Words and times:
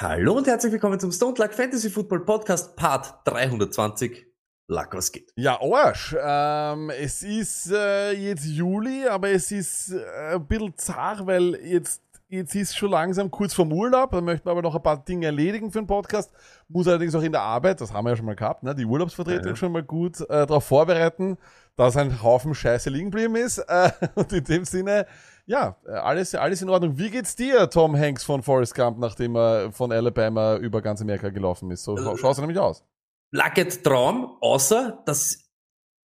Hallo 0.00 0.34
und 0.34 0.46
herzlich 0.46 0.72
willkommen 0.72 1.00
zum 1.00 1.10
Stone 1.10 1.34
Luck 1.38 1.52
Fantasy 1.52 1.90
Football 1.90 2.20
Podcast 2.20 2.76
Part 2.76 3.14
320. 3.24 4.26
Luck, 4.68 4.90
was 4.92 5.10
geht? 5.10 5.32
Ja, 5.34 5.60
Arsch. 5.60 6.14
Ähm, 6.16 6.90
es 6.90 7.24
ist 7.24 7.72
äh, 7.72 8.12
jetzt 8.12 8.44
Juli, 8.46 9.08
aber 9.08 9.30
es 9.30 9.50
ist 9.50 9.90
äh, 9.90 10.36
ein 10.36 10.46
bisschen 10.46 10.72
zart, 10.76 11.26
weil 11.26 11.56
jetzt, 11.64 12.00
jetzt 12.28 12.54
ist 12.54 12.76
schon 12.76 12.92
langsam 12.92 13.28
kurz 13.28 13.54
vorm 13.54 13.72
Urlaub. 13.72 14.12
Da 14.12 14.20
möchten 14.20 14.46
wir 14.46 14.52
aber 14.52 14.62
noch 14.62 14.76
ein 14.76 14.82
paar 14.84 15.04
Dinge 15.04 15.26
erledigen 15.26 15.72
für 15.72 15.80
den 15.80 15.88
Podcast. 15.88 16.30
Muss 16.68 16.86
allerdings 16.86 17.16
auch 17.16 17.22
in 17.22 17.32
der 17.32 17.42
Arbeit, 17.42 17.80
das 17.80 17.92
haben 17.92 18.04
wir 18.04 18.10
ja 18.10 18.16
schon 18.16 18.26
mal 18.26 18.36
gehabt, 18.36 18.62
ne, 18.62 18.76
die 18.76 18.84
Urlaubsvertretung 18.84 19.46
Ja, 19.46 19.50
ja. 19.50 19.56
schon 19.56 19.72
mal 19.72 19.82
gut 19.82 20.20
äh, 20.20 20.46
darauf 20.46 20.62
vorbereiten, 20.62 21.38
dass 21.74 21.96
ein 21.96 22.22
Haufen 22.22 22.54
Scheiße 22.54 22.88
liegen 22.88 23.10
geblieben 23.10 23.34
ist. 23.34 23.58
Äh, 23.68 23.90
und 24.14 24.32
in 24.32 24.44
dem 24.44 24.64
Sinne, 24.64 25.06
ja, 25.48 25.76
äh, 25.86 25.90
alles, 25.92 26.34
alles 26.34 26.62
in 26.62 26.68
Ordnung. 26.68 26.98
Wie 26.98 27.10
geht's 27.10 27.34
dir, 27.34 27.68
Tom 27.70 27.96
Hanks 27.96 28.22
von 28.22 28.42
Forrest 28.42 28.74
Gump, 28.74 28.98
nachdem 28.98 29.34
er 29.36 29.72
von 29.72 29.90
Alabama 29.90 30.56
über 30.56 30.82
ganz 30.82 31.00
Amerika 31.00 31.30
gelaufen 31.30 31.70
ist? 31.70 31.84
So 31.84 31.96
Äh, 31.96 32.16
schaut 32.18 32.36
er 32.38 32.42
nämlich 32.42 32.58
aus. 32.58 32.84
Lucket 33.32 33.82
Traum, 33.82 34.36
außer 34.40 35.02
dass 35.06 35.48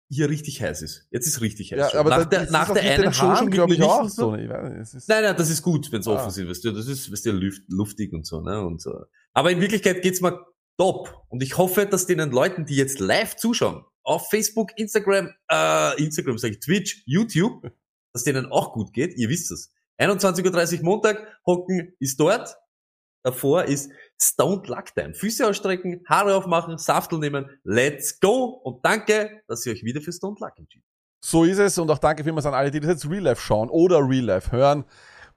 hier 0.09 0.29
richtig 0.29 0.61
heiß 0.61 0.83
ist. 0.83 1.07
Jetzt 1.11 1.27
ist 1.27 1.41
richtig 1.41 1.73
heiß. 1.73 1.79
Ja, 1.79 1.91
schon. 1.91 2.01
aber 2.01 2.11
nach 2.11 2.25
der, 2.27 2.51
nach 2.51 2.73
der 2.73 2.83
einen 2.83 3.13
Show 3.15 3.35
schon 3.37 3.51
glaub 3.51 3.71
ich, 3.71 3.83
auch 3.83 4.09
so. 4.09 4.35
Ich 4.35 4.49
weiß 4.49 5.07
Nein, 5.09 5.23
nein, 5.23 5.37
das 5.37 5.51
ist 5.51 5.63
gut, 5.63 5.91
wenn 5.93 6.01
es 6.01 6.09
Ah. 6.09 6.15
offen 6.15 6.31
sind, 6.31 6.49
weißt 6.49 6.65
du, 6.65 6.73
das 6.73 6.87
ist, 6.87 7.11
weißt 7.13 7.27
du, 7.27 7.33
luft, 7.33 7.63
luftig 7.69 8.13
und 8.13 8.27
so, 8.27 8.41
ne, 8.41 8.61
und 8.61 8.81
so. 8.81 8.93
Aber 9.33 9.51
in 9.53 9.61
Wirklichkeit 9.61 10.03
geht's 10.03 10.21
mir 10.21 10.45
top. 10.79 11.25
Und 11.29 11.43
ich 11.43 11.57
hoffe, 11.59 11.87
dass 11.87 12.07
den 12.07 12.19
Leuten, 12.31 12.67
die 12.67 12.75
jetzt 12.77 12.99
live 13.01 13.37
zuschauen, 13.37 13.85
auf 14.03 14.29
Facebook, 14.31 14.71
Instagram, 14.77 15.31
äh, 15.51 16.03
Instagram 16.03 16.39
sage 16.39 16.55
ich, 16.55 16.61
Twitch, 16.61 17.03
YouTube, 17.07 17.71
dass 18.13 18.25
denen 18.25 18.47
auch 18.47 18.73
gut 18.73 18.93
geht. 18.93 19.17
Ihr 19.17 19.29
wisst 19.29 19.51
es. 19.51 19.73
21.30 19.99 20.79
Uhr 20.79 20.85
Montag, 20.85 21.27
hocken 21.47 21.95
ist 21.99 22.19
dort. 22.19 22.57
Davor 23.23 23.65
ist 23.65 23.91
Stoned 24.21 24.67
Luck 24.69 24.95
Time. 24.95 25.13
Füße 25.13 25.47
ausstrecken, 25.47 26.03
Haare 26.09 26.35
aufmachen, 26.35 26.79
Saftel 26.79 27.19
nehmen. 27.19 27.51
Let's 27.65 28.19
go! 28.19 28.61
Und 28.65 28.85
danke, 28.85 29.43
dass 29.47 29.67
ihr 29.67 29.73
euch 29.73 29.83
wieder 29.83 30.01
für 30.01 30.13
Stoned 30.13 30.41
Luck 30.41 30.53
entschieden 30.57 30.87
So 31.23 31.45
ist 31.45 31.59
es 31.59 31.77
und 31.77 31.91
auch 31.91 31.99
danke 31.99 32.25
vielmals 32.25 32.47
an 32.47 32.55
alle, 32.55 32.71
die 32.71 32.81
das 32.81 32.91
jetzt 32.91 33.11
Real 33.11 33.25
Life 33.25 33.43
schauen 33.43 33.69
oder 33.69 33.99
Real 33.99 34.25
Life 34.25 34.53
hören. 34.53 34.85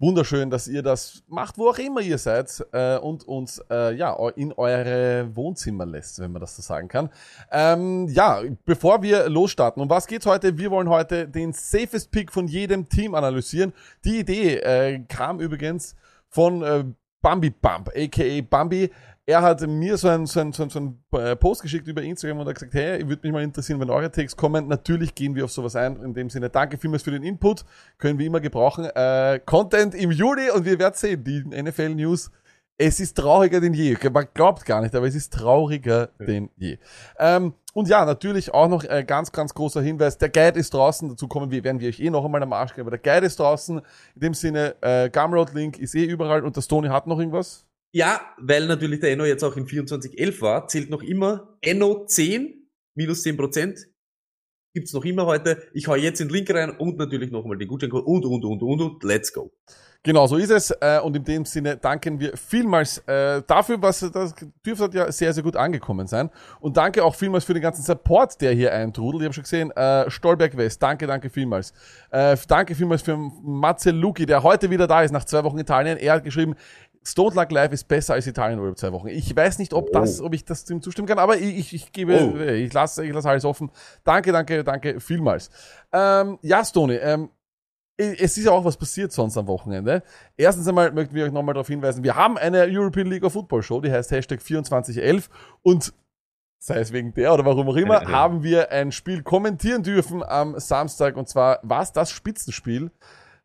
Wunderschön, 0.04 0.50
dass 0.50 0.68
ihr 0.68 0.84
das 0.84 1.24
macht, 1.30 1.58
wo 1.58 1.70
auch 1.70 1.78
immer 1.78 2.02
ihr 2.02 2.18
seid 2.18 2.62
äh, 2.74 2.98
und 2.98 3.26
uns 3.26 3.64
äh, 3.72 3.96
ja 3.96 4.14
in 4.36 4.52
eure 4.52 5.34
Wohnzimmer 5.34 5.86
lässt, 5.86 6.20
wenn 6.20 6.34
man 6.34 6.42
das 6.42 6.58
so 6.58 6.62
sagen 6.62 6.90
kann. 6.90 7.10
Ähm, 7.50 8.10
ja, 8.10 8.42
bevor 8.66 9.02
wir 9.02 9.30
losstarten, 9.30 9.82
um 9.82 9.90
was 9.90 10.06
geht's 10.06 10.26
heute? 10.26 10.58
Wir 10.58 10.72
wollen 10.72 10.90
heute 10.90 11.26
den 11.26 11.54
safest 11.54 12.12
Pick 12.12 12.34
von 12.34 12.50
jedem 12.50 12.90
Team 12.90 13.16
analysieren. 13.16 13.72
Die 14.04 14.20
Idee 14.20 14.58
äh, 14.58 15.00
kam 15.08 15.40
übrigens 15.40 15.96
von 16.28 16.64
äh, 16.64 16.84
Bambi 17.24 17.50
Bump, 17.50 17.90
aka 17.96 18.42
Bambi. 18.42 18.92
Er 19.26 19.42
hat 19.42 19.66
mir 19.66 19.96
so 19.96 20.10
ein, 20.10 20.26
so 20.26 20.42
ein, 20.42 20.52
so 20.52 20.64
ein, 20.64 20.70
so 20.70 20.80
ein 20.80 21.00
äh, 21.14 21.38
Post 21.38 21.62
geschickt 21.62 21.88
über 21.88 22.02
Instagram 22.02 22.40
und 22.40 22.48
hat 22.48 22.56
gesagt, 22.56 22.74
hey, 22.74 22.98
ich 22.98 23.08
würde 23.08 23.22
mich 23.24 23.32
mal 23.32 23.42
interessieren, 23.42 23.80
wenn 23.80 23.90
eure 23.90 24.12
Takes 24.12 24.36
kommen. 24.36 24.68
Natürlich 24.68 25.16
gehen 25.16 25.34
wir 25.34 25.46
auf 25.46 25.52
sowas 25.52 25.78
ein. 25.78 25.96
In 26.04 26.14
dem 26.14 26.30
Sinne, 26.30 26.50
danke 26.50 26.78
vielmals 26.78 27.04
für 27.04 27.12
den 27.12 27.24
Input. 27.24 27.64
Können 27.98 28.20
wir 28.20 28.28
immer 28.28 28.42
gebrauchen. 28.42 28.84
Äh, 28.84 29.40
Content 29.46 29.96
im 29.96 30.12
Juli 30.12 30.52
und 30.52 30.66
wir 30.66 30.78
werden 30.78 30.96
sehen, 30.96 31.24
die 31.24 31.42
NFL 31.42 31.96
News. 31.96 32.30
Es 32.78 33.00
ist 33.00 33.16
trauriger 33.16 33.62
denn 33.62 33.74
je. 33.74 33.96
Man 34.12 34.28
glaubt 34.34 34.66
gar 34.66 34.82
nicht, 34.82 34.96
aber 34.96 35.08
es 35.08 35.16
ist 35.16 35.32
trauriger 35.32 36.10
denn 36.20 36.50
je. 36.58 36.80
Ähm, 37.20 37.54
und 37.74 37.88
ja, 37.88 38.04
natürlich 38.06 38.54
auch 38.54 38.68
noch 38.68 38.84
äh, 38.84 39.04
ganz, 39.06 39.32
ganz 39.32 39.54
großer 39.54 39.82
Hinweis. 39.82 40.18
Der 40.18 40.30
Guide 40.30 40.60
ist 40.60 40.74
draußen. 40.74 41.10
Dazu 41.10 41.28
kommen 41.28 41.52
wir, 41.52 41.64
werden 41.64 41.80
wir 41.80 41.90
euch 41.90 42.00
eh 42.00 42.10
noch 42.10 42.26
einmal 42.26 42.42
am 42.42 42.54
Arsch 42.54 42.74
geben. 42.74 42.88
Aber 42.88 42.98
der 42.98 43.14
Guide 43.14 43.28
ist 43.28 43.40
draußen. 43.40 43.80
In 44.16 44.22
dem 44.22 44.34
Sinne, 44.34 44.76
äh, 44.82 45.10
Gumroad-Link 45.10 45.78
ist 45.80 45.94
eh 45.96 46.06
überall. 46.06 46.44
Und 46.44 46.56
der 46.56 46.62
Stony 46.62 46.88
hat 46.88 47.06
noch 47.06 47.20
irgendwas? 47.20 47.66
Ja, 47.96 48.22
weil 48.40 48.66
natürlich 48.66 49.00
der 49.02 49.12
Enno 49.12 49.26
jetzt 49.26 49.44
auch 49.44 49.56
in 49.56 49.68
2411 49.68 50.42
war, 50.42 50.68
zählt 50.68 50.90
noch 50.90 51.04
immer 51.04 51.58
Enno 51.62 52.06
10 52.06 52.70
minus 52.96 53.22
10 53.22 53.38
Prozent. 53.38 53.88
Gibt's 54.76 54.94
noch 54.94 55.06
immer 55.06 55.28
heute. 55.28 55.62
Ich 55.74 55.88
hau 55.88 55.96
jetzt 55.96 56.20
den 56.20 56.30
Link 56.30 56.50
rein 56.50 56.72
und 56.72 56.98
natürlich 56.98 57.30
nochmal 57.30 57.60
den 57.60 57.68
Gutscheincode 57.68 58.04
und, 58.06 58.26
und, 58.26 58.44
und, 58.44 58.64
und, 58.64 58.82
und, 58.82 59.04
let's 59.04 59.32
go. 59.32 59.52
Genau, 60.06 60.28
so 60.28 60.36
ist 60.36 60.50
es. 60.52 60.72
Äh, 60.82 61.00
und 61.02 61.16
in 61.16 61.24
dem 61.24 61.46
Sinne 61.46 61.78
danken 61.78 62.20
wir 62.20 62.36
vielmals 62.36 62.98
äh, 63.08 63.42
dafür, 63.48 63.82
was 63.82 64.02
das 64.02 64.36
dürfte 64.66 64.90
ja 64.92 65.10
sehr, 65.10 65.34
sehr 65.34 65.44
gut 65.44 65.56
angekommen 65.56 66.08
sein. 66.08 66.30
Und 66.60 66.76
danke 66.76 67.04
auch 67.06 67.16
vielmals 67.16 67.46
für 67.46 67.54
den 67.54 67.64
ganzen 67.64 67.84
Support, 67.84 68.42
der 68.42 68.52
hier 68.52 68.74
eintrudelt. 68.74 69.22
Ich 69.22 69.26
habe 69.28 69.34
schon 69.34 69.44
gesehen, 69.44 69.72
äh, 69.72 70.12
Stolberg 70.12 70.58
West, 70.58 70.84
danke, 70.84 71.08
danke 71.08 71.30
vielmals. 71.30 71.74
Äh, 72.12 72.36
danke 72.50 72.76
vielmals 72.76 73.02
für 73.02 73.16
Matze 73.16 73.92
Luki, 73.92 74.26
der 74.26 74.44
heute 74.44 74.70
wieder 74.70 74.88
da 74.88 75.04
ist, 75.04 75.12
nach 75.12 75.24
zwei 75.24 75.42
Wochen 75.46 75.58
Italien. 75.58 75.98
Er 75.98 76.16
hat 76.16 76.26
geschrieben, 76.26 76.56
Stone 77.06 77.36
Luck 77.36 77.52
Live 77.52 77.72
ist 77.72 77.88
besser 77.88 78.14
als 78.14 78.28
Italien 78.28 78.60
Urlaub 78.60 78.78
zwei 78.78 78.92
Wochen. 78.92 79.08
Ich 79.08 79.34
weiß 79.34 79.58
nicht, 79.60 79.74
ob 79.74 79.92
das, 79.94 80.22
ob 80.22 80.34
ich 80.34 80.44
das 80.44 80.70
ihm 80.70 80.82
zustimmen 80.82 81.08
kann, 81.08 81.20
aber 81.20 81.38
ich, 81.38 81.58
ich, 81.58 81.74
ich 81.76 81.92
gebe, 81.94 82.14
Oh. 82.34 82.38
ich 82.40 82.72
lasse, 82.74 83.06
ich 83.06 83.14
lasse 83.14 83.30
alles 83.30 83.46
offen. 83.46 83.72
Danke, 84.04 84.32
danke, 84.34 84.64
danke 84.66 85.00
vielmals. 85.00 85.50
Ähm, 85.94 86.40
ja, 86.42 86.64
Stony, 86.64 86.96
ähm, 86.96 87.30
es 87.98 88.38
ist 88.38 88.46
ja 88.46 88.52
auch 88.52 88.66
was 88.66 88.78
passiert 88.78 89.12
sonst 89.12 89.38
am 89.38 89.48
Wochenende. 89.48 90.04
Erstens 90.36 90.68
einmal 90.68 90.92
möchten 90.92 91.14
wir 91.14 91.26
euch 91.26 91.32
nochmal 91.32 91.54
darauf 91.54 91.68
hinweisen, 91.68 92.04
wir 92.04 92.16
haben 92.16 92.38
eine 92.38 92.66
European 92.70 93.08
League 93.08 93.24
of 93.24 93.34
Football 93.34 93.62
Show, 93.64 93.82
die 93.82 93.92
heißt 93.92 94.12
Hashtag 94.12 94.42
2411 94.42 95.30
und 95.62 95.94
sei 96.60 96.80
es 96.80 96.94
wegen 96.94 97.14
der 97.14 97.34
oder 97.34 97.46
warum 97.46 97.68
auch 97.70 97.76
immer, 97.76 98.02
Ja, 98.02 98.10
ja. 98.10 98.10
haben 98.10 98.42
wir 98.44 98.72
ein 98.72 98.92
Spiel 98.92 99.22
kommentieren 99.22 99.84
dürfen 99.84 100.24
am 100.24 100.58
Samstag 100.60 101.18
und 101.18 101.28
zwar 101.28 101.60
war 101.62 101.82
es 101.82 101.92
das 101.92 102.10
Spitzenspiel, 102.10 102.90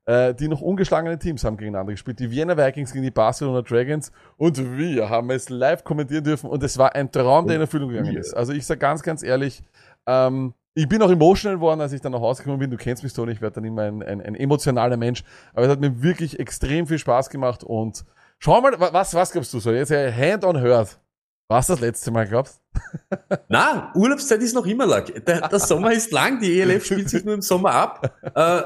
äh, 0.06 0.34
die 0.34 0.48
noch 0.48 0.60
ungeschlagene 0.62 1.18
Teams 1.18 1.44
haben 1.44 1.56
gegeneinander 1.56 1.92
gespielt, 1.92 2.18
die 2.20 2.30
Vienna 2.30 2.56
Vikings 2.56 2.92
gegen 2.92 3.04
die 3.04 3.10
Barcelona 3.10 3.62
Dragons 3.62 4.12
und 4.36 4.78
wir 4.78 5.10
haben 5.10 5.30
es 5.30 5.50
live 5.50 5.84
kommentieren 5.84 6.24
dürfen 6.24 6.48
und 6.48 6.62
es 6.62 6.78
war 6.78 6.94
ein 6.94 7.12
Traum, 7.12 7.46
der 7.48 7.56
in 7.56 7.62
Erfüllung 7.62 7.90
gegangen 7.90 8.16
ist. 8.16 8.32
Also 8.34 8.52
ich 8.52 8.64
sage 8.64 8.78
ganz, 8.78 9.02
ganz 9.02 9.22
ehrlich, 9.22 9.62
ähm, 10.06 10.54
ich 10.78 10.88
bin 10.88 11.02
auch 11.02 11.10
emotional 11.10 11.56
geworden, 11.56 11.80
als 11.80 11.92
ich 11.92 12.00
dann 12.00 12.12
nach 12.12 12.20
Hause 12.20 12.42
gekommen 12.44 12.60
bin. 12.60 12.70
Du 12.70 12.76
kennst 12.76 13.02
mich 13.02 13.12
so 13.12 13.24
nicht, 13.24 13.36
ich 13.36 13.40
werde 13.42 13.54
dann 13.56 13.64
immer 13.64 13.82
ein, 13.82 14.00
ein, 14.02 14.20
ein 14.22 14.34
emotionaler 14.36 14.96
Mensch. 14.96 15.24
Aber 15.52 15.64
es 15.66 15.70
hat 15.72 15.80
mir 15.80 16.02
wirklich 16.02 16.38
extrem 16.38 16.86
viel 16.86 16.98
Spaß 17.00 17.30
gemacht 17.30 17.64
und 17.64 18.04
schau 18.38 18.60
mal, 18.60 18.78
wa- 18.78 18.92
was, 18.92 19.12
was 19.14 19.32
glaubst 19.32 19.52
du 19.52 19.58
so? 19.58 19.72
Jetzt 19.72 19.90
Hand 19.90 20.44
on 20.44 20.56
Heart. 20.62 21.00
Was 21.48 21.66
das 21.66 21.80
letzte 21.80 22.10
Mal 22.12 22.28
glaubst? 22.28 22.60
Na, 23.48 23.90
Urlaubszeit 23.96 24.40
ist 24.42 24.54
noch 24.54 24.66
immer 24.66 24.86
lang. 24.86 25.06
Der, 25.26 25.48
der 25.48 25.58
Sommer 25.58 25.92
ist 25.92 26.12
lang, 26.12 26.40
die 26.40 26.60
ELF 26.60 26.84
spielt 26.84 27.08
sich 27.10 27.24
nur 27.24 27.34
im 27.34 27.42
Sommer 27.42 27.72
ab. 27.72 28.16
Äh, 28.34 28.62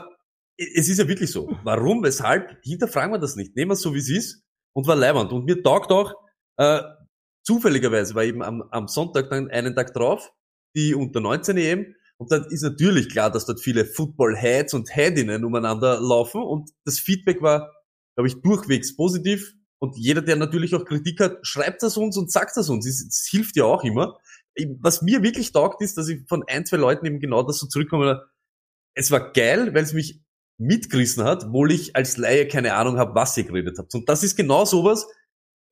es 0.77 0.89
ist 0.89 0.99
ja 0.99 1.09
wirklich 1.09 1.31
so. 1.31 1.57
Warum, 1.65 2.03
weshalb, 2.03 2.59
hinterfragen 2.63 3.13
wir 3.15 3.19
das 3.21 3.37
nicht. 3.37 3.57
Nehmen 3.57 3.71
wir 3.71 3.75
es 3.75 3.81
so, 3.81 3.95
wie 3.95 4.01
es 4.01 4.11
ist 4.11 4.43
und 4.75 4.87
war 4.87 4.97
leibend. 4.97 5.33
Und 5.33 5.45
mir 5.47 5.63
taugt 5.63 5.91
auch, 5.93 6.13
äh, 6.59 6.83
zufälligerweise 7.45 8.15
war 8.15 8.25
eben 8.25 8.43
am, 8.43 8.63
am 8.71 8.89
Sonntag 8.89 9.31
dann 9.31 9.49
einen 9.51 9.75
Tag 9.75 9.95
drauf, 9.95 10.33
die 10.77 10.95
unter 10.95 11.21
19 11.21 11.57
EM. 11.57 11.95
Und 12.23 12.31
dann 12.31 12.45
ist 12.51 12.63
natürlich 12.63 13.09
klar, 13.09 13.33
dass 13.33 13.47
dort 13.47 13.59
viele 13.59 13.85
Football-Heads 13.85 14.75
und 14.75 14.95
Headinnen 14.95 15.45
umeinander 15.45 16.01
laufen. 16.01 16.41
Und 16.41 16.71
das 16.85 17.01
Feedback 17.01 17.43
war, 17.43 17.73
glaube 18.15 18.29
ich, 18.29 18.41
durchwegs 18.43 18.95
positiv. 18.95 19.55
Und 19.81 19.97
jeder, 19.97 20.23
der 20.23 20.37
natürlich 20.37 20.73
auch 20.77 20.85
Kritik 20.85 21.19
hat, 21.19 21.45
schreibt 21.45 21.83
das 21.83 21.97
uns 21.97 22.17
und 22.17 22.31
sagt 22.31 22.57
das 22.57 22.69
uns. 22.69 22.87
Es, 22.87 23.27
hilft 23.29 23.57
ja 23.57 23.65
auch 23.65 23.83
immer. 23.83 24.21
Was 24.79 25.03
mir 25.03 25.25
wirklich 25.25 25.51
taugt, 25.51 25.83
ist, 25.83 25.99
dass 25.99 26.07
ich 26.07 26.21
von 26.29 26.45
ein, 26.47 26.65
zwei 26.65 26.77
Leuten 26.77 27.07
eben 27.07 27.19
genau 27.19 27.43
das 27.43 27.59
so 27.59 27.67
zurückkomme. 27.67 28.23
Es 28.95 29.11
war 29.11 29.33
geil, 29.33 29.75
weil 29.75 29.83
es 29.83 29.93
mich 29.93 30.23
mitgerissen 30.59 31.25
hat, 31.25 31.47
obwohl 31.47 31.73
ich 31.73 31.97
als 31.97 32.19
Laie 32.19 32.47
keine 32.47 32.75
Ahnung 32.75 32.99
habe, 32.99 33.17
was 33.17 33.37
ihr 33.37 33.43
geredet 33.43 33.79
habt. 33.79 33.93
Und 33.97 34.09
das 34.09 34.23
ist 34.23 34.37
genau 34.37 34.65
sowas, 34.65 35.09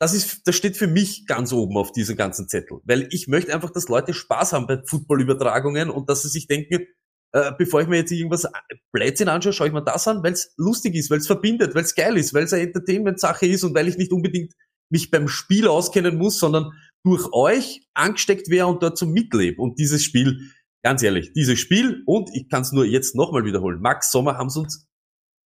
das 0.00 0.14
ist, 0.14 0.46
das 0.46 0.56
steht 0.56 0.76
für 0.76 0.86
mich 0.86 1.26
ganz 1.26 1.52
oben 1.52 1.76
auf 1.76 1.92
diesem 1.92 2.16
ganzen 2.16 2.48
Zettel. 2.48 2.78
Weil 2.84 3.06
ich 3.10 3.28
möchte 3.28 3.54
einfach, 3.54 3.70
dass 3.70 3.88
Leute 3.88 4.14
Spaß 4.14 4.54
haben 4.54 4.66
bei 4.66 4.82
Footballübertragungen 4.86 5.90
und 5.90 6.08
dass 6.08 6.22
sie 6.22 6.28
sich 6.28 6.46
denken, 6.46 6.86
äh, 7.32 7.52
bevor 7.58 7.82
ich 7.82 7.86
mir 7.86 7.98
jetzt 7.98 8.10
irgendwas 8.10 8.48
Blödsinn 8.92 9.28
anschaue, 9.28 9.52
schaue 9.52 9.66
ich 9.68 9.72
mir 9.72 9.84
das 9.84 10.08
an, 10.08 10.22
weil 10.22 10.32
es 10.32 10.54
lustig 10.56 10.94
ist, 10.94 11.10
weil 11.10 11.18
es 11.18 11.26
verbindet, 11.26 11.74
weil 11.74 11.84
es 11.84 11.94
geil 11.94 12.16
ist, 12.16 12.34
weil 12.34 12.44
es 12.44 12.52
eine 12.52 12.62
Entertainment-Sache 12.62 13.46
ist 13.46 13.62
und 13.62 13.74
weil 13.74 13.88
ich 13.88 13.98
nicht 13.98 14.12
unbedingt 14.12 14.54
mich 14.90 15.10
beim 15.10 15.28
Spiel 15.28 15.68
auskennen 15.68 16.16
muss, 16.16 16.38
sondern 16.38 16.72
durch 17.04 17.32
euch 17.32 17.86
angesteckt 17.94 18.48
wäre 18.48 18.66
und 18.66 18.82
dort 18.82 18.98
zum 18.98 19.12
Mitleben. 19.12 19.60
Und 19.60 19.78
dieses 19.78 20.02
Spiel, 20.02 20.50
ganz 20.82 21.02
ehrlich, 21.02 21.32
dieses 21.34 21.60
Spiel, 21.60 22.02
und 22.06 22.30
ich 22.34 22.48
kann 22.48 22.62
es 22.62 22.72
nur 22.72 22.84
jetzt 22.84 23.14
nochmal 23.14 23.44
wiederholen, 23.44 23.80
Max 23.80 24.10
Sommer 24.10 24.36
haben 24.38 24.48
es 24.48 24.56
uns 24.56 24.86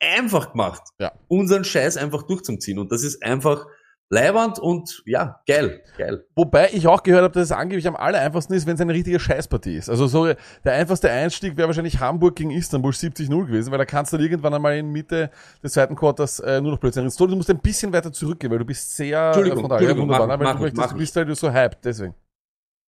einfach 0.01 0.53
gemacht, 0.53 0.83
Ja. 0.99 1.13
unseren 1.29 1.65
Scheiß 1.65 1.97
einfach 1.97 2.23
durchzuziehen. 2.23 2.79
Und 2.79 2.93
das 2.93 3.03
ist 3.03 3.23
einfach 3.23 3.67
leiwand 4.11 4.59
und 4.59 5.03
ja, 5.07 5.41
geil, 5.47 5.83
geil. 5.99 6.25
Wobei 6.37 6.71
ich 6.73 6.87
auch 6.87 7.03
gehört 7.03 7.23
habe, 7.25 7.35
dass 7.35 7.45
es 7.45 7.53
angeblich 7.53 7.89
am 7.89 7.97
aller 7.97 8.21
einfachsten 8.21 8.53
ist, 8.55 8.67
wenn 8.67 8.75
es 8.75 8.81
eine 8.81 8.93
richtige 8.95 9.19
Scheißpartie 9.19 9.77
ist. 9.77 9.89
Also 9.91 10.07
so 10.07 10.27
der 10.65 10.73
einfachste 10.75 11.11
Einstieg 11.11 11.57
wäre 11.57 11.69
wahrscheinlich 11.69 11.99
Hamburg 12.01 12.37
gegen 12.37 12.51
Istanbul 12.51 12.93
70-0 12.93 13.47
gewesen, 13.47 13.71
weil 13.71 13.79
da 13.79 13.85
kannst 13.85 14.13
du 14.13 14.17
dann 14.17 14.25
irgendwann 14.27 14.55
einmal 14.55 14.77
in 14.77 14.91
Mitte 14.93 15.31
des 15.63 15.73
zweiten 15.73 15.97
Quarters 15.97 16.39
äh, 16.41 16.61
nur 16.61 16.73
noch 16.73 16.81
plötzlich 16.81 17.05
ins 17.05 17.17
Tor. 17.17 17.29
Du 17.29 17.35
musst 17.37 17.51
ein 17.51 17.59
bisschen 17.61 17.93
weiter 17.93 18.13
zurückgehen, 18.13 18.51
weil 18.53 18.59
du 18.61 18.65
bist 18.65 18.95
sehr 18.95 19.27
Entschuldigung, 19.27 19.59
äh, 19.59 19.61
frontal. 19.63 19.79
Entschuldigung, 19.79 20.09
wunderbar, 20.09 20.27
mach- 20.29 20.39
weil 20.39 20.45
mach 20.47 20.57
du, 20.57 20.63
möchtest, 20.63 20.81
mach 20.81 20.93
du 20.93 20.99
bist 20.99 21.17
halt 21.17 21.37
so 21.37 21.53
hyped, 21.53 21.85
deswegen. 21.85 22.15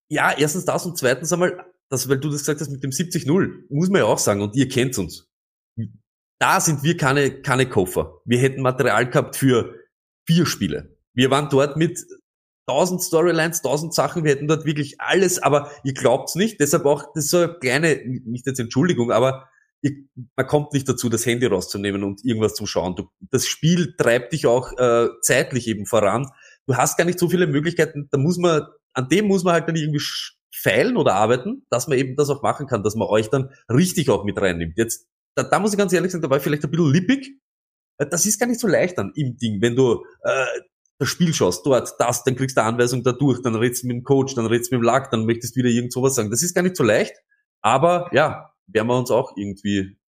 Ja, 0.09 0.33
erstens 0.39 0.65
das 0.65 0.87
und 0.87 0.97
zweitens 0.97 1.33
einmal, 1.33 1.65
das, 1.89 2.09
weil 2.09 2.19
du 2.19 2.29
das 2.31 2.41
gesagt 2.41 2.61
hast 2.61 2.71
mit 2.71 2.83
dem 2.85 2.91
70-0, 2.91 3.65
muss 3.71 3.89
man 3.89 4.01
ja 4.03 4.07
auch 4.07 4.19
sagen, 4.19 4.43
und 4.43 4.55
ihr 4.55 4.69
kennt 4.69 4.97
uns. 4.99 5.27
Da 6.39 6.61
sind 6.61 6.83
wir 6.83 6.97
keine, 6.97 7.31
keine 7.43 7.67
Koffer. 7.69 8.21
Wir 8.25 8.39
hätten 8.39 8.61
Material 8.61 9.09
gehabt 9.09 9.37
für 9.37 9.75
vier 10.29 10.45
Spiele. 10.47 10.96
Wir 11.17 11.31
waren 11.31 11.49
dort 11.49 11.77
mit 11.77 11.99
tausend 12.69 13.03
Storylines, 13.03 13.63
tausend 13.63 13.95
Sachen, 13.95 14.25
wir 14.25 14.33
hätten 14.33 14.49
dort 14.49 14.65
wirklich 14.65 15.01
alles, 15.01 15.41
aber 15.41 15.71
ihr 15.85 15.95
glaubt's 15.95 16.35
nicht, 16.35 16.61
deshalb 16.61 16.85
auch, 16.85 17.05
das 17.15 17.25
ist 17.25 17.31
so 17.31 17.39
eine 17.39 17.55
kleine, 17.59 18.01
nicht 18.25 18.47
jetzt 18.47 18.59
Entschuldigung, 18.59 19.13
aber 19.13 19.49
ihr, 19.83 19.93
man 20.37 20.47
kommt 20.47 20.73
nicht 20.73 20.89
dazu, 20.89 21.09
das 21.09 21.25
Handy 21.27 21.47
rauszunehmen 21.47 22.03
und 22.03 22.25
irgendwas 22.25 22.55
zu 22.55 22.67
schauen. 22.67 22.97
Du, 22.97 23.09
das 23.31 23.47
Spiel 23.47 23.95
treibt 23.97 24.33
dich 24.33 24.47
auch 24.47 24.73
äh, 24.79 25.09
zeitlich 25.23 25.69
eben 25.69 25.87
voran. 25.87 26.29
Du 26.67 26.77
hast 26.77 26.99
gar 26.99 27.05
nicht 27.05 27.19
so 27.19 27.29
viele 27.29 27.47
Möglichkeiten, 27.47 28.09
da 28.11 28.19
muss 28.19 28.37
man, 28.37 28.63
an 28.95 29.09
dem 29.09 29.27
muss 29.27 29.45
man 29.45 29.55
halt 29.55 29.69
dann 29.69 29.77
irgendwie 29.77 30.03
feilen 30.53 30.97
oder 30.97 31.15
arbeiten, 31.15 31.65
dass 31.71 31.87
man 31.87 31.99
eben 31.99 32.17
das 32.17 32.31
auch 32.31 32.43
machen 32.43 32.67
kann, 32.67 32.83
dass 32.83 32.97
man 32.97 33.09
euch 33.09 33.31
dann 33.31 33.51
richtig 33.71 34.11
auch 34.11 34.25
mit 34.25 34.41
reinnimmt. 34.41 34.77
Jetzt, 34.77 35.07
da, 35.37 35.45
da 35.45 35.61
muss 35.61 35.73
ich 35.73 35.79
ganz 35.79 35.93
ehrlich 35.93 36.11
sagen, 36.11 36.23
da 36.23 36.31
war 36.31 36.39
ich 36.39 36.43
vielleicht 36.43 36.65
ein 36.65 36.71
bisschen 36.71 36.93
lippig. 36.93 37.39
Äh, 37.99 38.07
Das 38.07 38.27
ist 38.27 38.41
gar 38.41 38.47
nicht 38.47 38.61
so 38.61 38.67
leicht 38.67 38.99
dann 38.99 39.13
im 39.15 39.37
Ding, 39.37 39.63
wenn 39.63 39.77
du 39.77 40.05
äh, 40.25 40.47
das 40.99 41.09
Spiel 41.09 41.35
schaust, 41.35 41.67
dort, 41.67 41.95
das, 41.99 42.25
dann 42.25 42.37
kriegst 42.37 42.57
du 42.57 42.63
eine 42.63 42.71
Anweisung 42.71 43.03
dadurch, 43.03 43.43
dann 43.43 43.55
redst 43.55 43.83
du 43.83 43.87
mit 43.89 43.97
dem 43.97 44.03
Coach, 44.03 44.35
dann 44.35 44.47
redst 44.47 44.71
du 44.71 44.77
mit 44.77 44.83
dem 44.83 44.87
Lack, 44.87 45.11
dann 45.11 45.27
möchtest 45.27 45.55
du 45.55 45.61
wieder 45.61 45.69
irgend 45.69 45.93
sowas 45.93 46.15
sagen. 46.15 46.31
Das 46.31 46.43
ist 46.43 46.55
gar 46.55 46.63
nicht 46.63 46.77
so 46.77 46.85
leicht, 46.85 47.15
aber 47.63 48.09
ja, 48.13 48.53
werden 48.67 48.89
wir 48.89 48.99
uns 48.99 49.11
auch 49.11 49.37
irgendwie 49.37 49.99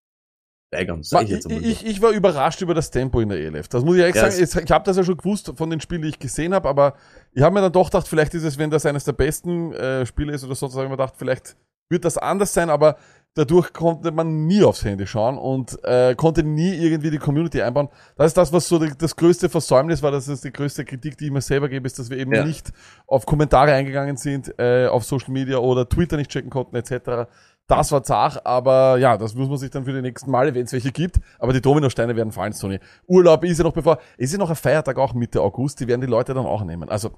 steigern, 0.68 1.02
sag 1.02 1.24
ich 1.24 1.30
ich, 1.30 1.34
jetzt 1.34 1.50
ich, 1.50 1.86
ich 1.86 2.02
war 2.02 2.10
überrascht 2.10 2.60
über 2.60 2.74
das 2.74 2.90
Tempo 2.90 3.20
in 3.20 3.28
der 3.28 3.38
ELF. 3.38 3.68
Das 3.68 3.84
muss 3.84 3.96
ich 3.96 4.02
ehrlich 4.02 4.16
Ja, 4.16 4.30
sagen. 4.30 4.64
Ich 4.64 4.70
habe 4.70 4.84
das 4.84 4.96
ja 4.96 5.04
schon 5.04 5.16
gewusst 5.16 5.52
von 5.56 5.70
den 5.70 5.80
Spielen, 5.80 6.02
die 6.02 6.08
ich 6.08 6.18
gesehen 6.18 6.54
habe, 6.54 6.68
aber 6.68 6.94
ich 7.32 7.42
habe 7.42 7.54
mir 7.54 7.60
dann 7.60 7.72
doch 7.72 7.86
gedacht, 7.90 8.08
vielleicht 8.08 8.34
ist 8.34 8.44
es, 8.44 8.58
wenn 8.58 8.70
das 8.70 8.86
eines 8.86 9.04
der 9.04 9.12
besten 9.12 9.72
äh, 9.72 10.06
Spiele 10.06 10.32
ist 10.32 10.44
oder 10.44 10.54
so, 10.54 10.68
habe 10.68 10.84
ich 10.84 10.90
mir 10.90 10.96
gedacht, 10.96 11.14
vielleicht 11.16 11.56
wird 11.90 12.04
das 12.04 12.18
anders 12.18 12.52
sein, 12.52 12.68
aber 12.70 12.98
dadurch 13.34 13.72
konnte 13.72 14.10
man 14.10 14.46
nie 14.46 14.62
aufs 14.64 14.84
Handy 14.84 15.06
schauen 15.06 15.38
und 15.38 15.78
äh, 15.84 16.14
konnte 16.16 16.42
nie 16.42 16.74
irgendwie 16.74 17.10
die 17.10 17.18
Community 17.18 17.62
einbauen. 17.62 17.88
Das 18.16 18.28
ist 18.28 18.36
das, 18.36 18.52
was 18.52 18.66
so 18.68 18.78
die, 18.78 18.92
das 18.98 19.14
größte 19.14 19.48
Versäumnis 19.48 20.02
war, 20.02 20.10
das 20.10 20.26
ist 20.28 20.44
die 20.44 20.52
größte 20.52 20.84
Kritik, 20.84 21.16
die 21.18 21.26
ich 21.26 21.30
mir 21.30 21.40
selber 21.40 21.68
gebe, 21.68 21.86
ist, 21.86 21.98
dass 21.98 22.10
wir 22.10 22.18
eben 22.18 22.34
Ja. 22.34 22.44
nicht 22.44 22.70
auf 23.06 23.26
Kommentare 23.26 23.72
eingegangen 23.72 24.16
sind, 24.16 24.52
äh, 24.58 24.86
auf 24.86 25.04
Social 25.04 25.30
Media 25.30 25.58
oder 25.58 25.88
Twitter 25.88 26.16
nicht 26.16 26.30
checken 26.30 26.50
konnten, 26.50 26.74
etc. 26.76 27.28
Das 27.68 27.92
war 27.92 28.02
zart, 28.02 28.46
aber 28.46 28.96
ja, 28.98 29.18
das 29.18 29.34
muss 29.34 29.48
man 29.48 29.58
sich 29.58 29.70
dann 29.70 29.84
für 29.84 29.92
die 29.92 30.00
nächsten 30.00 30.30
Male, 30.30 30.54
wenn 30.54 30.64
es 30.64 30.72
welche 30.72 30.90
gibt. 30.90 31.20
Aber 31.38 31.52
die 31.52 31.60
Dominosteine 31.60 32.16
werden 32.16 32.32
fallen, 32.32 32.54
Sony. 32.54 32.80
Urlaub 33.06 33.44
ist 33.44 33.58
ja 33.58 33.64
noch 33.64 33.74
bevor, 33.74 33.98
ist 34.16 34.32
ja 34.32 34.38
noch 34.38 34.48
ein 34.50 34.56
Feiertag 34.56 34.96
auch 34.98 35.12
Mitte 35.12 35.42
August, 35.42 35.78
die 35.80 35.86
werden 35.86 36.00
die 36.00 36.06
Leute 36.06 36.32
dann 36.32 36.46
auch 36.46 36.64
nehmen. 36.64 36.88
Also, 36.88 37.10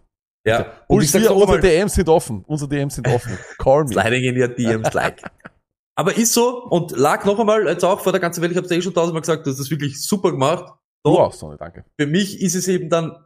ja, 0.44 0.66
und 0.88 0.96
und 0.96 1.02
ich 1.04 1.14
wir, 1.14 1.34
unsere 1.36 1.60
DMs 1.60 1.94
sind 1.94 2.08
offen. 2.08 2.42
Unsere 2.46 2.68
DMs 2.68 2.96
sind 2.96 3.06
offen. 3.06 3.38
Call 3.58 3.84
me. 3.84 3.92
sliding 3.92 4.24
in 4.24 4.40
your 4.40 4.48
DMs 4.48 4.92
like. 4.92 5.22
Aber 6.00 6.16
ist 6.16 6.32
so, 6.32 6.64
und 6.64 6.92
lag 6.92 7.26
noch 7.26 7.38
einmal, 7.38 7.66
jetzt 7.66 7.84
auch 7.84 8.00
vor 8.00 8.12
der 8.12 8.22
ganzen 8.22 8.40
Welt, 8.40 8.52
ich 8.52 8.56
hab's 8.56 8.70
ja 8.70 8.78
eh 8.78 8.80
schon 8.80 8.94
tausendmal 8.94 9.20
gesagt, 9.20 9.44
du 9.44 9.50
hast 9.50 9.60
das 9.60 9.70
wirklich 9.70 10.02
super 10.02 10.30
gemacht. 10.30 10.72
Du 11.04 11.10
So, 11.10 11.18
auch, 11.18 11.34
Sony, 11.34 11.58
danke. 11.58 11.84
für 12.00 12.06
mich 12.06 12.40
ist 12.40 12.54
es 12.54 12.68
eben 12.68 12.88
dann 12.88 13.22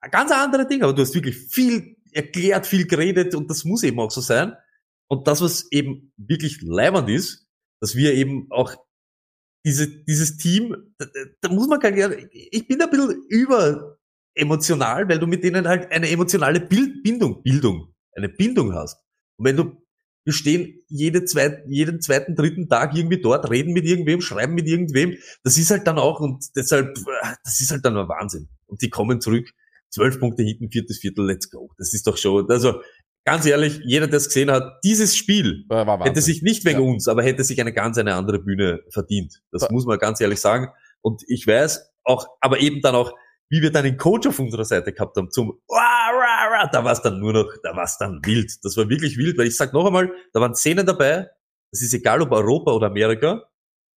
ein 0.00 0.10
ganz 0.12 0.30
andere 0.30 0.68
Ding, 0.68 0.84
aber 0.84 0.92
du 0.92 1.02
hast 1.02 1.16
wirklich 1.16 1.36
viel 1.36 1.96
erklärt, 2.12 2.68
viel 2.68 2.86
geredet 2.86 3.34
und 3.34 3.50
das 3.50 3.64
muss 3.64 3.82
eben 3.82 3.98
auch 3.98 4.12
so 4.12 4.20
sein. 4.20 4.54
Und 5.08 5.26
das, 5.26 5.40
was 5.40 5.66
eben 5.72 6.12
wirklich 6.16 6.62
leibend 6.62 7.10
ist, 7.10 7.48
dass 7.80 7.96
wir 7.96 8.14
eben 8.14 8.46
auch 8.52 8.76
diese, 9.66 9.88
dieses 10.04 10.36
Team, 10.36 10.94
da, 10.96 11.06
da 11.40 11.48
muss 11.48 11.66
man 11.66 11.80
gar 11.80 11.90
nicht, 11.90 12.28
ich 12.32 12.68
bin 12.68 12.80
ein 12.80 12.88
bisschen 12.88 13.20
über 13.28 13.98
emotional, 14.36 15.08
weil 15.08 15.18
du 15.18 15.26
mit 15.26 15.42
denen 15.42 15.66
halt 15.66 15.90
eine 15.90 16.08
emotionale 16.08 16.60
Bild, 16.60 17.02
Bindung, 17.02 17.42
Bildung, 17.42 17.92
eine 18.14 18.28
Bindung 18.28 18.74
hast. 18.74 19.02
Und 19.38 19.46
wenn 19.46 19.56
du, 19.56 19.82
wir 20.30 20.34
stehen 20.34 20.80
jede 20.88 21.24
zweit, 21.24 21.64
jeden 21.68 22.00
zweiten, 22.00 22.36
dritten 22.36 22.68
Tag 22.68 22.94
irgendwie 22.96 23.20
dort, 23.20 23.50
reden 23.50 23.72
mit 23.72 23.84
irgendwem, 23.84 24.20
schreiben 24.20 24.54
mit 24.54 24.68
irgendwem, 24.68 25.16
das 25.42 25.58
ist 25.58 25.70
halt 25.72 25.86
dann 25.88 25.98
auch, 25.98 26.20
und 26.20 26.44
deshalb, 26.54 26.96
das 27.44 27.60
ist 27.60 27.72
halt 27.72 27.84
dann 27.84 27.96
ein 27.96 28.08
Wahnsinn. 28.08 28.48
Und 28.66 28.80
die 28.82 28.90
kommen 28.90 29.20
zurück, 29.20 29.48
zwölf 29.90 30.20
Punkte 30.20 30.44
hinten, 30.44 30.70
viertes 30.70 30.98
Viertel, 30.98 31.26
let's 31.26 31.50
go. 31.50 31.70
Das 31.78 31.92
ist 31.94 32.06
doch 32.06 32.16
schon, 32.16 32.48
also, 32.48 32.80
ganz 33.24 33.44
ehrlich, 33.44 33.80
jeder, 33.84 34.06
der 34.06 34.18
es 34.18 34.28
gesehen 34.28 34.50
hat, 34.52 34.78
dieses 34.84 35.16
Spiel 35.16 35.64
hätte 35.68 36.20
sich 36.20 36.42
nicht 36.42 36.64
wegen 36.64 36.80
Ja. 36.80 36.86
uns, 36.86 37.08
aber 37.08 37.24
hätte 37.24 37.42
sich 37.42 37.60
eine 37.60 37.72
ganz 37.72 37.98
eine 37.98 38.14
andere 38.14 38.38
Bühne 38.38 38.80
verdient. 38.90 39.42
Das 39.50 39.62
Ja. 39.62 39.68
muss 39.72 39.84
man 39.84 39.98
ganz 39.98 40.20
ehrlich 40.20 40.40
sagen. 40.40 40.68
Und 41.00 41.22
ich 41.26 41.44
weiß 41.46 41.90
auch, 42.04 42.26
aber 42.40 42.60
eben 42.60 42.80
dann 42.82 42.94
auch, 42.94 43.12
wie 43.50 43.62
wir 43.62 43.72
dann 43.72 43.84
den 43.84 43.96
Coach 43.96 44.28
auf 44.28 44.38
unserer 44.38 44.64
Seite 44.64 44.92
gehabt 44.92 45.16
haben 45.16 45.30
zum 45.30 45.60
da 46.72 46.84
war 46.84 46.92
es 46.92 47.02
dann 47.02 47.18
nur 47.18 47.32
noch, 47.32 47.52
da 47.62 47.74
war 47.76 47.84
es 47.84 47.98
dann 47.98 48.20
wild. 48.24 48.52
Das 48.62 48.76
war 48.76 48.88
wirklich 48.88 49.16
wild, 49.16 49.36
weil 49.38 49.48
ich 49.48 49.56
sag 49.56 49.72
noch 49.72 49.86
einmal, 49.86 50.12
da 50.32 50.40
waren 50.40 50.54
Szenen 50.54 50.86
dabei, 50.86 51.28
das 51.72 51.82
ist 51.82 51.92
egal 51.94 52.22
ob 52.22 52.32
Europa 52.32 52.72
oder 52.72 52.86
Amerika, 52.86 53.44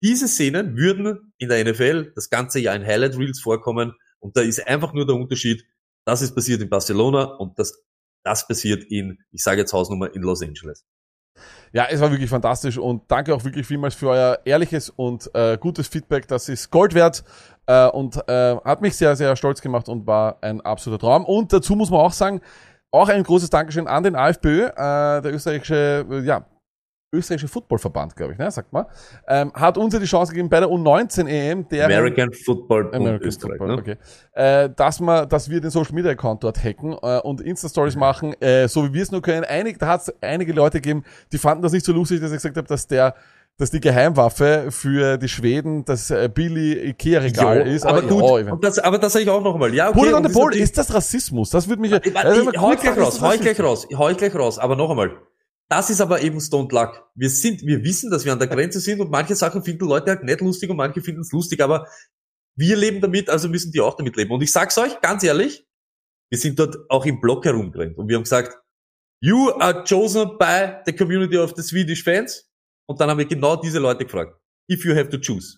diese 0.03 0.27
Szenen 0.27 0.75
würden 0.75 1.33
in 1.37 1.49
der 1.49 1.63
NFL 1.63 2.11
das 2.15 2.29
ganze 2.29 2.59
Jahr 2.59 2.75
in 2.75 2.85
Highlight 2.85 3.17
Reels 3.17 3.39
vorkommen 3.39 3.93
und 4.19 4.35
da 4.35 4.41
ist 4.41 4.67
einfach 4.67 4.93
nur 4.93 5.05
der 5.05 5.15
Unterschied, 5.15 5.65
das 6.05 6.21
ist 6.21 6.35
passiert 6.35 6.61
in 6.61 6.69
Barcelona 6.69 7.23
und 7.23 7.57
das, 7.57 7.83
das 8.25 8.47
passiert 8.47 8.83
in, 8.85 9.19
ich 9.31 9.43
sage 9.43 9.61
jetzt 9.61 9.73
Hausnummer, 9.73 10.13
in 10.13 10.21
Los 10.21 10.41
Angeles. 10.41 10.85
Ja, 11.71 11.87
es 11.89 11.99
war 12.01 12.11
wirklich 12.11 12.29
fantastisch 12.29 12.77
und 12.77 13.03
danke 13.07 13.33
auch 13.33 13.43
wirklich 13.43 13.65
vielmals 13.65 13.95
für 13.95 14.09
euer 14.09 14.39
ehrliches 14.45 14.91
und 14.91 15.29
äh, 15.33 15.57
gutes 15.57 15.87
Feedback. 15.87 16.27
Das 16.27 16.47
ist 16.47 16.69
Gold 16.69 16.93
wert 16.93 17.23
äh, 17.65 17.87
und 17.87 18.15
äh, 18.27 18.57
hat 18.63 18.81
mich 18.81 18.95
sehr, 18.95 19.15
sehr 19.15 19.35
stolz 19.35 19.59
gemacht 19.59 19.89
und 19.89 20.05
war 20.05 20.37
ein 20.41 20.61
absoluter 20.61 21.01
Traum. 21.01 21.25
Und 21.25 21.51
dazu 21.51 21.75
muss 21.75 21.89
man 21.89 22.01
auch 22.01 22.11
sagen, 22.11 22.41
auch 22.91 23.09
ein 23.09 23.23
großes 23.23 23.49
Dankeschön 23.49 23.87
an 23.87 24.03
den 24.03 24.15
AFPÖ, 24.15 24.67
äh, 24.67 25.21
der 25.21 25.33
österreichische, 25.33 26.05
ja, 26.23 26.45
österreichische 27.13 27.47
Footballverband, 27.47 28.15
glaube 28.15 28.33
ich, 28.33 28.39
ne, 28.39 28.49
sagt 28.51 28.73
man, 28.73 28.85
ähm, 29.27 29.51
hat 29.53 29.77
uns 29.77 29.93
ja 29.93 29.99
die 29.99 30.05
Chance 30.05 30.31
gegeben 30.33 30.49
bei 30.49 30.59
der 30.59 30.69
U19 30.69 31.27
EM, 31.27 31.67
der 31.69 31.85
American 31.85 32.33
Football 32.33 32.85
Bund 32.85 32.95
American 32.95 33.27
Österreich. 33.27 33.57
Football, 33.57 33.75
ne? 33.75 33.81
okay. 33.81 33.95
Äh, 34.33 34.69
dass, 34.75 34.99
man, 34.99 35.29
dass 35.29 35.49
wir 35.49 35.61
den 35.61 35.69
Social 35.71 35.93
Media 35.93 36.11
Account 36.11 36.43
dort 36.43 36.61
hacken 36.63 36.93
äh, 37.01 37.19
und 37.19 37.41
Insta-Stories 37.41 37.95
machen, 37.95 38.33
äh, 38.41 38.67
so 38.67 38.85
wie 38.85 38.93
wir 38.93 39.03
es 39.03 39.11
nur 39.11 39.21
können. 39.21 39.43
Einig, 39.45 39.79
da 39.79 39.87
hat 39.87 40.01
es 40.01 40.13
einige 40.21 40.53
Leute 40.53 40.81
gegeben, 40.81 41.03
die 41.31 41.37
fanden 41.37 41.61
das 41.63 41.71
nicht 41.71 41.85
so 41.85 41.93
lustig, 41.93 42.19
dass 42.21 42.31
ich 42.31 42.37
gesagt 42.37 42.57
habe, 42.57 42.67
dass 42.67 42.87
der 42.87 43.15
dass 43.57 43.69
die 43.69 43.79
Geheimwaffe 43.79 44.71
für 44.71 45.17
die 45.19 45.27
Schweden 45.27 45.85
das 45.85 46.09
äh, 46.09 46.27
Billy 46.33 46.89
Ikea-Regal 46.89 47.59
Ja, 47.59 47.63
ist. 47.65 47.85
aber 47.85 48.03
ich 48.03 48.09
mein- 48.09 48.51
und 48.51 48.63
das, 48.63 48.79
aber 48.79 48.97
das 48.97 49.13
sage 49.13 49.23
ich 49.25 49.29
auch 49.29 49.43
noch 49.43 49.53
einmal. 49.53 49.71
Ja, 49.75 49.89
okay, 49.89 49.99
Put 49.99 50.07
it 50.07 50.13
on 50.15 50.25
the 50.25 50.33
board, 50.33 50.55
ist 50.55 50.75
das 50.75 50.91
Rassismus? 50.91 51.51
Das 51.51 51.69
würde 51.69 51.81
mich... 51.81 51.91
Ich, 51.91 52.03
ich, 52.03 52.17
Also, 52.17 52.51
ich, 52.51 52.59
hau 52.59 52.71
ich 52.71 52.79
gleich 52.79 52.97
raus, 52.97 53.21
hau 53.21 53.31
ich 53.31 53.41
gleich 53.41 53.59
raus, 53.59 53.87
hau 53.95 54.09
ich 54.09 54.17
gleich 54.17 54.33
raus. 54.33 54.57
Aber 54.57 54.75
noch 54.75 54.89
einmal, 54.89 55.11
das 55.73 55.89
ist 55.89 56.01
aber 56.01 56.21
eben 56.21 56.39
Stone 56.39 56.67
Luck. 56.69 57.09
Wir 57.15 57.31
sind, 57.31 57.65
wir 57.65 57.83
wissen, 57.83 58.11
dass 58.11 58.25
wir 58.25 58.31
an 58.31 58.37
der 58.37 58.47
Grenze 58.47 58.79
sind 58.79 59.01
und 59.01 59.09
manche 59.09 59.33
Sachen 59.33 59.63
finden 59.63 59.85
Leute 59.85 60.11
halt 60.11 60.23
nicht 60.23 60.39
lustig 60.39 60.69
und 60.69 60.77
manche 60.77 61.01
finden 61.01 61.21
es 61.21 61.31
lustig, 61.31 61.61
aber 61.61 61.87
wir 62.55 62.77
leben 62.77 63.01
damit, 63.01 63.27
also 63.27 63.49
müssen 63.49 63.71
die 63.71 63.81
auch 63.81 63.95
damit 63.95 64.15
leben. 64.15 64.31
Und 64.31 64.43
ich 64.43 64.51
sag's 64.51 64.77
euch, 64.77 65.01
ganz 65.01 65.23
ehrlich, 65.23 65.65
wir 66.29 66.37
sind 66.37 66.59
dort 66.59 66.77
auch 66.89 67.07
im 67.07 67.19
Block 67.19 67.45
herumgerannt 67.45 67.97
und 67.97 68.07
wir 68.07 68.17
haben 68.17 68.23
gesagt, 68.23 68.55
you 69.19 69.49
are 69.53 69.83
chosen 69.83 70.37
by 70.37 70.75
the 70.85 70.93
community 70.93 71.39
of 71.39 71.53
the 71.55 71.63
Swedish 71.63 72.03
fans. 72.03 72.47
Und 72.87 73.01
dann 73.01 73.09
haben 73.09 73.17
wir 73.17 73.25
genau 73.25 73.55
diese 73.55 73.79
Leute 73.79 74.05
gefragt. 74.05 74.39
If 74.69 74.85
you 74.85 74.95
have 74.95 75.09
to 75.09 75.17
choose. 75.17 75.57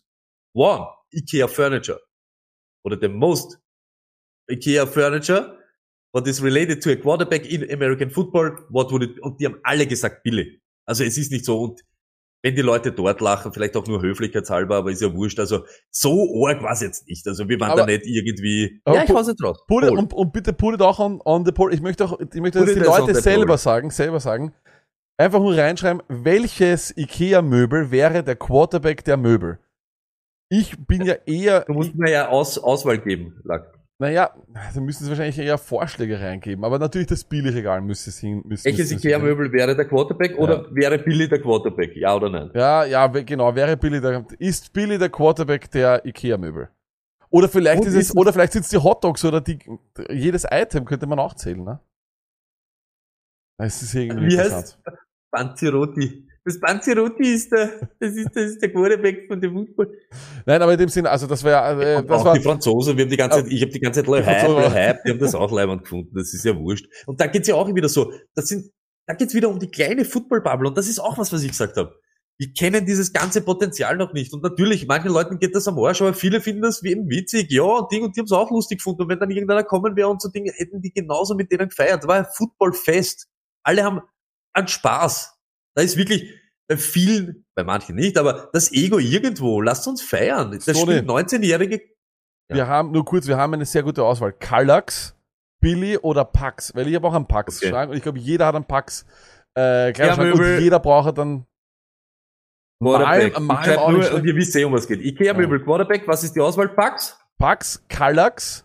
One, 0.53 0.88
IKEA 1.13 1.50
Furniture. 1.50 2.00
Oder 2.86 2.98
the 3.01 3.10
most 3.10 3.60
IKEA 4.50 4.88
Furniture 4.88 5.54
what 6.15 6.25
is 6.27 6.41
related 6.41 6.81
to 6.81 6.89
a 6.91 6.95
quarterback 6.95 7.45
in 7.45 7.69
American 7.72 8.10
football, 8.10 8.57
what 8.69 8.89
would 8.91 9.03
it, 9.03 9.19
und 9.22 9.39
die 9.39 9.45
haben 9.48 9.60
alle 9.63 9.86
gesagt 9.86 10.24
Billy. 10.24 10.62
Also 10.88 11.03
es 11.03 11.17
ist 11.17 11.29
nicht 11.31 11.43
so, 11.43 11.60
und 11.62 11.81
wenn 12.41 12.55
die 12.55 12.62
Leute 12.62 12.91
dort 12.91 13.19
lachen, 13.22 13.51
vielleicht 13.51 13.75
auch 13.75 13.86
nur 13.88 14.01
höflichkeitshalber, 14.01 14.75
aber 14.77 14.91
ist 14.91 15.01
ja 15.01 15.13
wurscht, 15.13 15.39
also 15.39 15.65
so 15.91 16.45
arg 16.45 16.62
war 16.63 16.72
es 16.72 16.81
jetzt 16.81 17.07
nicht. 17.07 17.27
Also 17.27 17.50
wir 17.50 17.60
waren 17.60 17.72
Aber- 17.72 17.81
da 17.81 17.88
nicht 17.88 18.05
irgendwie, 18.05 18.79
ja, 18.88 19.03
ich 19.03 19.10
hau's 19.10 19.27
jetzt 19.27 19.43
raus. 19.43 19.57
Put 19.67 19.84
it, 19.84 19.89
und, 19.91 20.13
und 20.13 20.31
bitte 20.31 20.53
put 20.53 20.75
it 20.75 20.81
auch 20.81 21.00
on, 21.00 21.19
on 21.25 21.43
the 21.43 21.51
poll. 21.51 21.74
Ich 21.74 21.81
möchte 21.81 22.05
auch, 22.05 22.17
ich 22.19 22.39
möchte, 22.39 22.60
dass 22.60 22.74
die 22.74 22.79
on 22.79 22.86
Leute 22.86 23.15
the 23.15 23.22
selber 23.22 23.45
poll. 23.48 23.57
sagen, 23.57 23.89
selber 23.89 24.19
sagen, 24.22 24.53
einfach 25.17 25.39
nur 25.39 25.57
reinschreiben, 25.57 26.01
welches 26.07 26.95
Ikea-Möbel 26.95 27.91
wäre 27.91 28.24
der 28.24 28.36
Quarterback 28.38 29.03
der 29.03 29.17
Möbel. 29.17 29.60
Ich 30.50 30.77
bin 30.86 31.03
ja 31.03 31.15
eher, 31.25 31.62
Du 31.65 31.74
musst 31.74 31.95
mir 31.95 32.12
ja 32.12 32.29
Aus, 32.29 32.57
Auswahl 32.60 33.00
geben, 33.00 33.41
Lack. 33.43 33.75
Naja, 33.97 34.35
da 34.73 34.81
müssen 34.81 35.05
sie 35.05 35.09
wahrscheinlich 35.09 35.39
eher 35.39 35.57
Vorschläge 35.57 36.19
reingeben, 36.19 36.65
aber 36.65 36.79
natürlich 36.79 37.07
das 37.07 37.23
Billigregal 37.23 37.79
müsste 37.81 38.09
es 38.09 38.19
hin. 38.19 38.41
Müsste, 38.45 38.69
Welches. 38.69 38.91
Ikea-Möbel 38.91 39.53
wäre 39.53 39.73
der 39.73 39.85
Quarterback 39.87 40.37
oder 40.37 40.65
wäre 40.75 40.97
Billy 40.99 41.29
der 41.29 41.41
Quarterback? 41.41 41.95
Ja 41.95 42.13
oder 42.13 42.29
nein? 42.29 42.51
Ja, 42.53 42.83
ja, 42.83 43.07
genau, 43.07 43.55
wäre 43.55 43.77
Billy 43.77 44.01
der, 44.01 44.25
ist 44.37 44.73
Billy 44.73 44.97
der 44.97 45.09
Quarterback 45.09 45.71
der 45.71 46.05
Ikea-Möbel. 46.05 46.69
Oder 47.29 47.47
vielleicht 47.47 47.83
Und 47.83 47.87
ist 47.87 47.95
ist 47.95 48.09
es, 48.09 48.15
oder 48.17 48.33
vielleicht 48.33 48.51
sind 48.53 48.63
es 48.63 48.69
die 48.69 48.77
Hotdogs 48.77 49.23
oder 49.23 49.39
die, 49.39 49.59
jedes 50.09 50.45
Item 50.49 50.83
könnte 50.83 51.07
man 51.07 51.19
auch 51.19 51.33
zählen, 51.33 51.63
ne? 51.63 51.79
Das 53.57 53.81
ist 53.81 53.93
irgendwie 53.93 54.27
Wie 54.27 54.33
interessant. 54.33 54.77
heißt 54.85 54.97
Panzerotti. 55.31 56.27
Das 56.47 56.59
Panzerotti 56.59 57.33
ist 57.33 57.51
der, 57.51 57.89
das 57.99 58.15
ist, 58.15 58.29
das 58.35 58.51
ist 58.51 58.61
der 58.61 58.71
Quarterback 58.71 59.25
von 59.27 59.41
dem 59.41 59.53
Football. 59.53 59.97
Nein, 60.45 60.61
aber 60.61 60.73
in 60.73 60.77
dem 60.77 60.89
Sinne, 60.89 61.09
also 61.09 61.25
das 61.25 61.43
wäre, 61.43 61.81
äh, 61.81 62.03
das 62.03 62.21
auch 62.21 62.25
war, 62.25 62.33
die 62.35 62.43
Franzosen, 62.43 62.95
wir 62.95 63.05
haben 63.05 63.09
die 63.09 63.17
ganze 63.17 63.41
Zeit, 63.41 63.51
ich 63.51 63.61
habe 63.63 63.71
die 63.71 63.79
ganze 63.79 64.03
Zeit 64.03 64.25
Hype, 64.25 64.71
Hype, 64.71 65.03
die 65.03 65.09
haben 65.09 65.19
das 65.19 65.33
auch 65.33 65.51
leibend 65.51 65.83
gefunden, 65.83 66.11
das 66.15 66.35
ist 66.35 66.45
ja 66.45 66.55
wurscht. 66.55 66.85
Und 67.07 67.19
da 67.19 67.25
geht's 67.25 67.47
ja 67.47 67.55
auch 67.55 67.73
wieder 67.73 67.89
so, 67.89 68.13
das 68.35 68.47
sind, 68.47 68.71
da 69.07 69.15
geht's 69.15 69.33
wieder 69.33 69.49
um 69.49 69.57
die 69.57 69.71
kleine 69.71 70.05
Football-Bubble 70.05 70.67
und 70.67 70.77
das 70.77 70.87
ist 70.87 70.99
auch 70.99 71.17
was, 71.17 71.33
was 71.33 71.41
ich 71.41 71.49
gesagt 71.49 71.77
habe. 71.77 71.95
Wir 72.37 72.53
kennen 72.53 72.85
dieses 72.85 73.11
ganze 73.11 73.41
Potenzial 73.41 73.95
noch 73.95 74.13
nicht. 74.13 74.33
Und 74.33 74.43
natürlich, 74.43 74.85
manchen 74.87 75.09
Leuten 75.09 75.39
geht 75.39 75.55
das 75.55 75.67
am 75.67 75.79
Arsch, 75.79 76.01
aber 76.01 76.13
viele 76.13 76.41
finden 76.41 76.63
das 76.63 76.83
wie 76.83 76.91
eben 76.91 77.09
witzig, 77.09 77.49
ja, 77.49 77.63
und 77.63 77.91
Ding, 77.91 78.03
und 78.03 78.15
die 78.15 78.19
haben 78.19 78.25
es 78.25 78.31
auch 78.33 78.51
lustig 78.51 78.79
gefunden. 78.79 79.03
Und 79.03 79.09
wenn 79.09 79.19
dann 79.19 79.31
irgendeiner 79.31 79.63
kommen 79.63 79.95
wäre 79.95 80.09
und 80.09 80.21
so 80.21 80.29
Dinge, 80.29 80.51
hätten 80.51 80.81
die 80.81 80.91
genauso 80.91 81.33
mit 81.33 81.49
denen 81.49 81.69
gefeiert. 81.69 82.03
Da 82.03 82.07
war 82.09 82.17
ein 82.17 82.27
Footballfest. 82.31 83.29
Alle 83.63 83.83
haben 83.85 84.01
einen 84.53 84.67
Spaß. 84.67 85.35
Da 85.75 85.84
ist 85.84 85.98
wirklich 85.98 86.34
bei 86.67 86.77
vielen, 86.77 87.46
bei 87.55 87.63
manchen 87.63 87.96
nicht, 87.96 88.17
aber 88.17 88.50
das 88.53 88.72
Ego 88.72 88.98
irgendwo. 88.98 89.62
Lasst 89.62 89.88
uns 89.88 90.01
feiern. 90.01 90.51
Das 90.51 90.65
Sony. 90.65 90.98
spielt 90.98 91.10
19-Jährige 91.10 91.82
wir 92.48 92.67
haben, 92.67 92.91
nur 92.91 93.05
kurz, 93.05 93.27
wir 93.27 93.38
haben 93.38 93.53
eine 93.53 93.65
sehr 93.65 93.84
gute 93.84 94.03
Auswahl. 94.03 94.32
Kallax, 94.34 95.15
Billy 95.62 95.98
oder 95.98 96.25
Pax, 96.25 96.74
weil 96.75 96.88
ich 96.88 96.96
habe 96.96 97.08
auch 97.08 97.13
einen 97.13 97.27
Pax 97.27 97.63
Okay. 97.63 97.88
und 97.88 97.96
ich 97.96 98.03
glaube, 98.03 98.20
jeder 98.20 98.46
hat 98.46 98.55
einen 98.55 98.65
Pax, 98.65 99.05
äh, 99.55 99.91
Kleiderschrank 99.94 100.36
und 100.36 100.60
jeder 100.60 100.79
braucht 100.79 101.17
dann 101.17 101.46
Quarterback. 102.82 103.34
Malm, 103.34 103.48
Malm 103.48 103.60
Ich 103.60 103.65
schreib 103.65 103.77
auch 103.79 103.91
nur, 103.91 104.13
und 104.13 104.25
ihr 104.25 104.36
wisst 104.36 104.55
eh, 104.55 104.63
um 104.63 104.74
was 104.74 104.88
geht. 104.88 105.01
Ikea-Möbel, 105.01 105.63
Quarterback, 105.63 106.08
was 106.08 106.24
ist 106.24 106.36
die 106.36 106.41
Auswahl? 106.41 106.70
Pax? 106.70 107.17
Pax, 107.38 107.84
Kallax 107.89 108.64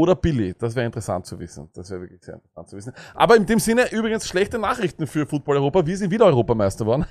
oder 0.00 0.16
Billy. 0.16 0.54
Das 0.58 0.74
wäre 0.74 0.86
interessant 0.86 1.26
zu 1.26 1.38
wissen. 1.38 1.68
Das 1.74 1.90
wäre 1.90 2.00
wirklich 2.00 2.22
sehr 2.22 2.34
interessant 2.34 2.68
zu 2.70 2.76
wissen. 2.76 2.92
Aber 3.14 3.36
in 3.36 3.44
dem 3.44 3.58
Sinne 3.58 3.92
übrigens 3.92 4.26
schlechte 4.26 4.58
Nachrichten 4.58 5.06
für 5.06 5.26
Football 5.26 5.58
Europa. 5.58 5.84
Wir 5.84 5.96
sind 5.96 6.10
wieder 6.10 6.24
Europameister 6.24 6.84
geworden. 6.84 7.04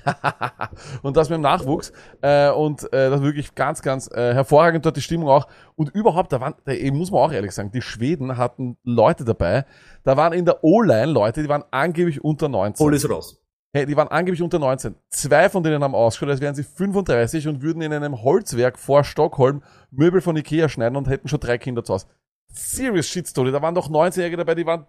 und 1.02 1.16
das 1.16 1.28
mit 1.28 1.36
dem 1.36 1.42
Nachwuchs. 1.42 1.92
Äh, 2.20 2.50
und 2.50 2.92
äh, 2.92 3.10
das 3.10 3.22
wirklich 3.22 3.54
ganz, 3.54 3.80
ganz 3.80 4.10
äh, 4.10 4.34
hervorragend 4.34 4.84
dort 4.84 4.96
die 4.96 5.02
Stimmung 5.02 5.28
auch. 5.28 5.46
Und 5.76 5.90
überhaupt, 5.94 6.32
da 6.32 6.40
waren, 6.40 6.54
da 6.64 6.72
eben 6.72 6.98
muss 6.98 7.12
man 7.12 7.20
auch 7.20 7.32
ehrlich 7.32 7.52
sagen, 7.52 7.70
die 7.70 7.82
Schweden 7.82 8.36
hatten 8.36 8.76
Leute 8.82 9.24
dabei. 9.24 9.66
Da 10.02 10.16
waren 10.16 10.32
in 10.32 10.44
der 10.44 10.64
O-Line 10.64 11.12
Leute, 11.12 11.42
die 11.42 11.48
waren 11.48 11.64
angeblich 11.70 12.24
unter 12.24 12.48
19. 12.48 12.84
Hol 12.84 12.96
raus. 13.12 13.40
Hey, 13.72 13.86
die 13.86 13.96
waren 13.96 14.08
angeblich 14.08 14.42
unter 14.42 14.58
19. 14.58 14.96
Zwei 15.10 15.48
von 15.48 15.62
denen 15.62 15.84
haben 15.84 15.94
ausgeschaut, 15.94 16.30
als 16.30 16.40
wären 16.40 16.56
sie 16.56 16.64
35 16.64 17.46
und 17.46 17.62
würden 17.62 17.82
in 17.82 17.92
einem 17.92 18.20
Holzwerk 18.20 18.76
vor 18.76 19.04
Stockholm 19.04 19.62
Möbel 19.92 20.20
von 20.20 20.36
Ikea 20.36 20.68
schneiden 20.68 20.96
und 20.96 21.06
hätten 21.06 21.28
schon 21.28 21.38
drei 21.38 21.56
Kinder 21.56 21.84
zu 21.84 21.94
Hause. 21.94 22.06
Serious 22.52 23.08
Shitstory. 23.08 23.50
Da 23.52 23.60
waren 23.62 23.74
doch 23.74 23.88
19-Jährige 23.88 24.36
dabei, 24.38 24.54
die 24.54 24.66
waren 24.66 24.86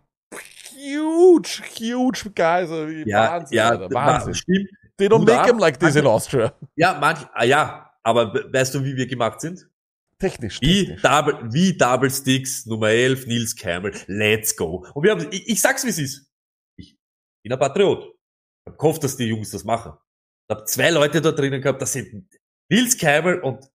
huge, 0.76 1.62
huge 1.80 2.30
guys. 2.36 2.70
Also, 2.70 2.88
Ja, 2.88 3.32
Wahnsinn, 3.32 3.58
ja, 3.58 3.70
Alter, 3.70 3.94
Wahnsinn. 3.94 4.34
stimmt. 4.34 4.70
They 4.98 5.08
don't 5.08 5.26
make 5.26 5.48
them 5.48 5.58
like 5.60 5.80
this 5.80 5.96
in. 5.96 6.06
Austria. 6.06 6.54
Ja, 6.76 6.98
manch, 7.00 7.20
ah, 7.34 7.44
ja, 7.44 7.92
aber 8.04 8.34
we- 8.34 8.52
weißt 8.54 8.76
du, 8.76 8.84
wie 8.84 8.96
wir 8.96 9.08
gemacht 9.08 9.42
sind? 9.42 9.68
Technisch, 10.20 10.62
Wie 10.62 10.86
technisch. 10.86 11.02
Double, 11.02 11.52
wie 11.52 11.76
Double 11.76 12.10
Sticks, 12.12 12.66
Nummer 12.68 12.90
11, 12.90 13.26
Nils 13.26 13.56
Campbell, 13.56 13.94
let's 14.08 14.56
go. 14.56 14.86
Und 14.94 15.04
wir 15.04 15.12
haben, 15.12 15.28
ich, 15.32 15.48
ich 15.50 15.60
sag's 15.62 15.84
wie 15.84 15.90
es 15.90 15.98
ist. 15.98 16.30
Ich 16.78 16.96
bin 17.44 17.52
ein 17.54 17.58
Patriot. 17.60 18.04
Ich 18.64 18.72
hab 18.72 18.78
gehofft, 18.78 19.04
dass 19.04 19.18
die 19.18 19.26
Jungs 19.26 19.50
das 19.50 19.64
machen. 19.64 19.94
Ich 20.48 20.56
habe 20.56 20.66
zwei 20.66 20.92
Leute 20.92 21.20
da 21.22 21.32
drinnen 21.32 21.60
gehabt, 21.62 21.82
das 21.82 21.94
sind 21.94 22.28
Nils 22.70 22.96
Campbell 22.98 23.40
und 23.40 23.66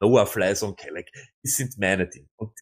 Noah 0.00 0.26
Fleiss 0.26 0.64
und 0.64 0.76
Kellek. 0.76 1.08
Das 1.44 1.52
sind 1.52 1.78
meine 1.78 2.08
Dinge. 2.08 2.26
Und 2.36 2.52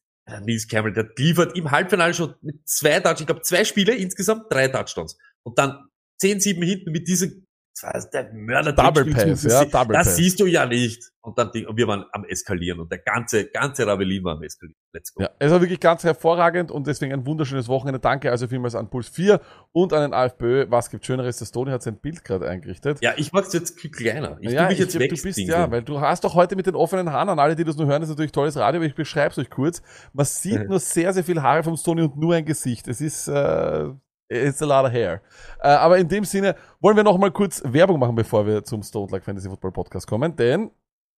Nils 0.40 0.68
Campbell, 0.68 0.92
der 0.92 1.08
liefert 1.16 1.56
im 1.56 1.70
Halbfinale 1.70 2.14
schon 2.14 2.34
mit 2.42 2.68
zwei 2.68 3.00
Touchdowns, 3.00 3.20
ich 3.20 3.26
glaube 3.26 3.42
zwei 3.42 3.64
Spiele, 3.64 3.94
insgesamt 3.94 4.44
drei 4.50 4.68
Touchdowns. 4.68 5.18
Und 5.42 5.58
dann 5.58 5.88
10-7 6.22 6.64
hinten 6.64 6.92
mit 6.92 7.08
diesem, 7.08 7.46
das 7.82 8.04
war 8.04 8.10
der 8.10 8.32
Mörder 8.32 8.72
Double 8.72 9.04
Pass, 9.06 9.42
ja, 9.44 9.64
Double 9.64 9.94
Das 9.94 10.08
Pass. 10.08 10.16
siehst 10.16 10.40
du 10.40 10.46
ja 10.46 10.66
nicht. 10.66 11.10
Und 11.22 11.36
dann, 11.38 11.50
und 11.66 11.76
wir 11.76 11.86
waren 11.86 12.06
am 12.12 12.24
Eskalieren 12.24 12.80
und 12.80 12.90
der 12.90 12.98
ganze, 12.98 13.44
ganze 13.44 13.86
Ravelin 13.86 14.24
war 14.24 14.36
am 14.36 14.42
Eskalieren. 14.42 14.76
Let's 14.92 15.12
go. 15.12 15.22
Ja, 15.22 15.30
es 15.38 15.50
war 15.50 15.60
wirklich 15.60 15.80
ganz 15.80 16.02
hervorragend 16.02 16.70
und 16.70 16.86
deswegen 16.86 17.12
ein 17.12 17.26
wunderschönes 17.26 17.68
Wochenende. 17.68 18.00
Danke 18.00 18.30
also 18.30 18.48
vielmals 18.48 18.74
an 18.74 18.88
Puls 18.88 19.08
4 19.10 19.38
und 19.72 19.92
an 19.92 20.00
den 20.00 20.14
AFPÖ. 20.14 20.66
Was 20.70 20.88
gibt 20.88 21.04
Schöneres? 21.04 21.36
Der 21.36 21.48
Tony 21.48 21.72
hat 21.72 21.82
sein 21.82 21.98
Bild 21.98 22.24
gerade 22.24 22.48
eingerichtet. 22.48 23.02
Ja, 23.02 23.12
ich 23.16 23.32
mach's 23.32 23.52
jetzt 23.52 23.76
kleiner. 23.76 24.38
Ich 24.40 24.50
ja, 24.50 24.68
mich 24.68 24.78
jetzt 24.78 24.92
glaub, 24.92 25.02
weg. 25.02 25.14
du 25.14 25.22
bist 25.22 25.38
ja, 25.38 25.70
weil 25.70 25.82
du 25.82 26.00
hast 26.00 26.24
doch 26.24 26.34
heute 26.34 26.56
mit 26.56 26.66
den 26.66 26.74
offenen 26.74 27.12
Haaren 27.12 27.28
an 27.28 27.38
alle, 27.38 27.54
die 27.54 27.64
das 27.64 27.76
nur 27.76 27.86
hören, 27.86 28.00
das 28.00 28.08
ist 28.08 28.14
natürlich 28.14 28.32
tolles 28.32 28.56
Radio, 28.56 28.78
aber 28.78 28.86
ich 28.86 28.94
beschreib's 28.94 29.36
euch 29.38 29.50
kurz. 29.50 29.82
Man 30.14 30.24
sieht 30.24 30.64
nur 30.68 30.80
sehr, 30.80 31.12
sehr 31.12 31.24
viel 31.24 31.42
Haare 31.42 31.62
vom 31.62 31.76
Stony 31.76 32.02
und 32.02 32.16
nur 32.16 32.34
ein 32.34 32.46
Gesicht. 32.46 32.88
Es 32.88 33.02
ist, 33.02 33.28
äh, 33.28 33.90
it's 34.30 34.62
a 34.62 34.66
lot 34.66 34.86
of 34.86 34.92
hair. 34.92 35.20
Äh, 35.60 35.68
aber 35.68 35.98
in 35.98 36.08
dem 36.08 36.24
Sinne 36.24 36.54
wollen 36.80 36.96
wir 36.96 37.04
noch 37.04 37.18
mal 37.18 37.30
kurz 37.30 37.62
Werbung 37.64 37.98
machen, 37.98 38.14
bevor 38.14 38.46
wir 38.46 38.64
zum 38.64 38.82
Stone 38.82 39.10
Like 39.10 39.24
Fantasy 39.24 39.48
Football 39.48 39.72
Podcast 39.72 40.06
kommen, 40.06 40.34
denn 40.36 40.70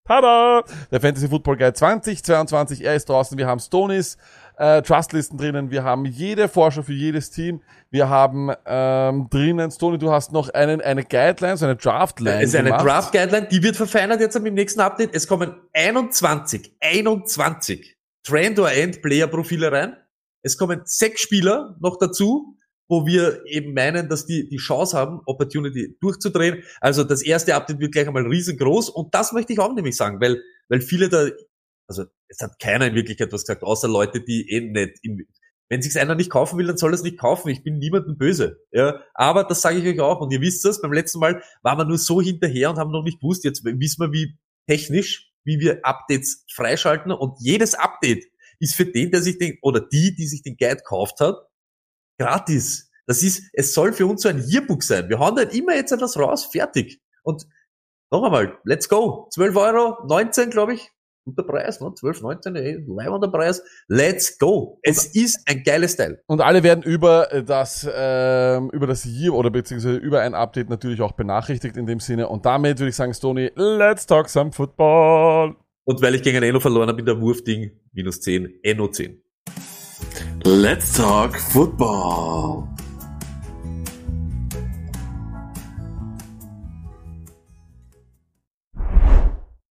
Tada! 0.05 0.65
Der 0.91 1.01
Fantasy 1.01 1.29
Football 1.29 1.57
Guide 1.57 1.75
2022, 1.75 2.85
er 2.85 2.97
ist 2.97 3.09
draußen. 3.09 3.39
Wir 3.39 3.47
haben 3.47 3.61
Stonies, 3.61 4.17
äh, 4.57 4.83
Trustlisten 4.83 5.39
drinnen. 5.39 5.71
Wir 5.71 5.85
haben 5.85 6.07
jede 6.07 6.49
Vorschau 6.49 6.83
für 6.83 6.93
jedes 6.93 7.31
Team. 7.31 7.63
Wir 7.91 8.09
haben 8.09 8.51
ähm, 8.67 9.29
drinnen, 9.31 9.71
Stony, 9.71 9.99
du 9.99 10.11
hast 10.11 10.33
noch 10.33 10.49
einen, 10.49 10.81
eine 10.81 11.05
Guideline, 11.05 11.57
so 11.57 11.67
eine 11.67 11.77
Draftline. 11.77 12.43
Es 12.43 12.49
ist 12.49 12.57
eine 12.57 12.71
gemacht. 12.71 12.85
Draft 12.85 13.13
Guideline, 13.13 13.47
die 13.47 13.63
wird 13.63 13.77
verfeinert 13.77 14.21
jetzt 14.21 14.35
im 14.35 14.43
nächsten 14.43 14.81
Update. 14.81 15.15
Es 15.15 15.29
kommen 15.29 15.55
21, 15.73 16.77
21 16.81 17.97
Trend 18.27 18.59
or 18.59 18.73
End 18.73 19.03
Player 19.03 19.29
Profile 19.29 19.71
rein. 19.71 19.97
Es 20.45 20.59
kommen 20.59 20.83
sechs 20.85 21.21
Spieler 21.21 21.77
noch 21.81 21.97
dazu, 21.99 22.52
wo 22.89 23.07
wir 23.07 23.43
eben 23.47 23.75
meinen, 23.75 24.09
dass 24.09 24.27
die 24.27 24.49
die 24.49 24.57
Chance 24.57 24.97
haben, 24.97 25.21
Opportunity 25.27 25.97
durchzudrehen. 26.01 26.63
Also 26.81 27.05
das 27.05 27.23
erste 27.23 27.55
Update 27.55 27.81
wird 27.81 27.93
gleich 27.93 28.07
einmal 28.07 28.27
riesengroß 28.27 28.91
und 28.91 29.15
das 29.15 29.33
möchte 29.33 29.53
ich 29.53 29.59
auch 29.59 29.75
nämlich 29.75 29.97
sagen, 29.97 30.21
weil 30.21 30.43
weil 30.69 30.81
viele 30.81 31.09
da, 31.09 31.29
also 31.87 32.05
es 32.29 32.41
hat 32.41 32.59
keiner 32.59 32.87
in 32.87 32.95
Wirklichkeit 32.95 33.33
was 33.33 33.43
gesagt, 33.43 33.63
außer 33.63 33.89
Leute, 33.89 34.21
die 34.21 34.49
eh 34.51 34.61
nicht 34.61 34.99
im 35.03 35.27
wenn 35.73 35.81
sich's 35.81 35.97
einer 35.97 36.15
nicht 36.15 36.29
kaufen 36.29 36.59
will, 36.59 36.67
dann 36.67 36.77
soll 36.77 36.93
es 36.93 37.03
nicht 37.03 37.19
kaufen. 37.19 37.49
Ich 37.49 37.65
bin 37.65 37.79
niemandem 37.79 38.19
böse. 38.19 38.61
Ja, 38.73 39.01
aber 39.15 39.43
das 39.45 39.63
sage 39.63 39.79
ich 39.79 39.87
euch 39.87 40.01
auch. 40.01 40.21
Und 40.21 40.31
ihr 40.31 40.43
wisst 40.43 40.63
das, 40.67 40.83
beim 40.83 40.93
letzten 40.93 41.19
Mal 41.19 41.43
waren 41.63 41.79
wir 41.79 41.87
nur 41.87 41.97
so 41.97 42.21
hinterher 42.21 42.69
und 42.69 42.77
haben 42.77 42.91
noch 42.91 43.03
nicht 43.03 43.21
gewusst. 43.21 43.43
Jetzt 43.43 43.65
wissen 43.65 44.03
wir, 44.03 44.13
wie 44.13 44.37
technisch, 44.69 45.33
wie 45.45 45.61
wir 45.61 45.83
Updates 45.83 46.45
freischalten. 46.53 47.11
Und 47.11 47.39
jedes 47.41 47.73
Update 47.73 48.23
ist 48.61 48.75
für 48.75 48.85
den, 48.85 49.13
der 49.13 49.23
sich 49.23 49.39
den, 49.39 49.57
oder 49.63 49.81
die, 49.81 50.15
die 50.15 50.27
sich 50.27 50.43
den 50.43 50.59
Guide 50.59 50.77
gekauft 50.77 51.21
hat, 51.21 51.37
gratis. 52.23 52.91
Das 53.07 53.23
ist, 53.23 53.51
es 53.53 53.75
soll 53.75 53.93
für 53.93 54.07
uns 54.07 54.23
so 54.23 54.29
ein 54.29 54.43
Yearbook 54.49 54.83
sein. 54.83 55.09
Wir 55.09 55.19
hauen 55.19 55.37
dann 55.37 55.51
immer 55.51 55.75
jetzt 55.75 55.93
etwas 55.93 56.19
raus, 56.19 56.47
fertig. 56.47 57.01
Und 57.23 57.47
noch 58.11 58.23
einmal, 58.23 58.59
let's 58.65 58.89
go. 58.89 59.29
12 59.33 59.57
Euro, 59.57 59.97
19, 60.07 60.51
glaube 60.51 60.75
ich. 60.75 60.91
Guter 61.25 61.45
Preis, 61.45 61.81
ne? 61.81 61.93
12, 61.95 62.21
19, 62.21 62.57
ey, 62.57 62.85
leibender 62.87 63.29
Preis. 63.29 63.63
Let's 63.87 64.39
go. 64.39 64.81
Es 64.83 65.07
ist 65.15 65.41
ein 65.47 65.63
geiles 65.63 65.97
Teil. 65.97 66.21
Und 66.27 66.41
alle 66.41 66.65
werden 66.65 66.83
über 66.83 67.29
das, 67.47 67.89
ähm, 67.95 68.71
über 68.71 68.89
das 68.89 69.05
Year 69.05 69.33
oder 69.33 69.51
beziehungsweise 69.51 69.97
über 69.97 70.21
ein 70.21 70.35
Update 70.35 70.69
natürlich 70.69 71.01
auch 71.01 71.13
benachrichtigt 71.13 71.77
in 71.77 71.87
dem 71.87 72.01
Sinne. 72.01 72.29
Und 72.29 72.45
damit 72.45 72.81
würde 72.81 72.91
ich 72.91 72.97
sagen, 72.97 73.15
Stony, 73.15 73.53
let's 73.55 74.05
talk 74.05 74.29
some 74.29 74.51
football. 74.51 75.55
Und 75.85 76.03
weil 76.03 76.15
ich 76.17 76.23
gegen 76.23 76.39
ein 76.39 76.43
Eno 76.43 76.61
verloren 76.61 76.89
habe 76.89 77.01
in 77.01 77.07
der 77.07 77.21
Wurfding, 77.21 77.71
minus 77.93 78.21
10, 78.21 78.61
Eno 78.63 78.89
10. 78.89 79.23
Let's 80.45 80.95
talk 80.97 81.37
football. 81.37 82.67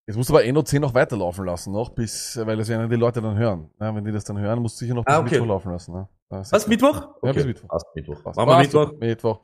Jetzt 0.07 0.17
musst 0.17 0.29
du 0.29 0.33
aber 0.33 0.43
NO10 0.43 0.79
noch 0.79 0.93
weiterlaufen 0.93 1.45
lassen, 1.45 1.71
noch 1.73 1.89
bis, 1.89 2.39
weil 2.43 2.57
das 2.57 2.67
werden 2.69 2.89
die 2.89 2.95
Leute 2.95 3.21
dann 3.21 3.37
hören. 3.37 3.69
Ja, 3.79 3.93
wenn 3.95 4.03
die 4.03 4.11
das 4.11 4.23
dann 4.23 4.39
hören, 4.39 4.59
musst 4.61 4.79
du 4.79 4.85
sicher 4.85 4.93
noch 4.93 5.05
bis 5.05 5.13
Ah, 5.13 5.19
okay. 5.19 5.31
Mittwoch 5.35 5.47
laufen 5.47 5.71
lassen. 5.71 5.93
Ne? 5.93 6.07
Was. 6.29 6.67
Mittwoch? 6.67 7.07
Ja, 7.23 7.31
bis 7.33 7.45
Mittwoch. 7.45 7.67
Passt, 7.69 7.85
Mittwoch. 7.93 8.23
Passt. 8.23 8.37
Machen 8.37 8.49
wir. 8.49 8.57
Mittwoch. 8.57 8.91
Mittwoch. 8.99 9.39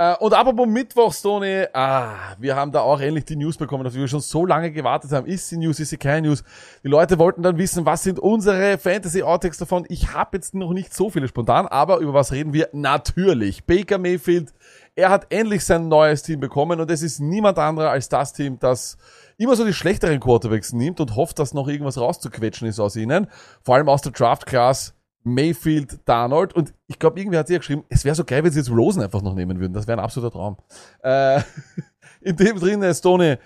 Äh, 0.00 0.16
und 0.20 0.32
apropos 0.32 0.66
Mittwoch, 0.66 1.12
Stony, 1.12 1.66
ah, 1.74 2.34
wir 2.38 2.56
haben 2.56 2.72
da 2.72 2.80
auch 2.80 3.00
endlich 3.00 3.26
die 3.26 3.36
News 3.36 3.58
bekommen, 3.58 3.86
auf 3.86 3.92
die 3.92 3.98
wir 3.98 4.08
schon 4.08 4.20
so 4.20 4.46
lange 4.46 4.72
gewartet 4.72 5.12
haben. 5.12 5.26
Ist 5.26 5.50
sie 5.50 5.58
News, 5.58 5.78
ist 5.78 5.90
sie 5.90 5.98
keine 5.98 6.28
News? 6.28 6.42
Die 6.82 6.88
Leute 6.88 7.18
wollten 7.18 7.42
dann 7.42 7.58
wissen, 7.58 7.84
was 7.84 8.02
sind 8.02 8.18
unsere 8.18 8.78
Fantasy 8.78 9.22
Outtakes 9.22 9.58
davon? 9.58 9.84
Ich 9.90 10.14
habe 10.14 10.38
jetzt 10.38 10.54
noch 10.54 10.72
nicht 10.72 10.94
so 10.94 11.10
viele 11.10 11.28
spontan, 11.28 11.66
aber 11.66 11.98
über 11.98 12.14
was 12.14 12.32
reden 12.32 12.54
wir? 12.54 12.70
Natürlich. 12.72 13.66
Baker 13.66 13.98
Mayfield 13.98 14.54
Er 14.96 15.10
hat 15.10 15.26
endlich 15.28 15.66
sein 15.66 15.88
neues 15.88 16.22
Team 16.22 16.40
bekommen 16.40 16.80
und 16.80 16.90
es 16.90 17.02
ist 17.02 17.20
niemand 17.20 17.58
anderer 17.58 17.90
als 17.90 18.08
das 18.08 18.32
Team, 18.32 18.58
das 18.58 18.96
immer 19.36 19.54
so 19.54 19.66
die 19.66 19.74
schlechteren 19.74 20.18
Quarterbacks 20.18 20.72
nimmt 20.72 21.00
und 21.00 21.14
hofft, 21.14 21.38
dass 21.38 21.52
noch 21.52 21.68
irgendwas 21.68 21.98
rauszuquetschen 21.98 22.66
ist 22.66 22.80
aus 22.80 22.96
ihnen. 22.96 23.26
Vor 23.62 23.74
allem 23.74 23.90
aus 23.90 24.00
der 24.00 24.12
Draft-Class 24.12 24.94
Mayfield, 25.22 26.00
Darnold 26.06 26.54
und 26.54 26.72
ich 26.86 26.98
glaube, 26.98 27.20
irgendwie 27.20 27.36
hat 27.36 27.46
sie 27.46 27.54
ja 27.54 27.58
geschrieben, 27.58 27.84
es 27.88 28.04
wäre 28.04 28.14
so 28.14 28.24
geil, 28.24 28.42
wenn 28.42 28.52
sie 28.52 28.58
jetzt 28.58 28.70
Rosen 28.70 29.02
einfach 29.02 29.22
noch 29.22 29.34
nehmen 29.34 29.60
würden. 29.60 29.72
Das 29.72 29.86
wäre 29.86 29.98
ein 29.98 30.04
absoluter 30.04 30.32
Traum. 30.32 30.56
Äh, 31.02 31.42
in 32.20 32.36
dem 32.36 32.58
drin 32.58 32.82
ist 32.82 33.02
Tony, 33.02 33.36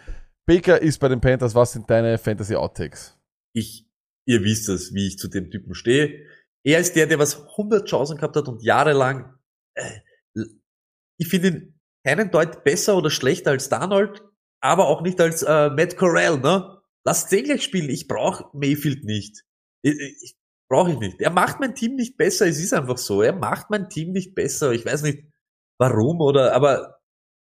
Baker 0.47 0.81
ist 0.81 0.99
bei 0.99 1.09
den 1.09 1.21
Panthers. 1.21 1.55
Was 1.55 1.73
sind 1.73 1.89
deine 1.91 2.19
Fantasy 2.19 2.55
Outtakes? 2.55 3.19
Ich, 3.55 3.89
ihr 4.27 4.43
wisst 4.43 4.69
es, 4.69 4.95
wie 4.95 5.09
ich 5.09 5.19
zu 5.19 5.29
dem 5.29 5.51
Typen 5.51 5.75
stehe. 5.75 6.27
Er 6.65 6.81
ist 6.81 6.95
der, 6.97 7.07
der 7.07 7.19
was 7.19 7.43
100 7.43 7.89
Chancen 7.89 8.17
gehabt 8.17 8.37
hat 8.37 8.49
und 8.49 8.63
jahrelang, 8.63 9.35
äh, 9.75 10.01
ich 11.19 11.29
finde 11.29 11.49
ihn 11.49 11.81
keinen 12.05 12.31
Deut 12.31 12.65
besser 12.65 12.97
oder 12.97 13.11
schlechter 13.11 13.51
als 13.51 13.69
Darnold, 13.69 14.23
aber 14.61 14.89
auch 14.89 15.03
nicht 15.03 15.21
als 15.21 15.43
äh, 15.43 15.71
Matt 15.71 15.97
Corral, 15.97 16.39
ne? 16.39 16.81
Lasst 17.07 17.31
den 17.33 17.45
gleich 17.45 17.63
spielen. 17.63 17.91
Ich 17.91 18.09
brauche 18.09 18.47
Mayfield 18.57 19.05
nicht. 19.05 19.45
Ich, 19.83 19.95
ich 20.23 20.37
brauche 20.75 20.91
ich 20.91 20.99
nicht. 20.99 21.21
Er 21.21 21.31
macht 21.31 21.61
mein 21.61 21.75
Team 21.75 21.95
nicht 21.95 22.17
besser. 22.17 22.47
Es 22.47 22.59
ist 22.59 22.75
einfach 22.75 22.99
so. 22.99 23.23
Er 23.23 23.33
macht 23.33 23.71
mein 23.71 23.89
Team 23.89 24.11
nicht 24.11 24.35
besser. 24.35 24.73
Ich 24.73 24.85
weiß 24.85 25.03
nicht 25.03 25.23
warum 25.79 26.21
oder, 26.21 26.53
aber 26.53 26.97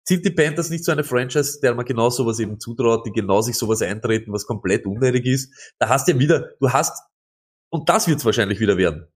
sind 0.06 0.25
die 0.25 0.30
Panthers 0.30 0.70
nicht 0.70 0.85
so 0.85 0.92
eine 0.92 1.02
Franchise, 1.02 1.58
der 1.62 1.75
man 1.75 1.87
genau 1.87 2.11
sowas 2.11 2.38
eben 2.38 2.61
zutraut, 2.61 3.06
die 3.06 3.12
genau 3.12 3.40
sich 3.40 3.56
sowas 3.56 3.82
eintreten, 3.82 4.32
was 4.32 4.46
komplett 4.46 4.87
unnötig 4.87 5.26
ist? 5.26 5.75
Da 5.78 5.88
hast 5.88 6.06
du 6.06 6.12
ja 6.12 6.18
wieder, 6.18 6.50
du 6.61 6.70
hast, 6.73 7.02
und 7.70 7.88
das 7.88 8.06
wird's 8.06 8.25
wahrscheinlich 8.25 8.61
wieder 8.61 8.76
werden. 8.76 9.06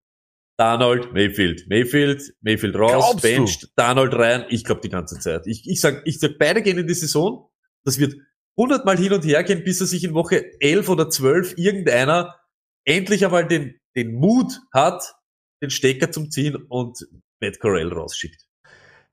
Darnold, 0.59 1.12
Mayfield, 1.12 1.66
Mayfield, 1.69 2.35
Mayfield 2.40 2.76
raus, 2.76 3.21
benched, 3.21 3.69
Darnold 3.76 4.14
rein. 4.14 4.47
Ich 4.49 4.64
glaube 4.64 4.80
die 4.80 4.88
ganze 4.88 5.19
Zeit. 5.19 5.47
Ich, 5.47 5.69
ich 5.69 5.80
sag, 5.80 6.02
ich 6.07 6.19
sag, 6.19 6.38
beide 6.38 6.62
gehen 6.62 6.78
in 6.78 6.87
die 6.87 6.95
Saison. 6.95 7.50
Das 7.85 7.99
wird 7.99 8.14
hundertmal 8.57 8.99
hin 8.99 9.12
und 9.12 9.25
her 9.25 9.45
gehen, 9.45 9.62
bis 9.62 9.80
er 9.80 9.87
sich 9.87 10.04
in 10.04 10.12
Woche 10.12 10.45
11 10.61 10.88
oder 10.88 11.09
12 11.09 11.57
irgendeiner 11.57 12.37
endlich 12.85 13.25
einmal 13.25 13.47
den, 13.47 13.80
den 13.97 14.14
Mut 14.14 14.61
hat, 14.73 15.14
den 15.62 15.70
Stecker 15.70 16.11
zum 16.11 16.30
Ziehen 16.30 16.56
und 16.68 16.99
Matt 17.40 17.61
Corral 17.61 17.92
rausschickt. 17.92 18.47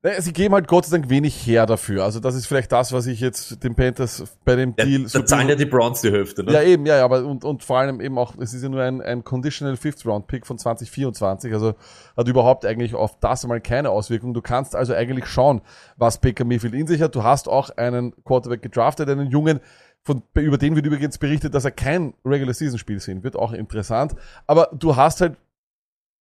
Naja, 0.00 0.22
sie 0.22 0.32
geben 0.32 0.54
halt 0.54 0.68
Gott 0.68 0.86
sei 0.86 0.96
Dank 0.96 1.10
wenig 1.10 1.34
her 1.44 1.66
dafür. 1.66 2.04
Also 2.04 2.20
das 2.20 2.36
ist 2.36 2.46
vielleicht 2.46 2.70
das, 2.70 2.92
was 2.92 3.08
ich 3.08 3.18
jetzt 3.18 3.64
den 3.64 3.74
Panthers 3.74 4.22
bei 4.44 4.54
dem 4.54 4.72
Ja, 4.78 4.84
Deal 4.84 5.06
da 5.12 5.26
zahlen 5.26 5.48
ja 5.48 5.56
die 5.56 5.64
Browns 5.64 6.02
die 6.02 6.12
Hälfte, 6.12 6.44
ne? 6.44 6.52
Ja, 6.52 6.62
eben, 6.62 6.86
ja, 6.86 6.98
ja, 6.98 7.04
aber 7.04 7.24
und, 7.24 7.44
und 7.44 7.64
vor 7.64 7.78
allem 7.78 8.00
eben 8.00 8.16
auch, 8.16 8.36
es 8.38 8.54
ist 8.54 8.62
ja 8.62 8.68
nur 8.68 8.80
ein, 8.80 9.02
ein 9.02 9.24
Conditional 9.24 9.76
Fifth 9.76 10.06
Round 10.06 10.28
Pick 10.28 10.46
von 10.46 10.56
2024, 10.56 11.52
also 11.52 11.74
hat 12.16 12.28
überhaupt 12.28 12.64
eigentlich 12.64 12.94
auf 12.94 13.18
das 13.18 13.44
mal 13.44 13.60
keine 13.60 13.90
Auswirkung. 13.90 14.34
Du 14.34 14.40
kannst 14.40 14.76
also 14.76 14.94
eigentlich 14.94 15.26
schauen, 15.26 15.62
was 15.96 16.20
Baker 16.20 16.44
Mayfield 16.44 16.74
in 16.74 16.86
sich 16.86 17.02
hat. 17.02 17.16
Du 17.16 17.24
hast 17.24 17.48
auch 17.48 17.70
einen 17.70 18.14
Quarterback 18.22 18.62
gedraftet, 18.62 19.08
einen 19.08 19.30
Jungen, 19.30 19.58
von, 20.06 20.22
über 20.34 20.58
den 20.58 20.74
wird 20.76 20.86
übrigens 20.86 21.18
berichtet, 21.18 21.54
dass 21.54 21.64
er 21.64 21.70
kein 21.70 22.14
Regular 22.24 22.54
Season 22.54 22.78
Spiel 22.78 22.98
sehen 23.00 23.22
wird, 23.22 23.36
auch 23.36 23.52
interessant. 23.52 24.14
Aber 24.46 24.70
du 24.72 24.96
hast 24.96 25.20
halt 25.20 25.36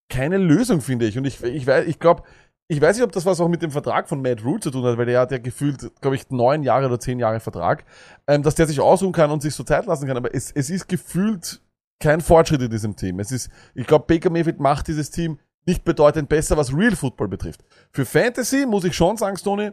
keine 0.10 0.38
Lösung, 0.38 0.82
finde 0.82 1.06
ich. 1.08 1.18
Und 1.18 1.26
ich, 1.26 1.42
ich, 1.44 1.66
weiß- 1.66 1.84
ich 1.86 2.00
glaube, 2.00 2.24
ich 2.70 2.82
weiß 2.82 2.98
nicht, 2.98 3.04
ob 3.06 3.12
das 3.14 3.26
was 3.26 3.40
auch 3.40 3.48
mit 3.48 3.62
dem 3.62 3.72
Vertrag 3.72 4.10
von 4.10 4.22
Matt 4.22 4.44
Rule 4.44 4.60
zu 4.60 4.72
tun 4.72 4.84
hat, 4.84 4.98
weil 4.98 5.06
der 5.06 5.22
hat 5.22 5.32
ja 5.32 5.38
gefühlt, 5.38 5.90
glaube 6.02 6.16
ich, 6.18 6.30
neun 6.30 6.64
Jahre 6.64 6.88
oder 6.88 7.00
zehn 7.00 7.18
Jahre 7.20 7.40
Vertrag, 7.40 7.86
ähm, 8.28 8.44
dass 8.44 8.56
der 8.56 8.68
sich 8.68 8.80
ausruhen 8.82 9.14
kann 9.14 9.32
und 9.32 9.42
sich 9.42 9.56
so 9.56 9.64
Zeit 9.64 9.86
lassen 9.86 10.06
kann. 10.08 10.18
Aber 10.18 10.34
es, 10.36 10.52
es 10.52 10.70
ist 10.70 10.88
gefühlt 10.88 11.62
kein 12.02 12.20
Fortschritt 12.22 12.62
in 12.62 12.70
diesem 12.70 12.96
Team. 12.96 13.20
Es 13.20 13.32
ist, 13.32 13.50
ich 13.74 13.88
glaube, 13.88 14.06
Baker 14.06 14.30
Mayfield 14.30 14.60
macht 14.60 14.88
dieses 14.88 15.12
Team 15.12 15.40
nicht 15.66 15.84
bedeutend 15.84 16.30
besser, 16.30 16.56
was 16.58 16.74
Real 16.76 16.96
Football 16.96 17.28
betrifft. 17.30 17.64
Für 17.92 18.06
Fantasy 18.06 18.66
muss 18.66 18.84
ich 18.84 18.96
schon 18.96 19.18
sagen, 19.18 19.38
Stoney, 19.38 19.72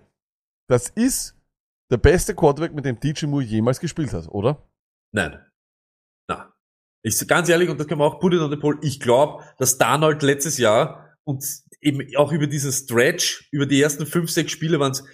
das 0.68 0.88
ist 0.88 1.34
der 1.94 1.98
beste 1.98 2.34
Quarterback, 2.34 2.74
mit 2.74 2.84
dem 2.84 2.98
DJ 2.98 3.26
Moore 3.26 3.44
jemals 3.44 3.78
gespielt 3.78 4.12
hat, 4.12 4.26
oder? 4.28 4.68
Nein. 5.14 5.38
Na. 6.28 6.52
Ich 7.04 7.26
ganz 7.28 7.48
ehrlich, 7.48 7.68
und 7.68 7.78
das 7.78 7.86
können 7.86 8.00
wir 8.00 8.04
auch 8.04 8.18
put 8.18 8.34
it 8.34 8.40
on 8.40 8.50
the 8.50 8.56
poll, 8.56 8.78
ich 8.82 8.98
glaube, 8.98 9.44
dass 9.58 9.78
Darnold 9.78 10.22
letztes 10.24 10.58
Jahr 10.58 11.14
und 11.24 11.44
eben 11.80 12.04
auch 12.16 12.32
über 12.32 12.48
diesen 12.48 12.72
Stretch, 12.72 13.48
über 13.52 13.66
die 13.66 13.80
ersten 13.80 14.06
fünf, 14.06 14.30
sechs 14.30 14.50
Spiele 14.50 14.80
waren 14.80 14.90
es 14.90 15.04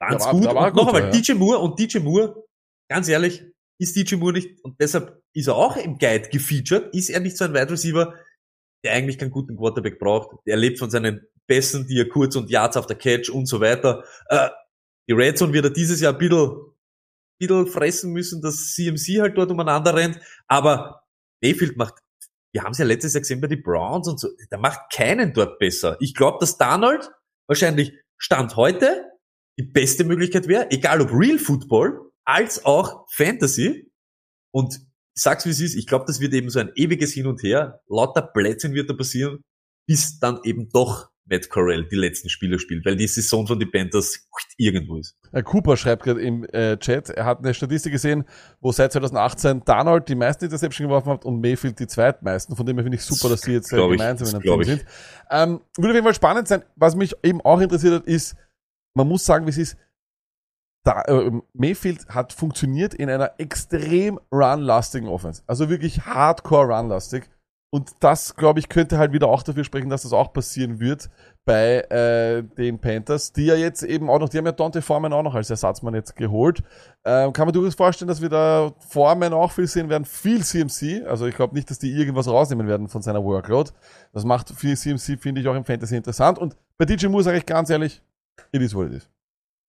war- 0.00 0.30
gut. 0.30 0.44
da 0.44 0.54
war 0.54 0.68
und 0.68 0.76
noch 0.76 0.86
gut, 0.86 0.94
einmal, 0.94 1.12
ja. 1.14 1.20
DJ 1.20 1.32
Moore 1.32 1.58
und 1.58 1.80
DJ 1.80 1.98
Moore, 1.98 2.44
ganz 2.88 3.08
ehrlich, 3.08 3.44
ist 3.80 3.96
DJ 3.96 4.14
Moore 4.16 4.34
nicht, 4.34 4.62
und 4.62 4.80
deshalb 4.80 5.20
ist 5.34 5.48
er 5.48 5.56
auch 5.56 5.76
im 5.76 5.98
Guide 5.98 6.28
gefeatured, 6.28 6.94
ist 6.94 7.10
er 7.10 7.18
nicht 7.18 7.36
so 7.36 7.44
ein 7.44 7.54
Wide 7.54 7.70
Receiver, 7.70 8.14
der 8.84 8.92
eigentlich 8.92 9.18
keinen 9.18 9.32
guten 9.32 9.56
Quarterback 9.56 9.98
braucht. 9.98 10.36
Der 10.46 10.56
lebt 10.56 10.78
von 10.78 10.90
seinen 10.90 11.26
Pässen, 11.48 11.88
die 11.88 11.98
er 11.98 12.08
kurz 12.08 12.36
und 12.36 12.50
Yards 12.50 12.76
auf 12.76 12.86
der 12.86 12.96
Catch 12.96 13.30
und 13.30 13.46
so 13.46 13.60
weiter. 13.60 14.04
Äh, 14.28 14.50
die 15.08 15.14
Red 15.14 15.38
Zone 15.38 15.52
wird 15.52 15.64
er 15.64 15.70
dieses 15.70 16.00
Jahr 16.00 16.12
ein 16.12 16.18
bisschen, 16.18 16.56
bisschen 17.38 17.66
fressen 17.66 18.12
müssen, 18.12 18.42
dass 18.42 18.74
CMC 18.74 19.20
halt 19.20 19.38
dort 19.38 19.50
umeinander 19.50 19.94
rennt. 19.94 20.20
Aber 20.46 21.02
Mayfield 21.42 21.76
macht, 21.76 21.94
wir 22.52 22.62
haben 22.62 22.72
es 22.72 22.78
ja 22.78 22.84
letztes 22.84 23.14
Jahr 23.14 23.22
gesehen 23.22 23.40
bei 23.40 23.46
den 23.46 23.62
Browns 23.62 24.08
und 24.08 24.20
so, 24.20 24.28
der 24.50 24.58
macht 24.58 24.92
keinen 24.92 25.32
dort 25.32 25.58
besser. 25.58 25.96
Ich 26.00 26.14
glaube, 26.14 26.38
dass 26.40 26.58
Darnold 26.58 27.10
wahrscheinlich 27.46 27.92
Stand 28.18 28.56
heute 28.56 29.04
die 29.58 29.64
beste 29.64 30.04
Möglichkeit 30.04 30.46
wäre, 30.46 30.70
egal 30.70 31.00
ob 31.00 31.10
Real 31.12 31.38
Football 31.38 32.10
als 32.24 32.64
auch 32.64 33.06
Fantasy. 33.10 33.90
Und 34.52 34.74
ich 35.16 35.22
sag's 35.22 35.46
wie 35.46 35.50
es 35.50 35.60
ist, 35.60 35.74
ich 35.74 35.86
glaube, 35.86 36.04
das 36.06 36.20
wird 36.20 36.34
eben 36.34 36.50
so 36.50 36.60
ein 36.60 36.72
ewiges 36.74 37.12
Hin 37.12 37.26
und 37.26 37.42
Her. 37.42 37.80
Lauter 37.88 38.22
Plätzchen 38.22 38.74
wird 38.74 38.90
da 38.90 38.94
passieren, 38.94 39.42
bis 39.86 40.18
dann 40.18 40.40
eben 40.44 40.68
doch 40.68 41.10
Matt 41.30 41.50
Corral 41.50 41.84
die 41.84 41.96
letzten 41.96 42.28
Spiele 42.28 42.58
spielt, 42.58 42.84
weil 42.86 42.96
die 42.96 43.06
Saison 43.06 43.46
von 43.46 43.58
den 43.58 43.70
Panthers 43.70 44.28
irgendwo 44.56 44.96
ist. 44.96 45.16
Herr 45.32 45.42
Cooper 45.42 45.76
schreibt 45.76 46.04
gerade 46.04 46.20
im 46.20 46.44
äh, 46.52 46.76
Chat, 46.78 47.10
er 47.10 47.24
hat 47.24 47.38
eine 47.38 47.54
Statistik 47.54 47.92
gesehen, 47.92 48.24
wo 48.60 48.72
seit 48.72 48.92
2018 48.92 49.62
Donald 49.64 50.08
die 50.08 50.14
meisten 50.14 50.44
Interception 50.44 50.88
geworfen 50.88 51.10
hat 51.10 51.24
und 51.24 51.40
Mayfield 51.40 51.78
die 51.78 51.86
zweitmeisten. 51.86 52.56
Von 52.56 52.66
dem 52.66 52.76
her 52.76 52.84
finde 52.84 52.96
ich 52.96 53.04
super, 53.04 53.28
dass 53.28 53.42
sie 53.42 53.52
jetzt 53.52 53.72
äh, 53.72 53.76
Glaub 53.76 53.92
ich, 53.92 53.98
gemeinsam 53.98 54.28
in 54.28 54.34
einem 54.34 54.42
Team 54.42 54.64
sind. 54.64 54.86
Ähm, 55.30 55.60
würde 55.76 55.90
auf 55.90 55.94
jeden 55.94 56.04
Fall 56.04 56.14
spannend 56.14 56.48
sein. 56.48 56.62
Was 56.76 56.96
mich 56.96 57.14
eben 57.22 57.40
auch 57.42 57.60
interessiert 57.60 57.94
hat, 57.94 58.06
ist, 58.06 58.36
man 58.94 59.06
muss 59.06 59.24
sagen, 59.24 59.46
wie 59.46 59.50
es 59.50 59.58
ist, 59.58 59.76
da, 60.84 61.02
äh, 61.02 61.30
Mayfield 61.52 62.08
hat 62.08 62.32
funktioniert 62.32 62.94
in 62.94 63.10
einer 63.10 63.32
extrem 63.38 64.18
run-lastigen 64.32 65.08
Offense. 65.08 65.42
Also 65.46 65.68
wirklich 65.68 66.00
hardcore 66.06 66.74
run-lastig. 66.74 67.28
Und 67.70 67.90
das, 68.00 68.34
glaube 68.34 68.60
ich, 68.60 68.70
könnte 68.70 68.96
halt 68.96 69.12
wieder 69.12 69.28
auch 69.28 69.42
dafür 69.42 69.62
sprechen, 69.62 69.90
dass 69.90 70.02
das 70.02 70.14
auch 70.14 70.32
passieren 70.32 70.80
wird 70.80 71.10
bei 71.44 71.80
äh, 71.90 72.42
den 72.42 72.78
Panthers, 72.78 73.32
die 73.34 73.44
ja 73.44 73.56
jetzt 73.56 73.82
eben 73.82 74.08
auch 74.08 74.18
noch, 74.18 74.30
die 74.30 74.38
haben 74.38 74.46
ja 74.46 74.52
Dante 74.52 74.80
Foreman 74.80 75.12
auch 75.12 75.22
noch 75.22 75.34
als 75.34 75.50
Ersatzmann 75.50 75.94
jetzt 75.94 76.16
geholt. 76.16 76.62
Ähm, 77.04 77.32
kann 77.34 77.46
man 77.46 77.52
durchaus 77.52 77.74
vorstellen, 77.74 78.08
dass 78.08 78.22
wir 78.22 78.30
da 78.30 78.72
Foreman 78.88 79.34
auch 79.34 79.52
viel 79.52 79.66
sehen 79.66 79.90
werden, 79.90 80.06
viel 80.06 80.42
CMC. 80.42 81.06
Also 81.06 81.26
ich 81.26 81.34
glaube 81.36 81.54
nicht, 81.54 81.68
dass 81.70 81.78
die 81.78 81.90
irgendwas 81.92 82.26
rausnehmen 82.26 82.68
werden 82.68 82.88
von 82.88 83.02
seiner 83.02 83.22
Workload. 83.22 83.70
Das 84.14 84.24
macht 84.24 84.48
viel 84.50 84.74
CMC, 84.76 85.18
finde 85.20 85.42
ich, 85.42 85.48
auch 85.48 85.54
im 85.54 85.64
Fantasy 85.64 85.96
interessant. 85.96 86.38
Und 86.38 86.56
bei 86.78 86.86
DJ 86.86 87.08
Moore 87.08 87.24
sage 87.24 87.36
ich 87.38 87.44
ganz 87.46 87.68
ehrlich, 87.68 88.02
it 88.52 88.62
is 88.62 88.74
what 88.74 88.86
it 88.88 88.94
is. 88.94 89.10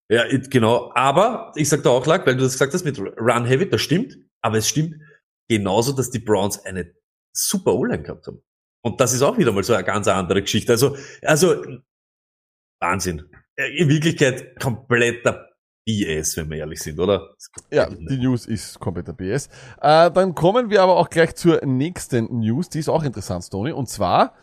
Ja, 0.09 0.23
it- 0.25 0.49
genau. 0.51 0.89
Aber 0.95 1.51
ich 1.55 1.67
sag 1.67 1.83
da 1.83 1.89
auch 1.89 2.05
lag, 2.05 2.25
weil 2.25 2.35
du 2.38 2.43
das 2.43 2.53
gesagt 2.53 2.73
hast 2.73 2.85
mit 2.85 2.97
Run 2.97 3.45
Heavy, 3.45 3.69
das 3.69 3.81
stimmt. 3.81 4.17
Aber 4.41 4.57
es 4.57 4.69
stimmt 4.69 4.95
genauso, 5.49 5.91
dass 5.91 6.09
die 6.12 6.19
Browns 6.19 6.63
eine 6.63 6.91
super 7.32 7.76
O-Line 7.76 8.04
gehabt 8.04 8.28
haben. 8.28 8.42
Und 8.82 9.00
das 9.02 9.13
ist 9.13 9.22
auch 9.22 9.38
wieder 9.38 9.52
mal 9.52 9.63
so 9.63 9.74
eine 9.74 9.84
ganz 9.84 10.08
andere 10.08 10.42
Geschichte. 10.42 10.72
Also, 10.72 10.96
also 11.22 11.63
Wahnsinn. 12.82 13.30
In 13.56 13.89
Wirklichkeit 13.89 14.58
kompletter 14.60 15.50
BS, 15.86 16.38
wenn 16.38 16.50
wir 16.50 16.58
ehrlich 16.58 16.80
sind, 16.82 17.00
oder? 17.00 17.36
Ja, 17.72 17.89
die 17.89 18.18
News 18.18 18.46
ist 18.46 18.80
kompletter 18.80 19.13
BS. 19.13 19.48
Äh, 19.82 20.12
dann 20.12 20.34
kommen 20.36 20.70
wir 20.70 20.82
aber 20.82 20.96
auch 20.96 21.10
gleich 21.10 21.36
zur 21.36 21.65
nächsten 21.65 22.39
News, 22.39 22.70
die 22.70 22.80
ist 22.80 22.89
auch 22.89 23.04
interessant, 23.04 23.50
Tony. 23.50 23.72
Und 23.72 23.89
zwar 23.89 24.34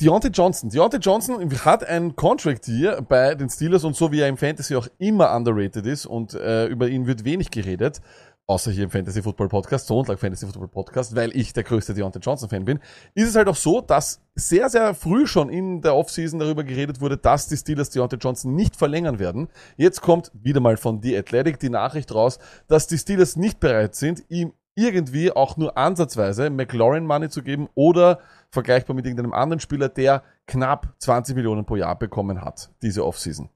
Deontay 0.00 0.28
Johnson. 0.28 0.68
Deontay 0.68 0.98
Johnson 0.98 1.50
hat 1.64 1.84
ein 1.84 2.14
Contract 2.16 2.66
hier 2.66 3.00
bei 3.00 3.34
den 3.34 3.48
Steelers 3.48 3.82
und 3.82 3.96
so 3.96 4.12
wie 4.12 4.20
er 4.20 4.28
im 4.28 4.36
Fantasy 4.36 4.76
auch 4.76 4.88
immer 4.98 5.34
underrated 5.34 5.86
ist 5.86 6.04
und 6.04 6.34
äh, 6.34 6.66
über 6.66 6.88
ihn 6.88 7.06
wird 7.06 7.24
wenig 7.24 7.50
geredet, 7.50 8.02
außer 8.46 8.70
hier 8.70 8.84
im 8.84 8.90
Fantasy 8.90 9.22
Football 9.22 9.48
Podcast, 9.48 9.88
Sonntag 9.88 10.20
Fantasy 10.20 10.46
Football 10.46 10.68
Podcast, 10.68 11.16
weil 11.16 11.36
ich 11.36 11.52
der 11.52 11.64
größte 11.64 11.94
Deontay 11.94 12.20
Johnson 12.20 12.48
Fan 12.48 12.64
bin, 12.64 12.78
ist 13.14 13.28
es 13.28 13.36
halt 13.36 13.48
auch 13.48 13.56
so, 13.56 13.80
dass 13.80 14.20
sehr, 14.34 14.68
sehr 14.68 14.94
früh 14.94 15.26
schon 15.26 15.48
in 15.48 15.82
der 15.82 15.96
Offseason 15.96 16.38
darüber 16.38 16.62
geredet 16.62 17.00
wurde, 17.00 17.16
dass 17.16 17.48
die 17.48 17.56
Steelers 17.56 17.90
Deontay 17.90 18.18
Johnson 18.18 18.54
nicht 18.54 18.76
verlängern 18.76 19.18
werden. 19.18 19.48
Jetzt 19.76 20.00
kommt 20.00 20.30
wieder 20.34 20.60
mal 20.60 20.76
von 20.76 21.02
The 21.02 21.16
Athletic 21.16 21.58
die 21.58 21.70
Nachricht 21.70 22.14
raus, 22.14 22.38
dass 22.68 22.86
die 22.86 22.98
Steelers 22.98 23.36
nicht 23.36 23.58
bereit 23.58 23.94
sind, 23.94 24.24
ihm 24.28 24.52
irgendwie 24.76 25.32
auch 25.32 25.56
nur 25.56 25.76
ansatzweise 25.76 26.50
McLaurin 26.50 27.06
Money 27.06 27.30
zu 27.30 27.42
geben 27.42 27.68
oder 27.74 28.20
vergleichbar 28.50 28.94
mit 28.94 29.06
irgendeinem 29.06 29.32
anderen 29.32 29.58
Spieler, 29.58 29.88
der 29.88 30.22
knapp 30.46 30.94
20 30.98 31.34
Millionen 31.34 31.64
pro 31.64 31.76
Jahr 31.76 31.98
bekommen 31.98 32.42
hat, 32.42 32.70
diese 32.82 33.04
Offseason. 33.04 33.48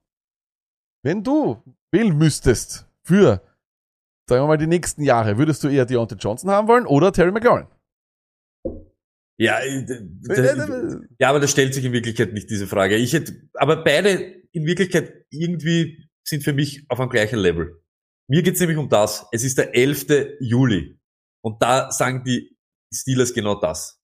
Wenn 1.03 1.23
du 1.23 1.61
wählen 1.91 2.17
müsstest 2.17 2.87
für, 3.03 3.41
sagen 4.31 4.43
wir 4.43 4.47
mal, 4.47 4.57
die 4.57 4.67
nächsten 4.67 5.03
Jahre, 5.03 5.37
würdest 5.37 5.61
du 5.61 5.67
eher 5.67 5.85
Deontay 5.85 6.15
Johnson 6.15 6.49
haben 6.51 6.69
wollen 6.69 6.85
oder 6.85 7.11
Terry 7.11 7.31
McLaurin? 7.31 7.67
Ja, 9.37 9.59
äh, 9.59 9.85
ja, 11.19 11.29
aber 11.29 11.41
das 11.41 11.51
stellt 11.51 11.73
sich 11.73 11.83
in 11.83 11.91
Wirklichkeit 11.91 12.31
nicht 12.31 12.49
diese 12.49 12.65
Frage. 12.65 12.95
Ich 12.95 13.11
hätte, 13.11 13.49
aber 13.55 13.83
beide 13.83 14.11
in 14.53 14.65
Wirklichkeit 14.65 15.25
irgendwie 15.31 16.09
sind 16.25 16.43
für 16.43 16.53
mich 16.53 16.85
auf 16.89 16.99
einem 16.99 17.09
gleichen 17.09 17.39
Level. 17.39 17.83
Mir 18.29 18.41
geht's 18.41 18.61
nämlich 18.61 18.77
um 18.77 18.87
das. 18.87 19.25
Es 19.33 19.43
ist 19.43 19.57
der 19.57 19.75
11. 19.75 20.37
Juli. 20.39 20.97
Und 21.43 21.61
da 21.61 21.91
sagen 21.91 22.23
die 22.23 22.55
Steelers 22.93 23.33
genau 23.33 23.59
das. 23.59 23.99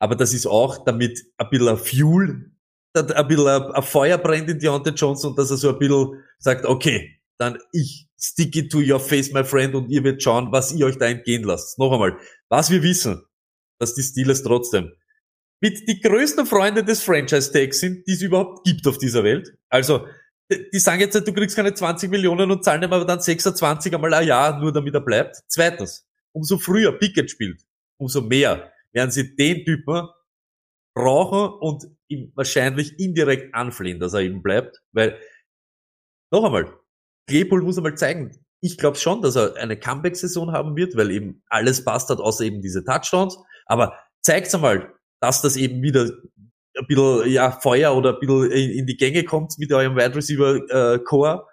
Aber 0.00 0.16
das 0.16 0.34
ist 0.34 0.46
auch, 0.46 0.84
damit 0.84 1.18
ein 1.38 1.48
bisschen 1.48 1.78
Fuel, 1.78 2.52
ein 2.94 3.28
bisschen 3.28 3.46
ein 3.46 3.82
Feuer 3.82 4.18
brennt 4.18 4.50
in 4.50 4.58
Deontay 4.58 4.90
Johnson 4.90 5.30
und 5.30 5.38
dass 5.38 5.50
er 5.50 5.56
so 5.56 5.70
ein 5.70 5.78
bisschen 5.78 6.22
sagt, 6.38 6.66
okay, 6.66 7.21
dann 7.38 7.58
ich 7.72 8.08
stick 8.18 8.54
it 8.56 8.70
to 8.70 8.78
your 8.78 9.00
face, 9.00 9.32
my 9.32 9.44
friend, 9.44 9.74
und 9.74 9.90
ihr 9.90 10.04
werdet 10.04 10.22
schauen, 10.22 10.52
was 10.52 10.72
ihr 10.72 10.86
euch 10.86 10.98
da 10.98 11.06
entgehen 11.06 11.42
lasst. 11.42 11.78
Noch 11.78 11.92
einmal, 11.92 12.16
was 12.48 12.70
wir 12.70 12.82
wissen, 12.82 13.24
dass 13.78 13.94
die 13.94 14.02
Steelers 14.02 14.42
trotzdem 14.42 14.92
mit 15.62 15.88
die 15.88 16.00
größten 16.00 16.44
Freunde 16.44 16.84
des 16.84 17.02
Franchise-Tags 17.04 17.78
sind, 17.78 18.06
die 18.06 18.12
es 18.12 18.22
überhaupt 18.22 18.64
gibt 18.64 18.86
auf 18.86 18.98
dieser 18.98 19.22
Welt. 19.22 19.56
Also, 19.68 20.06
die 20.50 20.78
sagen 20.78 21.00
jetzt, 21.00 21.14
du 21.14 21.32
kriegst 21.32 21.56
keine 21.56 21.72
20 21.72 22.10
Millionen 22.10 22.50
und 22.50 22.64
zahlen 22.64 22.82
ihm 22.82 22.92
aber 22.92 23.04
dann 23.04 23.20
26 23.20 23.94
einmal 23.94 24.12
ein 24.12 24.26
Jahr, 24.26 24.58
nur 24.58 24.72
damit 24.72 24.92
er 24.94 25.00
bleibt. 25.00 25.36
Zweitens, 25.46 26.04
umso 26.32 26.58
früher 26.58 26.98
Pickett 26.98 27.30
spielt, 27.30 27.62
umso 27.96 28.20
mehr 28.22 28.72
werden 28.92 29.12
sie 29.12 29.36
den 29.36 29.64
Typen 29.64 30.08
brauchen 30.94 31.58
und 31.60 31.84
ihm 32.08 32.32
wahrscheinlich 32.34 32.98
indirekt 32.98 33.54
anflehen, 33.54 34.00
dass 34.00 34.14
er 34.14 34.20
eben 34.20 34.42
bleibt, 34.42 34.82
weil, 34.92 35.18
noch 36.32 36.44
einmal, 36.44 36.76
Claypool 37.28 37.62
muss 37.62 37.76
einmal 37.76 37.96
zeigen, 37.96 38.32
ich 38.60 38.78
glaube 38.78 38.96
schon, 38.96 39.22
dass 39.22 39.36
er 39.36 39.56
eine 39.56 39.78
Comeback-Saison 39.78 40.52
haben 40.52 40.76
wird, 40.76 40.96
weil 40.96 41.10
eben 41.10 41.42
alles 41.48 41.84
passt 41.84 42.10
hat, 42.10 42.18
außer 42.18 42.44
eben 42.44 42.62
diese 42.62 42.84
Touchdowns, 42.84 43.36
aber 43.66 43.98
zeigt's 44.20 44.54
einmal, 44.54 44.94
dass 45.20 45.42
das 45.42 45.56
eben 45.56 45.82
wieder 45.82 46.10
ein 46.76 46.86
bisschen 46.86 47.30
ja, 47.30 47.50
Feuer 47.50 47.94
oder 47.96 48.14
ein 48.14 48.20
bisschen 48.20 48.50
in 48.50 48.86
die 48.86 48.96
Gänge 48.96 49.24
kommt 49.24 49.54
mit 49.58 49.72
eurem 49.72 49.96
Wide 49.96 50.14
Receiver 50.14 50.94
äh, 50.94 50.98
Core. 51.00 51.46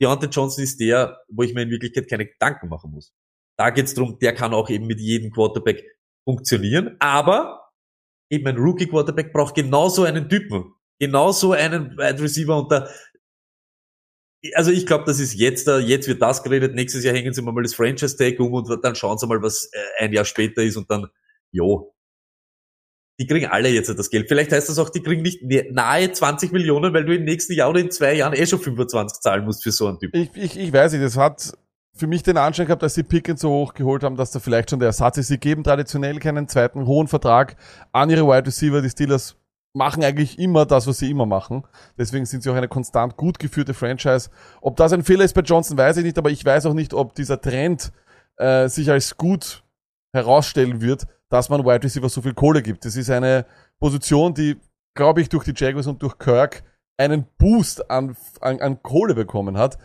Deontay 0.00 0.28
Johnson 0.28 0.64
ist 0.64 0.80
der, 0.80 1.18
wo 1.28 1.42
ich 1.42 1.54
mir 1.54 1.62
in 1.62 1.70
Wirklichkeit 1.70 2.08
keine 2.08 2.26
Gedanken 2.26 2.68
machen 2.68 2.90
muss. 2.90 3.12
Da 3.56 3.70
geht's 3.70 3.94
drum, 3.94 4.18
der 4.20 4.34
kann 4.34 4.54
auch 4.54 4.70
eben 4.70 4.86
mit 4.86 5.00
jedem 5.00 5.30
Quarterback 5.30 5.84
funktionieren, 6.24 6.96
aber 6.98 7.70
eben 8.30 8.46
ein 8.46 8.56
Rookie 8.56 8.86
Quarterback 8.86 9.32
braucht 9.32 9.54
genauso 9.54 10.04
einen 10.04 10.28
Typen, 10.28 10.72
genauso 10.98 11.52
einen 11.52 11.96
Wide 11.96 12.22
Receiver 12.22 12.56
und 12.56 12.72
da 12.72 12.88
also 14.54 14.70
ich 14.70 14.86
glaube, 14.86 15.04
das 15.06 15.20
ist 15.20 15.34
jetzt 15.34 15.66
da, 15.66 15.78
jetzt 15.78 16.08
wird 16.08 16.20
das 16.20 16.42
geredet, 16.42 16.74
nächstes 16.74 17.04
Jahr 17.04 17.14
hängen 17.14 17.32
sie 17.32 17.42
mal 17.42 17.62
das 17.62 17.74
Franchise 17.74 18.16
Tag 18.16 18.38
um 18.40 18.52
und 18.52 18.84
dann 18.84 18.94
schauen 18.94 19.18
sie 19.18 19.26
mal, 19.26 19.42
was 19.42 19.70
äh, 19.72 20.04
ein 20.04 20.12
Jahr 20.12 20.24
später 20.24 20.62
ist 20.62 20.76
und 20.76 20.90
dann, 20.90 21.06
jo, 21.50 21.94
die 23.18 23.26
kriegen 23.26 23.46
alle 23.46 23.68
jetzt 23.68 23.88
das 23.96 24.10
Geld. 24.10 24.26
Vielleicht 24.28 24.52
heißt 24.52 24.68
das 24.68 24.78
auch, 24.78 24.90
die 24.90 25.00
kriegen 25.00 25.22
nicht 25.22 25.42
nahe 25.72 26.10
20 26.10 26.52
Millionen, 26.52 26.92
weil 26.92 27.04
du 27.04 27.14
im 27.14 27.24
nächsten 27.24 27.52
Jahr 27.52 27.70
oder 27.70 27.80
in 27.80 27.90
zwei 27.90 28.14
Jahren 28.14 28.34
eh 28.34 28.44
schon 28.44 28.58
25 28.58 29.20
zahlen 29.20 29.44
musst 29.44 29.62
für 29.62 29.70
so 29.70 29.86
einen 29.86 29.98
Typ. 30.00 30.14
Ich, 30.14 30.30
ich, 30.34 30.58
ich 30.58 30.72
weiß 30.72 30.92
nicht, 30.92 31.04
das 31.04 31.16
hat 31.16 31.52
für 31.94 32.08
mich 32.08 32.24
den 32.24 32.36
Anschein 32.36 32.66
gehabt, 32.66 32.82
dass 32.82 32.94
sie 32.94 33.04
Pickens 33.04 33.40
so 33.40 33.50
hoch 33.50 33.74
geholt 33.74 34.02
haben, 34.02 34.16
dass 34.16 34.32
da 34.32 34.40
vielleicht 34.40 34.70
schon 34.70 34.80
der 34.80 34.88
Ersatz 34.88 35.16
ist. 35.18 35.28
Sie 35.28 35.38
geben 35.38 35.62
traditionell 35.62 36.18
keinen 36.18 36.48
zweiten 36.48 36.86
hohen 36.86 37.06
Vertrag 37.06 37.56
an 37.92 38.10
ihre 38.10 38.26
Wide 38.26 38.46
Receiver. 38.46 38.82
Die 38.82 38.90
Steelers 38.90 39.36
machen 39.74 40.04
eigentlich 40.04 40.38
immer 40.38 40.64
das, 40.64 40.86
was 40.86 40.98
sie 40.98 41.10
immer 41.10 41.26
machen. 41.26 41.64
Deswegen 41.98 42.24
sind 42.24 42.42
sie 42.42 42.50
auch 42.50 42.54
eine 42.54 42.68
konstant 42.68 43.16
gut 43.16 43.38
geführte 43.38 43.74
Franchise. 43.74 44.30
Ob 44.60 44.76
das 44.76 44.92
ein 44.92 45.02
Fehler 45.02 45.24
ist 45.24 45.34
bei 45.34 45.40
Johnson, 45.42 45.76
weiß 45.76 45.98
ich 45.98 46.04
nicht, 46.04 46.16
aber 46.16 46.30
ich 46.30 46.44
weiß 46.44 46.66
auch 46.66 46.74
nicht, 46.74 46.94
ob 46.94 47.14
dieser 47.14 47.40
Trend 47.40 47.92
äh, 48.36 48.68
sich 48.68 48.90
als 48.90 49.16
gut 49.16 49.64
herausstellen 50.12 50.80
wird, 50.80 51.06
dass 51.28 51.48
man 51.48 51.64
Wide 51.64 51.82
Receiver 51.82 52.08
so 52.08 52.22
viel 52.22 52.34
Kohle 52.34 52.62
gibt. 52.62 52.84
Das 52.84 52.94
ist 52.94 53.10
eine 53.10 53.46
Position, 53.80 54.32
die, 54.32 54.56
glaube 54.94 55.20
ich, 55.20 55.28
durch 55.28 55.44
die 55.44 55.54
Jaguars 55.54 55.88
und 55.88 56.00
durch 56.02 56.18
Kirk 56.18 56.62
einen 56.96 57.26
Boost 57.38 57.90
an, 57.90 58.16
an, 58.40 58.60
an 58.60 58.82
Kohle 58.82 59.14
bekommen 59.14 59.58
hat. 59.58 59.78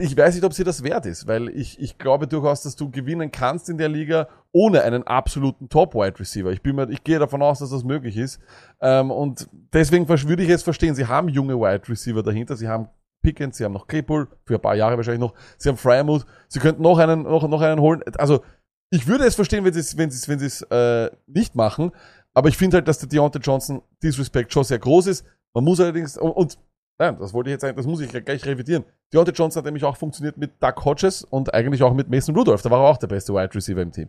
Ich 0.00 0.16
weiß 0.16 0.36
nicht, 0.36 0.44
ob 0.44 0.52
sie 0.52 0.62
das 0.62 0.84
wert 0.84 1.06
ist, 1.06 1.26
weil 1.26 1.48
ich, 1.48 1.80
ich 1.80 1.98
glaube 1.98 2.28
durchaus, 2.28 2.62
dass 2.62 2.76
du 2.76 2.88
gewinnen 2.88 3.32
kannst 3.32 3.68
in 3.68 3.78
der 3.78 3.88
Liga 3.88 4.28
ohne 4.52 4.82
einen 4.82 5.04
absoluten 5.04 5.68
Top-Wide 5.68 6.20
Receiver. 6.20 6.52
Ich 6.52 6.60
ich 6.64 7.02
gehe 7.02 7.18
davon 7.18 7.42
aus, 7.42 7.58
dass 7.58 7.70
das 7.70 7.82
möglich 7.82 8.16
ist. 8.16 8.40
Ähm, 8.80 9.10
und 9.10 9.48
deswegen 9.72 10.08
würde 10.08 10.42
ich 10.44 10.48
jetzt 10.48 10.62
verstehen, 10.62 10.94
sie 10.94 11.06
haben 11.06 11.28
junge 11.28 11.58
Wide 11.58 11.88
Receiver 11.88 12.22
dahinter, 12.22 12.56
sie 12.56 12.68
haben 12.68 12.88
Pickens, 13.22 13.56
sie 13.56 13.64
haben 13.64 13.72
noch 13.72 13.88
Claypool, 13.88 14.28
für 14.44 14.54
ein 14.54 14.60
paar 14.60 14.76
Jahre 14.76 14.96
wahrscheinlich 14.96 15.20
noch, 15.20 15.34
sie 15.58 15.68
haben 15.68 15.76
Fryermuth, 15.76 16.24
sie 16.46 16.60
könnten 16.60 16.82
noch 16.82 16.98
einen, 16.98 17.24
noch, 17.24 17.48
noch 17.48 17.60
einen 17.60 17.80
holen. 17.80 18.02
Also, 18.18 18.42
ich 18.90 19.08
würde 19.08 19.24
es 19.24 19.34
verstehen, 19.34 19.64
wenn 19.64 19.72
sie 19.72 19.80
es, 19.80 19.98
wenn 19.98 20.10
es, 20.10 20.28
wenn 20.28 20.38
es 20.38 20.62
äh, 20.62 21.10
nicht 21.26 21.56
machen. 21.56 21.90
Aber 22.34 22.48
ich 22.48 22.56
finde 22.56 22.76
halt, 22.76 22.86
dass 22.86 23.00
der 23.00 23.08
Deontay 23.08 23.40
Johnson 23.40 23.82
Disrespect 24.00 24.52
schon 24.52 24.62
sehr 24.62 24.78
groß 24.78 25.08
ist. 25.08 25.24
Man 25.54 25.64
muss 25.64 25.80
allerdings, 25.80 26.16
und 26.16 26.56
nein, 26.98 27.16
das 27.18 27.32
wollte 27.32 27.50
ich 27.50 27.52
jetzt 27.52 27.62
sagen, 27.62 27.76
das 27.76 27.86
muss 27.86 28.00
ich 28.00 28.10
gleich 28.10 28.44
revidieren. 28.44 28.84
Deontay 29.12 29.32
Johnson 29.32 29.60
hat 29.60 29.64
nämlich 29.64 29.84
auch 29.84 29.96
funktioniert 29.96 30.36
mit 30.36 30.62
Doug 30.62 30.84
Hodges 30.84 31.24
und 31.24 31.52
eigentlich 31.54 31.82
auch 31.82 31.94
mit 31.94 32.10
Mason 32.10 32.36
Rudolph. 32.36 32.62
Da 32.62 32.70
war 32.70 32.84
er 32.84 32.90
auch 32.90 32.98
der 32.98 33.06
beste 33.06 33.32
Wide 33.32 33.54
Receiver 33.54 33.80
im 33.80 33.92
Team. 33.92 34.08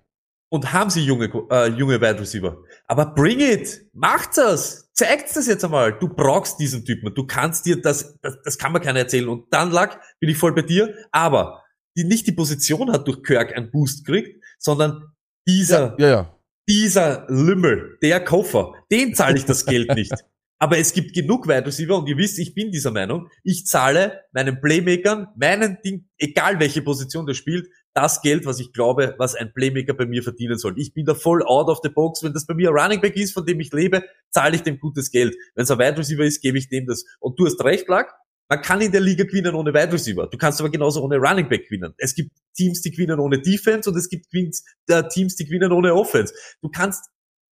Und 0.52 0.74
haben 0.74 0.90
sie 0.90 1.06
junge, 1.06 1.32
äh, 1.52 1.68
junge 1.70 2.02
Wide 2.02 2.20
Receiver. 2.20 2.58
Aber 2.88 3.14
bring 3.14 3.40
it! 3.40 3.86
Macht 3.94 4.36
das! 4.36 4.92
Zeigt 4.94 5.36
das 5.36 5.46
jetzt 5.46 5.64
einmal! 5.64 5.94
Du 6.00 6.10
brauchst 6.10 6.60
diesen 6.60 6.84
Typen. 6.84 7.14
Du 7.14 7.28
kannst 7.28 7.68
dir 7.68 7.80
das, 7.80 8.18
das, 8.22 8.42
das 8.44 8.58
kann 8.58 8.72
mir 8.72 8.80
keiner 8.80 9.00
erzählen. 9.00 9.30
Und 9.30 9.54
dann 9.54 9.70
lag, 9.70 10.00
bin 10.20 10.30
ich 10.30 10.38
voll 10.38 10.56
bei 10.56 10.64
dir. 10.64 10.96
Aber 11.12 11.64
die 11.96 12.04
nicht 12.04 12.26
die 12.26 12.32
Position 12.32 12.92
hat 12.92 13.08
durch 13.08 13.22
Kirk 13.22 13.56
einen 13.56 13.70
Boost 13.70 14.06
kriegt, 14.06 14.44
sondern 14.58 15.14
dieser, 15.48 15.96
ja, 16.00 16.08
ja, 16.08 16.10
ja. 16.10 16.36
dieser 16.68 17.26
Lümmel, 17.28 17.98
der 18.02 18.24
Koffer, 18.24 18.74
den 18.92 19.14
zahle 19.14 19.38
ich 19.38 19.46
das 19.46 19.66
Geld 19.66 19.94
nicht. 19.94 20.14
Aber 20.62 20.78
es 20.78 20.92
gibt 20.94 21.14
genug 21.14 21.48
Wide 21.48 21.66
Receiver 21.66 21.98
und 21.98 22.08
ihr 22.10 22.18
wisst, 22.18 22.38
ich 22.38 22.54
bin 22.54 22.72
dieser 22.72 22.92
Meinung. 22.92 23.30
Ich 23.44 23.66
zahle 23.66 24.22
meinen 24.34 24.60
Playmakern, 24.60 25.28
meinen 25.38 25.78
Ding, 25.84 26.10
egal 26.18 26.60
welche 26.60 26.82
Position 26.82 27.26
der 27.26 27.34
spielt, 27.34 27.68
das 27.94 28.22
Geld, 28.22 28.46
was 28.46 28.60
ich 28.60 28.74
glaube, 28.74 29.16
was 29.18 29.36
ein 29.36 29.54
Playmaker 29.54 29.94
bei 29.94 30.06
mir 30.06 30.22
verdienen 30.22 30.58
soll. 30.58 30.78
Ich 30.78 30.94
bin 30.94 31.06
da 31.06 31.16
voll 31.16 31.44
out 31.44 31.70
of 31.70 31.80
the 31.82 31.90
box. 31.90 32.24
Wenn 32.24 32.34
das 32.34 32.46
bei 32.46 32.54
mir 32.54 32.70
ein 32.70 32.78
Running 32.78 33.02
Back 33.02 33.16
ist, 33.16 33.34
von 33.34 33.46
dem 33.46 33.60
ich 33.62 33.72
lebe, 33.72 34.04
zahle 34.32 34.56
ich 34.56 34.62
dem 34.62 34.80
gutes 34.80 35.12
Geld. 35.12 35.36
Wenn 35.56 35.64
es 35.64 35.72
ein 35.72 35.80
Wide 35.80 35.98
Receiver 35.98 36.24
ist, 36.24 36.42
gebe 36.42 36.58
ich 36.58 36.70
dem 36.70 36.86
das. 36.86 37.06
Und 37.20 37.40
du 37.40 37.46
hast 37.46 37.64
recht, 37.64 37.88
Lack. 37.88 38.14
Man 38.50 38.62
kann 38.62 38.82
in 38.82 38.92
der 38.92 39.02
Liga 39.02 39.26
gewinnen 39.26 39.54
ohne 39.54 39.74
Wide 39.74 39.94
Receiver. 39.94 40.28
Du 40.28 40.38
kannst 40.38 40.60
aber 40.60 40.70
genauso 40.70 41.04
ohne 41.04 41.18
Running 41.18 41.48
Back 41.48 41.66
gewinnen. 41.70 41.94
Es 41.98 42.16
gibt 42.16 42.32
Teams, 42.56 42.82
die 42.82 42.92
gewinnen 42.92 43.20
ohne 43.20 43.40
Defense 43.42 43.90
und 43.90 43.96
es 43.96 44.10
gibt 44.10 44.26
äh, 44.34 45.04
Teams, 45.08 45.36
die 45.36 45.46
gewinnen 45.46 45.72
ohne 45.72 45.94
Offense. 45.94 46.34
Du 46.62 46.70
kannst 46.70 47.06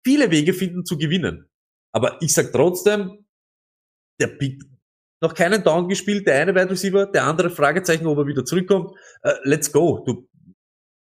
viele 0.03 0.31
Wege 0.31 0.53
finden 0.53 0.83
zu 0.85 0.97
gewinnen. 0.97 1.49
Aber 1.93 2.21
ich 2.21 2.33
sag 2.33 2.51
trotzdem, 2.51 3.25
der 4.19 4.27
Pick 4.27 4.63
noch 5.21 5.33
keinen 5.35 5.63
Down 5.63 5.87
gespielt, 5.87 6.25
der 6.25 6.41
eine 6.41 6.55
Wide 6.55 6.71
Receiver, 6.71 7.05
der 7.05 7.25
andere 7.25 7.49
Fragezeichen, 7.49 8.07
ob 8.07 8.17
er 8.17 8.27
wieder 8.27 8.43
zurückkommt. 8.43 8.91
Uh, 9.23 9.31
let's 9.43 9.71
go. 9.71 10.03
Du 10.05 10.27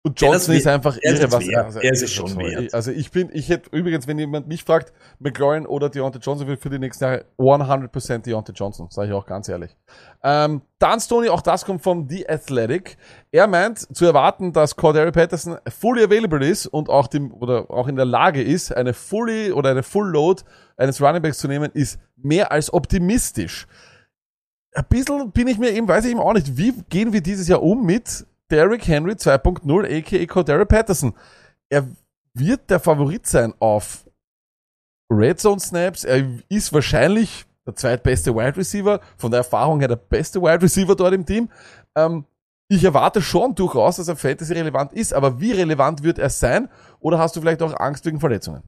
und 0.05 0.21
Johnson 0.21 0.57
ist 0.57 0.67
einfach 0.67 0.99
irre, 1.01 1.31
was 1.31 1.47
er, 1.47 1.65
also, 1.65 1.79
er 1.79 1.93
ist 1.93 2.03
es 2.03 2.13
schon 2.13 2.37
wert. 2.37 2.75
Also 2.75 2.91
ich 2.91 3.13
bin, 3.13 3.31
ich 3.33 3.49
hätte 3.49 3.71
übrigens, 3.71 4.09
wenn 4.09 4.19
jemand 4.19 4.49
mich 4.49 4.65
fragt, 4.65 4.93
McLaurin 5.21 5.65
oder 5.65 5.91
Deontay 5.91 6.19
Johnson 6.19 6.57
für 6.57 6.71
die 6.71 6.81
nächsten 6.81 7.05
Jahre 7.05 7.25
100% 7.39 8.19
Deontay 8.19 8.53
Johnson, 8.53 8.89
sage 8.91 9.09
ich 9.09 9.15
auch 9.15 9.27
ganz 9.27 9.49
ehrlich. 9.49 9.77
Ähm, 10.25 10.63
Dan 10.81 10.99
Stoney, 10.99 11.29
auch 11.29 11.41
das 11.41 11.65
kommt 11.65 11.85
vom 11.85 12.09
The 12.09 12.29
Athletic. 12.29 12.97
Er 13.31 13.47
meint 13.47 13.79
zu 13.97 14.05
erwarten, 14.05 14.53
dass 14.53 14.75
Cordero 14.75 15.13
Patterson 15.13 15.59
fully 15.69 16.03
available 16.03 16.45
ist 16.45 16.67
und 16.67 16.89
auch 16.89 17.07
dem 17.07 17.33
oder 17.33 17.71
auch 17.71 17.87
in 17.87 17.95
der 17.95 18.05
Lage 18.05 18.43
ist, 18.43 18.77
eine 18.77 18.95
fully 18.95 19.53
oder 19.53 19.71
eine 19.71 19.85
Full 19.85 20.11
Load 20.11 20.43
eines 20.77 21.01
Running 21.01 21.23
Backs 21.23 21.39
zu 21.39 21.47
nehmen, 21.47 21.71
ist 21.75 22.01
mehr 22.17 22.51
als 22.51 22.75
optimistisch. 22.75 23.69
Ein 24.75 24.87
bisschen 24.89 25.31
bin 25.31 25.47
ich 25.47 25.59
mir 25.59 25.71
eben, 25.71 25.87
weiß 25.87 26.07
ich 26.07 26.11
eben 26.11 26.21
auch 26.21 26.33
nicht, 26.33 26.57
wie 26.57 26.73
gehen 26.89 27.13
wir 27.13 27.21
dieses 27.21 27.47
Jahr 27.47 27.63
um 27.63 27.87
mit 27.87 28.27
Derrick 28.53 28.87
Henry 28.87 29.13
2.0, 29.13 29.99
aka 29.99 30.27
Cordero 30.27 30.67
Patterson. 30.67 31.15
Er 31.71 31.89
wird 32.35 32.69
der 32.69 32.81
Favorit 32.81 33.27
sein 33.27 33.55
auf 33.59 34.05
Red 35.11 35.41
Zone 35.41 35.59
Snaps. 35.59 36.05
Er 36.05 36.39
ist 36.51 36.73
wahrscheinlich 36.73 37.47
der 37.67 37.75
zweitbeste 37.75 38.35
Wide 38.35 38.59
Receiver, 38.59 39.01
von 39.17 39.31
der 39.31 39.39
Erfahrung 39.39 39.79
her 39.79 39.89
der 39.89 39.97
beste 39.97 40.43
Wide 40.43 40.63
Receiver 40.63 40.95
dort 40.95 41.15
im 41.15 41.25
Team. 41.25 41.49
Ähm, 41.97 42.27
ich 42.69 42.85
erwarte 42.85 43.23
schon 43.23 43.55
durchaus, 43.55 43.97
dass 43.97 44.09
er 44.09 44.17
Fantasy 44.17 44.53
relevant 44.53 44.93
ist, 44.93 45.15
aber 45.15 45.41
wie 45.41 45.53
relevant 45.53 46.03
wird 46.03 46.19
er 46.19 46.31
sein? 46.31 46.69
Oder 47.01 47.19
hast 47.19 47.35
du 47.37 47.41
vielleicht 47.41 47.63
auch 47.63 47.79
Angst 47.79 48.05
wegen 48.05 48.21
Verletzungen? 48.21 48.63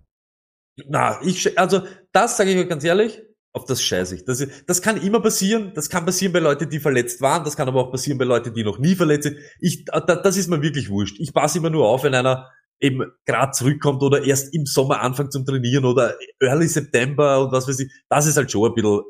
Na, 0.88 1.20
ich, 1.22 1.58
also, 1.58 1.82
das 2.12 2.36
sage 2.36 2.50
ich 2.50 2.58
euch 2.58 2.68
ganz 2.68 2.84
ehrlich, 2.84 3.22
auf 3.54 3.64
das 3.64 3.80
scheiße 3.82 4.16
ich. 4.16 4.24
Das, 4.24 4.44
das 4.66 4.82
kann 4.82 5.00
immer 5.00 5.20
passieren. 5.20 5.72
Das 5.74 5.88
kann 5.88 6.04
passieren 6.04 6.32
bei 6.32 6.40
Leuten, 6.40 6.68
die 6.68 6.80
verletzt 6.80 7.20
waren. 7.20 7.44
Das 7.44 7.56
kann 7.56 7.68
aber 7.68 7.80
auch 7.80 7.90
passieren 7.92 8.18
bei 8.18 8.24
Leuten, 8.24 8.52
die 8.52 8.64
noch 8.64 8.78
nie 8.78 8.96
verletzt 8.96 9.24
sind. 9.24 9.38
Ich, 9.60 9.84
das 9.84 10.36
ist 10.36 10.48
mir 10.48 10.60
wirklich 10.60 10.90
wurscht. 10.90 11.20
Ich 11.20 11.32
passe 11.32 11.58
immer 11.58 11.70
nur 11.70 11.86
auf, 11.86 12.02
wenn 12.02 12.14
einer 12.14 12.50
eben 12.80 13.04
gerade 13.24 13.52
zurückkommt 13.52 14.02
oder 14.02 14.24
erst 14.24 14.52
im 14.54 14.66
Sommer 14.66 15.00
anfängt 15.00 15.32
zum 15.32 15.46
Trainieren 15.46 15.84
oder 15.84 16.16
Early 16.40 16.66
September 16.66 17.44
und 17.44 17.52
was 17.52 17.68
weiß 17.68 17.78
ich. 17.78 17.92
Das 18.08 18.26
ist 18.26 18.36
halt 18.36 18.50
schon 18.50 18.68
ein 18.68 18.74
bisschen 18.74 19.02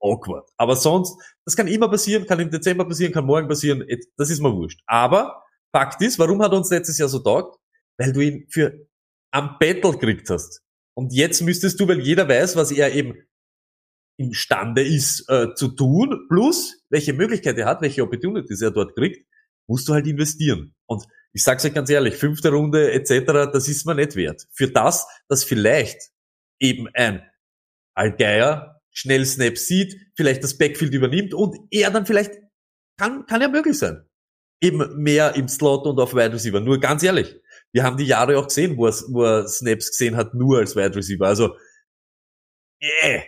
awkward. 0.00 0.50
Aber 0.58 0.76
sonst, 0.76 1.18
das 1.46 1.56
kann 1.56 1.66
immer 1.66 1.88
passieren, 1.88 2.26
kann 2.26 2.38
im 2.38 2.50
Dezember 2.50 2.84
passieren, 2.84 3.12
kann 3.12 3.24
morgen 3.24 3.48
passieren. 3.48 3.84
Das 4.18 4.28
ist 4.28 4.42
mir 4.42 4.52
wurscht. 4.52 4.80
Aber 4.86 5.42
Fakt 5.74 6.02
ist, 6.02 6.18
warum 6.18 6.42
hat 6.42 6.52
uns 6.52 6.70
letztes 6.70 6.98
Jahr 6.98 7.08
so 7.08 7.20
taugt? 7.20 7.58
Weil 7.98 8.12
du 8.12 8.20
ihn 8.20 8.46
für 8.50 8.86
am 9.30 9.56
Battle 9.58 9.92
gekriegt 9.92 10.28
hast. 10.28 10.60
Und 10.94 11.12
jetzt 11.12 11.42
müsstest 11.42 11.80
du, 11.80 11.88
weil 11.88 12.00
jeder 12.00 12.28
weiß, 12.28 12.56
was 12.56 12.70
er 12.70 12.94
eben 12.94 13.14
imstande 14.18 14.82
ist 14.82 15.28
äh, 15.28 15.54
zu 15.54 15.68
tun, 15.68 16.26
plus 16.28 16.82
welche 16.88 17.12
Möglichkeit 17.12 17.58
er 17.58 17.66
hat, 17.66 17.82
welche 17.82 18.02
Opportunities 18.02 18.62
er 18.62 18.70
dort 18.70 18.94
kriegt, 18.94 19.26
musst 19.68 19.88
du 19.88 19.94
halt 19.94 20.06
investieren. 20.06 20.74
Und 20.86 21.04
ich 21.32 21.42
sag's 21.42 21.64
euch 21.64 21.74
ganz 21.74 21.90
ehrlich, 21.90 22.16
fünfte 22.16 22.50
Runde 22.50 22.92
etc., 22.92 23.50
das 23.52 23.68
ist 23.68 23.84
mir 23.84 23.94
nicht 23.94 24.16
wert. 24.16 24.46
Für 24.52 24.68
das, 24.68 25.06
dass 25.28 25.44
vielleicht 25.44 26.10
eben 26.60 26.88
ein 26.94 27.22
Allgeier 27.94 28.80
schnell 28.90 29.26
Snaps 29.26 29.66
sieht, 29.66 29.96
vielleicht 30.16 30.42
das 30.42 30.56
Backfield 30.56 30.94
übernimmt 30.94 31.34
und 31.34 31.56
er 31.70 31.90
dann 31.90 32.06
vielleicht, 32.06 32.32
kann, 32.98 33.26
kann 33.26 33.42
ja 33.42 33.48
möglich 33.48 33.76
sein, 33.76 34.08
eben 34.62 34.96
mehr 34.96 35.34
im 35.34 35.48
Slot 35.48 35.86
und 35.86 36.00
auf 36.00 36.14
Wide 36.14 36.32
Receiver. 36.32 36.60
Nur 36.60 36.80
ganz 36.80 37.02
ehrlich, 37.02 37.38
wir 37.72 37.82
haben 37.82 37.98
die 37.98 38.06
Jahre 38.06 38.38
auch 38.38 38.46
gesehen, 38.46 38.78
wo 38.78 38.86
er, 38.86 38.94
wo 39.08 39.24
er 39.24 39.46
Snaps 39.48 39.90
gesehen 39.90 40.16
hat, 40.16 40.32
nur 40.32 40.58
als 40.58 40.74
Wide 40.76 40.96
Receiver. 40.96 41.26
Also, 41.26 41.56
äh, 42.80 43.20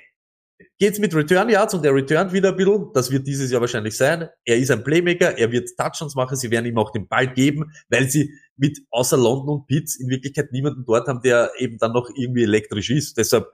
geht's 0.79 0.99
mit 0.99 1.15
Return 1.15 1.49
Yards 1.49 1.75
und 1.75 1.85
er 1.85 1.95
returnt 1.95 2.33
wieder 2.33 2.51
ein 2.51 2.57
bisschen. 2.57 2.93
Das 2.95 3.11
wird 3.11 3.27
dieses 3.27 3.51
Jahr 3.51 3.61
wahrscheinlich 3.61 3.97
sein. 3.97 4.29
Er 4.45 4.57
ist 4.57 4.71
ein 4.71 4.85
Playmaker, 4.85 5.37
er 5.37 5.51
wird 5.51 5.71
Touchdowns 5.77 6.15
machen, 6.15 6.37
sie 6.37 6.51
werden 6.51 6.67
ihm 6.67 6.79
auch 6.79 6.93
den 6.93 7.09
Ball 7.09 7.33
geben, 7.33 7.73
weil 7.89 8.09
sie 8.09 8.33
mit 8.57 8.79
außer 8.91 9.17
London 9.17 9.61
und 9.61 9.67
Pitts 9.67 9.99
in 9.99 10.09
Wirklichkeit 10.09 10.53
niemanden 10.53 10.85
dort 10.85 11.09
haben, 11.09 11.21
der 11.23 11.51
eben 11.59 11.79
dann 11.79 11.93
noch 11.93 12.09
irgendwie 12.15 12.45
elektrisch 12.45 12.91
ist. 12.91 13.17
Deshalb 13.17 13.49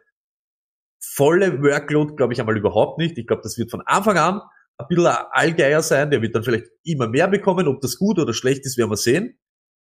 volle 1.00 1.62
Workload 1.62 2.16
glaube 2.16 2.32
ich 2.32 2.40
einmal 2.40 2.56
überhaupt 2.56 2.98
nicht. 2.98 3.18
Ich 3.18 3.26
glaube, 3.26 3.42
das 3.42 3.58
wird 3.58 3.70
von 3.70 3.82
Anfang 3.82 4.18
an 4.18 4.40
ein 4.76 4.86
bisschen 4.88 5.06
ein 5.06 5.24
Allgeier 5.30 5.82
sein, 5.82 6.10
der 6.10 6.20
wird 6.20 6.34
dann 6.34 6.42
vielleicht 6.42 6.66
immer 6.82 7.08
mehr 7.08 7.28
bekommen. 7.28 7.68
Ob 7.68 7.80
das 7.80 7.96
gut 7.96 8.18
oder 8.18 8.34
schlecht 8.34 8.64
ist, 8.64 8.76
werden 8.76 8.90
wir 8.90 8.96
sehen. 8.96 9.38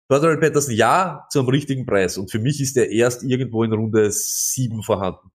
Cordell 0.08 0.38
Patterson 0.38 0.76
ja 0.76 1.26
zu 1.32 1.40
einem 1.40 1.50
richtigen 1.50 1.86
Preis. 1.86 2.18
Und 2.18 2.30
für 2.30 2.40
mich 2.40 2.62
ist 2.62 2.78
er 2.78 2.90
erst 2.90 3.24
irgendwo 3.24 3.64
in 3.64 3.74
Runde 3.74 4.12
7 4.12 4.84
vorhanden. 4.84 5.32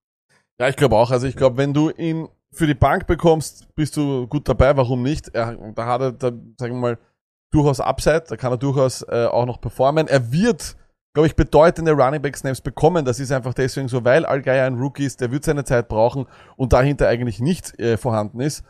Ja, 0.59 0.67
ich 0.67 0.75
glaube 0.75 0.95
auch. 0.95 1.11
Also 1.11 1.25
ich 1.25 1.35
glaube, 1.35 1.57
wenn 1.57 1.73
du 1.73 1.89
ihn 1.89 2.27
für 2.51 2.67
die 2.67 2.73
Bank 2.73 3.07
bekommst, 3.07 3.73
bist 3.75 3.95
du 3.95 4.27
gut 4.27 4.47
dabei. 4.49 4.75
Warum 4.75 5.03
nicht? 5.03 5.29
Er, 5.29 5.55
da 5.73 5.85
hat 5.85 6.01
er, 6.01 6.11
da, 6.11 6.31
sagen 6.57 6.75
wir 6.75 6.81
mal, 6.81 6.97
durchaus 7.51 7.79
Upside. 7.79 8.25
Da 8.27 8.35
kann 8.35 8.51
er 8.51 8.57
durchaus 8.57 9.01
äh, 9.03 9.25
auch 9.25 9.45
noch 9.45 9.61
performen. 9.61 10.07
Er 10.07 10.31
wird, 10.33 10.75
glaube 11.13 11.27
ich, 11.27 11.35
bedeutende 11.35 11.93
Running 11.93 12.21
Back 12.21 12.35
Snaps 12.35 12.59
bekommen. 12.59 13.05
Das 13.05 13.19
ist 13.19 13.31
einfach 13.31 13.53
deswegen 13.53 13.87
so, 13.87 14.03
weil 14.03 14.25
Algeier 14.25 14.67
ein 14.67 14.75
Rookie 14.75 15.05
ist. 15.05 15.21
Der 15.21 15.31
wird 15.31 15.45
seine 15.45 15.63
Zeit 15.63 15.87
brauchen 15.87 16.25
und 16.57 16.73
dahinter 16.73 17.07
eigentlich 17.07 17.39
nichts 17.39 17.77
äh, 17.79 17.95
vorhanden 17.95 18.41
ist. 18.41 18.63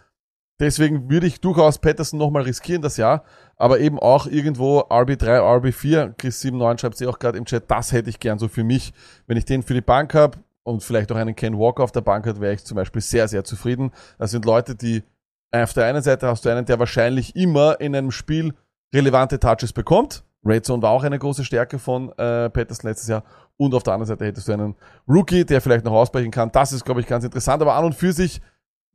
Deswegen 0.60 1.10
würde 1.10 1.26
ich 1.26 1.40
durchaus 1.40 1.80
Patterson 1.80 2.20
nochmal 2.20 2.44
riskieren 2.44 2.82
das 2.82 2.98
Jahr, 2.98 3.24
aber 3.56 3.80
eben 3.80 3.98
auch 3.98 4.28
irgendwo 4.28 4.82
RB3, 4.82 5.40
RB4, 5.40 6.18
Chris79 6.18 6.82
schreibt 6.82 6.98
sie 6.98 7.08
auch 7.08 7.18
gerade 7.18 7.38
im 7.38 7.46
Chat, 7.46 7.72
das 7.72 7.94
hätte 7.94 8.10
ich 8.10 8.20
gern 8.20 8.40
so 8.40 8.50
für 8.50 8.66
mich. 8.66 8.92
Wenn 9.26 9.38
ich 9.38 9.46
den 9.46 9.64
für 9.64 9.74
die 9.74 9.80
Bank 9.80 10.14
habe 10.14 10.38
und 10.64 10.84
vielleicht 10.84 11.12
auch 11.12 11.16
einen 11.16 11.36
Ken 11.36 11.58
Walker 11.58 11.84
auf 11.84 11.92
der 11.92 12.02
Bank 12.02 12.28
hat, 12.28 12.40
wäre 12.40 12.54
ich 12.54 12.64
zum 12.64 12.76
Beispiel 12.76 13.02
sehr, 13.02 13.28
sehr 13.28 13.44
zufrieden. 13.44 13.92
Das 14.18 14.32
sind 14.32 14.46
Leute, 14.46 14.76
die 14.76 15.04
auf 15.52 15.74
der 15.74 15.86
einen 15.86 16.02
Seite 16.02 16.28
hast 16.28 16.46
du 16.46 16.50
einen, 16.50 16.66
der 16.66 16.80
wahrscheinlich 16.80 17.36
immer 17.36 17.80
in 17.80 17.96
einem 17.96 18.12
Spiel 18.12 18.54
relevante 18.94 19.40
Touches 19.40 19.74
bekommt. 19.74 20.24
Red 20.46 20.66
Zone 20.66 20.82
war 20.82 20.92
auch 20.92 21.04
eine 21.04 21.20
große 21.20 21.44
Stärke 21.44 21.80
von 21.80 22.10
äh, 22.12 22.50
Patterson 22.50 22.90
letztes 22.90 23.10
Jahr. 23.10 23.24
Und 23.58 23.74
auf 23.74 23.84
der 23.84 23.94
anderen 23.94 24.08
Seite 24.08 24.26
hättest 24.26 24.48
du 24.48 24.54
einen 24.54 24.76
Rookie, 25.08 25.44
der 25.44 25.60
vielleicht 25.60 25.86
noch 25.86 25.92
ausbrechen 25.92 26.32
kann. 26.32 26.52
Das 26.52 26.72
ist, 26.72 26.86
glaube 26.86 27.02
ich, 27.02 27.08
ganz 27.08 27.26
interessant. 27.26 27.62
Aber 27.62 27.74
an 27.76 27.86
und 27.86 27.96
für 27.96 28.14
sich 28.14 28.42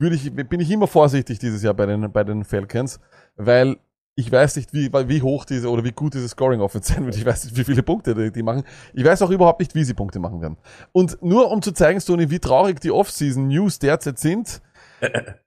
ich, 0.01 0.35
bin 0.35 0.61
ich 0.61 0.71
immer 0.71 0.87
vorsichtig 0.87 1.39
dieses 1.39 1.63
Jahr 1.63 1.75
bei 1.75 1.87
den, 1.87 2.11
bei 2.13 2.25
den 2.25 2.45
Falcons, 2.45 2.99
weil 3.37 3.77
ich 4.17 4.31
weiß 4.31 4.57
nicht, 4.57 4.73
wie, 4.73 4.93
wie 4.93 5.23
hoch 5.23 5.45
diese 5.45 5.69
oder 5.69 5.83
wie 5.83 5.93
gut 5.93 6.15
diese 6.15 6.29
Scoring 6.29 6.61
Offense 6.61 6.93
sein 6.93 7.05
wird. 7.05 7.17
Ich 7.17 7.25
weiß 7.25 7.45
nicht, 7.45 7.57
wie 7.57 7.65
viele 7.65 7.83
Punkte 7.83 8.15
die, 8.15 8.31
die 8.31 8.43
machen. 8.43 8.65
Ich 8.93 9.05
weiß 9.05 9.23
auch 9.23 9.31
überhaupt 9.31 9.61
nicht, 9.61 9.75
wie 9.75 9.85
sie 9.85 9.95
Punkte 9.95 10.21
machen 10.21 10.41
werden. 10.41 10.57
Und 10.93 11.21
nur 11.23 11.51
um 11.51 11.63
zu 11.63 11.73
zeigen, 11.73 12.01
Stoney, 12.01 12.31
wie 12.31 12.39
traurig 12.39 12.81
die 12.81 12.93
Offseason 12.93 13.49
News 13.49 13.79
derzeit 13.79 14.19
sind, 14.19 14.63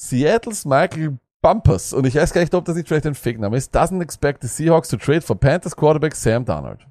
Seattle's 0.00 0.64
Michael 0.64 1.18
Bumpers, 1.40 1.92
und 1.92 2.06
ich 2.06 2.14
weiß 2.14 2.32
gar 2.32 2.40
nicht, 2.40 2.54
ob 2.54 2.64
das 2.64 2.76
nicht 2.76 2.88
vielleicht 2.88 3.06
ein 3.06 3.14
Fake-Name 3.14 3.56
ist, 3.56 3.74
doesn't 3.74 4.02
expect 4.02 4.42
the 4.42 4.48
Seahawks 4.48 4.88
to 4.88 4.96
trade 4.96 5.22
for 5.22 5.38
Panthers 5.38 5.76
Quarterback 5.76 6.14
Sam 6.14 6.44
Darnold. 6.44 6.86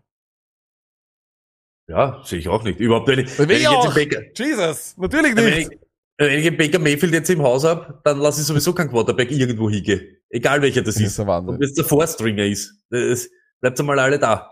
Ja, 1.90 2.22
sehe 2.24 2.40
ich 2.40 2.48
auch 2.48 2.64
nicht. 2.64 2.80
Überhaupt 2.80 3.08
nicht. 3.10 3.38
Will 3.38 3.50
Wenn 3.50 3.58
ich 3.58 3.64
ich 3.64 3.70
jetzt 3.70 3.88
auch. 3.88 3.94
Baker, 3.94 4.22
Jesus, 4.36 4.96
natürlich 4.98 5.36
wenn 5.36 5.46
nicht. 5.46 5.72
Ich, 6.18 6.26
wenn 6.26 6.40
ich 6.40 6.48
einen 6.48 6.58
Baker 6.58 6.80
Mayfield 6.80 7.14
jetzt 7.14 7.30
im 7.30 7.42
Haus 7.42 7.64
habe, 7.64 8.00
dann 8.04 8.20
lasse 8.20 8.42
ich 8.42 8.48
sowieso 8.48 8.74
keinen 8.74 8.90
Quarterback 8.90 9.32
irgendwo 9.32 9.70
hingehen. 9.70 10.02
Egal 10.30 10.62
welcher 10.62 10.82
das 10.82 10.96
Das 10.96 11.04
ist 11.04 11.20
ist. 11.20 11.26
Wahnsinn. 11.28 11.56
Ob 11.56 11.62
das 11.62 11.74
der 11.74 11.86
Vorstringer 11.86 12.46
ist. 12.46 12.74
Das 12.90 13.30
bleibt 13.62 13.80
einmal 13.80 14.00
alle 14.00 14.20
da. 14.20 14.50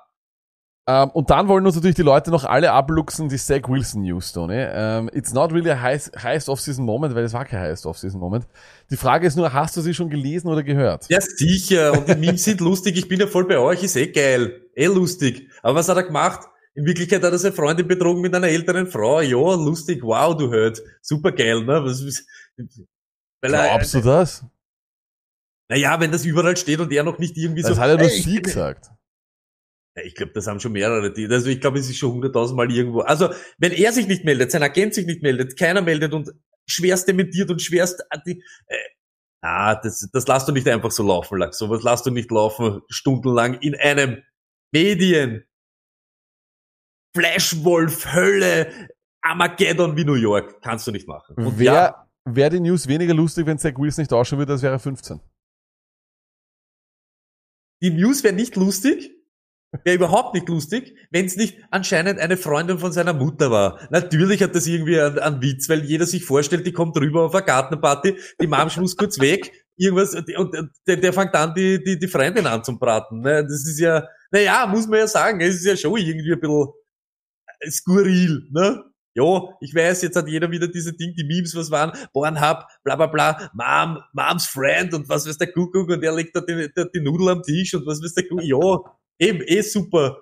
Ähm, 0.87 1.11
und 1.11 1.29
dann 1.29 1.47
wollen 1.47 1.63
uns 1.65 1.75
natürlich 1.75 1.95
die 1.95 2.01
Leute 2.01 2.31
noch 2.31 2.43
alle 2.43 2.71
abluchsen, 2.71 3.29
die 3.29 3.37
Zach 3.37 3.69
Wilson 3.69 4.01
News, 4.01 4.33
Tony. 4.33 4.55
Ähm, 4.57 5.09
it's 5.13 5.31
not 5.31 5.53
really 5.53 5.69
a 5.69 5.79
highest, 5.79 6.11
highest 6.23 6.49
off-season 6.49 6.83
moment, 6.83 7.13
weil 7.13 7.23
es 7.23 7.33
war 7.33 7.45
kein 7.45 7.59
highest 7.59 7.85
off-season 7.85 8.19
moment. 8.19 8.47
Die 8.89 8.97
Frage 8.97 9.27
ist 9.27 9.35
nur, 9.35 9.53
hast 9.53 9.77
du 9.77 9.81
sie 9.81 9.93
schon 9.93 10.09
gelesen 10.09 10.47
oder 10.47 10.63
gehört? 10.63 11.05
Ja, 11.09 11.21
sicher. 11.21 11.93
Und 11.93 12.07
die 12.09 12.15
Memes 12.15 12.43
sind 12.43 12.61
lustig. 12.61 12.97
Ich 12.97 13.07
bin 13.07 13.19
ja 13.19 13.27
voll 13.27 13.45
bei 13.47 13.59
euch. 13.59 13.83
Ist 13.83 13.95
eh 13.95 14.07
geil. 14.07 14.61
Eh 14.73 14.87
lustig. 14.87 15.47
Aber 15.61 15.75
was 15.75 15.87
hat 15.87 15.97
er 15.97 16.03
gemacht? 16.03 16.47
In 16.73 16.85
Wirklichkeit 16.85 17.21
hat 17.23 17.31
er 17.31 17.37
seine 17.37 17.53
Freundin 17.53 17.87
betrogen 17.87 18.21
mit 18.21 18.33
einer 18.33 18.47
älteren 18.47 18.87
Frau. 18.87 19.19
Ja, 19.21 19.55
lustig. 19.55 20.01
Wow, 20.03 20.37
du 20.37 20.49
hört. 20.51 20.81
Super 21.01 21.31
geil, 21.33 21.63
ne? 21.65 21.83
Was, 21.83 22.05
was, 22.05 22.25
weil 23.41 23.53
er, 23.53 23.67
Glaubst 23.67 23.93
du 23.93 24.01
das? 24.01 24.45
naja, 25.69 25.99
wenn 25.99 26.11
das 26.11 26.25
überall 26.25 26.57
steht 26.57 26.79
und 26.79 26.91
er 26.91 27.03
noch 27.03 27.17
nicht 27.17 27.37
irgendwie 27.37 27.61
Das 27.61 27.75
so. 27.75 27.81
hat 27.81 27.89
ja 27.89 27.97
nur 27.97 28.09
sie 28.09 28.41
gesagt. 28.41 28.91
Ja, 29.97 30.03
ich 30.03 30.15
glaube, 30.15 30.33
das 30.33 30.47
haben 30.47 30.59
schon 30.59 30.73
mehrere. 30.73 31.13
Die, 31.13 31.27
also 31.27 31.49
ich 31.49 31.59
glaube, 31.59 31.79
es 31.79 31.89
ist 31.89 31.97
schon 31.97 32.13
hunderttausend 32.13 32.57
Mal 32.57 32.71
irgendwo. 32.71 33.01
Also 33.01 33.29
wenn 33.57 33.71
er 33.71 33.91
sich 33.91 34.07
nicht 34.07 34.23
meldet, 34.23 34.51
sein 34.51 34.63
Agent 34.63 34.93
sich 34.93 35.05
nicht 35.05 35.21
meldet, 35.21 35.57
keiner 35.57 35.81
meldet 35.81 36.13
und 36.13 36.31
schwerst 36.67 37.07
dementiert 37.07 37.49
und 37.51 37.61
schwerst 37.61 38.03
äh, 38.09 38.35
ah, 39.41 39.75
das, 39.75 40.09
das 40.11 40.27
lasst 40.27 40.47
du 40.47 40.51
nicht 40.51 40.67
einfach 40.67 40.91
so 40.91 41.03
laufen, 41.03 41.37
Lack. 41.37 41.53
Sowas 41.53 41.83
lasst 41.83 42.05
du 42.05 42.11
nicht 42.11 42.31
laufen 42.31 42.81
stundenlang 42.89 43.55
in 43.55 43.75
einem 43.75 44.23
Medien. 44.73 45.45
Flashwolf, 47.15 48.13
Hölle, 48.13 48.89
Armageddon 49.21 49.97
wie 49.97 50.05
New 50.05 50.15
York. 50.15 50.61
Kannst 50.61 50.87
du 50.87 50.91
nicht 50.91 51.07
machen. 51.07 51.35
Und 51.35 51.59
Wäre 51.59 51.75
ja, 51.75 52.07
wär 52.25 52.49
die 52.49 52.59
News 52.59 52.87
weniger 52.87 53.13
lustig, 53.13 53.45
wenn 53.45 53.57
Zach 53.57 53.77
Wilson 53.77 54.03
nicht 54.03 54.13
ausschauen 54.13 54.39
würde, 54.39 54.53
als 54.53 54.61
wäre 54.61 54.73
er 54.73 54.79
15? 54.79 55.19
die 57.81 57.89
News 57.89 58.23
wäre 58.23 58.35
nicht 58.35 58.55
lustig, 58.55 59.11
wäre 59.83 59.95
überhaupt 59.95 60.33
nicht 60.33 60.47
lustig, 60.49 60.95
wenn 61.11 61.25
es 61.25 61.35
nicht 61.35 61.57
anscheinend 61.71 62.19
eine 62.19 62.37
Freundin 62.37 62.77
von 62.77 62.91
seiner 62.91 63.13
Mutter 63.13 63.51
war. 63.51 63.79
Natürlich 63.89 64.43
hat 64.43 64.55
das 64.55 64.67
irgendwie 64.67 64.99
einen, 64.99 65.19
einen 65.19 65.41
Witz, 65.41 65.69
weil 65.69 65.83
jeder 65.83 66.05
sich 66.05 66.25
vorstellt, 66.25 66.67
die 66.67 66.73
kommt 66.73 66.95
rüber 66.97 67.23
auf 67.23 67.35
eine 67.35 67.45
Gartenparty, 67.45 68.17
die 68.39 68.47
Mom 68.47 68.69
muss 68.77 68.97
kurz 68.97 69.19
weg, 69.19 69.51
irgendwas, 69.77 70.13
und, 70.13 70.27
der, 70.87 70.97
der 70.97 71.13
fängt 71.13 71.33
an, 71.35 71.53
die, 71.55 71.83
die, 71.83 71.97
die 71.97 72.07
Freundin 72.07 72.45
an 72.45 72.63
zum 72.63 72.77
Braten. 72.79 73.21
Ne? 73.21 73.43
Das 73.43 73.65
ist 73.65 73.79
ja, 73.79 74.05
naja, 74.31 74.67
muss 74.67 74.87
man 74.87 74.99
ja 74.99 75.07
sagen, 75.07 75.41
es 75.41 75.55
ist 75.55 75.65
ja 75.65 75.75
schon 75.75 75.97
irgendwie 75.97 76.33
ein 76.33 76.39
bisschen 76.39 76.67
skurril, 77.69 78.47
ne? 78.51 78.83
Ja, 79.13 79.49
ich 79.59 79.75
weiß, 79.75 80.03
jetzt 80.03 80.15
hat 80.15 80.29
jeder 80.29 80.49
wieder 80.51 80.69
diese 80.69 80.93
Ding, 80.93 81.13
die 81.17 81.25
Memes, 81.25 81.53
was 81.53 81.69
waren, 81.69 81.91
Pornhub, 82.13 82.65
bla 82.83 82.95
bla 82.95 83.07
bla, 83.07 83.51
Mom, 83.53 84.01
Moms 84.13 84.45
Friend 84.47 84.93
und 84.93 85.09
was 85.09 85.27
weiß 85.27 85.37
der 85.37 85.51
Kuckuck 85.51 85.89
und 85.89 86.01
er 86.01 86.15
legt 86.15 86.33
da 86.33 86.39
die, 86.39 86.69
die, 86.75 86.85
die 86.95 87.01
Nudel 87.01 87.29
am 87.29 87.43
Tisch 87.43 87.73
und 87.73 87.85
was 87.85 88.01
weiß 88.01 88.13
der 88.13 88.27
Kuckuck. 88.27 88.45
Ja, 88.45 89.27
eben, 89.27 89.41
eh 89.41 89.61
super. 89.61 90.21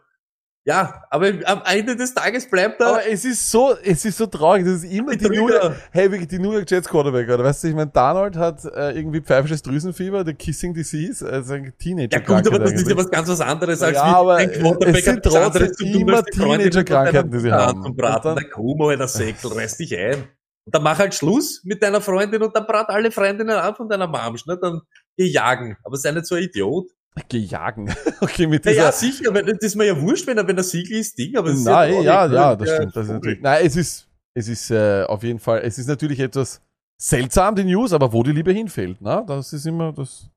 Ja, 0.69 1.03
aber 1.10 1.32
am 1.45 1.63
Ende 1.65 1.95
des 1.95 2.13
Tages 2.13 2.47
bleibt 2.47 2.79
da 2.79 2.89
Aber 2.89 3.08
es 3.08 3.25
ist 3.25 3.49
so, 3.49 3.75
es 3.84 4.05
ist 4.05 4.19
so 4.19 4.27
traurig, 4.27 4.65
das 4.65 4.84
ist 4.84 4.93
immer 4.93 5.15
die 5.15 5.27
New. 5.27 5.47
York, 5.49 5.75
hey, 5.91 6.12
wirklich 6.12 6.27
die 6.27 6.38
New 6.38 6.51
York 6.53 6.69
Jets 6.69 6.88
Quarterback, 6.88 7.27
oder? 7.27 7.43
Weißt 7.43 7.63
du, 7.63 7.69
ich 7.69 7.73
meine, 7.73 7.89
Darnold 7.89 8.38
hat 8.38 8.63
äh, 8.65 8.91
irgendwie 8.91 9.19
pfeifisches 9.19 9.63
Drüsenfieber, 9.63 10.23
the 10.23 10.36
Kissing 10.36 10.75
Disease, 10.75 11.27
also 11.27 11.55
ein 11.55 11.73
Teenager. 11.79 12.19
ja 12.19 12.19
gut, 12.19 12.47
aber 12.47 12.60
das 12.60 12.73
ist 12.73 12.88
ja 12.88 12.95
was 12.95 13.10
ganz 13.10 13.27
was 13.29 13.41
anderes 13.41 13.82
als 13.82 13.95
Ja, 13.95 14.03
aber 14.03 14.36
ein 14.36 14.51
Quarterback 14.51 14.95
es 14.95 15.05
sind 15.05 15.23
trotzdem 15.23 16.01
immer 16.01 16.23
Teenager-Krankheiten, 16.23 17.32
die 17.32 17.39
sie 17.39 17.51
haben. 17.51 17.84
Und 17.84 17.97
Braten, 17.97 18.27
dann- 18.27 18.36
der 18.36 18.49
Kumo, 18.51 18.95
der 18.95 19.08
Säckel, 19.08 19.51
reiß 19.51 19.77
dich 19.77 19.97
ein. 19.97 20.17
Und 20.65 20.75
dann 20.75 20.84
mach 20.84 20.99
halt 20.99 21.15
Schluss 21.15 21.62
mit 21.63 21.82
deiner 21.82 21.99
Freundin 21.99 22.43
und 22.43 22.55
dann 22.55 22.67
brat 22.67 22.89
alle 22.89 23.10
Freundinnen 23.10 23.55
an 23.58 23.73
von 23.73 23.89
deiner 23.89 24.05
Mamsch, 24.08 24.45
ne? 24.45 24.55
Dann 24.62 24.82
geh 25.17 25.25
jagen. 25.25 25.77
Aber 25.84 25.97
sei 25.97 26.12
nicht 26.12 26.27
so 26.27 26.36
ein 26.36 26.43
Idiot. 26.43 26.91
Geh 27.28 27.39
jagen. 27.39 27.93
okay, 28.22 28.48
mit 28.48 28.65
Ja, 28.65 28.72
dieser, 28.72 28.84
ja, 28.84 28.91
sicher, 28.91 29.34
weil 29.34 29.43
das 29.43 29.58
ist 29.60 29.76
mir 29.76 29.86
ja 29.86 30.00
wurscht, 30.00 30.28
wenn 30.28 30.38
er, 30.38 30.48
wenn 30.48 30.58
er 30.58 30.63
Siegel 30.63 30.98
ist, 31.00 31.17
Ding, 31.17 31.36
aber 31.36 31.50
es 31.50 31.60
ist 31.60 31.65
Nein, 31.65 31.91
traurig, 31.91 32.06
ja, 32.06 32.28
ne? 32.28 32.36
ja, 32.36 32.56
das 32.56 32.69
stimmt. 32.69 32.95
Das 32.95 33.06
ist 33.08 33.12
natürlich, 33.12 33.41
nein, 33.41 33.65
es 33.65 33.76
ist, 33.76 34.08
es 34.34 34.48
ist 34.48 34.72
äh, 34.72 35.04
auf 35.04 35.24
jeden 35.24 35.39
Fall, 35.39 35.62
es 35.63 35.78
ist 35.78 35.88
natürlich 35.88 36.19
etwas 36.19 36.62
seltsam, 37.02 37.56
die 37.56 37.63
News, 37.65 37.93
aber 37.93 38.12
wo 38.13 38.24
die 38.24 38.32
Liebe 38.32 38.52
hinfällt, 38.52 39.02
ne? 39.02 39.24
Das 39.28 39.52
ist 39.54 39.65
immer, 39.65 39.91
das 39.91 40.30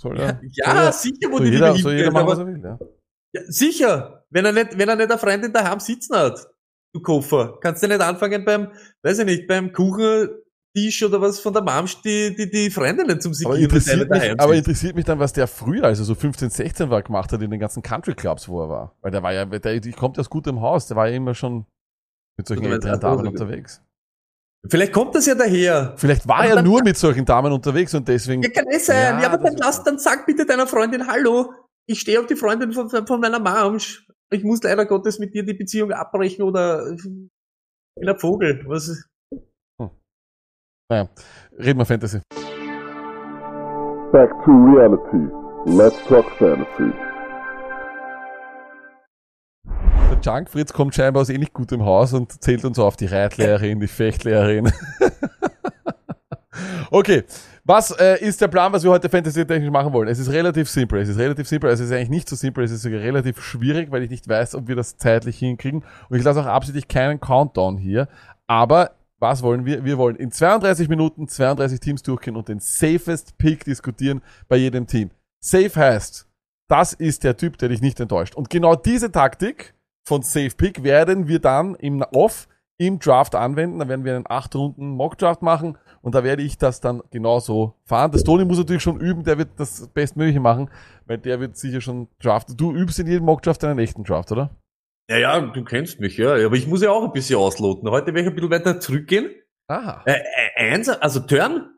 soll 0.00 0.18
ja, 0.18 0.38
Ja, 0.52 0.92
soll 0.92 1.12
sicher, 1.12 1.30
wo 1.30 1.38
soll 1.38 1.46
die 1.46 1.52
jeder, 1.52 1.68
Liebe 1.72 1.82
soll 1.82 1.92
jeder 1.92 2.04
hinfällt, 2.04 2.12
machen, 2.12 2.26
was 2.26 2.38
aber, 2.38 2.50
er 2.50 2.54
will, 2.54 2.64
ja. 2.64 2.78
ja, 3.34 3.42
Sicher, 3.52 4.24
wenn 4.30 4.44
er 4.44 4.52
nicht, 4.52 4.78
wenn 4.78 4.88
er 4.88 4.96
nicht 4.96 5.10
eine 5.10 5.18
Freundin 5.18 5.52
daheim 5.52 5.80
sitzen 5.80 6.16
hat, 6.16 6.46
du 6.94 7.00
Koffer, 7.00 7.58
kannst 7.60 7.82
du 7.82 7.88
nicht 7.88 8.00
anfangen 8.00 8.44
beim, 8.44 8.72
weiß 9.02 9.20
ich 9.20 9.24
nicht, 9.24 9.46
beim 9.46 9.72
Kuchentisch 10.74 11.02
oder 11.02 11.20
was 11.20 11.40
von 11.40 11.52
der 11.52 11.62
Mamsch 11.62 12.00
die, 12.02 12.34
die, 12.34 12.50
die 12.50 12.70
Freundinnen 12.70 13.20
zum 13.20 13.32
Aber 13.32 13.54
Sigieren 13.56 13.60
mit 13.60 13.72
interessiert, 13.72 14.10
mich, 14.10 14.40
aber 14.40 14.54
interessiert 14.54 14.96
mich 14.96 15.04
dann, 15.04 15.18
was 15.18 15.32
der 15.32 15.46
früher, 15.46 15.84
also 15.84 16.04
so 16.04 16.14
15, 16.14 16.50
16 16.50 16.90
war, 16.90 17.02
gemacht 17.02 17.32
hat 17.32 17.42
in 17.42 17.50
den 17.50 17.60
ganzen 17.60 17.82
Country 17.82 18.14
Clubs, 18.14 18.48
wo 18.48 18.62
er 18.62 18.68
war. 18.68 18.96
Weil 19.00 19.10
der 19.10 19.22
war 19.22 19.32
ja, 19.32 19.44
der, 19.44 19.74
ich 19.74 19.96
kommt 19.96 20.16
ja 20.16 20.20
aus 20.20 20.30
gutem 20.30 20.60
Haus, 20.60 20.86
der 20.86 20.96
war 20.96 21.08
ja 21.08 21.16
immer 21.16 21.34
schon 21.34 21.66
mit 22.38 22.46
solchen 22.46 22.62
meinst, 22.62 22.86
älteren 22.86 22.94
er 22.94 22.98
Damen 22.98 23.26
unterwegs. 23.26 23.82
Vielleicht 24.68 24.92
kommt 24.92 25.14
das 25.14 25.26
ja 25.26 25.34
daher. 25.34 25.94
Vielleicht 25.96 26.26
war 26.28 26.38
Aber 26.38 26.48
er 26.48 26.62
nur 26.62 26.82
mit 26.84 26.96
solchen 26.96 27.24
Damen 27.24 27.52
unterwegs 27.52 27.94
und 27.94 28.06
deswegen. 28.06 28.42
Ja, 28.42 28.50
kann 28.50 28.66
es 28.70 28.86
sein. 28.86 29.20
Ja, 29.20 29.26
aber 29.26 29.38
das 29.38 29.50
dann 29.50 29.56
lass, 29.56 29.84
dann 29.84 29.98
sag 29.98 30.24
bitte 30.24 30.46
deiner 30.46 30.68
Freundin 30.68 31.08
Hallo. 31.08 31.52
Ich 31.86 32.00
stehe 32.00 32.20
auf 32.20 32.26
die 32.26 32.36
Freundin 32.36 32.72
von, 32.72 32.88
von 32.88 33.20
meiner 33.20 33.40
Mom. 33.40 33.78
Ich 34.30 34.44
muss 34.44 34.62
leider 34.62 34.86
Gottes 34.86 35.18
mit 35.18 35.34
dir 35.34 35.44
die 35.44 35.54
Beziehung 35.54 35.90
abbrechen 35.90 36.42
oder 36.42 36.86
in 36.86 37.30
der 38.06 38.16
Vogel. 38.16 38.62
Was? 38.66 39.04
Naja, 40.90 41.08
reden 41.58 41.78
wir 41.78 41.86
Fantasy. 41.86 42.20
Back 44.12 44.30
to 44.44 44.50
reality. 44.50 45.28
Let's 45.64 45.96
talk 46.08 46.26
fantasy. 46.38 46.92
Der 50.10 50.18
Junk 50.20 50.50
Fritz 50.50 50.72
kommt 50.72 50.94
scheinbar 50.94 51.22
aus 51.22 51.30
ähnlich 51.30 51.52
gutem 51.52 51.84
Haus 51.84 52.12
und 52.12 52.42
zählt 52.42 52.64
uns 52.64 52.78
auf 52.78 52.96
die 52.96 53.06
Reitlehrerin, 53.06 53.80
die 53.80 53.86
Fechtlehrerin. 53.86 54.70
okay, 56.90 57.24
was 57.64 57.92
äh, 57.92 58.22
ist 58.22 58.40
der 58.40 58.48
Plan, 58.48 58.72
was 58.72 58.82
wir 58.82 58.90
heute 58.90 59.08
fantasy-technisch 59.08 59.70
machen 59.70 59.92
wollen? 59.92 60.08
Es 60.08 60.18
ist 60.18 60.30
relativ 60.30 60.68
simpel. 60.68 61.00
Es 61.00 61.08
ist 61.08 61.18
relativ 61.18 61.46
simpel. 61.46 61.70
Es 61.70 61.80
ist 61.80 61.92
eigentlich 61.92 62.10
nicht 62.10 62.28
so 62.28 62.34
simpel. 62.34 62.64
Es 62.64 62.72
ist 62.72 62.82
sogar 62.82 63.00
relativ 63.00 63.40
schwierig, 63.40 63.92
weil 63.92 64.02
ich 64.02 64.10
nicht 64.10 64.28
weiß, 64.28 64.56
ob 64.56 64.66
wir 64.68 64.74
das 64.74 64.96
zeitlich 64.96 65.38
hinkriegen. 65.38 65.84
Und 66.08 66.18
ich 66.18 66.24
lasse 66.24 66.40
auch 66.40 66.46
absichtlich 66.46 66.88
keinen 66.88 67.20
Countdown 67.20 67.78
hier. 67.78 68.08
Aber 68.48 68.90
was 69.22 69.42
wollen 69.42 69.64
wir? 69.64 69.84
Wir 69.84 69.98
wollen 69.98 70.16
in 70.16 70.32
32 70.32 70.88
Minuten 70.88 71.28
32 71.28 71.78
Teams 71.78 72.02
durchgehen 72.02 72.36
und 72.36 72.48
den 72.48 72.58
safest 72.58 73.38
Pick 73.38 73.64
diskutieren 73.64 74.20
bei 74.48 74.56
jedem 74.56 74.88
Team. 74.88 75.10
Safe 75.40 75.74
heißt, 75.74 76.28
das 76.68 76.92
ist 76.92 77.22
der 77.22 77.36
Typ, 77.36 77.56
der 77.58 77.68
dich 77.68 77.80
nicht 77.80 78.00
enttäuscht. 78.00 78.34
Und 78.34 78.50
genau 78.50 78.74
diese 78.74 79.12
Taktik 79.12 79.74
von 80.04 80.22
Safe 80.22 80.50
Pick 80.50 80.82
werden 80.82 81.28
wir 81.28 81.38
dann 81.38 81.76
im 81.76 82.02
Off 82.12 82.48
im 82.78 82.98
Draft 82.98 83.36
anwenden. 83.36 83.78
Da 83.78 83.88
werden 83.88 84.04
wir 84.04 84.16
einen 84.16 84.24
8 84.28 84.56
Runden 84.56 84.88
Mock 84.90 85.16
Draft 85.18 85.40
machen 85.40 85.78
und 86.00 86.16
da 86.16 86.24
werde 86.24 86.42
ich 86.42 86.58
das 86.58 86.80
dann 86.80 87.00
genauso 87.12 87.74
fahren. 87.84 88.10
Das 88.10 88.24
Tony 88.24 88.44
muss 88.44 88.58
natürlich 88.58 88.82
schon 88.82 88.98
üben, 88.98 89.22
der 89.22 89.38
wird 89.38 89.50
das 89.56 89.86
Bestmögliche 89.86 90.40
machen, 90.40 90.68
weil 91.06 91.18
der 91.18 91.38
wird 91.38 91.56
sicher 91.56 91.80
schon 91.80 92.08
draften. 92.20 92.56
Du 92.56 92.72
übst 92.72 92.98
in 92.98 93.06
jedem 93.06 93.26
Mock 93.26 93.42
Draft 93.42 93.62
einen 93.62 93.78
echten 93.78 94.02
Draft, 94.02 94.32
oder? 94.32 94.50
Ja, 95.12 95.18
ja, 95.18 95.40
du 95.40 95.62
kennst 95.64 96.00
mich, 96.00 96.16
ja. 96.16 96.34
Aber 96.46 96.56
ich 96.56 96.66
muss 96.66 96.82
ja 96.82 96.90
auch 96.90 97.04
ein 97.04 97.12
bisschen 97.12 97.36
ausloten. 97.36 97.90
Heute 97.90 98.06
werde 98.06 98.20
ich 98.22 98.26
ein 98.28 98.34
bisschen 98.34 98.50
weiter 98.50 98.80
zurückgehen. 98.80 99.30
Aha. 99.68 100.02
Äh, 100.06 100.14
äh, 100.56 100.72
eins, 100.72 100.88
also 100.88 101.20
Turn 101.20 101.68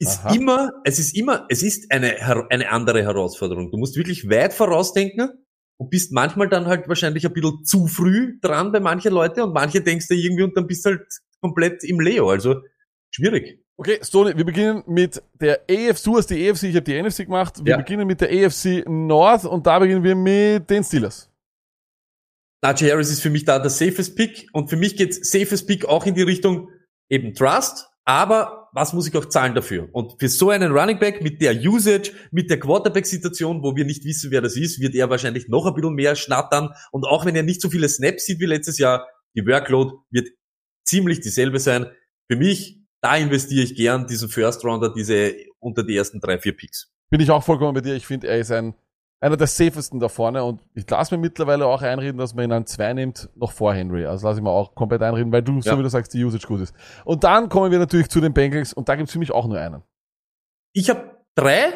ist 0.00 0.24
Aha. 0.24 0.34
immer, 0.34 0.70
es 0.84 0.98
ist 0.98 1.16
immer, 1.16 1.46
es 1.48 1.62
ist 1.62 1.92
eine, 1.92 2.16
eine 2.50 2.70
andere 2.70 3.02
Herausforderung. 3.04 3.70
Du 3.70 3.76
musst 3.78 3.96
wirklich 3.96 4.28
weit 4.28 4.52
vorausdenken 4.52 5.30
und 5.78 5.90
bist 5.90 6.10
manchmal 6.12 6.48
dann 6.48 6.66
halt 6.66 6.88
wahrscheinlich 6.88 7.24
ein 7.26 7.32
bisschen 7.32 7.64
zu 7.64 7.86
früh 7.86 8.38
dran 8.40 8.72
bei 8.72 8.80
manchen 8.80 9.12
Leute 9.12 9.44
und 9.44 9.52
manche 9.54 9.80
denkst 9.82 10.08
du 10.08 10.14
irgendwie 10.14 10.42
und 10.42 10.56
dann 10.56 10.66
bist 10.66 10.84
du 10.84 10.90
halt 10.90 11.02
komplett 11.40 11.84
im 11.84 12.00
Leo. 12.00 12.28
Also 12.30 12.56
schwierig. 13.10 13.62
Okay, 13.76 13.98
Stoney, 14.02 14.36
wir 14.36 14.44
beginnen 14.44 14.82
mit 14.86 15.22
der 15.40 15.60
AFC, 15.70 16.04
du 16.04 16.16
hast 16.18 16.26
die 16.26 16.50
AFC, 16.50 16.64
ich 16.64 16.76
habe 16.76 16.82
die 16.82 17.00
NFC 17.02 17.24
gemacht. 17.24 17.54
Wir 17.64 17.70
Ja. 17.72 17.76
beginnen 17.78 18.06
mit 18.06 18.20
der 18.20 18.28
AFC 18.28 18.84
North 18.86 19.44
und 19.46 19.66
da 19.66 19.78
beginnen 19.78 20.02
wir 20.02 20.14
mit 20.14 20.68
den 20.68 20.82
Steelers. 20.84 21.29
Najee 22.62 22.90
Harris 22.90 23.10
ist 23.10 23.22
für 23.22 23.30
mich 23.30 23.44
da 23.44 23.58
der 23.58 23.70
safest 23.70 24.16
Pick 24.16 24.48
und 24.52 24.68
für 24.68 24.76
mich 24.76 24.96
geht's 24.96 25.30
safest 25.30 25.66
Pick 25.66 25.86
auch 25.86 26.06
in 26.06 26.14
die 26.14 26.22
Richtung 26.22 26.68
eben 27.08 27.34
Trust, 27.34 27.88
aber 28.04 28.68
was 28.72 28.92
muss 28.92 29.08
ich 29.08 29.16
auch 29.16 29.24
zahlen 29.24 29.54
dafür? 29.54 29.88
Und 29.92 30.20
für 30.20 30.28
so 30.28 30.50
einen 30.50 30.72
Running 30.72 30.98
Back 30.98 31.22
mit 31.22 31.40
der 31.40 31.54
Usage, 31.54 32.12
mit 32.30 32.50
der 32.50 32.60
Quarterback-Situation, 32.60 33.62
wo 33.62 33.74
wir 33.74 33.84
nicht 33.84 34.04
wissen, 34.04 34.30
wer 34.30 34.40
das 34.40 34.56
ist, 34.56 34.80
wird 34.80 34.94
er 34.94 35.10
wahrscheinlich 35.10 35.48
noch 35.48 35.66
ein 35.66 35.74
bisschen 35.74 35.94
mehr 35.94 36.14
schnattern 36.14 36.70
und 36.92 37.04
auch 37.04 37.24
wenn 37.24 37.34
er 37.34 37.42
nicht 37.42 37.60
so 37.60 37.70
viele 37.70 37.88
Snaps 37.88 38.26
sieht 38.26 38.40
wie 38.40 38.46
letztes 38.46 38.78
Jahr, 38.78 39.08
die 39.34 39.46
Workload 39.46 39.94
wird 40.10 40.28
ziemlich 40.84 41.20
dieselbe 41.20 41.58
sein. 41.58 41.86
Für 42.30 42.36
mich, 42.36 42.80
da 43.00 43.16
investiere 43.16 43.64
ich 43.64 43.74
gern 43.74 44.06
diesen 44.06 44.28
First 44.28 44.64
Rounder, 44.64 44.92
diese 44.92 45.34
unter 45.58 45.82
die 45.82 45.96
ersten 45.96 46.20
drei, 46.20 46.38
vier 46.38 46.56
Picks. 46.56 46.92
Bin 47.10 47.20
ich 47.20 47.30
auch 47.30 47.42
vollkommen 47.42 47.74
bei 47.74 47.80
dir. 47.80 47.94
Ich 47.94 48.06
finde, 48.06 48.28
er 48.28 48.38
ist 48.38 48.52
ein, 48.52 48.74
einer 49.22 49.36
der 49.36 49.46
safesten 49.46 50.00
da 50.00 50.08
vorne 50.08 50.42
und 50.44 50.62
ich 50.74 50.88
lasse 50.88 51.14
mir 51.14 51.20
mittlerweile 51.20 51.66
auch 51.66 51.82
einreden, 51.82 52.16
dass 52.18 52.34
man 52.34 52.46
ihn 52.46 52.52
an 52.52 52.66
zwei 52.66 52.92
nimmt, 52.94 53.28
noch 53.36 53.52
vor 53.52 53.74
Henry. 53.74 54.06
Also 54.06 54.26
lasse 54.26 54.40
ich 54.40 54.44
mir 54.44 54.50
auch 54.50 54.74
komplett 54.74 55.02
einreden, 55.02 55.30
weil 55.30 55.42
du, 55.42 55.60
so 55.60 55.70
Ja. 55.70 55.78
wie 55.78 55.82
du 55.82 55.90
sagst, 55.90 56.14
die 56.14 56.24
Usage 56.24 56.46
gut 56.46 56.60
ist. 56.60 56.74
Und 57.04 57.22
dann 57.24 57.48
kommen 57.50 57.70
wir 57.70 57.78
natürlich 57.78 58.08
zu 58.08 58.20
den 58.20 58.32
Bengals 58.32 58.72
und 58.72 58.88
da 58.88 58.96
gibt's 58.96 59.12
für 59.12 59.18
mich 59.18 59.30
auch 59.30 59.46
nur 59.46 59.58
einen. 59.58 59.82
Ich 60.72 60.88
habe 60.88 61.16
drei. 61.34 61.66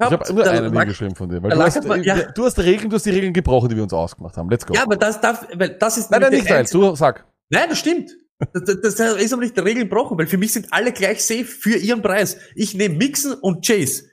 Ich 0.00 0.10
habe 0.10 0.34
nur 0.34 0.46
einen 0.46 0.72
lag- 0.74 0.82
hingeschrieben 0.82 1.14
von 1.16 1.28
dir. 1.28 1.42
Weil 1.42 1.50
du 1.50 1.58
hast, 1.62 1.84
mal- 1.86 2.04
ja. 2.04 2.30
du 2.32 2.44
hast 2.44 2.58
Regeln, 2.58 2.90
du 2.90 2.96
hast 2.96 3.06
die 3.06 3.10
Regeln 3.10 3.32
gebrochen, 3.32 3.68
die 3.68 3.76
wir 3.76 3.82
uns 3.84 3.92
ausgemacht 3.92 4.36
haben. 4.36 4.50
Let's 4.50 4.66
go. 4.66 4.74
Ja, 4.74 4.82
aber 4.82 4.96
das 4.96 5.20
darf, 5.20 5.46
weil 5.54 5.70
das 5.70 5.98
ist 5.98 6.10
nein, 6.10 6.20
nein, 6.20 6.30
nicht 6.32 6.46
teils. 6.48 6.70
Du 6.70 6.94
sag. 6.94 7.24
Nein, 7.50 7.68
das 7.68 7.78
stimmt. 7.78 8.10
Das, 8.52 8.64
das, 8.64 8.96
das 8.96 9.16
ist 9.16 9.32
aber 9.32 9.42
nicht 9.42 9.56
der 9.56 9.64
Regel 9.64 9.84
gebrochen, 9.84 10.18
weil 10.18 10.26
für 10.26 10.36
mich 10.38 10.52
sind 10.52 10.66
alle 10.72 10.92
gleich 10.92 11.24
safe 11.24 11.44
für 11.44 11.76
ihren 11.76 12.02
Preis. 12.02 12.36
Ich 12.56 12.74
nehme 12.74 12.96
Mixon 12.96 13.34
und 13.34 13.64
Chase 13.64 14.04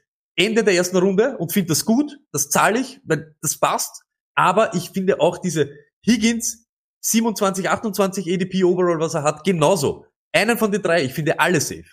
Ende 0.45 0.63
der 0.63 0.73
ersten 0.73 0.97
Runde 0.97 1.38
und 1.38 1.51
finde 1.51 1.69
das 1.69 1.86
gut. 1.86 2.17
Das 2.32 2.49
zahle 2.49 2.80
ich, 2.80 2.99
weil 3.06 3.36
das 3.41 3.58
passt. 3.58 4.04
Aber 4.36 4.73
ich 4.73 4.91
finde 4.91 5.19
auch 5.19 5.38
diese 5.38 5.69
Higgins 6.06 6.67
27, 7.04 7.69
28 7.69 8.32
ADP 8.32 8.63
Overall, 8.63 8.99
was 8.99 9.13
er 9.13 9.23
hat, 9.23 9.43
genauso. 9.43 10.06
Einen 10.34 10.58
von 10.58 10.71
den 10.71 10.82
drei, 10.82 11.04
ich 11.04 11.13
finde 11.13 11.39
alle 11.39 11.60
safe. 11.60 11.86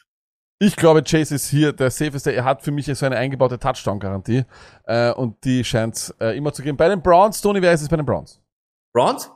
Ich 0.60 0.74
glaube, 0.76 1.02
Chase 1.02 1.36
ist 1.36 1.48
hier 1.48 1.72
der 1.72 1.90
safeste. 1.90 2.32
Er 2.32 2.44
hat 2.44 2.62
für 2.62 2.72
mich 2.72 2.86
so 2.86 3.06
eine 3.06 3.16
eingebaute 3.16 3.58
Touchdown-Garantie. 3.58 4.44
Äh, 4.84 5.12
und 5.12 5.44
die 5.44 5.62
scheint 5.62 6.14
äh, 6.20 6.36
immer 6.36 6.52
zu 6.52 6.62
geben. 6.62 6.76
Bei 6.76 6.88
den 6.88 7.00
Browns, 7.00 7.40
Tony, 7.40 7.62
wer 7.62 7.72
ist 7.72 7.82
es 7.82 7.88
bei 7.88 7.96
den 7.96 8.06
Browns? 8.06 8.40
Browns, 8.92 9.30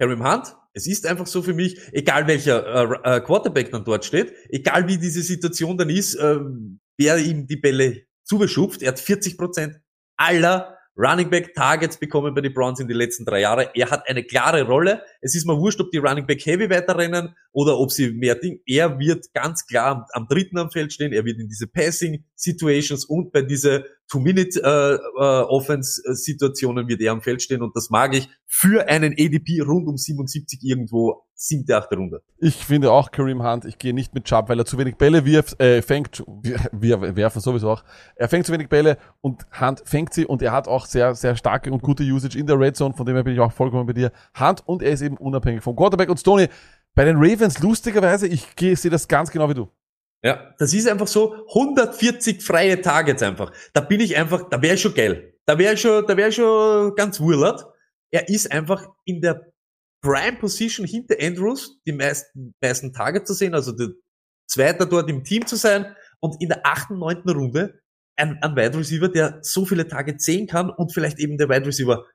Kareem 0.00 0.24
Hunt, 0.24 0.56
es 0.72 0.86
ist 0.86 1.06
einfach 1.06 1.26
so 1.26 1.42
für 1.42 1.54
mich, 1.54 1.78
egal 1.92 2.26
welcher 2.26 2.66
äh, 3.04 3.16
äh, 3.16 3.20
Quarterback 3.20 3.70
dann 3.70 3.84
dort 3.84 4.04
steht, 4.04 4.32
egal 4.48 4.88
wie 4.88 4.98
diese 4.98 5.22
Situation 5.22 5.76
dann 5.76 5.90
ist, 5.90 6.18
ähm, 6.20 6.80
wer 6.98 7.18
ihm 7.18 7.46
die 7.46 7.56
Bälle 7.56 8.06
zubeschupft, 8.34 8.82
er 8.82 8.88
hat 8.88 9.00
40 9.00 9.38
Prozent 9.38 9.80
aller 10.16 10.76
Running 10.96 11.30
Back 11.30 11.54
Targets 11.54 11.98
bekommen 11.98 12.34
bei 12.34 12.40
den 12.40 12.52
Browns 12.52 12.78
in 12.78 12.86
den 12.86 12.96
letzten 12.96 13.24
drei 13.24 13.40
Jahren. 13.40 13.66
Er 13.74 13.90
hat 13.90 14.08
eine 14.08 14.22
klare 14.22 14.62
Rolle. 14.62 15.02
Es 15.20 15.34
ist 15.34 15.44
mir 15.44 15.58
wurscht, 15.58 15.80
ob 15.80 15.90
die 15.90 15.98
Running 15.98 16.26
Back 16.26 16.44
Heavy 16.46 16.70
weiterrennen 16.70 17.34
oder 17.54 17.78
ob 17.78 17.92
sie 17.92 18.10
mehr 18.10 18.34
Ding. 18.34 18.60
Er 18.66 18.98
wird 18.98 19.32
ganz 19.32 19.64
klar 19.64 19.86
am, 19.86 20.04
am 20.12 20.26
dritten 20.26 20.58
am 20.58 20.70
Feld 20.70 20.92
stehen. 20.92 21.12
Er 21.12 21.24
wird 21.24 21.38
in 21.38 21.48
diese 21.48 21.68
Passing 21.68 22.24
Situations 22.34 23.04
und 23.04 23.32
bei 23.32 23.42
diese 23.42 23.84
Two-Minute 24.10 24.60
äh, 24.62 24.94
äh, 25.22 25.82
Situationen 26.14 26.88
wird 26.88 27.00
er 27.00 27.12
am 27.12 27.22
Feld 27.22 27.40
stehen 27.40 27.62
und 27.62 27.74
das 27.74 27.90
mag 27.90 28.14
ich 28.14 28.28
für 28.46 28.88
einen 28.88 29.12
ADP 29.12 29.60
rund 29.62 29.86
um 29.88 29.96
77 29.96 30.60
irgendwo 30.62 31.22
siebte, 31.34 31.76
achte 31.76 31.96
Runde. 31.96 32.22
Ich 32.38 32.56
finde 32.56 32.90
auch 32.90 33.10
Kareem 33.10 33.42
Hunt, 33.42 33.64
ich 33.64 33.78
gehe 33.78 33.94
nicht 33.94 34.14
mit 34.14 34.24
Chubb, 34.24 34.48
weil 34.48 34.58
er 34.58 34.66
zu 34.66 34.78
wenig 34.78 34.96
Bälle 34.96 35.24
wirft, 35.24 35.60
äh, 35.60 35.80
fängt, 35.80 36.24
wir 36.72 37.16
werfen 37.16 37.40
sowieso 37.40 37.70
auch. 37.70 37.84
Er 38.16 38.28
fängt 38.28 38.46
zu 38.46 38.52
wenig 38.52 38.68
Bälle 38.68 38.98
und 39.20 39.46
Hunt 39.60 39.82
fängt 39.84 40.12
sie 40.12 40.26
und 40.26 40.42
er 40.42 40.52
hat 40.52 40.68
auch 40.68 40.86
sehr, 40.86 41.14
sehr 41.14 41.36
starke 41.36 41.72
und 41.72 41.82
gute 41.82 42.02
Usage 42.02 42.38
in 42.38 42.46
der 42.46 42.58
Red 42.58 42.76
Zone, 42.76 42.94
von 42.94 43.06
dem 43.06 43.14
her 43.14 43.24
bin 43.24 43.34
ich 43.34 43.40
auch 43.40 43.52
vollkommen 43.52 43.86
bei 43.86 43.92
dir. 43.92 44.12
Hunt 44.38 44.62
und 44.66 44.82
er 44.82 44.90
ist 44.90 45.02
eben 45.02 45.16
unabhängig 45.16 45.62
vom 45.62 45.76
Quarterback 45.76 46.08
und 46.08 46.18
Stoney. 46.18 46.48
Bei 46.94 47.04
den 47.04 47.16
Ravens, 47.16 47.58
lustigerweise, 47.60 48.28
ich 48.28 48.46
sehe 48.56 48.90
das 48.90 49.08
ganz 49.08 49.30
genau 49.30 49.48
wie 49.48 49.54
du. 49.54 49.68
Ja, 50.24 50.54
das 50.58 50.72
ist 50.72 50.88
einfach 50.88 51.06
so 51.06 51.34
140 51.48 52.42
freie 52.42 52.80
Targets 52.80 53.22
einfach. 53.22 53.52
Da 53.74 53.82
bin 53.82 54.00
ich 54.00 54.16
einfach, 54.16 54.48
da 54.48 54.62
wäre 54.62 54.74
ich 54.74 54.80
schon 54.80 54.94
geil. 54.94 55.34
Da 55.44 55.58
wäre 55.58 55.74
ich 55.74 55.80
schon, 55.80 56.06
da 56.06 56.16
wäre 56.16 56.30
ich 56.30 56.36
schon 56.36 56.94
ganz 56.94 57.20
wurlert. 57.20 57.66
Er 58.10 58.28
ist 58.28 58.50
einfach 58.50 58.86
in 59.04 59.20
der 59.20 59.52
Prime 60.02 60.38
Position 60.38 60.86
hinter 60.86 61.16
Andrews, 61.20 61.80
die 61.86 61.92
meisten, 61.92 62.54
meisten 62.62 62.92
Targets 62.92 63.26
zu 63.26 63.34
sehen, 63.34 63.54
also 63.54 63.72
der 63.72 63.88
Zweiter 64.46 64.86
dort 64.86 65.10
im 65.10 65.24
Team 65.24 65.46
zu 65.46 65.56
sein 65.56 65.94
und 66.20 66.40
in 66.40 66.48
der 66.48 66.64
achten, 66.64 66.98
neunten 66.98 67.30
Runde 67.30 67.80
ein, 68.16 68.38
ein 68.42 68.56
Wide 68.56 68.78
Receiver, 68.78 69.08
der 69.08 69.38
so 69.42 69.66
viele 69.66 69.88
Targets 69.88 70.24
sehen 70.24 70.46
kann 70.46 70.70
und 70.70 70.92
vielleicht 70.92 71.18
eben 71.18 71.36
der 71.36 71.48
Wide 71.48 71.66
Receiver 71.66 72.06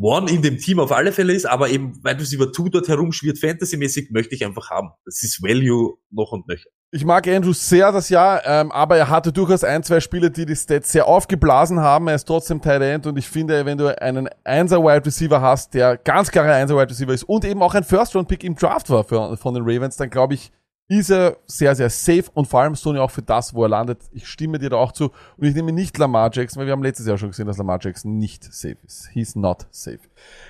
One 0.00 0.30
in 0.30 0.42
dem 0.42 0.58
Team 0.58 0.78
auf 0.78 0.92
alle 0.92 1.12
Fälle 1.12 1.32
ist, 1.32 1.44
aber 1.44 1.70
eben 1.70 1.96
Wide 2.04 2.20
Receiver 2.20 2.52
Two 2.52 2.68
dort 2.68 2.86
herumschwirrt, 2.88 3.38
fantasymäßig 3.38 4.10
möchte 4.12 4.34
ich 4.34 4.44
einfach 4.44 4.70
haben. 4.70 4.90
Das 5.04 5.22
ist 5.22 5.42
Value 5.42 5.96
noch 6.10 6.30
und 6.30 6.46
nöcher. 6.46 6.70
Ich 6.90 7.04
mag 7.04 7.28
Andrews 7.28 7.68
sehr 7.68 7.92
das 7.92 8.08
Jahr, 8.08 8.46
ähm, 8.46 8.72
aber 8.72 8.96
er 8.96 9.10
hatte 9.10 9.30
durchaus 9.30 9.62
ein, 9.62 9.82
zwei 9.82 10.00
Spiele, 10.00 10.30
die 10.30 10.46
die 10.46 10.56
Stats 10.56 10.90
sehr 10.90 11.06
aufgeblasen 11.06 11.80
haben. 11.80 12.08
Er 12.08 12.14
ist 12.14 12.24
trotzdem 12.24 12.62
Tight 12.62 12.80
End 12.80 13.06
und 13.06 13.18
ich 13.18 13.28
finde, 13.28 13.66
wenn 13.66 13.76
du 13.76 14.00
einen 14.00 14.30
Einser 14.42 14.82
Wide 14.82 15.04
Receiver 15.04 15.42
hast, 15.42 15.74
der 15.74 15.98
ganz 15.98 16.30
klarer 16.30 16.54
Einser 16.54 16.76
Wide 16.76 16.88
Receiver 16.88 17.12
ist 17.12 17.24
und 17.24 17.44
eben 17.44 17.60
auch 17.60 17.74
ein 17.74 17.84
First 17.84 18.14
Round 18.14 18.28
Pick 18.28 18.42
im 18.42 18.54
Draft 18.54 18.88
war 18.88 19.04
für, 19.04 19.36
von 19.36 19.52
den 19.52 19.64
Ravens, 19.64 19.96
dann 19.96 20.08
glaube 20.08 20.32
ich, 20.32 20.50
ist 20.88 21.10
er 21.10 21.36
sehr, 21.46 21.74
sehr 21.74 21.90
safe 21.90 22.24
und 22.32 22.46
vor 22.46 22.60
allem 22.60 22.74
Sony 22.74 22.98
auch 22.98 23.10
für 23.10 23.20
das, 23.20 23.52
wo 23.52 23.62
er 23.62 23.68
landet. 23.68 24.00
Ich 24.10 24.26
stimme 24.26 24.58
dir 24.58 24.70
da 24.70 24.76
auch 24.76 24.92
zu 24.92 25.10
und 25.36 25.46
ich 25.46 25.54
nehme 25.54 25.70
nicht 25.70 25.98
Lamar 25.98 26.30
Jackson, 26.32 26.60
weil 26.60 26.66
wir 26.66 26.72
haben 26.72 26.82
letztes 26.82 27.06
Jahr 27.06 27.18
schon 27.18 27.28
gesehen, 27.28 27.46
dass 27.46 27.58
Lamar 27.58 27.78
Jackson 27.80 28.16
nicht 28.16 28.42
safe 28.42 28.78
ist. 28.86 29.10
He's 29.12 29.36
not 29.36 29.66
safe. 29.70 30.00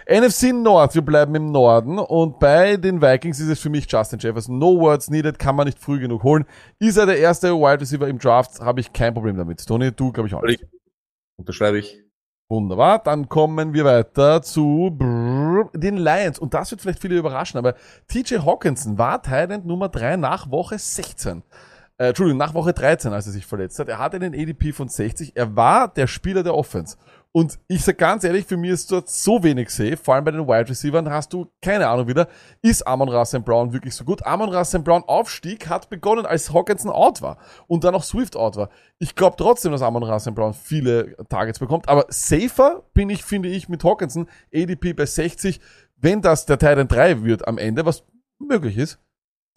NFC 0.07 0.53
North, 0.53 0.95
wir 0.95 1.03
bleiben 1.03 1.35
im 1.35 1.51
Norden 1.51 1.99
und 1.99 2.39
bei 2.39 2.77
den 2.77 3.03
Vikings 3.03 3.41
ist 3.41 3.49
es 3.49 3.59
für 3.59 3.69
mich 3.69 3.91
Justin 3.91 4.21
Jefferson. 4.21 4.59
No 4.59 4.79
words 4.79 5.11
needed, 5.11 5.41
kann 5.41 5.57
man 5.57 5.67
nicht 5.67 5.81
früh 5.81 5.99
genug 5.99 6.23
holen. 6.23 6.45
Ist 6.79 6.97
er 6.97 7.07
der 7.07 7.19
erste 7.19 7.55
Wide 7.55 7.81
Receiver 7.81 8.07
im 8.07 8.21
Draft, 8.21 8.61
habe 8.61 8.79
ich 8.79 8.93
kein 8.93 9.15
Problem 9.15 9.37
damit. 9.37 9.67
Tony, 9.67 9.91
du 9.91 10.13
glaube 10.13 10.29
ich 10.29 10.35
auch 10.35 10.43
nicht. 10.43 10.65
Unterschreibe 11.37 11.79
ich. 11.79 12.08
Wunderbar, 12.51 12.99
dann 13.01 13.29
kommen 13.29 13.75
wir 13.75 13.85
weiter 13.85 14.41
zu 14.41 14.97
den 15.75 15.99
Lions. 15.99 16.39
Und 16.39 16.55
das 16.55 16.71
wird 16.71 16.81
vielleicht 16.81 17.03
viele 17.03 17.19
überraschen, 17.19 17.59
aber 17.59 17.75
TJ 18.07 18.39
Hawkinson 18.39 18.97
war 18.97 19.23
Thailand 19.23 19.67
Nummer 19.67 19.91
3 19.91 20.17
nach 20.17 20.51
Woche 20.51 20.79
16. 20.79 21.43
Äh, 21.99 22.09
Entschuldigung, 22.09 22.39
nach 22.39 22.55
Woche 22.55 22.73
13, 22.73 23.13
als 23.13 23.27
er 23.27 23.33
sich 23.33 23.45
verletzt 23.45 23.79
hat. 23.79 23.91
Er 23.91 23.99
hatte 23.99 24.17
einen 24.17 24.33
ADP 24.33 24.73
von 24.73 24.89
60. 24.89 25.37
Er 25.37 25.57
war 25.57 25.89
der 25.89 26.07
Spieler 26.07 26.43
der 26.43 26.55
Offense. 26.55 26.97
Und 27.33 27.59
ich 27.69 27.85
sag 27.85 27.99
ganz 27.99 28.25
ehrlich, 28.25 28.47
für 28.47 28.57
mich 28.57 28.71
ist 28.71 28.91
dort 28.91 29.09
so 29.11 29.43
wenig 29.43 29.69
safe, 29.69 29.99
vor 29.99 30.15
allem 30.15 30.25
bei 30.25 30.31
den 30.31 30.49
Wide 30.49 30.71
Receivers, 30.71 31.05
hast 31.09 31.33
du 31.33 31.47
keine 31.61 31.87
Ahnung 31.87 32.09
wieder, 32.09 32.27
ist 32.63 32.87
Amon 32.87 33.11
Russell 33.11 33.41
Brown 33.41 33.73
wirklich 33.73 33.95
so 33.95 34.05
gut? 34.05 34.25
Amon 34.25 34.53
Russell 34.53 34.81
Brown 34.81 35.05
Aufstieg 35.07 35.69
hat 35.69 35.91
begonnen, 35.91 36.25
als 36.25 36.53
Hawkinson 36.53 36.91
out 36.91 37.21
war 37.21 37.37
und 37.67 37.85
dann 37.85 37.95
auch 37.95 38.03
Swift 38.03 38.35
out 38.35 38.57
war. 38.57 38.71
Ich 38.99 39.15
glaube 39.15 39.37
trotzdem, 39.37 39.73
dass 39.73 39.83
Amon 39.83 40.05
Russell 40.05 40.33
Brown 40.33 40.55
viele 40.55 41.17
Targets 41.29 41.59
bekommt, 41.59 41.89
aber 41.89 42.07
safer 42.09 42.83
bin 42.95 43.11
ich, 43.11 43.23
finde 43.23 43.51
ich, 43.51 43.69
mit 43.69 43.85
Hawkinson, 43.85 44.29
ADP 44.55 44.95
bei 44.95 45.05
60, 45.05 45.61
wenn 45.97 46.23
das 46.23 46.47
der 46.47 46.59
Titan 46.59 46.89
3 46.89 47.25
wird 47.25 47.47
am 47.47 47.59
Ende, 47.59 47.85
was 47.85 48.05
möglich 48.39 48.79
ist, 48.79 48.99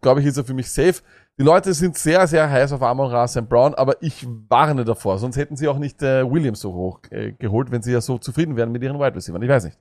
glaube 0.01 0.19
ich, 0.21 0.25
ist 0.25 0.37
er 0.37 0.43
für 0.43 0.53
mich 0.53 0.69
safe. 0.69 0.95
Die 1.39 1.43
Leute 1.43 1.73
sind 1.73 1.97
sehr, 1.97 2.27
sehr 2.27 2.49
heiß 2.49 2.71
auf 2.73 2.81
Amon 2.81 3.09
Ra 3.09 3.27
St. 3.27 3.47
Brown, 3.47 3.73
aber 3.73 4.01
ich 4.01 4.25
warne 4.49 4.83
davor. 4.85 5.17
Sonst 5.17 5.37
hätten 5.37 5.55
sie 5.55 5.67
auch 5.67 5.77
nicht 5.77 6.01
äh, 6.03 6.29
Williams 6.29 6.59
so 6.59 6.73
hoch 6.73 6.99
äh, 7.09 7.31
geholt, 7.33 7.71
wenn 7.71 7.81
sie 7.81 7.91
ja 7.93 8.01
so 8.01 8.17
zufrieden 8.17 8.55
wären 8.57 8.71
mit 8.71 8.83
ihren 8.83 8.99
Wide 8.99 9.15
Receivers. 9.15 9.41
Ich 9.41 9.49
weiß 9.49 9.63
nicht. 9.65 9.77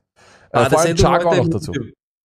Äh, 0.53 0.59
Ah, 0.59 0.71
vor 0.71 0.81
allem 0.81 0.97
Chark 0.97 1.25
auch 1.27 1.37
noch 1.37 1.49
dazu. 1.49 1.73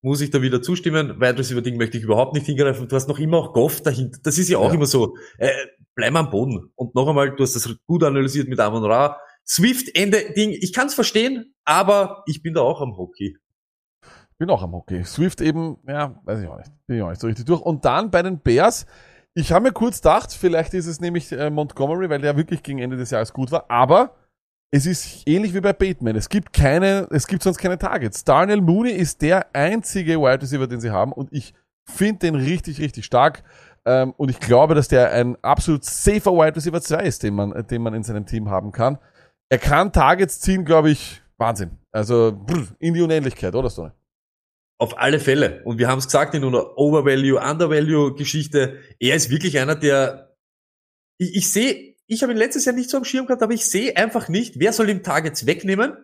Muss 0.02 0.20
ich 0.20 0.30
da 0.30 0.40
wieder 0.42 0.62
zustimmen. 0.62 1.16
Wide 1.20 1.38
Receiver 1.38 1.62
Ding 1.62 1.76
möchte 1.78 1.98
ich 1.98 2.04
überhaupt 2.04 2.34
nicht 2.34 2.46
hingreifen. 2.46 2.86
Du 2.86 2.94
hast 2.94 3.08
noch 3.08 3.18
immer 3.18 3.38
auch 3.38 3.52
Goff 3.52 3.82
dahinter. 3.82 4.18
Das 4.22 4.38
ist 4.38 4.48
ja 4.48 4.58
auch 4.58 4.68
Ja. 4.68 4.74
immer 4.74 4.86
so. 4.86 5.16
Äh, 5.38 5.50
bleib 5.94 6.14
am 6.14 6.30
Boden. 6.30 6.70
Und 6.76 6.94
noch 6.94 7.08
einmal, 7.08 7.34
du 7.34 7.42
hast 7.42 7.56
das 7.56 7.68
gut 7.86 8.04
analysiert 8.04 8.48
mit 8.48 8.60
Amon 8.60 8.84
Ra. 8.84 9.18
Swift 9.44 9.96
Ende 9.96 10.32
Ding. 10.36 10.50
Ich 10.50 10.72
kann 10.72 10.86
es 10.88 10.94
verstehen, 10.94 11.54
aber 11.64 12.22
ich 12.26 12.42
bin 12.42 12.54
da 12.54 12.60
auch 12.60 12.80
am 12.80 12.96
Hockey. 12.96 13.36
Bin 14.38 14.50
auch 14.50 14.62
am 14.62 14.72
Hockey. 14.72 15.02
Swift 15.04 15.40
eben, 15.40 15.78
ja, 15.86 16.20
weiß 16.24 16.40
ich 16.40 16.48
auch 16.48 16.58
nicht. 16.58 16.70
Bin 16.86 16.98
ich 16.98 17.02
auch 17.02 17.08
nicht 17.08 17.20
so 17.20 17.26
richtig 17.26 17.46
durch. 17.46 17.62
Und 17.62 17.84
dann 17.84 18.10
bei 18.10 18.22
den 18.22 18.38
Bears, 18.38 18.86
ich 19.34 19.52
habe 19.52 19.64
mir 19.64 19.72
kurz 19.72 20.02
gedacht, 20.02 20.32
vielleicht 20.32 20.74
ist 20.74 20.86
es 20.86 21.00
nämlich 21.00 21.32
äh, 21.32 21.50
Montgomery, 21.50 22.10
weil 22.10 22.20
der 22.20 22.36
wirklich 22.36 22.62
gegen 22.62 22.78
Ende 22.78 22.96
des 22.96 23.10
Jahres 23.10 23.32
gut 23.32 23.50
war, 23.50 23.64
aber 23.70 24.14
es 24.70 24.84
ist 24.84 25.26
ähnlich 25.26 25.54
wie 25.54 25.60
bei 25.60 25.72
Bateman. 25.72 26.16
Es 26.16 26.28
gibt 26.28 26.52
keine, 26.52 27.06
es 27.10 27.26
gibt 27.26 27.42
sonst 27.42 27.58
keine 27.58 27.78
Targets. 27.78 28.24
Darnell 28.24 28.60
Mooney 28.60 28.90
ist 28.90 29.22
der 29.22 29.54
einzige 29.54 30.20
Wide 30.20 30.42
Receiver, 30.42 30.66
den 30.66 30.80
sie 30.80 30.90
haben 30.90 31.12
und 31.12 31.32
ich 31.32 31.54
finde 31.88 32.20
den 32.20 32.34
richtig, 32.34 32.80
richtig 32.80 33.04
stark. 33.04 33.42
Ähm, 33.86 34.12
und 34.16 34.28
ich 34.28 34.40
glaube, 34.40 34.74
dass 34.74 34.88
der 34.88 35.12
ein 35.12 35.36
absolut 35.42 35.84
safer 35.84 36.32
Wide 36.32 36.56
Receiver 36.56 36.80
2 36.80 37.02
ist, 37.04 37.22
den 37.22 37.34
man, 37.34 37.66
den 37.68 37.82
man 37.82 37.94
in 37.94 38.02
seinem 38.02 38.26
Team 38.26 38.50
haben 38.50 38.72
kann. 38.72 38.98
Er 39.48 39.58
kann 39.58 39.92
Targets 39.92 40.40
ziehen, 40.40 40.64
glaube 40.64 40.90
ich, 40.90 41.22
Wahnsinn. 41.38 41.78
Also 41.92 42.32
brr, 42.36 42.66
in 42.80 42.94
die 42.94 43.02
Unendlichkeit, 43.02 43.54
oder 43.54 43.70
Stone? 43.70 43.92
Auf 44.78 44.98
alle 44.98 45.20
Fälle. 45.20 45.62
Und 45.64 45.78
wir 45.78 45.88
haben 45.88 45.98
es 45.98 46.06
gesagt 46.06 46.34
in 46.34 46.44
einer 46.44 46.76
Overvalue, 46.76 47.40
Undervalue 47.40 48.14
Geschichte. 48.14 48.80
Er 49.00 49.16
ist 49.16 49.30
wirklich 49.30 49.58
einer, 49.58 49.74
der, 49.74 50.36
ich, 51.18 51.34
ich 51.34 51.50
sehe, 51.50 51.96
ich 52.06 52.22
habe 52.22 52.32
ihn 52.32 52.38
letztes 52.38 52.66
Jahr 52.66 52.74
nicht 52.74 52.90
so 52.90 52.98
am 52.98 53.04
Schirm 53.04 53.26
gehabt, 53.26 53.42
aber 53.42 53.54
ich 53.54 53.64
sehe 53.64 53.96
einfach 53.96 54.28
nicht, 54.28 54.60
wer 54.60 54.72
soll 54.72 54.90
ihm 54.90 55.02
Targets 55.02 55.46
wegnehmen. 55.46 55.94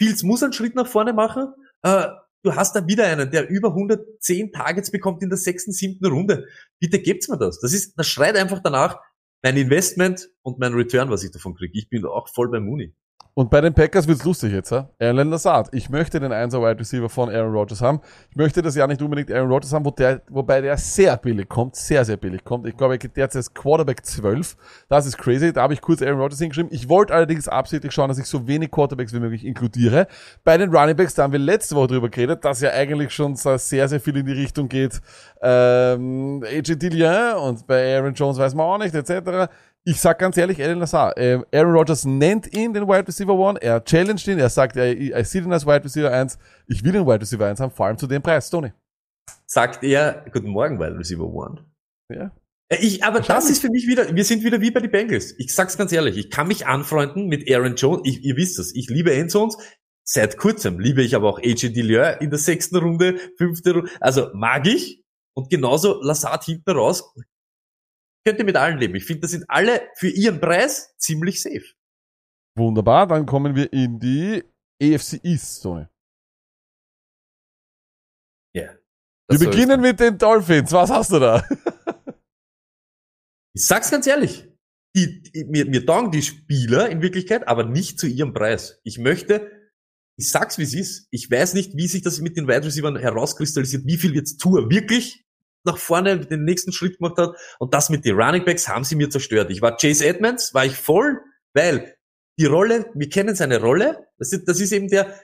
Fields 0.00 0.22
muss 0.22 0.42
einen 0.42 0.52
Schritt 0.52 0.74
nach 0.74 0.86
vorne 0.86 1.12
machen. 1.12 1.52
Äh, 1.82 2.08
du 2.42 2.54
hast 2.54 2.74
da 2.76 2.86
wieder 2.86 3.06
einen, 3.06 3.30
der 3.30 3.48
über 3.48 3.68
110 3.68 4.52
Targets 4.52 4.90
bekommt 4.90 5.22
in 5.22 5.28
der 5.28 5.38
sechsten, 5.38 5.72
siebten 5.72 6.06
Runde. 6.06 6.46
Bitte 6.78 7.00
gebt's 7.00 7.28
mir 7.28 7.38
das. 7.38 7.60
Das 7.60 7.72
ist, 7.72 7.98
das 7.98 8.06
schreit 8.06 8.36
einfach 8.36 8.60
danach, 8.62 8.98
mein 9.42 9.56
Investment 9.56 10.30
und 10.42 10.58
mein 10.58 10.74
Return, 10.74 11.10
was 11.10 11.24
ich 11.24 11.30
davon 11.30 11.54
kriege. 11.54 11.78
Ich 11.78 11.88
bin 11.88 12.04
auch 12.04 12.28
voll 12.28 12.50
bei 12.50 12.60
Mooney. 12.60 12.94
Und 13.34 13.48
bei 13.48 13.60
den 13.60 13.72
Packers 13.72 14.08
wird's 14.08 14.24
lustig 14.24 14.52
jetzt, 14.52 14.70
ja? 14.70 14.90
Alan 14.98 15.30
Lazard. 15.30 15.68
Ich 15.72 15.88
möchte 15.88 16.18
den 16.18 16.32
1 16.32 16.52
Wide 16.52 16.78
Receiver 16.78 17.08
von 17.08 17.30
Aaron 17.30 17.52
Rodgers 17.52 17.80
haben. 17.80 18.00
Ich 18.28 18.36
möchte 18.36 18.60
das 18.60 18.74
ja 18.74 18.86
nicht 18.86 19.00
unbedingt 19.00 19.30
Aaron 19.30 19.50
Rodgers 19.50 19.72
haben, 19.72 19.84
wo 19.84 19.90
der, 19.92 20.20
wobei 20.28 20.60
der 20.60 20.76
sehr 20.76 21.16
billig 21.16 21.48
kommt, 21.48 21.76
sehr, 21.76 22.04
sehr 22.04 22.16
billig 22.16 22.44
kommt. 22.44 22.66
Ich 22.66 22.76
glaube, 22.76 22.94
er 22.94 22.98
geht 22.98 23.16
als 23.18 23.54
Quarterback 23.54 24.04
12. 24.04 24.56
Das 24.88 25.06
ist 25.06 25.16
crazy. 25.16 25.52
Da 25.52 25.62
habe 25.62 25.72
ich 25.74 25.80
kurz 25.80 26.02
Aaron 26.02 26.20
Rodgers 26.20 26.40
hingeschrieben. 26.40 26.72
Ich 26.72 26.88
wollte 26.88 27.14
allerdings 27.14 27.46
absichtlich 27.46 27.92
schauen, 27.92 28.08
dass 28.08 28.18
ich 28.18 28.26
so 28.26 28.48
wenig 28.48 28.70
Quarterbacks 28.70 29.12
wie 29.12 29.20
möglich 29.20 29.46
inkludiere. 29.46 30.08
Bei 30.42 30.58
den 30.58 30.74
Running 30.74 30.96
Backs, 30.96 31.14
da 31.14 31.22
haben 31.22 31.32
wir 31.32 31.38
letzte 31.38 31.76
Woche 31.76 31.86
drüber 31.86 32.08
geredet, 32.08 32.44
dass 32.44 32.60
ja 32.60 32.72
eigentlich 32.72 33.14
schon 33.14 33.36
sehr, 33.36 33.58
sehr 33.58 34.00
viel 34.00 34.16
in 34.16 34.26
die 34.26 34.32
Richtung 34.32 34.68
geht. 34.68 35.00
Ähm, 35.40 36.44
AJ 36.44 36.76
Dillon 36.76 37.36
und 37.36 37.66
bei 37.66 37.96
Aaron 37.96 38.12
Jones 38.12 38.38
weiß 38.38 38.54
man 38.54 38.66
auch 38.66 38.78
nicht, 38.78 38.94
etc. 38.94 39.50
Ich 39.84 40.00
sag 40.00 40.18
ganz 40.18 40.36
ehrlich, 40.36 40.62
Alan 40.62 40.78
Lazar, 40.78 41.16
äh, 41.16 41.42
Aaron 41.52 41.72
Rodgers 41.72 42.04
nennt 42.04 42.54
ihn 42.54 42.74
den 42.74 42.86
Wide 42.86 43.08
Receiver 43.08 43.32
One, 43.32 43.60
er 43.62 43.82
challenged 43.82 44.26
ihn, 44.28 44.38
er 44.38 44.50
sagt, 44.50 44.76
er, 44.76 44.94
er 44.94 45.24
sieht 45.24 45.44
ihn 45.44 45.52
als 45.52 45.66
Wide 45.66 45.84
Receiver 45.84 46.10
1, 46.10 46.38
ich 46.66 46.84
will 46.84 46.92
den 46.92 47.06
Wide 47.06 47.22
Receiver 47.22 47.46
1 47.46 47.60
haben, 47.60 47.70
vor 47.70 47.86
allem 47.86 47.96
zu 47.96 48.06
dem 48.06 48.20
Preis, 48.20 48.50
Tony. 48.50 48.72
Sagt 49.46 49.82
er, 49.82 50.26
guten 50.32 50.48
Morgen, 50.48 50.78
Wide 50.78 50.98
Receiver 50.98 51.24
One. 51.24 51.64
Ja. 52.12 52.30
Äh, 52.68 52.76
Ich, 52.80 53.04
aber 53.04 53.20
das 53.20 53.48
ist 53.48 53.62
für 53.62 53.70
mich 53.70 53.86
wieder, 53.86 54.14
wir 54.14 54.24
sind 54.24 54.44
wieder 54.44 54.60
wie 54.60 54.70
bei 54.70 54.80
den 54.80 54.90
Bengals. 54.90 55.34
Ich 55.38 55.54
sag's 55.54 55.78
ganz 55.78 55.92
ehrlich, 55.92 56.18
ich 56.18 56.30
kann 56.30 56.48
mich 56.48 56.66
anfreunden 56.66 57.26
mit 57.28 57.50
Aaron 57.50 57.74
Jones. 57.76 58.02
Ich, 58.04 58.22
ihr 58.22 58.36
wisst 58.36 58.58
es, 58.58 58.74
ich 58.74 58.90
liebe 58.90 59.14
Endzones. 59.14 59.56
Seit 60.04 60.36
kurzem 60.36 60.78
liebe 60.78 61.02
ich 61.02 61.14
aber 61.14 61.28
auch 61.28 61.38
AJ 61.38 61.72
Dillon 61.72 62.16
in 62.20 62.30
der 62.30 62.38
sechsten 62.38 62.76
Runde, 62.76 63.18
fünfte 63.38 63.74
Runde. 63.74 63.90
Also 64.00 64.28
mag 64.34 64.66
ich. 64.66 65.04
Und 65.34 65.48
genauso 65.48 66.02
Lassard 66.02 66.44
hinten 66.44 66.70
raus. 66.72 67.14
Könnt 68.30 68.38
ihr 68.38 68.44
mit 68.44 68.56
allen 68.56 68.78
leben. 68.78 68.94
Ich 68.94 69.06
finde, 69.06 69.22
das 69.22 69.32
sind 69.32 69.44
alle 69.48 69.82
für 69.96 70.08
ihren 70.08 70.40
Preis 70.40 70.94
ziemlich 70.98 71.42
safe. 71.42 71.64
Wunderbar, 72.56 73.08
dann 73.08 73.26
kommen 73.26 73.56
wir 73.56 73.72
in 73.72 73.98
die 73.98 74.44
EFC 74.80 75.18
East, 75.24 75.64
Tony. 75.64 75.86
Ja. 78.54 78.72
Wir 79.28 79.38
beginnen 79.40 79.80
mit 79.80 79.98
den 79.98 80.16
Dolphins, 80.16 80.70
was 80.70 80.90
hast 80.90 81.10
du 81.10 81.18
da? 81.18 81.44
Ich 83.52 83.66
sag's 83.66 83.90
ganz 83.90 84.06
ehrlich. 84.06 84.46
Die, 84.94 85.22
die, 85.22 85.44
mir, 85.46 85.66
mir 85.66 85.84
taugen 85.84 86.12
die 86.12 86.22
Spieler 86.22 86.88
in 86.88 87.02
Wirklichkeit, 87.02 87.48
aber 87.48 87.64
nicht 87.64 87.98
zu 87.98 88.06
ihrem 88.06 88.32
Preis. 88.32 88.80
Ich 88.84 88.96
möchte, 88.98 89.50
ich 90.16 90.30
sag's 90.30 90.56
wie 90.56 90.62
es 90.62 90.72
ist. 90.72 91.08
Ich 91.10 91.28
weiß 91.28 91.54
nicht, 91.54 91.76
wie 91.76 91.88
sich 91.88 92.02
das 92.02 92.20
mit 92.20 92.36
den 92.36 92.46
Wide 92.46 92.64
Receivers 92.64 93.02
herauskristallisiert, 93.02 93.86
wie 93.86 93.96
viel 93.96 94.14
jetzt 94.14 94.40
Tour 94.40 94.70
wirklich 94.70 95.26
nach 95.64 95.78
vorne 95.78 96.20
den 96.20 96.44
nächsten 96.44 96.72
Schritt 96.72 96.98
gemacht 96.98 97.18
hat. 97.18 97.36
Und 97.58 97.74
das 97.74 97.90
mit 97.90 98.04
den 98.04 98.16
Running 98.20 98.44
Backs 98.44 98.68
haben 98.68 98.84
sie 98.84 98.96
mir 98.96 99.10
zerstört. 99.10 99.50
Ich 99.50 99.62
war 99.62 99.76
Chase 99.76 100.06
Edmonds, 100.06 100.54
war 100.54 100.64
ich 100.64 100.76
voll, 100.76 101.20
weil 101.54 101.96
die 102.38 102.46
Rolle, 102.46 102.90
wir 102.94 103.08
kennen 103.08 103.34
seine 103.34 103.60
Rolle. 103.60 104.06
Das 104.18 104.32
ist, 104.32 104.48
das 104.48 104.60
ist 104.60 104.72
eben 104.72 104.88
der, 104.88 105.14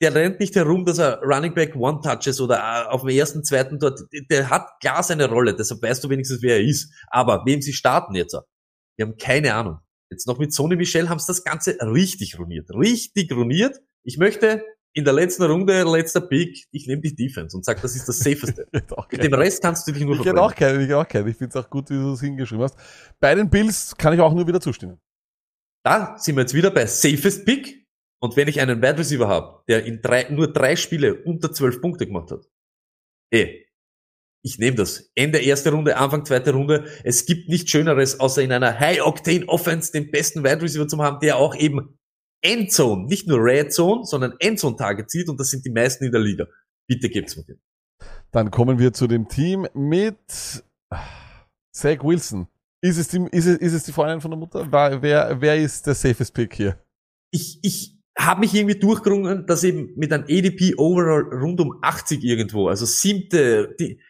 der 0.00 0.14
rennt 0.14 0.40
nicht 0.40 0.54
herum, 0.54 0.84
dass 0.84 0.98
er 0.98 1.20
Running 1.22 1.54
Back 1.54 1.74
One 1.76 2.00
Touches 2.02 2.40
oder 2.40 2.58
äh, 2.58 2.88
auf 2.90 3.02
dem 3.02 3.10
ersten, 3.10 3.44
zweiten 3.44 3.78
dort, 3.78 4.00
der 4.30 4.50
hat 4.50 4.68
klar 4.80 5.02
seine 5.02 5.28
Rolle, 5.28 5.54
deshalb 5.54 5.82
weißt 5.82 6.04
du 6.04 6.10
wenigstens, 6.10 6.42
wer 6.42 6.56
er 6.56 6.64
ist. 6.64 6.92
Aber 7.08 7.42
wem 7.46 7.62
sie 7.62 7.72
starten 7.72 8.14
jetzt? 8.14 8.36
Wir 8.96 9.06
haben 9.06 9.16
keine 9.16 9.54
Ahnung. 9.54 9.78
Jetzt 10.10 10.26
noch 10.26 10.38
mit 10.38 10.52
Sony 10.52 10.76
Michel 10.76 11.08
haben 11.08 11.18
sie 11.18 11.26
das 11.26 11.42
Ganze 11.42 11.76
richtig 11.80 12.38
ruiniert. 12.38 12.70
Richtig 12.70 13.32
ruiniert. 13.32 13.80
Ich 14.04 14.18
möchte 14.18 14.62
in 14.94 15.04
der 15.04 15.12
letzten 15.12 15.42
Runde, 15.42 15.82
letzter 15.82 16.20
Pick, 16.20 16.66
ich 16.70 16.86
nehme 16.86 17.02
die 17.02 17.14
Defense 17.14 17.56
und 17.56 17.64
sag, 17.64 17.82
das 17.82 17.96
ist 17.96 18.08
das 18.08 18.18
safeste. 18.18 18.66
Ich 19.10 19.18
Mit 19.18 19.24
dem 19.24 19.34
Rest 19.34 19.60
kannst 19.60 19.86
du 19.86 19.92
dich 19.92 20.04
nur 20.04 20.14
Ich 20.14 20.24
hätte 20.24 20.40
auch 20.40 20.54
keinen, 20.54 20.80
ich 20.80 20.86
hätte 20.86 20.98
auch 20.98 21.08
keinen. 21.08 21.28
Ich 21.28 21.36
finde 21.36 21.58
es 21.58 21.64
auch 21.64 21.68
gut, 21.68 21.90
wie 21.90 21.94
du 21.94 22.12
es 22.12 22.20
hingeschrieben 22.20 22.64
hast. 22.64 22.76
Bei 23.20 23.34
den 23.34 23.50
Bills 23.50 23.96
kann 23.96 24.14
ich 24.14 24.20
auch 24.20 24.32
nur 24.32 24.46
wieder 24.46 24.60
zustimmen. 24.60 25.00
Da 25.84 26.16
sind 26.16 26.36
wir 26.36 26.42
jetzt 26.42 26.54
wieder 26.54 26.70
bei 26.70 26.86
safest 26.86 27.44
Pick. 27.44 27.84
Und 28.20 28.36
wenn 28.36 28.48
ich 28.48 28.60
einen 28.60 28.80
Wide 28.80 28.98
Receiver 28.98 29.28
habe, 29.28 29.62
der 29.68 29.84
in 29.84 30.00
drei, 30.00 30.28
nur 30.30 30.50
drei 30.50 30.76
Spiele 30.76 31.22
unter 31.24 31.52
zwölf 31.52 31.80
Punkte 31.80 32.06
gemacht 32.06 32.30
hat, 32.30 32.46
eh, 33.32 33.64
ich 34.42 34.58
nehme 34.58 34.76
das. 34.76 35.10
Ende 35.14 35.38
erste 35.38 35.72
Runde, 35.72 35.96
Anfang 35.96 36.24
zweite 36.24 36.52
Runde. 36.52 36.84
Es 37.02 37.26
gibt 37.26 37.48
nichts 37.48 37.70
Schöneres, 37.70 38.20
außer 38.20 38.42
in 38.42 38.52
einer 38.52 38.78
High-Octane-Offense 38.78 39.92
den 39.92 40.10
besten 40.10 40.44
Wide 40.44 40.62
Receiver 40.62 40.86
zu 40.86 40.98
haben, 40.98 41.18
der 41.20 41.36
auch 41.36 41.56
eben 41.56 41.98
Endzone, 42.44 43.06
nicht 43.06 43.26
nur 43.26 43.38
Red 43.38 43.72
Zone, 43.72 44.04
sondern 44.04 44.34
Endzone-Tage 44.38 45.06
zieht 45.06 45.28
und 45.28 45.40
das 45.40 45.50
sind 45.50 45.64
die 45.64 45.70
meisten 45.70 46.04
in 46.04 46.12
der 46.12 46.20
Liga. 46.20 46.46
Bitte 46.86 47.08
gebt's 47.08 47.36
mir 47.36 47.44
den. 47.44 47.60
Dann 48.30 48.50
kommen 48.50 48.78
wir 48.78 48.92
zu 48.92 49.06
dem 49.06 49.28
Team 49.28 49.66
mit 49.74 50.18
Zach 51.72 52.04
Wilson. 52.04 52.46
Ist 52.82 52.98
es 52.98 53.08
die, 53.08 53.26
ist 53.30 53.46
es, 53.46 53.58
ist 53.58 53.72
es 53.72 53.84
die 53.84 53.92
Freundin 53.92 54.20
von 54.20 54.30
der 54.30 54.38
Mutter? 54.38 54.66
Wer, 54.70 55.00
wer, 55.00 55.40
wer 55.40 55.56
ist 55.56 55.86
der 55.86 55.94
safest 55.94 56.34
Pick 56.34 56.54
hier? 56.54 56.78
ich, 57.34 57.58
ich 57.62 57.98
habe 58.16 58.40
mich 58.40 58.54
irgendwie 58.54 58.78
durchgerungen, 58.78 59.46
dass 59.46 59.64
eben 59.64 59.92
mit 59.96 60.12
einem 60.12 60.24
ADP 60.24 60.76
Overall 60.76 61.22
rund 61.22 61.60
um 61.60 61.78
80 61.82 62.22
irgendwo, 62.22 62.68
also 62.68 62.86
siebte, 62.86 63.74
die, 63.78 64.00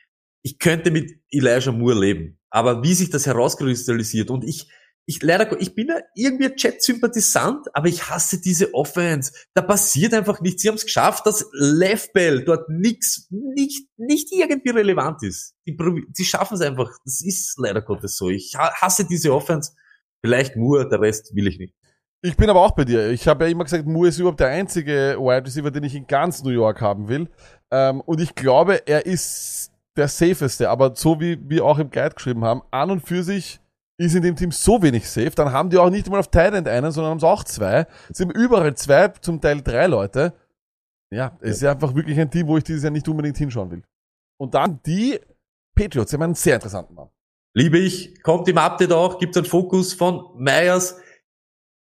ich 0.42 0.58
könnte 0.58 0.90
mit 0.90 1.10
Elijah 1.30 1.72
Moore 1.72 1.98
leben. 1.98 2.38
Aber 2.50 2.84
wie 2.84 2.92
sich 2.92 3.08
das 3.08 3.26
herauskristallisiert 3.26 4.30
und 4.30 4.44
ich, 4.44 4.70
ich 5.06 5.22
leider, 5.22 5.60
ich 5.60 5.74
bin 5.74 5.88
ja 5.88 5.96
irgendwie 6.14 6.54
Chat-Sympathisant, 6.54 7.66
aber 7.74 7.88
ich 7.88 8.08
hasse 8.08 8.40
diese 8.40 8.72
Offense. 8.72 9.32
Da 9.52 9.62
passiert 9.62 10.14
einfach 10.14 10.40
nichts. 10.40 10.62
Sie 10.62 10.68
haben 10.68 10.76
es 10.76 10.84
geschafft, 10.84 11.26
dass 11.26 11.46
Left 11.52 12.12
Bell 12.14 12.44
dort 12.44 12.68
nix, 12.68 13.28
nicht, 13.30 13.86
nicht 13.98 14.32
irgendwie 14.32 14.70
relevant 14.70 15.22
ist. 15.22 15.54
Die, 15.66 15.76
sie 16.12 16.24
schaffen 16.24 16.54
es 16.54 16.60
einfach. 16.62 16.90
Das 17.04 17.20
ist 17.22 17.54
leider 17.58 17.82
Gottes 17.82 18.16
so. 18.16 18.30
Ich 18.30 18.54
ha- 18.56 18.72
hasse 18.74 19.04
diese 19.04 19.34
Offense. 19.34 19.72
Vielleicht 20.24 20.56
Moore, 20.56 20.88
der 20.88 21.00
Rest 21.00 21.34
will 21.34 21.48
ich 21.48 21.58
nicht. 21.58 21.74
Ich 22.22 22.38
bin 22.38 22.48
aber 22.48 22.62
auch 22.62 22.70
bei 22.70 22.86
dir. 22.86 23.10
Ich 23.10 23.28
habe 23.28 23.44
ja 23.44 23.50
immer 23.50 23.64
gesagt, 23.64 23.84
Moore 23.84 24.08
ist 24.08 24.18
überhaupt 24.18 24.40
der 24.40 24.48
einzige 24.48 25.18
Wide 25.18 25.44
Receiver, 25.44 25.70
den 25.70 25.84
ich 25.84 25.94
in 25.94 26.06
ganz 26.06 26.42
New 26.42 26.50
York 26.50 26.80
haben 26.80 27.08
will. 27.08 27.28
Ähm, 27.70 28.00
und 28.00 28.22
ich 28.22 28.34
glaube, 28.34 28.86
er 28.86 29.04
ist 29.04 29.70
der 29.96 30.08
safeste. 30.08 30.70
Aber 30.70 30.96
so 30.96 31.20
wie 31.20 31.38
wir 31.46 31.66
auch 31.66 31.78
im 31.78 31.90
Guide 31.90 32.14
geschrieben 32.14 32.42
haben, 32.42 32.62
an 32.70 32.90
und 32.90 33.06
für 33.06 33.22
sich 33.22 33.60
ist 33.96 34.14
in 34.14 34.22
dem 34.22 34.36
Team 34.36 34.50
so 34.50 34.82
wenig 34.82 35.08
safe. 35.08 35.30
Dann 35.30 35.52
haben 35.52 35.70
die 35.70 35.78
auch 35.78 35.90
nicht 35.90 36.08
mal 36.08 36.18
auf 36.18 36.28
Thailand 36.28 36.66
einen, 36.68 36.90
sondern 36.90 37.12
haben 37.12 37.18
es 37.18 37.24
auch 37.24 37.44
zwei. 37.44 37.86
Sie 38.12 38.24
haben 38.24 38.32
überall 38.32 38.74
zwei, 38.74 39.08
zum 39.08 39.40
Teil 39.40 39.62
drei 39.62 39.86
Leute. 39.86 40.34
Ja, 41.12 41.36
es 41.40 41.58
ist 41.58 41.64
einfach 41.64 41.94
wirklich 41.94 42.18
ein 42.18 42.30
Team, 42.30 42.48
wo 42.48 42.56
ich 42.56 42.64
dieses 42.64 42.82
Jahr 42.82 42.90
nicht 42.90 43.08
unbedingt 43.08 43.36
hinschauen 43.36 43.70
will. 43.70 43.82
Und 44.36 44.54
dann 44.54 44.80
die 44.84 45.20
Patriots, 45.76 46.10
sie 46.10 46.16
haben 46.16 46.22
einen 46.22 46.34
sehr 46.34 46.56
interessanten 46.56 46.94
Mann. 46.94 47.08
Liebe 47.56 47.78
ich, 47.78 48.20
kommt 48.22 48.48
im 48.48 48.58
Update 48.58 48.92
auch, 48.92 49.18
gibt 49.18 49.36
einen 49.36 49.46
Fokus 49.46 49.92
von 49.92 50.30
Myers. 50.36 51.00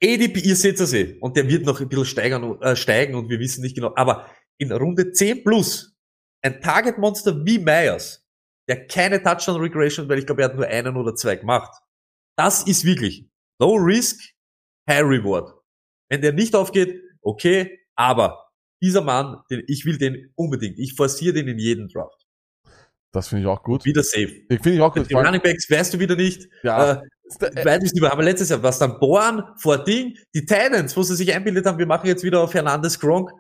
ADP, 0.04 0.40
ihr 0.40 0.56
seht 0.56 0.80
das 0.80 0.92
eh. 0.92 1.16
Und 1.20 1.36
der 1.36 1.48
wird 1.48 1.64
noch 1.64 1.80
ein 1.80 1.88
bisschen 1.88 2.04
steigern, 2.04 2.60
äh, 2.60 2.76
steigen 2.76 3.14
und 3.14 3.30
wir 3.30 3.38
wissen 3.38 3.62
nicht 3.62 3.76
genau. 3.76 3.92
Aber 3.94 4.26
in 4.58 4.70
Runde 4.70 5.12
10 5.12 5.44
plus 5.44 5.96
ein 6.42 6.60
Target-Monster 6.60 7.46
wie 7.46 7.58
Myers, 7.58 8.26
der 8.68 8.86
keine 8.86 9.22
Touchdown-Regression, 9.22 10.08
weil 10.08 10.18
ich 10.18 10.26
glaube, 10.26 10.42
er 10.42 10.48
hat 10.48 10.56
nur 10.56 10.66
einen 10.66 10.96
oder 10.96 11.14
zwei 11.14 11.36
gemacht. 11.36 11.72
Das 12.37 12.62
ist 12.62 12.85
wirklich 12.85 13.28
Low 13.59 13.76
Risk, 13.76 14.20
High 14.89 15.03
Reward. 15.03 15.55
Wenn 16.09 16.22
der 16.22 16.33
nicht 16.33 16.55
aufgeht, 16.55 17.01
okay, 17.20 17.80
aber 17.95 18.51
dieser 18.83 19.03
Mann, 19.03 19.43
den, 19.51 19.62
ich 19.68 19.85
will 19.85 19.99
den 19.99 20.33
unbedingt. 20.35 20.78
Ich 20.78 20.95
forciere 20.95 21.35
den 21.35 21.49
in 21.49 21.59
jeden 21.59 21.89
Draft. 21.89 22.26
Das 23.12 23.28
finde 23.28 23.43
ich 23.43 23.49
auch 23.49 23.62
gut. 23.62 23.85
Wieder 23.85 24.03
safe. 24.03 24.43
Ich 24.49 24.61
finde 24.61 24.74
ich 24.74 24.80
auch 24.80 24.93
gut. 24.93 25.09
Die 25.09 25.14
Running 25.14 25.41
Backs 25.41 25.70
weißt 25.70 25.95
du 25.95 25.99
wieder 25.99 26.16
nicht. 26.16 26.49
Ja. 26.62 26.95
Äh, 26.95 27.03
Weit 27.64 27.83
ist 27.83 27.97
über, 27.97 28.12
aber 28.12 28.22
letztes 28.22 28.49
Jahr 28.49 28.62
was 28.62 28.78
dann 28.78 28.99
Born 28.99 29.43
vor 29.57 29.78
Ding, 29.85 30.18
die 30.35 30.45
Titans, 30.45 30.97
wo 30.97 31.03
sie 31.03 31.14
sich 31.14 31.33
einbildet 31.35 31.64
haben, 31.66 31.78
wir 31.78 31.87
machen 31.87 32.07
jetzt 32.07 32.24
wieder 32.24 32.41
auf 32.41 32.53
Hernandez 32.53 32.99
Gronk, 32.99 33.30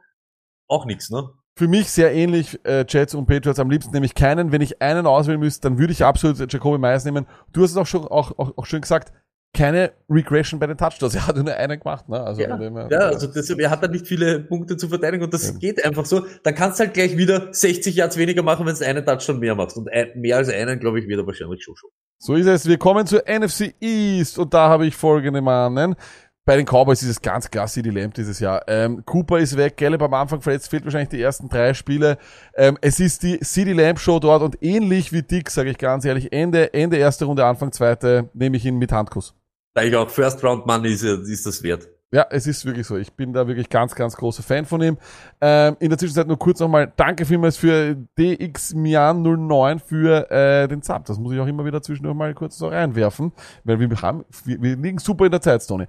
auch 0.68 0.86
nichts, 0.86 1.10
ne? 1.10 1.28
Für 1.54 1.68
mich 1.68 1.90
sehr 1.90 2.14
ähnlich, 2.14 2.58
äh, 2.64 2.84
Jets 2.88 3.14
und 3.14 3.26
Patriots 3.26 3.58
am 3.60 3.68
liebsten 3.70 3.92
nämlich 3.92 4.14
keinen. 4.14 4.52
Wenn 4.52 4.62
ich 4.62 4.80
einen 4.80 5.06
auswählen 5.06 5.38
müsste, 5.40 5.68
dann 5.68 5.78
würde 5.78 5.92
ich 5.92 6.02
absolut 6.04 6.38
Jacoby 6.50 6.78
Myers 6.78 7.04
nehmen. 7.04 7.26
Du 7.52 7.62
hast 7.62 7.72
es 7.72 7.76
auch 7.76 7.86
schon 7.86 8.06
auch, 8.06 8.38
auch, 8.38 8.56
auch 8.56 8.64
schön 8.66 8.80
gesagt, 8.80 9.12
keine 9.54 9.92
Regression 10.08 10.58
bei 10.58 10.66
den 10.66 10.78
Touchdowns. 10.78 11.14
Er 11.14 11.26
hat 11.26 11.36
nur 11.36 11.54
einen 11.54 11.78
gemacht, 11.78 12.08
ne? 12.08 12.22
Also 12.22 12.40
Ja, 12.40 12.56
dem 12.56 12.74
her- 12.74 12.88
ja 12.90 12.98
also 13.00 13.26
deshalb, 13.26 13.60
er 13.60 13.68
hat 13.68 13.82
dann 13.82 13.90
nicht 13.90 14.06
viele 14.06 14.40
Punkte 14.40 14.78
zu 14.78 14.88
verteidigen 14.88 15.22
und 15.22 15.34
das 15.34 15.46
Ja. 15.52 15.58
geht 15.58 15.84
einfach 15.84 16.06
so. 16.06 16.24
Dann 16.42 16.54
kannst 16.54 16.80
du 16.80 16.84
halt 16.84 16.94
gleich 16.94 17.18
wieder 17.18 17.48
60 17.52 17.94
Yards 17.96 18.16
weniger 18.16 18.42
machen, 18.42 18.64
wenn 18.64 18.74
du 18.74 18.86
einen 18.86 19.04
Touchdown 19.04 19.38
mehr 19.38 19.54
machst. 19.54 19.76
Und 19.76 19.92
ein, 19.92 20.08
mehr 20.14 20.38
als 20.38 20.48
einen, 20.48 20.80
glaube 20.80 21.00
ich, 21.00 21.06
wird 21.06 21.20
er 21.20 21.26
wahrscheinlich 21.26 21.62
schon 21.62 21.76
schon. 21.76 21.90
So 22.18 22.34
ist 22.34 22.46
es. 22.46 22.66
Wir 22.66 22.78
kommen 22.78 23.06
zur 23.06 23.24
NFC 23.28 23.74
East 23.80 24.38
und 24.38 24.54
da 24.54 24.70
habe 24.70 24.86
ich 24.86 24.96
folgende 24.96 25.42
Mannen. 25.42 25.96
Bei 26.44 26.56
den 26.56 26.66
Cowboys 26.66 27.00
ist 27.02 27.08
es 27.08 27.22
ganz 27.22 27.48
klar 27.48 27.68
CD 27.68 27.90
Lamb 27.90 28.14
dieses 28.14 28.40
Jahr. 28.40 28.62
Ähm, 28.66 29.04
Cooper 29.06 29.38
ist 29.38 29.56
weg, 29.56 29.76
Gallup 29.76 30.02
am 30.02 30.14
Anfang 30.14 30.40
verletzt, 30.40 30.70
fehlt 30.70 30.84
wahrscheinlich 30.84 31.10
die 31.10 31.22
ersten 31.22 31.48
drei 31.48 31.72
Spiele. 31.72 32.18
Ähm, 32.56 32.76
es 32.80 32.98
ist 32.98 33.22
die 33.22 33.38
CD 33.38 33.74
Lamb 33.74 34.00
Show 34.00 34.18
dort 34.18 34.42
und 34.42 34.60
ähnlich 34.60 35.12
wie 35.12 35.22
Dick, 35.22 35.50
sage 35.50 35.70
ich 35.70 35.78
ganz 35.78 36.04
ehrlich, 36.04 36.32
Ende, 36.32 36.74
Ende 36.74 36.96
erste 36.96 37.26
Runde, 37.26 37.46
Anfang 37.46 37.70
zweite, 37.70 38.28
nehme 38.34 38.56
ich 38.56 38.64
ihn 38.64 38.76
mit 38.76 38.90
Handkuss. 38.90 39.36
Da 39.74 39.84
ich 39.84 39.94
auch 39.94 40.10
First 40.10 40.42
Round 40.42 40.66
Money 40.66 40.92
ist, 40.92 41.04
ist 41.04 41.46
das 41.46 41.62
wert. 41.62 41.88
Ja, 42.10 42.26
es 42.28 42.48
ist 42.48 42.66
wirklich 42.66 42.88
so. 42.88 42.96
Ich 42.96 43.12
bin 43.12 43.32
da 43.32 43.46
wirklich 43.46 43.70
ganz, 43.70 43.94
ganz 43.94 44.16
großer 44.16 44.42
Fan 44.42 44.66
von 44.66 44.82
ihm. 44.82 44.98
Ähm, 45.40 45.76
in 45.78 45.90
der 45.90 45.98
Zwischenzeit 45.98 46.26
nur 46.26 46.38
kurz 46.38 46.58
nochmal 46.58 46.92
Danke 46.96 47.24
vielmals 47.24 47.56
für 47.56 47.96
DXMian09 48.18 49.78
für 49.78 50.30
äh, 50.30 50.68
den 50.68 50.82
Zap. 50.82 51.06
Das 51.06 51.18
muss 51.18 51.32
ich 51.32 51.40
auch 51.40 51.46
immer 51.46 51.64
wieder 51.64 51.80
zwischendurch 51.80 52.16
mal 52.16 52.34
kurz 52.34 52.58
so 52.58 52.66
reinwerfen, 52.66 53.32
weil 53.64 53.78
wir 53.78 53.88
haben, 54.02 54.24
wir, 54.44 54.60
wir 54.60 54.76
liegen 54.76 54.98
super 54.98 55.24
in 55.24 55.30
der 55.30 55.40
Zeit, 55.40 55.62
Stoney. 55.62 55.86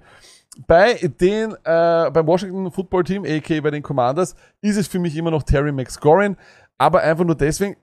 Bei 0.66 0.94
den, 0.94 1.52
äh, 1.64 2.10
beim 2.10 2.26
Washington 2.26 2.70
Football 2.70 3.04
Team, 3.04 3.24
a.k.a. 3.24 3.60
bei 3.60 3.70
den 3.70 3.82
Commanders, 3.82 4.34
ist 4.60 4.76
es 4.76 4.86
für 4.86 4.98
mich 4.98 5.16
immer 5.16 5.30
noch 5.30 5.42
Terry 5.42 5.72
McScorin, 5.72 6.36
aber 6.78 7.00
einfach 7.02 7.24
nur 7.24 7.34
deswegen, 7.34 7.76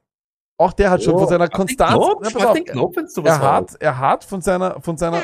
auch 0.58 0.74
der 0.74 0.92
hat 0.92 1.04
schon 1.04 1.18
von 1.18 1.28
seiner 1.28 1.50
Konstanz, 1.50 1.92
Ja, 1.92 1.98
auf, 1.98 2.96
er 3.26 3.42
hat, 3.42 3.76
er 3.80 3.98
hat 3.98 4.24
von 4.24 4.42
seiner, 4.42 4.80
von 4.80 4.98
seiner, 4.98 5.22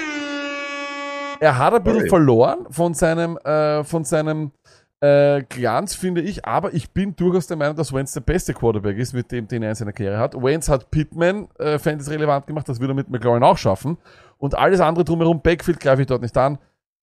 er 1.40 1.58
hat 1.58 1.74
ein 1.74 1.84
bisschen 1.84 2.00
Sorry. 2.00 2.10
verloren 2.10 2.66
von 2.70 2.94
seinem, 2.94 3.38
äh, 3.38 3.84
von 3.84 4.04
seinem 4.04 4.52
äh, 5.00 5.44
Glanz, 5.44 5.94
finde 5.94 6.22
ich, 6.22 6.46
aber 6.46 6.74
ich 6.74 6.92
bin 6.92 7.16
durchaus 7.16 7.46
der 7.48 7.56
Meinung, 7.58 7.76
dass 7.76 7.94
Wentz 7.94 8.14
der 8.14 8.22
beste 8.22 8.54
Quarterback 8.54 8.98
ist, 8.98 9.14
mit 9.14 9.32
dem, 9.32 9.48
den 9.48 9.62
er 9.62 9.70
in 9.70 9.76
seiner 9.76 9.94
Karriere 9.94 10.18
hat. 10.18 10.34
Wentz 10.42 10.70
hat 10.70 10.90
Pittman 10.90 11.48
äh, 11.60 11.78
Fantasy 11.78 12.12
relevant 12.12 12.48
gemacht, 12.48 12.68
das 12.68 12.80
würde 12.80 12.94
er 12.94 12.96
mit 12.96 13.10
McLaurin 13.10 13.44
auch 13.44 13.58
schaffen. 13.58 13.98
Und 14.40 14.56
alles 14.56 14.80
andere 14.80 15.06
drumherum, 15.06 15.42
Backfield 15.42 15.80
greife 15.80 16.02
ich 16.02 16.08
dort 16.08 16.22
nicht 16.24 16.36
an. 16.38 16.58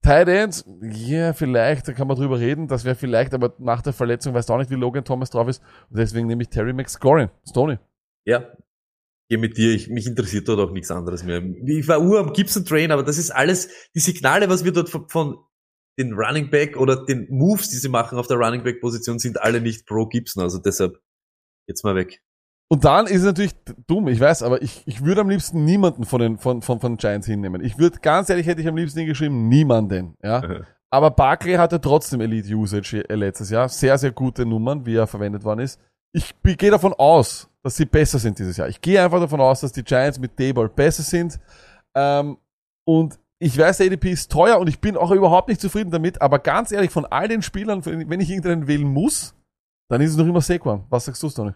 Tight 0.05 0.28
Ends, 0.28 0.64
ja, 0.82 1.32
vielleicht, 1.32 1.88
da 1.88 1.94
kann 1.94 2.07
man 2.07 2.16
drüber 2.18 2.38
reden, 2.38 2.68
das 2.68 2.84
wäre 2.84 2.94
vielleicht, 2.94 3.32
aber 3.32 3.55
nach 3.59 3.80
der 3.80 3.94
Verletzung 3.94 4.34
weißt 4.34 4.50
du 4.50 4.52
auch 4.52 4.59
nicht, 4.59 4.70
wie 4.70 4.74
Logan 4.74 5.05
Thomas 5.05 5.30
drauf 5.30 5.48
ist. 5.48 5.62
Und 5.88 5.98
deswegen 5.98 6.26
nehme 6.26 6.42
ich 6.42 6.50
Terry 6.50 6.74
McScorin. 6.74 7.30
Stoney. 7.48 7.78
Ja. 8.26 8.52
Geh 9.30 9.38
mit 9.38 9.57
dir, 9.57 9.72
ich, 9.74 9.88
mich 9.88 10.07
interessiert 10.07 10.46
dort 10.46 10.61
auch 10.61 10.72
nichts 10.72 10.90
anderes 10.90 11.24
mehr. 11.24 11.42
Ich 11.64 11.88
war 11.88 12.02
ur 12.02 12.20
am 12.20 12.34
Gibson 12.34 12.66
Train, 12.66 12.92
aber 12.92 13.02
das 13.02 13.16
ist 13.16 13.30
alles, 13.30 13.70
die 13.94 14.00
Signale, 14.00 14.50
was 14.50 14.64
wir 14.64 14.72
dort 14.72 14.90
von, 14.90 15.09
von 15.09 15.38
den 15.98 16.12
Running 16.12 16.50
Back 16.50 16.76
oder 16.76 17.07
den 17.07 17.26
Moves, 17.30 17.70
die 17.70 17.76
sie 17.76 17.88
machen 17.88 18.18
auf 18.18 18.26
der 18.26 18.36
Running 18.36 18.62
Back 18.62 18.82
Position, 18.82 19.18
sind 19.18 19.40
alle 19.40 19.62
nicht 19.62 19.86
pro 19.86 20.07
Gibson, 20.07 20.42
also 20.42 20.59
deshalb 20.59 21.00
jetzt 21.66 21.82
mal 21.82 21.94
weg. 21.94 22.22
Und 22.68 22.84
dann 22.84 23.06
ist 23.06 23.18
es 23.18 23.24
natürlich 23.24 23.54
dumm, 23.86 24.08
ich 24.08 24.18
weiß, 24.18 24.42
aber 24.42 24.62
ich, 24.62 24.82
ich 24.86 25.04
würde 25.04 25.20
am 25.20 25.28
liebsten 25.28 25.64
niemanden 25.64 26.04
von 26.04 26.20
den 26.20 26.38
von, 26.38 26.62
von, 26.62 26.80
von 26.80 26.96
Giants 26.96 27.26
hinnehmen. 27.26 27.62
Ich 27.62 27.78
würde, 27.78 27.98
ganz 28.00 28.30
ehrlich, 28.30 28.46
hätte 28.46 28.62
ich 28.62 28.68
am 28.68 28.76
liebsten 28.76 29.00
hingeschrieben, 29.00 29.48
niemanden, 29.48 30.16
ja. 30.22 30.40
Mhm. 30.40 30.64
Aber 30.90 31.10
Barkley 31.10 31.54
hatte 31.54 31.80
trotzdem 31.80 32.20
Elite 32.20 32.54
Usage 32.54 33.08
äh, 33.08 33.14
letztes 33.16 33.50
Jahr. 33.50 33.68
Sehr, 33.68 33.98
sehr 33.98 34.12
gute 34.12 34.46
Nummern, 34.46 34.86
wie 34.86 34.94
er 34.94 35.08
verwendet 35.08 35.42
worden 35.42 35.60
ist. 35.60 35.80
Ich 36.12 36.32
gehe 36.42 36.70
davon 36.70 36.92
aus, 36.94 37.50
dass 37.64 37.76
sie 37.76 37.84
besser 37.84 38.20
sind 38.20 38.38
dieses 38.38 38.56
Jahr. 38.56 38.68
Ich 38.68 38.80
gehe 38.80 39.02
einfach 39.02 39.18
davon 39.18 39.40
aus, 39.40 39.60
dass 39.60 39.72
die 39.72 39.82
Giants 39.82 40.20
mit 40.20 40.38
Dayball 40.38 40.68
besser 40.68 41.02
sind. 41.02 41.40
Ähm, 41.96 42.38
und 42.86 43.18
ich 43.40 43.58
weiß, 43.58 43.78
der 43.78 43.86
ADP 43.86 44.12
ist 44.12 44.30
teuer 44.30 44.58
und 44.58 44.68
ich 44.68 44.80
bin 44.80 44.96
auch 44.96 45.10
überhaupt 45.10 45.48
nicht 45.48 45.60
zufrieden 45.60 45.90
damit, 45.90 46.22
aber 46.22 46.38
ganz 46.38 46.70
ehrlich, 46.70 46.92
von 46.92 47.04
all 47.06 47.26
den 47.26 47.42
Spielern, 47.42 47.84
wenn 47.84 48.20
ich 48.20 48.30
irgendeinen 48.30 48.68
wählen 48.68 48.86
muss, 48.86 49.34
dann 49.90 50.00
ist 50.00 50.12
es 50.12 50.16
noch 50.16 50.26
immer 50.26 50.40
Saquon. 50.40 50.84
Was 50.90 51.06
sagst 51.06 51.22
du, 51.22 51.28
Stoney? 51.28 51.54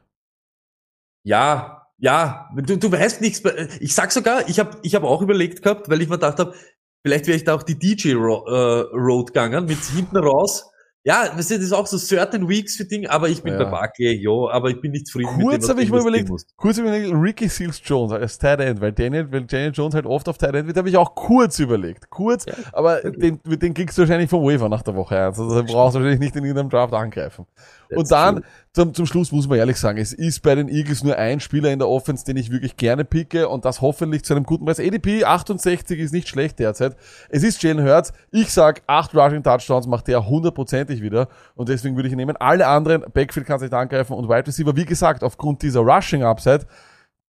Ja, 1.22 1.82
ja, 1.98 2.48
du, 2.56 2.76
du 2.78 2.92
weißt 2.92 3.20
nichts. 3.20 3.42
Ich 3.80 3.94
sag 3.94 4.12
sogar, 4.12 4.48
ich 4.48 4.60
habe 4.60 4.78
ich 4.82 4.94
hab 4.94 5.02
auch 5.02 5.20
überlegt 5.20 5.62
gehabt, 5.62 5.88
weil 5.88 6.00
ich 6.00 6.08
mir 6.08 6.14
gedacht 6.16 6.38
habe, 6.38 6.54
vielleicht 7.02 7.26
wäre 7.26 7.36
ich 7.36 7.44
da 7.44 7.54
auch 7.54 7.62
die 7.64 7.78
DJ 7.78 8.14
Ro 8.14 8.46
äh, 8.46 8.96
Road 8.96 9.28
gegangen, 9.28 9.66
mit 9.66 9.78
hinten 9.78 10.16
raus. 10.16 10.70
Ja, 11.04 11.28
das 11.34 11.50
ist 11.50 11.72
auch 11.72 11.86
so 11.86 11.96
certain 11.96 12.48
weeks 12.48 12.76
für 12.76 12.84
Ding, 12.84 13.06
aber 13.06 13.28
ich 13.28 13.42
bin 13.42 13.54
Ja. 13.54 13.64
bei 13.64 13.70
Barkley, 13.70 14.20
ja, 14.22 14.50
aber 14.52 14.68
ich 14.68 14.80
bin 14.80 14.90
nicht 14.92 15.06
zufrieden 15.06 15.40
Kurz 15.40 15.52
mit 15.52 15.62
dem, 15.62 15.68
habe 15.70 15.82
ich 15.82 15.90
mal 15.90 16.00
überlegt, 16.00 16.28
musst. 16.28 16.54
kurz 16.56 16.76
hab 16.76 16.84
ich 16.84 16.90
überlegt, 16.90 17.14
Ricky 17.14 17.48
Seals 17.48 17.80
Jones 17.82 18.12
als 18.12 18.38
Tight 18.38 18.60
End, 18.60 18.80
weil 18.80 18.92
Daniel, 18.92 19.30
weil 19.32 19.44
Daniel 19.44 19.72
Jones 19.72 19.94
halt 19.94 20.06
oft 20.06 20.28
auf 20.28 20.36
Tight 20.38 20.54
End 20.54 20.66
wird, 20.66 20.76
habe 20.76 20.88
ich 20.90 20.96
auch 20.96 21.14
kurz 21.14 21.60
überlegt. 21.60 22.10
Kurz, 22.10 22.44
aber 22.72 23.00
den, 23.00 23.40
den 23.44 23.74
kriegst 23.74 23.96
du 23.96 24.02
wahrscheinlich 24.02 24.28
vom 24.28 24.44
Waiver 24.44 24.68
nach 24.68 24.82
der 24.82 24.96
Woche 24.96 25.16
1. 25.18 25.38
Also 25.38 25.56
den 25.62 25.66
brauchst 25.66 25.94
du 25.94 26.00
wahrscheinlich 26.00 26.20
nicht 26.20 26.36
in 26.36 26.44
irgendeinem 26.44 26.68
Draft 26.68 26.92
angreifen. 26.92 27.46
Und 27.94 28.10
dann, 28.10 28.44
zum, 28.72 28.94
zum 28.94 29.06
Schluss 29.06 29.32
muss 29.32 29.48
man 29.48 29.58
ehrlich 29.58 29.78
sagen, 29.78 29.98
es 29.98 30.12
ist 30.12 30.42
bei 30.42 30.54
den 30.54 30.68
Eagles 30.68 31.02
nur 31.02 31.16
ein 31.16 31.40
Spieler 31.40 31.70
in 31.70 31.78
der 31.78 31.88
Offense, 31.88 32.24
den 32.24 32.36
ich 32.36 32.50
wirklich 32.50 32.76
gerne 32.76 33.04
picke 33.04 33.48
und 33.48 33.64
das 33.64 33.80
hoffentlich 33.80 34.24
zu 34.24 34.34
einem 34.34 34.44
guten 34.44 34.64
Preis. 34.64 34.78
ADP 34.78 35.24
68 35.24 35.98
ist 35.98 36.12
nicht 36.12 36.28
schlecht 36.28 36.58
derzeit. 36.58 36.96
Es 37.28 37.42
ist 37.42 37.62
Jalen 37.62 37.82
Hurts. 37.82 38.12
Ich 38.30 38.52
sag, 38.52 38.82
8 38.86 39.14
Rushing 39.14 39.42
Touchdowns 39.42 39.86
macht 39.86 40.08
der 40.08 40.28
hundertprozentig 40.28 41.02
wieder 41.02 41.28
und 41.54 41.68
deswegen 41.68 41.96
würde 41.96 42.08
ich 42.08 42.12
ihn 42.12 42.18
nehmen. 42.18 42.36
Alle 42.36 42.66
anderen, 42.66 43.04
Backfield 43.12 43.46
kannst 43.46 43.62
nicht 43.62 43.74
angreifen 43.74 44.12
und 44.12 44.28
Wide 44.28 44.46
Receiver, 44.46 44.76
wie 44.76 44.84
gesagt, 44.84 45.24
aufgrund 45.24 45.62
dieser 45.62 45.80
Rushing 45.80 46.22
Upside 46.22 46.66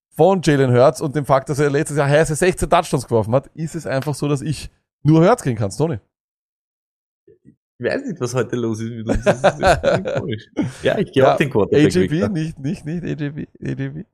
von 0.09 0.41
Jalen 0.41 0.73
Hurts 0.73 0.99
und 0.99 1.15
dem 1.15 1.25
Fakt, 1.25 1.49
dass 1.49 1.59
er 1.59 1.69
letztes 1.69 1.97
Jahr 1.97 2.09
heiße 2.09 2.35
16 2.35 2.69
Touchdowns 2.69 3.07
geworfen 3.07 3.33
hat, 3.33 3.47
ist 3.53 3.75
es 3.75 3.87
einfach 3.87 4.13
so, 4.13 4.27
dass 4.27 4.41
ich 4.41 4.69
nur 5.01 5.21
Hurts 5.21 5.43
kriegen 5.43 5.57
kann, 5.57 5.69
Tony. 5.71 5.99
Ich 7.79 7.85
weiß 7.85 8.03
nicht, 8.05 8.19
was 8.19 8.35
heute 8.35 8.57
los 8.57 8.81
ist 8.81 8.89
mit 8.89 9.07
uns. 9.07 9.23
Das 9.23 9.37
ist. 9.41 10.51
Ja, 10.83 10.97
ich 10.97 11.13
gehe 11.13 11.23
Ja, 11.23 11.33
auch 11.33 11.37
den 11.37 11.49
Quarterback 11.49 11.95
AJB, 11.95 12.29
nicht, 12.33 12.59
nicht, 12.59 12.85
nicht 12.85 13.03
AJB, 13.03 13.47
AJB. 13.63 14.05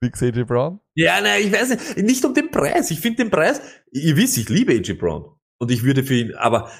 Big 0.00 0.22
AJ 0.22 0.44
Brown. 0.44 0.80
Ja, 0.94 1.20
nein, 1.20 1.42
ich 1.44 1.52
weiß 1.52 1.70
nicht. 1.70 1.96
Nicht 1.98 2.24
um 2.24 2.32
den 2.32 2.50
Preis. 2.50 2.90
Ich 2.92 3.00
finde 3.00 3.24
den 3.24 3.30
Preis, 3.30 3.60
ihr 3.90 4.16
wisst, 4.16 4.38
ich 4.38 4.48
liebe 4.48 4.72
AJ 4.72 4.94
Brown. 4.94 5.24
Und 5.58 5.70
ich 5.72 5.82
würde 5.82 6.04
für 6.04 6.14
ihn, 6.14 6.34
aber 6.34 6.70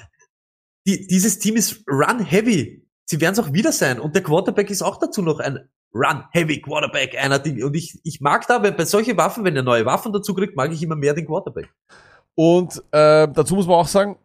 die, 0.87 1.07
dieses 1.07 1.39
Team 1.39 1.55
ist 1.57 1.83
run-heavy. 1.89 2.87
Sie 3.05 3.21
werden 3.21 3.33
es 3.33 3.39
auch 3.39 3.51
wieder 3.53 3.73
sein. 3.73 3.99
Und 3.99 4.15
der 4.15 4.23
Quarterback 4.23 4.69
ist 4.69 4.81
auch 4.81 4.97
dazu 4.99 5.21
noch 5.21 5.39
ein 5.39 5.59
run-heavy 5.93 6.61
Quarterback. 6.61 7.17
Einer, 7.17 7.39
die, 7.39 7.63
und 7.63 7.75
ich, 7.75 7.99
ich 8.03 8.21
mag 8.21 8.47
da, 8.47 8.63
wenn 8.63 8.75
bei 8.77 8.85
solchen 8.85 9.17
Waffen, 9.17 9.43
wenn 9.43 9.55
er 9.57 9.63
neue 9.63 9.85
Waffen 9.85 10.13
dazu 10.13 10.33
kriegt, 10.33 10.55
mag 10.55 10.71
ich 10.71 10.81
immer 10.83 10.95
mehr 10.95 11.13
den 11.13 11.25
Quarterback. 11.25 11.69
Und 12.35 12.77
äh, 12.91 13.27
dazu 13.27 13.55
muss 13.55 13.67
man 13.67 13.75
auch 13.75 13.87
sagen, 13.87 14.17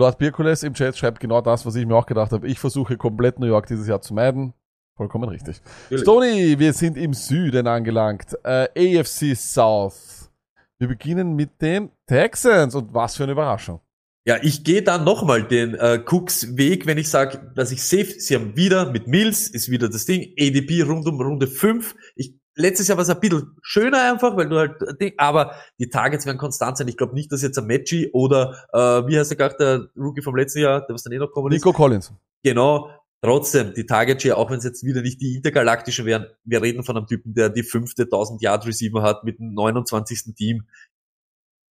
Lord 0.00 0.16
Birkules 0.18 0.62
im 0.62 0.72
Chat 0.72 0.96
schreibt 0.96 1.20
genau 1.20 1.42
das, 1.42 1.66
was 1.66 1.74
ich 1.74 1.86
mir 1.86 1.94
auch 1.94 2.06
gedacht 2.06 2.32
habe. 2.32 2.48
Ich 2.48 2.58
versuche 2.58 2.96
komplett 2.96 3.38
New 3.38 3.46
York 3.46 3.66
dieses 3.66 3.86
Jahr 3.86 4.00
zu 4.00 4.14
meiden. 4.14 4.54
Vollkommen 4.96 5.28
richtig. 5.28 5.60
Natürlich. 5.84 6.02
Stony, 6.02 6.58
wir 6.58 6.72
sind 6.72 6.96
im 6.96 7.12
Süden 7.12 7.66
angelangt. 7.66 8.36
Äh, 8.42 8.98
AFC 8.98 9.36
South. 9.36 10.30
Wir 10.78 10.88
beginnen 10.88 11.36
mit 11.36 11.60
den 11.60 11.90
Texans 12.06 12.74
und 12.74 12.94
was 12.94 13.16
für 13.16 13.24
eine 13.24 13.32
Überraschung. 13.32 13.80
Ja, 14.26 14.38
ich 14.42 14.64
gehe 14.64 14.82
dann 14.82 15.04
nochmal 15.04 15.44
den 15.44 15.74
äh, 15.74 16.02
Cooks 16.06 16.56
Weg, 16.56 16.86
wenn 16.86 16.96
ich 16.96 17.10
sage, 17.10 17.52
dass 17.54 17.70
ich 17.70 17.82
safe, 17.82 18.14
sie 18.18 18.34
haben 18.34 18.56
wieder 18.56 18.90
mit 18.90 19.06
Mills, 19.06 19.48
ist 19.48 19.70
wieder 19.70 19.90
das 19.90 20.06
Ding, 20.06 20.34
ADP 20.38 20.82
rund 20.82 21.06
um 21.06 21.20
Runde 21.20 21.46
5. 21.46 21.94
Ich, 22.16 22.39
letztes 22.54 22.88
Jahr 22.88 22.98
war 22.98 23.02
es 23.02 23.10
ein 23.10 23.20
bisschen 23.20 23.56
schöner 23.62 24.12
einfach, 24.12 24.36
weil 24.36 24.48
du 24.48 24.58
halt, 24.58 24.74
äh, 25.00 25.12
aber 25.16 25.54
die 25.78 25.88
Targets 25.88 26.26
werden 26.26 26.38
konstant 26.38 26.76
sein. 26.76 26.88
Ich 26.88 26.96
glaube 26.96 27.14
nicht, 27.14 27.30
dass 27.32 27.42
jetzt 27.42 27.58
ein 27.58 27.66
Matchy 27.66 28.10
oder, 28.12 28.56
äh, 28.72 29.06
wie 29.08 29.18
heißt 29.18 29.30
der 29.30 29.38
gerade, 29.38 29.56
der 29.58 29.88
Rookie 29.96 30.22
vom 30.22 30.36
letzten 30.36 30.60
Jahr, 30.60 30.86
der 30.86 30.94
was 30.94 31.02
dann 31.02 31.12
eh 31.12 31.18
noch 31.18 31.32
kommen 31.32 31.52
ist. 31.52 31.64
Nico 31.64 31.72
Collins. 31.72 32.12
Genau. 32.42 32.90
Trotzdem, 33.22 33.74
die 33.74 33.84
Target 33.84 34.22
Share, 34.22 34.38
auch 34.38 34.50
wenn 34.50 34.58
es 34.58 34.64
jetzt 34.64 34.82
wieder 34.82 35.02
nicht 35.02 35.20
die 35.20 35.36
intergalaktischen 35.36 36.06
wären, 36.06 36.26
wir 36.44 36.62
reden 36.62 36.82
von 36.82 36.96
einem 36.96 37.06
Typen, 37.06 37.34
der 37.34 37.50
die 37.50 37.62
fünfte 37.62 38.04
1000 38.04 38.40
Yard 38.40 38.66
Receiver 38.66 39.02
hat 39.02 39.24
mit 39.24 39.38
dem 39.38 39.52
29. 39.52 40.34
Team. 40.34 40.64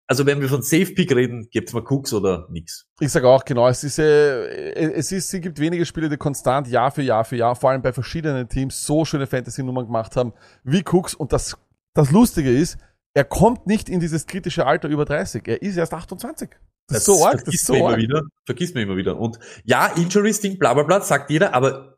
Also 0.09 0.25
wenn 0.25 0.41
wir 0.41 0.49
von 0.49 0.63
Safe 0.63 0.87
Pick 0.87 1.15
reden, 1.15 1.49
gibt's 1.51 1.73
mal 1.73 1.83
Cooks 1.83 2.13
oder 2.13 2.47
nix. 2.51 2.87
Ich 3.01 3.11
sage 3.11 3.29
auch 3.29 3.45
genau, 3.45 3.67
es 3.67 3.83
ist, 3.83 3.99
äh, 3.99 4.73
es 4.73 5.11
ist, 5.11 5.35
es 5.35 5.41
gibt 5.41 5.59
wenige 5.59 5.85
Spiele, 5.85 6.09
die 6.09 6.17
konstant 6.17 6.69
Jahr 6.69 6.93
für 6.93 7.03
Jahr 7.03 7.25
für 7.25 7.37
Jahr, 7.37 7.57
vor 7.57 7.71
allem 7.71 7.83
bei 7.83 7.93
verschiedenen 7.93 8.49
Teams, 8.49 8.87
so 8.87 9.05
schöne 9.05 9.27
Fantasy-Nummern 9.27 9.87
gemacht 9.87 10.15
haben 10.15 10.33
wie 10.63 10.85
Cooks. 10.85 11.15
Und 11.15 11.33
das, 11.33 11.57
das 11.95 12.13
Lustige 12.13 12.57
ist, 12.57 12.79
er 13.15 13.25
kommt 13.25 13.67
nicht 13.67 13.89
in 13.89 13.99
dieses 13.99 14.27
kritische 14.27 14.67
Alter 14.67 14.89
über 14.89 15.05
30. 15.05 15.43
Er 15.49 15.61
ist 15.63 15.77
erst 15.77 15.95
28. 15.95 16.51
Das, 16.87 16.99
ist 16.99 17.07
so 17.07 17.25
arg, 17.25 17.33
das 17.33 17.43
vergisst 17.43 17.63
ist 17.63 17.67
so 17.67 17.73
man 17.73 17.81
immer 17.81 17.91
arg. 17.91 17.99
wieder. 17.99 18.23
Vergisst 18.45 18.75
man 18.75 18.85
immer 18.85 18.97
wieder. 18.97 19.19
Und 19.19 19.39
ja, 19.65 19.87
Injuries 19.97 20.41
Ding, 20.41 20.59
bla 20.59 20.75
bla 20.75 20.85
bla, 20.85 21.01
sagt 21.01 21.31
jeder, 21.31 21.53
aber 21.53 21.96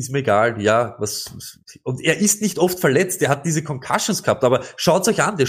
ist 0.00 0.10
mir 0.10 0.18
egal, 0.18 0.60
ja, 0.60 0.96
was, 0.98 1.58
und 1.84 2.00
er 2.00 2.18
ist 2.18 2.42
nicht 2.42 2.58
oft 2.58 2.80
verletzt, 2.80 3.22
er 3.22 3.28
hat 3.28 3.46
diese 3.46 3.62
Concussions 3.62 4.22
gehabt, 4.22 4.42
aber 4.42 4.62
schaut's 4.76 5.06
euch 5.08 5.22
an, 5.22 5.36
der, 5.36 5.46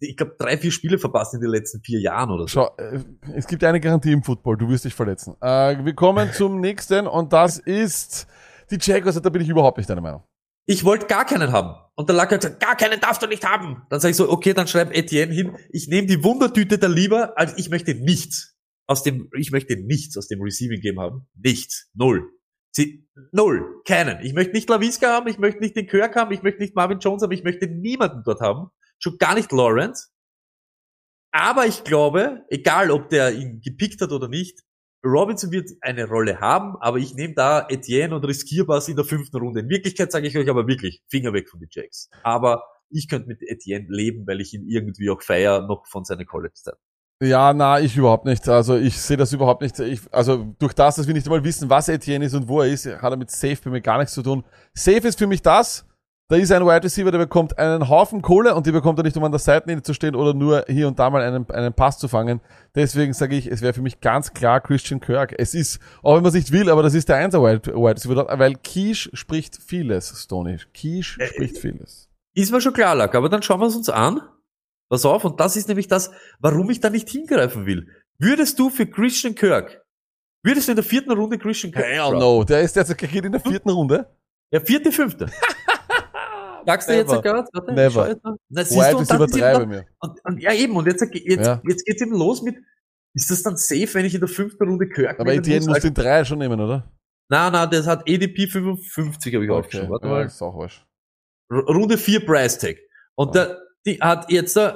ich 0.00 0.16
glaube, 0.16 0.36
drei, 0.38 0.58
vier 0.58 0.70
Spiele 0.70 0.98
verpasst 0.98 1.34
in 1.34 1.40
den 1.40 1.50
letzten 1.50 1.80
vier 1.80 2.00
Jahren 2.00 2.30
oder 2.30 2.42
so. 2.42 2.48
Schau, 2.48 2.76
äh, 2.76 3.00
es 3.34 3.46
gibt 3.46 3.64
eine 3.64 3.80
Garantie 3.80 4.12
im 4.12 4.22
Football, 4.22 4.58
du 4.58 4.68
wirst 4.68 4.84
dich 4.84 4.94
verletzen. 4.94 5.34
Äh, 5.40 5.84
wir 5.84 5.94
kommen 5.94 6.32
zum 6.32 6.60
nächsten 6.60 7.06
und 7.06 7.32
das 7.32 7.58
ist 7.58 8.26
die 8.70 8.78
Jaguars, 8.80 9.20
da 9.20 9.30
bin 9.30 9.42
ich 9.42 9.48
überhaupt 9.48 9.78
nicht 9.78 9.88
deiner 9.88 10.02
Meinung. 10.02 10.22
Ich 10.66 10.84
wollte 10.84 11.06
gar 11.06 11.24
keinen 11.24 11.52
haben. 11.52 11.74
Und 11.94 12.08
der 12.08 12.16
Lack 12.16 12.32
hat 12.32 12.40
gesagt, 12.40 12.60
gar 12.60 12.76
keinen 12.76 13.00
darfst 13.00 13.22
du 13.22 13.26
nicht 13.26 13.48
haben. 13.48 13.82
Dann 13.88 14.00
sage 14.00 14.10
ich 14.10 14.16
so, 14.16 14.28
okay, 14.28 14.52
dann 14.52 14.66
schreib 14.66 14.94
Etienne 14.94 15.32
hin, 15.32 15.56
ich 15.70 15.88
nehme 15.88 16.06
die 16.06 16.22
Wundertüte 16.22 16.76
da 16.76 16.88
lieber, 16.88 17.38
als 17.38 17.56
ich 17.56 17.70
möchte 17.70 17.94
nichts 17.94 18.56
aus 18.86 19.02
dem, 19.02 19.30
ich 19.38 19.50
möchte 19.50 19.76
nichts 19.76 20.16
aus 20.16 20.28
dem 20.28 20.42
Receiving 20.42 20.80
Game 20.80 21.00
haben. 21.00 21.26
Nichts. 21.34 21.88
Null. 21.94 22.28
Sie, 22.76 23.08
null. 23.32 23.80
Keinen. 23.86 24.22
Ich 24.22 24.34
möchte 24.34 24.52
nicht 24.52 24.68
Laviska 24.68 25.08
haben, 25.08 25.28
ich 25.28 25.38
möchte 25.38 25.60
nicht 25.60 25.74
den 25.76 25.86
Kirk 25.86 26.14
haben, 26.14 26.30
ich 26.32 26.42
möchte 26.42 26.60
nicht 26.60 26.76
Marvin 26.76 26.98
Jones 26.98 27.22
haben, 27.22 27.32
ich 27.32 27.42
möchte 27.42 27.68
niemanden 27.68 28.22
dort 28.22 28.42
haben. 28.42 28.68
Schon 28.98 29.16
gar 29.16 29.34
nicht 29.34 29.50
Lawrence. 29.50 30.10
Aber 31.32 31.64
ich 31.64 31.84
glaube, 31.84 32.44
egal 32.50 32.90
ob 32.90 33.08
der 33.08 33.32
ihn 33.32 33.62
gepickt 33.62 34.02
hat 34.02 34.12
oder 34.12 34.28
nicht, 34.28 34.60
Robinson 35.02 35.52
wird 35.52 35.70
eine 35.80 36.06
Rolle 36.06 36.40
haben, 36.40 36.76
aber 36.80 36.98
ich 36.98 37.14
nehme 37.14 37.32
da 37.32 37.66
Etienne 37.66 38.14
und 38.14 38.26
riskierbar 38.26 38.86
in 38.86 38.96
der 38.96 39.06
fünften 39.06 39.38
Runde. 39.38 39.60
In 39.60 39.70
Wirklichkeit 39.70 40.12
sage 40.12 40.26
ich 40.26 40.36
euch 40.36 40.50
aber 40.50 40.66
wirklich, 40.66 41.02
Finger 41.08 41.32
weg 41.32 41.48
von 41.48 41.60
den 41.60 41.70
Jacks. 41.72 42.10
Aber 42.24 42.62
ich 42.90 43.08
könnte 43.08 43.28
mit 43.28 43.40
Etienne 43.40 43.86
leben, 43.88 44.26
weil 44.26 44.42
ich 44.42 44.52
ihn 44.52 44.68
irgendwie 44.68 45.08
auch 45.08 45.22
feier, 45.22 45.66
noch 45.66 45.86
von 45.86 46.04
seiner 46.04 46.26
College-Zeit. 46.26 46.76
Ja, 47.22 47.54
na, 47.54 47.80
ich 47.80 47.96
überhaupt 47.96 48.26
nicht. 48.26 48.46
Also 48.48 48.76
ich 48.76 49.00
sehe 49.00 49.16
das 49.16 49.32
überhaupt 49.32 49.62
nicht. 49.62 49.78
Ich, 49.78 50.00
also 50.12 50.54
durch 50.58 50.74
das, 50.74 50.96
dass 50.96 51.06
wir 51.06 51.14
nicht 51.14 51.26
einmal 51.26 51.44
wissen, 51.44 51.70
was 51.70 51.88
Etienne 51.88 52.26
ist 52.26 52.34
und 52.34 52.46
wo 52.46 52.60
er 52.60 52.68
ist, 52.68 52.86
hat 52.86 53.10
er 53.10 53.16
mit 53.16 53.30
Safe 53.30 53.56
bei 53.64 53.70
mir 53.70 53.80
gar 53.80 53.98
nichts 53.98 54.12
zu 54.12 54.22
tun. 54.22 54.44
Safe 54.74 55.08
ist 55.08 55.18
für 55.18 55.26
mich 55.26 55.40
das. 55.40 55.86
Da 56.28 56.34
ist 56.36 56.50
ein 56.50 56.66
Wide 56.66 56.82
Receiver, 56.82 57.12
der 57.12 57.20
bekommt 57.20 57.56
einen 57.56 57.88
Haufen 57.88 58.20
Kohle 58.20 58.56
und 58.56 58.66
die 58.66 58.72
bekommt 58.72 58.98
er 58.98 59.04
nicht, 59.04 59.16
um 59.16 59.22
an 59.22 59.30
der 59.30 59.38
Seitenlinie 59.38 59.82
zu 59.82 59.94
stehen 59.94 60.16
oder 60.16 60.34
nur 60.34 60.64
hier 60.66 60.88
und 60.88 60.98
da 60.98 61.08
mal 61.08 61.22
einen, 61.22 61.48
einen 61.50 61.72
Pass 61.72 61.98
zu 61.98 62.08
fangen. 62.08 62.40
Deswegen 62.74 63.12
sage 63.12 63.36
ich, 63.36 63.46
es 63.46 63.62
wäre 63.62 63.72
für 63.72 63.80
mich 63.80 64.00
ganz 64.00 64.34
klar 64.34 64.60
Christian 64.60 64.98
Kirk. 64.98 65.34
Es 65.38 65.54
ist, 65.54 65.78
auch 66.02 66.16
wenn 66.16 66.22
man 66.22 66.30
es 66.30 66.34
nicht 66.34 66.50
will, 66.50 66.68
aber 66.68 66.82
das 66.82 66.94
ist 66.94 67.08
der 67.08 67.16
Einser 67.16 67.42
Wide, 67.42 67.66
Wide 67.66 67.94
Receiver 67.94 68.16
dort, 68.16 68.38
weil 68.40 68.54
Quiche 68.56 69.08
spricht 69.12 69.56
vieles, 69.64 70.20
Stoney. 70.20 70.58
Quiche 70.74 71.20
Äh, 71.22 71.28
spricht 71.28 71.58
vieles. 71.58 72.08
Ist 72.34 72.50
mir 72.50 72.60
schon 72.60 72.72
klar, 72.72 72.96
Lack, 72.96 73.14
aber 73.14 73.28
dann 73.28 73.42
schauen 73.42 73.60
wir 73.60 73.68
es 73.68 73.76
uns 73.76 73.88
an. 73.88 74.20
Pass 74.88 75.04
auf, 75.04 75.24
und 75.24 75.40
das 75.40 75.56
ist 75.56 75.68
nämlich 75.68 75.88
das, 75.88 76.10
warum 76.38 76.70
ich 76.70 76.80
da 76.80 76.90
nicht 76.90 77.08
hingreifen 77.08 77.66
will. 77.66 77.88
Würdest 78.18 78.58
du 78.58 78.70
für 78.70 78.86
Christian 78.86 79.34
Kirk, 79.34 79.82
würdest 80.44 80.68
du 80.68 80.72
in 80.72 80.76
der 80.76 80.84
vierten 80.84 81.10
Runde 81.12 81.38
Christian 81.38 81.72
Kirk? 81.72 81.84
Hell 81.84 82.12
no. 82.12 82.44
Der 82.44 82.60
ist 82.62 82.76
jetzt 82.76 82.96
geht 82.96 83.24
in 83.24 83.32
der 83.32 83.40
vierten 83.40 83.70
Runde. 83.70 84.06
Ja, 84.52 84.60
vierte, 84.60 84.92
fünfte. 84.92 85.26
Sagst 86.66 86.88
du 86.88 86.94
jetzt 86.94 87.08
gerade? 87.22 87.48
Warte, 87.52 87.72
Never. 87.72 88.16
Na, 88.48 88.64
siehst 88.64 88.72
du, 88.72 88.76
Wide 88.76 88.96
und 88.96 89.10
das 89.10 89.20
Receiver 89.20 89.24
ist 89.24 89.34
eben 89.34 89.40
3 89.40 89.52
dann- 89.52 89.60
bei 89.62 89.66
mir. 89.76 89.86
Und, 90.00 90.24
und 90.24 90.38
ja, 90.42 90.52
eben, 90.52 90.76
und 90.76 90.86
jetzt, 90.86 91.02
jetzt, 91.12 91.46
Ja. 91.46 91.62
jetzt 91.68 91.84
geht's 91.84 92.02
eben 92.02 92.12
los 92.12 92.42
mit, 92.42 92.56
ist 93.14 93.30
das 93.30 93.42
dann 93.42 93.56
safe, 93.56 93.88
wenn 93.94 94.04
ich 94.04 94.14
in 94.14 94.20
der 94.20 94.28
fünften 94.28 94.64
Runde 94.68 94.88
Kirk 94.88 95.18
Aber 95.20 95.32
Etienne 95.32 95.66
muss? 95.66 95.80
den 95.80 95.94
3 95.94 96.24
schon 96.24 96.38
nehmen, 96.38 96.60
oder? 96.60 96.92
Na, 97.28 97.50
na, 97.50 97.66
das 97.66 97.86
hat 97.86 98.08
EDP 98.08 98.46
55, 98.48 99.34
habe 99.34 99.44
ich 99.44 99.50
Okay. 99.50 99.58
aufgeschrieben. 99.58 99.90
Warte 99.90 100.06
Ja, 100.06 100.12
mal. 100.12 100.26
ist 100.26 100.42
auch 100.42 100.54
Runde 101.50 101.98
4 101.98 102.24
Price 102.26 102.58
Tag. 102.58 102.76
Und 103.14 103.34
der, 103.34 103.58
die 103.86 103.98
hat 104.00 104.30
jetzt 104.30 104.56
äh, 104.56 104.72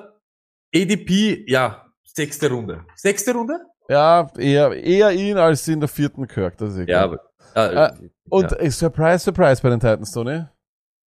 ADP, 0.75 1.45
ja, 1.49 1.87
sechste 2.05 2.51
Runde. 2.51 2.85
Sechste 2.97 3.33
Runde? 3.33 3.59
Ja, 3.89 4.31
eher, 4.39 4.73
eher 4.73 5.11
ihn 5.13 5.37
als 5.37 5.67
in 5.67 5.81
der 5.81 5.89
vierten 5.89 6.27
Kirk, 6.29 6.57
das 6.59 6.75
ist 6.75 6.79
egal. 6.81 7.19
Ja, 7.55 7.65
aber, 7.73 7.93
äh, 7.93 8.09
Und 8.29 8.53
ja. 8.53 8.57
äh, 8.59 8.71
Surprise, 8.71 9.25
Surprise 9.25 9.61
bei 9.63 9.71
den 9.71 9.81
Titans, 9.81 10.13
Tony. 10.13 10.45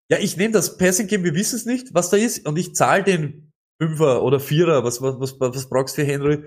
ja, 0.09 0.17
ich 0.19 0.35
nehme 0.35 0.53
das 0.53 0.77
Passing 0.77 1.07
Game, 1.07 1.23
wir 1.23 1.35
wissen 1.35 1.55
es 1.57 1.65
nicht, 1.65 1.93
was 1.93 2.09
da 2.09 2.17
ist, 2.17 2.47
und 2.47 2.57
ich 2.57 2.73
zahle 2.73 3.03
den 3.03 3.53
Fünfer 3.79 4.23
oder 4.23 4.39
Vierer, 4.39 4.83
was, 4.83 5.01
was, 5.01 5.19
was, 5.19 5.39
was 5.39 5.69
brauchst 5.69 5.97
du 5.97 6.01
für 6.01 6.07
Henry? 6.07 6.43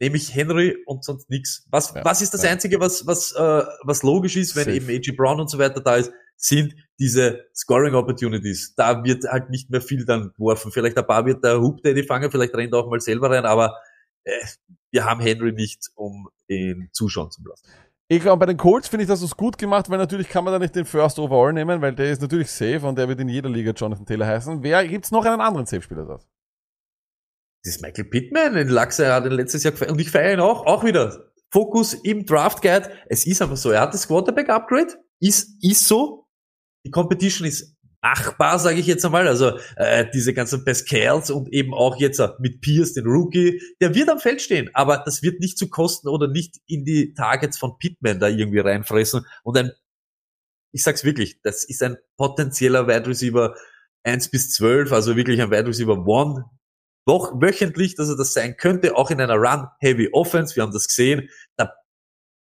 Nehme 0.00 0.16
ich 0.16 0.34
Henry 0.34 0.76
und 0.86 1.04
sonst 1.04 1.30
nix. 1.30 1.66
Was, 1.70 1.94
Ja, 1.94 2.04
was 2.04 2.20
ist 2.20 2.34
das 2.34 2.42
ja. 2.42 2.50
Einzige, 2.50 2.80
was, 2.80 3.06
was, 3.06 3.32
äh, 3.32 3.62
was 3.84 4.02
logisch 4.02 4.36
ist, 4.36 4.54
wenn 4.56 4.64
Safe. 4.64 4.76
eben 4.76 4.88
AJ 4.88 5.12
Brown 5.16 5.40
und 5.40 5.48
so 5.48 5.58
weiter 5.58 5.80
da 5.80 5.96
ist, 5.96 6.12
sind 6.36 6.74
diese 6.98 7.44
Scoring 7.54 7.94
Opportunities. 7.94 8.74
Da 8.74 9.04
wird 9.04 9.24
halt 9.24 9.50
nicht 9.50 9.70
mehr 9.70 9.80
viel 9.80 10.04
dann 10.04 10.32
geworfen. 10.36 10.72
Vielleicht 10.72 10.96
ein 10.96 11.06
paar 11.06 11.26
wird 11.26 11.44
der 11.44 11.60
Hoop 11.60 11.82
Daddy 11.82 12.02
fangen, 12.02 12.30
vielleicht 12.30 12.54
rennt 12.54 12.72
er 12.72 12.80
auch 12.80 12.90
mal 12.90 13.00
selber 13.00 13.30
rein, 13.30 13.44
aber 13.44 13.76
äh, 14.24 14.32
wir 14.90 15.04
haben 15.04 15.20
Henry 15.20 15.52
nicht, 15.52 15.90
um 15.94 16.28
ihn 16.48 16.88
zuschauen 16.92 17.30
zu 17.30 17.42
lassen. 17.46 17.68
Ich 18.08 18.20
glaube, 18.22 18.38
bei 18.38 18.46
den 18.46 18.56
Colts 18.56 18.86
finde 18.86 19.02
ich 19.02 19.08
das 19.08 19.20
ist 19.20 19.36
gut 19.36 19.58
gemacht, 19.58 19.90
weil 19.90 19.98
natürlich 19.98 20.28
kann 20.28 20.44
man 20.44 20.52
da 20.52 20.60
nicht 20.60 20.76
den 20.76 20.84
First 20.84 21.18
Overall 21.18 21.52
nehmen, 21.52 21.82
weil 21.82 21.92
der 21.92 22.12
ist 22.12 22.22
natürlich 22.22 22.50
safe 22.50 22.86
und 22.86 22.96
der 22.96 23.08
wird 23.08 23.18
in 23.18 23.28
jeder 23.28 23.48
Liga 23.48 23.72
Jonathan 23.72 24.06
Taylor 24.06 24.26
heißen. 24.26 24.62
Wer 24.62 24.86
gibt's 24.86 25.10
noch 25.10 25.24
einen 25.24 25.40
anderen 25.40 25.66
Safe-Spieler 25.66 26.04
dort? 26.04 26.24
Das 27.64 27.74
ist 27.74 27.82
Michael 27.82 28.04
Pittman, 28.04 28.54
den 28.54 28.68
Lachs, 28.68 29.00
er 29.00 29.12
hat 29.12 29.24
ihn 29.26 29.32
letztes 29.32 29.64
Jahr 29.64 29.72
gefeiert. 29.72 29.90
Und 29.90 30.00
ich 30.00 30.12
feiere 30.12 30.34
ihn 30.34 30.40
auch, 30.40 30.66
auch 30.66 30.84
wieder. 30.84 31.32
Fokus 31.50 31.94
im 31.94 32.24
Draft 32.24 32.62
Guide. 32.62 32.90
Es 33.08 33.26
ist 33.26 33.42
einfach 33.42 33.56
so. 33.56 33.70
Er 33.72 33.80
hat 33.80 33.92
das 33.92 34.06
Quarterback 34.06 34.50
Upgrade. 34.50 34.94
Ist, 35.18 35.56
ist 35.64 35.88
so. 35.88 36.25
Die 36.86 36.90
Competition 36.90 37.46
ist 37.46 37.76
machbar, 38.00 38.58
sage 38.58 38.78
ich 38.78 38.86
jetzt 38.86 39.04
einmal. 39.04 39.26
Also, 39.26 39.58
äh, 39.76 40.06
diese 40.14 40.32
ganzen 40.32 40.64
Pascals 40.64 41.30
und 41.30 41.52
eben 41.52 41.74
auch 41.74 41.96
jetzt 41.96 42.20
äh, 42.20 42.28
mit 42.38 42.60
Pierce, 42.60 42.94
den 42.94 43.06
Rookie. 43.06 43.60
Der 43.80 43.94
wird 43.94 44.08
am 44.08 44.20
Feld 44.20 44.40
stehen. 44.40 44.70
Aber 44.72 44.98
das 44.98 45.22
wird 45.22 45.40
nicht 45.40 45.58
zu 45.58 45.68
kosten 45.68 46.08
oder 46.08 46.28
nicht 46.28 46.56
in 46.66 46.84
die 46.84 47.14
Targets 47.14 47.58
von 47.58 47.78
Pittman 47.78 48.20
da 48.20 48.28
irgendwie 48.28 48.60
reinfressen. 48.60 49.26
Und 49.42 49.58
ein, 49.58 49.72
ich 50.72 50.84
sag's 50.84 51.04
wirklich, 51.04 51.40
das 51.42 51.64
ist 51.64 51.82
ein 51.82 51.96
potenzieller 52.16 52.86
Wide 52.86 53.08
Receiver 53.08 53.56
1 54.04 54.30
bis 54.30 54.52
12, 54.52 54.92
also 54.92 55.16
wirklich 55.16 55.42
ein 55.42 55.50
Wide 55.50 55.66
Receiver 55.66 55.96
1, 55.96 56.44
doch 57.08 57.40
wöchentlich, 57.40 57.96
dass 57.96 58.08
er 58.08 58.16
das 58.16 58.32
sein 58.32 58.56
könnte, 58.56 58.96
auch 58.96 59.10
in 59.10 59.20
einer 59.20 59.34
Run-Heavy-Offense, 59.34 60.54
wir 60.54 60.62
haben 60.62 60.72
das 60.72 60.86
gesehen, 60.86 61.28
da 61.56 61.72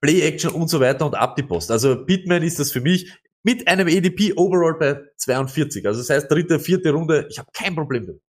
Play-Action 0.03 0.51
und 0.51 0.69
so 0.69 0.81
weiter 0.81 1.07
und 1.07 1.15
ab 1.15 1.37
die 1.37 1.43
Post. 1.43 1.71
Also 1.71 2.05
Pittman 2.05 2.43
ist 2.43 2.59
das 2.59 2.73
für 2.73 2.81
mich 2.81 3.13
mit 3.47 3.69
einem 3.69 3.87
ADP 3.87 4.33
Overall 4.37 4.75
bei 4.75 5.01
42. 5.19 5.87
Also 5.87 6.01
das 6.01 6.11
heißt, 6.11 6.31
dritte, 6.31 6.59
vierte 6.59 6.91
Runde, 6.91 7.29
ich 7.31 7.39
habe 7.39 7.49
kein 7.53 7.77
Problem 7.77 8.05
damit. 8.05 8.23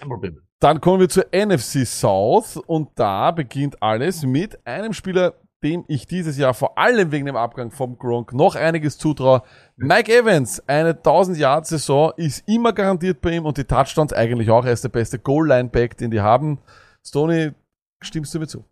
Kein 0.00 0.08
Problem. 0.08 0.40
Dann 0.60 0.80
kommen 0.80 1.00
wir 1.00 1.10
zur 1.10 1.26
NFC 1.30 1.86
South 1.86 2.56
und 2.56 2.88
da 2.94 3.32
beginnt 3.32 3.82
alles 3.82 4.22
mit 4.22 4.66
einem 4.66 4.94
Spieler, 4.94 5.34
dem 5.62 5.84
ich 5.88 6.06
dieses 6.06 6.38
Jahr 6.38 6.54
vor 6.54 6.78
allem 6.78 7.12
wegen 7.12 7.26
dem 7.26 7.36
Abgang 7.36 7.70
vom 7.70 7.98
Gronk 7.98 8.32
noch 8.32 8.54
einiges 8.54 8.96
zutraue. 8.96 9.42
Mike 9.76 10.10
Evans, 10.10 10.66
eine 10.66 10.90
1000 10.90 11.36
Yard 11.36 11.66
Saison 11.66 12.12
ist 12.16 12.42
immer 12.48 12.72
garantiert 12.72 13.20
bei 13.20 13.32
ihm 13.32 13.44
und 13.44 13.58
die 13.58 13.64
Touchdowns 13.64 14.14
eigentlich 14.14 14.50
auch. 14.50 14.64
Er 14.64 14.72
ist 14.72 14.84
der 14.84 14.88
beste 14.88 15.18
Goal-Line-Back, 15.18 15.98
den 15.98 16.10
die 16.10 16.22
haben. 16.22 16.58
Stoney, 17.04 17.52
stimmst 18.00 18.34
du 18.34 18.38
mir 18.38 18.46
zu? 18.46 18.64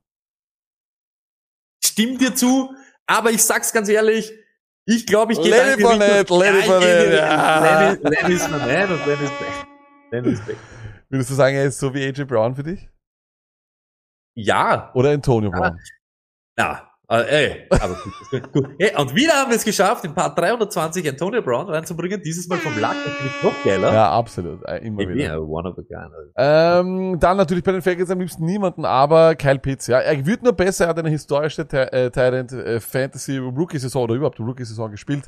Stimmt 1.84 2.22
dir 2.22 2.34
zu, 2.34 2.74
aber 3.06 3.32
ich 3.32 3.42
sag's 3.42 3.72
ganz 3.74 3.90
ehrlich, 3.90 4.32
ich 4.86 5.06
glaube, 5.06 5.32
ich 5.32 5.40
gehe 5.40 5.50
Ja, 5.50 5.62
in 5.64 5.70
it, 6.20 6.28
die- 6.30 7.16
ja. 7.16 7.60
Lenny, 7.60 7.98
Lenny 8.02 8.34
ist 8.34 8.50
Man 8.50 8.60
und 8.90 9.06
Lenny 9.06 9.24
ist 9.24 9.38
back. 9.38 9.66
Lenny 10.10 10.28
ist. 10.32 10.42
Würdest 11.08 11.30
du 11.30 11.34
sagen, 11.34 11.56
er 11.56 11.64
ist 11.66 11.78
so 11.78 11.92
wie 11.94 12.04
AJ 12.06 12.24
Brown 12.24 12.54
für 12.54 12.62
dich? 12.62 12.88
Ja, 14.36 14.90
Oder 14.94 15.10
Antonio 15.10 15.50
Brown? 15.50 15.78
na, 16.56 16.89
Äh, 17.10 17.22
ey, 17.28 17.66
aber 17.70 17.96
gut, 18.30 18.52
gut. 18.52 18.68
Hey, 18.78 18.92
und 18.96 19.16
wieder 19.16 19.32
haben 19.32 19.50
wir 19.50 19.56
es 19.56 19.64
geschafft, 19.64 20.04
in 20.04 20.14
Part 20.14 20.38
320 20.38 21.08
Antonio 21.08 21.42
Brown 21.42 21.68
reinzubringen. 21.68 22.22
Dieses 22.22 22.46
Mal 22.46 22.58
vom 22.58 22.78
Lack 22.78 22.94
natürlich 23.04 23.42
noch 23.42 23.64
geiler. 23.64 23.92
Ja, 23.92 24.12
absolut. 24.12 24.64
Äh, 24.64 24.86
Immer 24.86 25.00
wieder. 25.00 25.14
Ja, 25.16 25.38
one 25.38 25.68
of 25.68 25.76
a 25.76 25.82
kind. 25.82 26.12
Ähm, 26.36 27.18
dann 27.18 27.36
natürlich 27.36 27.64
bei 27.64 27.72
den 27.72 27.82
Falcons 27.82 28.10
am 28.10 28.20
liebsten 28.20 28.44
niemanden, 28.44 28.84
aber 28.84 29.34
Kyle 29.34 29.58
Pitts, 29.58 29.88
ja. 29.88 29.98
Er 29.98 30.24
wird 30.24 30.44
nur 30.44 30.52
besser, 30.52 30.84
er 30.84 30.90
hat 30.90 31.00
eine 31.00 31.10
historische 31.10 31.62
äh, 31.62 32.10
Thailand 32.10 32.52
äh, 32.52 32.78
Fantasy 32.78 33.38
Rookie-Saison 33.38 34.04
oder 34.04 34.14
überhaupt 34.14 34.38
Rookie-Saison 34.38 34.92
gespielt. 34.92 35.24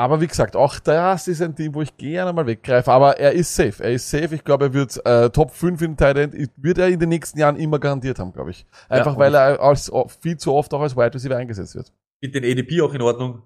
Aber 0.00 0.20
wie 0.20 0.28
gesagt, 0.28 0.54
auch 0.54 0.78
das 0.78 1.26
ist 1.26 1.42
ein 1.42 1.56
Team, 1.56 1.74
wo 1.74 1.82
ich 1.82 1.96
gerne 1.96 2.32
mal 2.32 2.46
weggreife. 2.46 2.92
Aber 2.92 3.18
er 3.18 3.32
ist 3.32 3.52
safe. 3.52 3.82
Er 3.82 3.92
ist 3.92 4.08
safe. 4.08 4.32
Ich 4.32 4.44
glaube, 4.44 4.66
er 4.66 4.72
wird 4.72 5.04
äh, 5.04 5.28
Top 5.30 5.50
5 5.50 5.82
in 5.82 5.96
Thailand, 5.96 6.36
wird 6.56 6.78
er 6.78 6.86
in 6.86 7.00
den 7.00 7.08
nächsten 7.08 7.36
Jahren 7.36 7.56
immer 7.56 7.80
garantiert 7.80 8.20
haben, 8.20 8.32
glaube 8.32 8.52
ich. 8.52 8.64
Einfach 8.88 9.14
und 9.14 9.18
weil 9.18 9.34
er 9.34 9.60
als, 9.60 9.90
viel 10.20 10.36
zu 10.36 10.52
oft 10.52 10.72
auch 10.72 10.82
als 10.82 10.96
Wide 10.96 11.14
Receiver 11.14 11.36
eingesetzt 11.36 11.74
wird. 11.74 11.92
Mit 12.22 12.32
den 12.32 12.44
ADP 12.44 12.80
auch 12.80 12.94
in 12.94 13.02
Ordnung. 13.02 13.42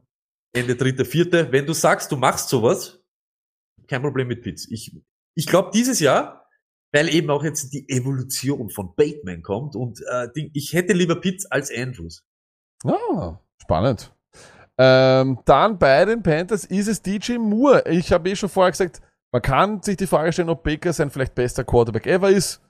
Ende 0.55 0.77
dritte, 0.77 1.07
vierte. 1.07 1.51
Wenn 1.53 1.65
du 1.65 1.73
sagst, 1.73 2.13
du 2.13 2.17
machst 2.17 2.51
sowas, 2.51 3.03
kein 3.89 4.03
Problem 4.03 4.29
mit 4.29 4.43
Pitts. 4.43 4.71
Ich, 4.71 4.95
ich 5.35 5.47
glaube 5.47 5.71
dieses 5.73 6.01
Jahr, 6.01 6.51
weil 6.93 7.09
eben 7.09 7.31
auch 7.31 7.45
jetzt 7.45 7.73
die 7.73 7.89
Evolution 7.89 8.69
von 8.69 8.95
Bateman 8.95 9.43
kommt 9.43 9.75
und 9.75 10.03
äh, 10.11 10.29
ich 10.53 10.75
hätte 10.75 10.93
lieber 10.93 11.17
Pitts 11.17 11.47
als 11.47 11.75
Andrews. 11.75 12.27
Ah, 12.85 13.39
spannend. 13.57 14.15
Ähm, 14.79 15.39
dann 15.45 15.79
bei 15.79 16.05
den 16.05 16.23
Panthers 16.23 16.65
ist 16.65 16.89
es 16.89 17.03
DJ 17.03 17.39
Moore. 17.39 17.85
Ich 17.89 18.13
habe 18.13 18.31
eh 18.31 18.37
schon 18.37 18.49
vorher 18.49 18.71
gesagt, 18.71 19.01
man 19.33 19.43
kann 19.43 19.83
sich 19.83 19.97
die 19.97 20.07
Frage 20.07 20.33
stellen, 20.33 20.51
ob 20.51 20.63
Baker 20.63 20.93
sein 20.93 21.11
vielleicht 21.11 21.35
bester 21.35 21.65
Quarterback 21.65 22.07
ever 22.07 22.31
ist. 22.31 22.61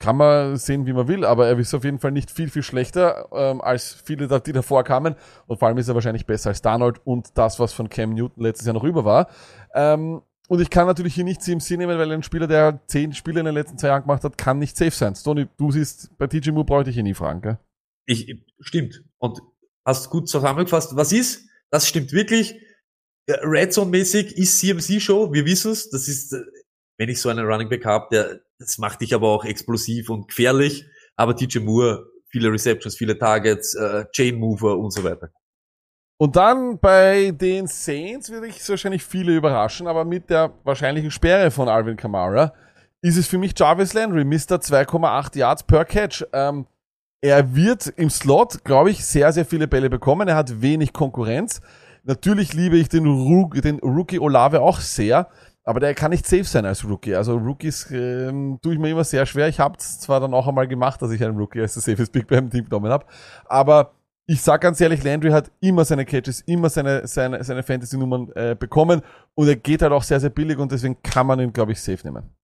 Kann 0.00 0.16
man 0.16 0.56
sehen, 0.56 0.86
wie 0.86 0.92
man 0.92 1.08
will, 1.08 1.24
aber 1.24 1.46
er 1.46 1.58
ist 1.58 1.72
auf 1.72 1.84
jeden 1.84 1.98
Fall 1.98 2.10
nicht 2.10 2.30
viel, 2.30 2.50
viel 2.50 2.62
schlechter 2.62 3.28
ähm, 3.32 3.60
als 3.60 3.94
viele, 4.04 4.28
die 4.40 4.52
davor 4.52 4.84
kamen. 4.84 5.14
Und 5.46 5.58
vor 5.58 5.68
allem 5.68 5.78
ist 5.78 5.88
er 5.88 5.94
wahrscheinlich 5.94 6.26
besser 6.26 6.50
als 6.50 6.62
Darnold 6.62 7.00
und 7.04 7.38
das, 7.38 7.58
was 7.60 7.72
von 7.72 7.88
Cam 7.88 8.10
Newton 8.14 8.42
letztes 8.42 8.66
Jahr 8.66 8.74
noch 8.74 8.84
über 8.84 9.04
war. 9.04 9.28
Ähm, 9.72 10.22
und 10.48 10.60
ich 10.60 10.68
kann 10.68 10.86
natürlich 10.86 11.14
hier 11.14 11.24
nicht 11.24 11.42
CMC 11.42 11.78
nehmen, 11.78 11.98
weil 11.98 12.12
ein 12.12 12.22
Spieler, 12.22 12.46
der 12.46 12.80
zehn 12.86 13.14
Spiele 13.14 13.40
in 13.40 13.46
den 13.46 13.54
letzten 13.54 13.78
zwei 13.78 13.88
Jahren 13.88 14.02
gemacht 14.02 14.24
hat, 14.24 14.36
kann 14.36 14.58
nicht 14.58 14.76
safe 14.76 14.90
sein. 14.90 15.14
Stoney, 15.14 15.46
du 15.56 15.70
siehst, 15.70 16.16
bei 16.18 16.26
DJ 16.26 16.50
Moore 16.50 16.66
bräuchte 16.66 16.90
ich 16.90 16.96
hier 16.96 17.02
nie 17.02 17.14
fragen, 17.14 17.40
gell? 17.40 17.58
Ich, 18.04 18.42
stimmt. 18.60 19.02
Und 19.18 19.40
hast 19.84 20.10
gut 20.10 20.28
zusammengefasst. 20.28 20.96
Was 20.96 21.12
ist? 21.12 21.48
Das 21.70 21.88
stimmt 21.88 22.12
wirklich. 22.12 22.60
Red 23.28 23.72
Zone-mäßig 23.72 24.36
ist 24.36 24.58
CMC 24.58 25.00
Show. 25.00 25.32
Wir 25.32 25.44
wissen 25.46 25.72
es. 25.72 25.90
Das 25.90 26.08
ist, 26.08 26.32
äh, 26.32 26.40
wenn 26.98 27.08
ich 27.08 27.20
so 27.20 27.28
einen 27.28 27.46
Running 27.46 27.68
Back 27.68 27.84
habe, 27.84 28.06
der, 28.12 28.40
das 28.58 28.78
macht 28.78 29.00
dich 29.00 29.14
aber 29.14 29.28
auch 29.28 29.44
explosiv 29.44 30.10
und 30.10 30.28
gefährlich. 30.28 30.84
Aber 31.16 31.34
DJ 31.34 31.60
Moore, 31.60 32.06
viele 32.28 32.50
Receptions, 32.52 32.96
viele 32.96 33.18
Targets, 33.18 33.74
äh, 33.74 34.04
Chain 34.12 34.38
Mover 34.38 34.78
und 34.78 34.90
so 34.90 35.04
weiter. 35.04 35.30
Und 36.16 36.36
dann 36.36 36.78
bei 36.78 37.32
den 37.32 37.66
Saints 37.66 38.30
würde 38.30 38.46
ich 38.46 38.68
wahrscheinlich 38.68 39.04
viele 39.04 39.34
überraschen, 39.34 39.88
aber 39.88 40.04
mit 40.04 40.30
der 40.30 40.52
wahrscheinlichen 40.62 41.10
Sperre 41.10 41.50
von 41.50 41.68
Alvin 41.68 41.96
Kamara 41.96 42.54
ist 43.02 43.16
es 43.18 43.26
für 43.26 43.36
mich 43.36 43.52
Jarvis 43.56 43.92
Landry, 43.92 44.24
Mr. 44.24 44.56
2,8 44.56 45.36
Yards 45.36 45.62
per 45.64 45.84
Catch. 45.84 46.24
Ähm, 46.32 46.66
er 47.24 47.54
wird 47.54 47.86
im 47.86 48.10
Slot, 48.10 48.64
glaube 48.64 48.90
ich, 48.90 49.02
sehr, 49.02 49.32
sehr 49.32 49.46
viele 49.46 49.66
Bälle 49.66 49.88
bekommen. 49.88 50.28
Er 50.28 50.36
hat 50.36 50.60
wenig 50.60 50.92
Konkurrenz. 50.92 51.62
Natürlich 52.02 52.52
liebe 52.52 52.76
ich 52.76 52.90
den, 52.90 53.06
Ru 53.06 53.48
den 53.48 53.78
Rookie 53.78 54.18
Olave 54.18 54.60
auch 54.60 54.78
sehr, 54.78 55.28
aber 55.64 55.80
der 55.80 55.94
kann 55.94 56.10
nicht 56.10 56.26
safe 56.26 56.44
sein 56.44 56.66
als 56.66 56.84
Rookie. 56.84 57.14
Also 57.14 57.38
Rookies 57.38 57.90
ähm, 57.90 58.58
tue 58.60 58.74
ich 58.74 58.78
mir 58.78 58.90
immer 58.90 59.04
sehr 59.04 59.24
schwer. 59.24 59.48
Ich 59.48 59.58
habe 59.58 59.78
es 59.78 60.00
zwar 60.00 60.20
dann 60.20 60.34
auch 60.34 60.46
einmal 60.46 60.68
gemacht, 60.68 61.00
dass 61.00 61.12
ich 61.12 61.24
einen 61.24 61.38
Rookie 61.38 61.62
als 61.62 61.72
das 61.72 61.86
safest 61.86 62.12
Big 62.12 62.26
beim 62.26 62.50
Team 62.50 62.64
genommen 62.64 62.92
habe, 62.92 63.06
aber 63.46 63.92
ich 64.26 64.42
sag 64.42 64.60
ganz 64.60 64.78
ehrlich, 64.82 65.02
Landry 65.02 65.30
hat 65.30 65.50
immer 65.60 65.86
seine 65.86 66.04
Catches, 66.04 66.42
immer 66.42 66.68
seine, 66.68 67.06
seine, 67.06 67.42
seine 67.42 67.62
Fantasy-Nummern 67.62 68.32
äh, 68.34 68.54
bekommen 68.58 69.00
und 69.34 69.48
er 69.48 69.56
geht 69.56 69.80
halt 69.80 69.92
auch 69.92 70.02
sehr, 70.02 70.20
sehr 70.20 70.28
billig 70.28 70.58
und 70.58 70.72
deswegen 70.72 71.02
kann 71.02 71.26
man 71.26 71.40
ihn, 71.40 71.54
glaube 71.54 71.72
ich, 71.72 71.80
safe 71.80 72.06
nehmen. 72.06 72.34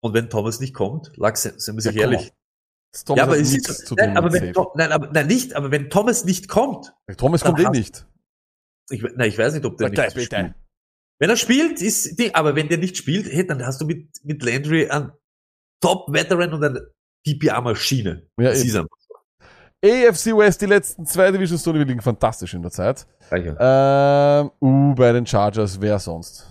Und 0.00 0.14
wenn 0.14 0.28
Thomas 0.28 0.58
nicht 0.58 0.74
kommt, 0.74 1.12
lag, 1.16 1.36
sind 1.36 1.76
wir 1.76 1.82
sich 1.82 1.94
Ja, 1.94 2.02
komm 2.02 2.12
ehrlich. 2.14 2.32
Thomas 3.04 3.18
ja, 3.18 3.24
aber 3.24 3.38
es 3.38 3.52
nichts 3.52 3.68
ist, 3.68 3.86
zu 3.86 3.94
tun 3.94 3.96
nein, 3.98 4.16
aber 4.16 4.30
mit 4.30 4.42
wenn, 4.42 4.54
nein, 4.74 4.92
aber, 4.92 5.10
nein, 5.12 5.26
nicht, 5.26 5.54
aber 5.54 5.70
wenn 5.70 5.90
Thomas 5.90 6.24
nicht 6.24 6.48
kommt, 6.48 6.92
Thomas 7.16 7.42
kommt 7.42 7.60
eh 7.60 7.68
nicht. 7.68 8.06
ich, 8.90 9.02
nein, 9.02 9.28
ich 9.28 9.38
weiß 9.38 9.54
nicht, 9.54 9.64
ob 9.64 9.76
der 9.76 9.90
Bitte, 9.90 10.02
nicht 10.02 10.14
bitte. 10.14 10.36
spielt. 10.36 10.54
Wenn 11.20 11.30
er 11.30 11.36
spielt, 11.36 11.82
ist 11.82 12.18
die, 12.18 12.34
aber 12.34 12.54
wenn 12.54 12.68
der 12.68 12.78
nicht 12.78 12.96
spielt, 12.96 13.30
hey, 13.30 13.46
dann 13.46 13.64
hast 13.64 13.80
du 13.80 13.86
mit, 13.86 14.08
mit 14.24 14.42
Landry 14.42 14.88
einen 14.88 15.12
Top-Veteran 15.80 16.52
und 16.54 16.64
eine 16.64 16.90
PPA-Maschine. 17.26 18.26
Ja, 18.40 18.50
ist. 18.50 18.76
AFC 19.84 20.36
West, 20.36 20.60
die 20.60 20.66
letzten 20.66 21.06
zwei 21.06 21.30
Divisions, 21.30 21.62
die 21.62 21.70
liegen 21.70 22.00
fantastisch 22.00 22.54
in 22.54 22.62
der 22.62 22.70
Zeit. 22.70 23.06
Ähm, 23.30 24.50
uh, 24.60 24.94
bei 24.94 25.12
den 25.12 25.24
Chargers, 25.24 25.80
wer 25.80 25.98
sonst? 25.98 26.46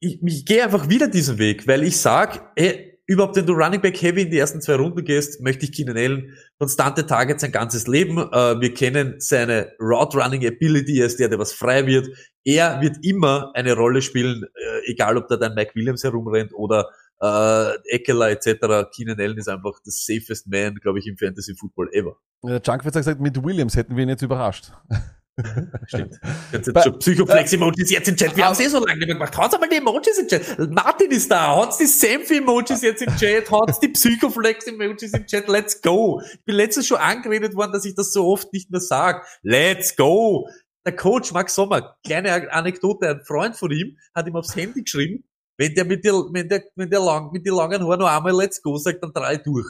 Ich, 0.00 0.22
ich 0.22 0.46
gehe 0.46 0.62
einfach 0.62 0.88
wieder 0.88 1.08
diesen 1.08 1.38
Weg, 1.38 1.66
weil 1.66 1.82
ich 1.82 1.96
sag, 2.00 2.52
hey, 2.56 2.91
überhaupt 3.12 3.36
wenn 3.36 3.46
du 3.46 3.52
Running 3.52 3.80
Back 3.80 4.00
Heavy 4.00 4.22
in 4.22 4.30
die 4.30 4.38
ersten 4.38 4.60
zwei 4.60 4.76
Runden 4.76 5.04
gehst, 5.04 5.42
möchte 5.42 5.64
ich 5.64 5.72
Keenan 5.72 5.96
Allen 5.96 6.36
konstante 6.58 7.06
Targets 7.06 7.42
sein 7.42 7.52
ganzes 7.52 7.86
Leben. 7.86 8.18
Äh, 8.18 8.60
wir 8.60 8.72
kennen 8.74 9.16
seine 9.18 9.72
Route 9.78 10.18
Running 10.18 10.46
Ability, 10.46 10.98
er 10.98 11.06
ist 11.06 11.20
der, 11.20 11.28
der 11.28 11.38
was 11.38 11.52
frei 11.52 11.86
wird. 11.86 12.08
Er 12.44 12.80
wird 12.80 12.96
immer 13.02 13.52
eine 13.54 13.74
Rolle 13.74 14.02
spielen, 14.02 14.44
äh, 14.44 14.90
egal 14.90 15.16
ob 15.16 15.28
da 15.28 15.36
dann 15.36 15.54
Mike 15.54 15.72
Williams 15.74 16.02
herumrennt 16.02 16.54
oder 16.54 16.88
äh, 17.20 17.94
Eckler 17.94 18.30
etc. 18.30 18.90
Keenan 18.94 19.20
Allen 19.20 19.36
ist 19.36 19.48
einfach 19.48 19.78
das 19.84 20.04
safest 20.06 20.48
man, 20.48 20.74
glaube 20.76 20.98
ich, 20.98 21.06
im 21.06 21.16
Fantasy 21.18 21.54
Football 21.54 21.90
ever. 21.92 22.16
Der 22.42 22.60
Junkwitz 22.64 22.94
hat 22.94 23.00
gesagt, 23.00 23.20
mit 23.20 23.42
Williams 23.44 23.76
hätten 23.76 23.94
wir 23.94 24.02
ihn 24.02 24.08
jetzt 24.08 24.22
überrascht. 24.22 24.72
Stimmt. 25.86 26.20
Jetzt 26.52 26.70
schon 26.82 26.98
Psychoflex-Emojis 26.98 27.90
jetzt 27.90 28.08
im 28.08 28.16
Chat. 28.16 28.36
Wir 28.36 28.44
haben 28.44 28.52
es 28.52 28.60
eh 28.60 28.68
so 28.68 28.78
lange 28.78 28.98
nicht 28.98 29.06
mehr 29.06 29.16
gemacht. 29.16 29.36
Haut's 29.36 29.54
einmal 29.54 29.68
die 29.68 29.76
Emojis 29.76 30.18
im 30.18 30.28
Chat. 30.28 30.70
Martin 30.70 31.10
ist 31.10 31.30
da. 31.30 31.48
Haut's 31.48 31.78
die 31.78 31.86
Senf-Emojis 31.86 32.82
jetzt 32.82 33.02
im 33.02 33.16
Chat. 33.16 33.50
Haut's 33.50 33.80
die 33.80 33.88
Psychoflex-Emojis 33.88 35.14
im 35.14 35.26
Chat. 35.26 35.48
Let's 35.48 35.80
go. 35.80 36.20
Ich 36.34 36.44
bin 36.44 36.56
letztens 36.56 36.86
schon 36.86 36.98
angeredet 36.98 37.54
worden, 37.54 37.72
dass 37.72 37.84
ich 37.84 37.94
das 37.94 38.12
so 38.12 38.26
oft 38.26 38.52
nicht 38.52 38.70
mehr 38.70 38.80
sage. 38.80 39.22
Let's 39.42 39.96
go. 39.96 40.48
Der 40.84 40.96
Coach 40.96 41.32
Max 41.32 41.54
Sommer, 41.54 41.96
kleine 42.04 42.52
Anekdote, 42.52 43.08
ein 43.08 43.20
Freund 43.24 43.56
von 43.56 43.70
ihm 43.70 43.96
hat 44.14 44.26
ihm 44.26 44.34
aufs 44.34 44.56
Handy 44.56 44.82
geschrieben, 44.82 45.22
wenn 45.56 45.74
der 45.74 45.84
mit 45.84 46.04
der, 46.04 46.12
wenn 46.12 46.48
der, 46.48 46.64
wenn 46.74 46.90
der 46.90 46.98
lang, 47.00 47.30
mit 47.30 47.46
den 47.46 47.54
langen 47.54 47.86
Haaren 47.86 48.00
noch 48.00 48.08
einmal 48.08 48.34
Let's 48.34 48.60
go 48.60 48.76
sagt, 48.76 49.02
dann 49.02 49.12
drei 49.12 49.36
durch. 49.36 49.66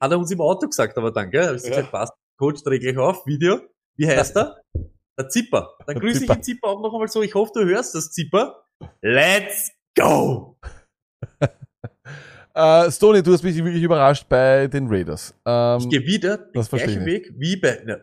Hat 0.00 0.10
er 0.10 0.18
uns 0.18 0.30
im 0.30 0.40
Auto 0.40 0.66
gesagt, 0.66 0.96
aber 0.96 1.12
dann, 1.12 1.30
gell? 1.30 1.46
Hab 1.48 1.56
ich 1.56 1.62
Ja. 1.62 1.68
gesagt, 1.68 1.92
passt. 1.92 2.12
Coach, 2.38 2.62
dreh 2.62 2.78
gleich 2.78 2.96
auf, 2.96 3.26
Video. 3.26 3.60
Wie 3.96 4.06
heißt 4.06 4.36
er? 4.36 4.56
Der 5.18 5.28
Zipper. 5.28 5.76
Dann 5.86 5.98
grüße 5.98 6.24
ich 6.24 6.30
den 6.30 6.42
Zipper 6.42 6.68
auch 6.68 6.82
noch 6.82 6.92
einmal 6.92 7.08
so. 7.08 7.22
Ich 7.22 7.34
hoffe, 7.34 7.52
du 7.54 7.64
hörst 7.64 7.94
das, 7.94 8.10
Zipper. 8.10 8.64
Let's 9.02 9.72
go! 9.96 10.58
Äh, 12.56 12.90
Stoney, 12.90 13.22
du 13.22 13.34
hast 13.34 13.42
mich 13.42 13.54
wirklich 13.54 13.82
überrascht 13.82 14.26
bei 14.30 14.66
den 14.66 14.86
Raiders. 14.88 15.34
Ähm, 15.44 15.78
Ich 15.78 15.90
gehe 15.90 16.06
wieder 16.06 16.38
den 16.38 16.62
gleichen 16.62 17.00
ich 17.02 17.04
Weg 17.04 17.34
wie 17.36 17.56
bei, 17.56 17.82
na, 17.84 17.98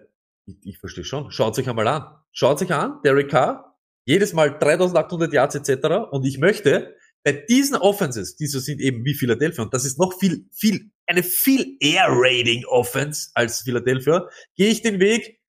ich, 0.45 0.57
ich 0.61 0.77
verstehe 0.77 1.03
schon. 1.03 1.31
Schaut 1.31 1.57
euch 1.57 1.67
einmal 1.67 1.87
an. 1.87 2.05
Schaut 2.31 2.61
euch 2.61 2.71
an, 2.71 2.99
Derek 3.03 3.31
Carr, 3.31 3.79
jedes 4.05 4.33
Mal 4.33 4.59
3800 4.59 5.33
Yards 5.33 5.55
etc. 5.55 6.11
Und 6.11 6.23
ich 6.27 6.37
möchte 6.37 6.95
bei 7.23 7.31
diesen 7.31 7.77
Offenses, 7.77 8.35
die 8.35 8.45
so 8.45 8.59
sind 8.59 8.79
eben 8.79 9.03
wie 9.05 9.15
Philadelphia, 9.15 9.63
und 9.63 9.73
das 9.73 9.85
ist 9.85 9.97
noch 9.97 10.19
viel, 10.19 10.45
viel, 10.51 10.91
eine 11.07 11.23
viel 11.23 11.77
Air 11.79 12.09
Rating 12.09 12.63
Offense 12.65 13.31
als 13.33 13.61
Philadelphia, 13.61 14.27
gehe 14.55 14.69
ich 14.69 14.83
den 14.83 14.99
Weg, 14.99 15.39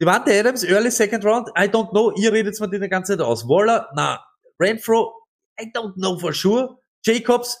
Devante 0.00 0.32
Adams, 0.32 0.64
Early 0.64 0.90
Second 0.90 1.24
Round, 1.24 1.48
I 1.50 1.68
don't 1.68 1.90
know, 1.90 2.10
ihr 2.16 2.32
redet 2.32 2.58
mir 2.58 2.70
die 2.70 2.88
ganze 2.88 3.12
Zeit 3.12 3.26
aus. 3.26 3.46
Waller, 3.46 3.90
na, 3.94 4.24
Renfro, 4.58 5.12
I 5.60 5.64
don't 5.74 5.94
know 5.96 6.18
for 6.18 6.32
sure. 6.32 6.78
Jacobs 7.04 7.58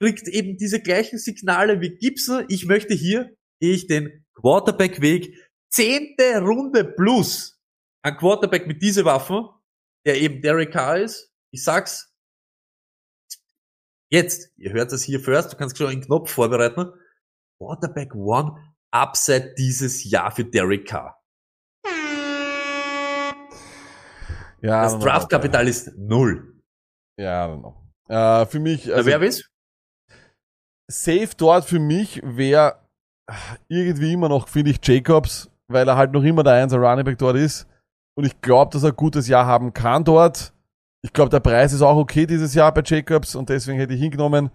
kriegt 0.00 0.28
eben 0.28 0.58
diese 0.58 0.82
gleichen 0.82 1.18
Signale 1.18 1.80
wie 1.80 1.96
Gibson. 1.96 2.44
Ich 2.48 2.66
möchte 2.66 2.92
hier, 2.94 3.34
gehe 3.60 3.72
ich 3.72 3.86
den 3.86 4.26
Quarterback-Weg, 4.34 5.34
zehnte 5.70 6.40
Runde 6.40 6.84
plus 6.84 7.58
ein 8.02 8.16
Quarterback 8.16 8.66
mit 8.66 8.82
diese 8.82 9.04
Waffen, 9.04 9.48
der 10.06 10.20
eben 10.20 10.42
Derek 10.42 10.72
Carr 10.72 10.98
ist. 10.98 11.32
Ich 11.52 11.64
sag's, 11.64 12.14
jetzt, 14.10 14.52
ihr 14.56 14.72
hört 14.72 14.92
das 14.92 15.02
hier 15.02 15.20
first, 15.20 15.52
du 15.52 15.56
kannst 15.56 15.76
schon 15.78 15.88
einen 15.88 16.02
Knopf 16.02 16.30
vorbereiten. 16.30 16.92
Quarterback 17.58 18.14
One, 18.14 18.74
Upside 18.90 19.54
dieses 19.56 20.04
Jahr 20.04 20.30
für 20.30 20.44
Derek 20.44 20.86
Carr. 20.86 21.17
Ja, 24.62 24.82
Das 24.82 24.98
Draftkapital 24.98 25.68
ist 25.68 25.96
null. 25.96 26.54
Ja, 27.18 27.48
know. 27.48 27.74
Äh, 28.08 28.46
für 28.46 28.60
mich, 28.60 28.92
Also, 28.92 29.06
wer 29.06 29.20
weiß? 29.20 29.48
safe 30.90 31.30
dort 31.36 31.64
für 31.64 31.78
mich 31.78 32.20
wäre 32.24 32.76
irgendwie 33.68 34.14
immer 34.14 34.28
noch, 34.28 34.48
finde 34.48 34.70
ich, 34.70 34.78
Jacobs, 34.82 35.50
weil 35.68 35.86
er 35.86 35.96
halt 35.96 36.12
noch 36.12 36.22
immer 36.22 36.42
der 36.42 36.54
1 36.54 36.72
Running 36.72 37.04
Back 37.04 37.18
dort 37.18 37.36
ist. 37.36 37.66
Und 38.16 38.24
ich 38.24 38.40
glaube, 38.40 38.72
dass 38.72 38.82
er 38.82 38.90
ein 38.90 38.96
gutes 38.96 39.28
Jahr 39.28 39.46
haben 39.46 39.72
kann 39.72 40.04
dort. 40.04 40.52
Ich 41.02 41.12
glaube, 41.12 41.30
der 41.30 41.40
Preis 41.40 41.72
ist 41.72 41.82
auch 41.82 41.96
okay 41.96 42.26
dieses 42.26 42.54
Jahr 42.54 42.72
bei 42.72 42.82
Jacobs 42.84 43.34
und 43.34 43.48
deswegen 43.48 43.78
hätte 43.78 43.94
ich 43.94 44.00
ihn 44.00 44.10
genommen. 44.10 44.50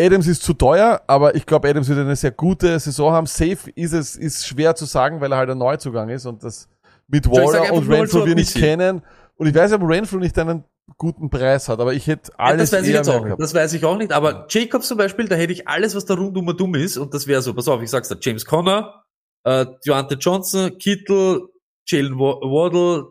Adams 0.00 0.26
ist 0.26 0.42
zu 0.42 0.54
teuer, 0.54 1.02
aber 1.06 1.34
ich 1.34 1.44
glaube, 1.46 1.68
Adams 1.68 1.88
wird 1.88 1.98
eine 1.98 2.16
sehr 2.16 2.30
gute 2.30 2.78
Saison 2.78 3.12
haben. 3.12 3.26
Safe 3.26 3.70
ist 3.74 3.92
es, 3.92 4.16
ist 4.16 4.46
schwer 4.46 4.74
zu 4.74 4.86
sagen, 4.86 5.20
weil 5.20 5.32
er 5.32 5.38
halt 5.38 5.50
ein 5.50 5.58
Neuzugang 5.58 6.08
ist 6.08 6.26
und 6.26 6.42
das 6.42 6.68
mit 7.06 7.26
einfach 7.26 7.70
und 7.70 7.88
Renfro 7.88 8.24
wir 8.26 8.34
nicht 8.34 8.54
kennen. 8.54 9.02
Und 9.36 9.46
ich 9.48 9.54
weiß, 9.54 9.72
ob 9.72 9.82
Renfro 9.82 10.18
nicht 10.18 10.38
einen 10.38 10.64
guten 10.96 11.28
Preis 11.30 11.68
hat, 11.68 11.80
aber 11.80 11.92
ich 11.94 12.06
hätte 12.06 12.30
Ja, 12.32 12.44
alles 12.46 12.70
das 12.70 12.80
weiß 12.80 12.86
ich 12.88 12.94
jetzt 12.94 13.08
auch 13.08 13.24
nicht. 13.24 13.40
Das 13.40 13.54
weiß 13.54 13.72
ich 13.72 13.84
auch 13.84 13.96
nicht. 13.96 14.12
Aber 14.12 14.46
Jacobs 14.48 14.86
zum 14.88 14.98
Beispiel, 14.98 15.26
da 15.28 15.34
hätte 15.34 15.52
ich 15.52 15.66
alles, 15.66 15.94
was 15.94 16.04
da 16.04 16.14
rundum 16.14 16.56
dumm 16.56 16.74
ist. 16.74 16.96
Und 16.98 17.14
das 17.14 17.26
wäre 17.26 17.42
so, 17.42 17.54
pass 17.54 17.68
auf, 17.68 17.82
ich 17.82 17.90
sag's 17.90 18.08
dir, 18.08 18.18
James 18.20 18.44
Conner, 18.44 19.02
äh, 19.44 19.66
Deontay 19.86 20.16
Johnson, 20.16 20.76
Kittle, 20.78 21.48
Jalen 21.86 22.18
Wa- 22.18 22.40
Waddle, 22.42 23.06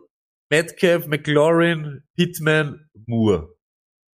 Metcalf, 0.50 1.06
McLaurin, 1.06 2.02
Pittman, 2.16 2.88
Moore. 3.06 3.53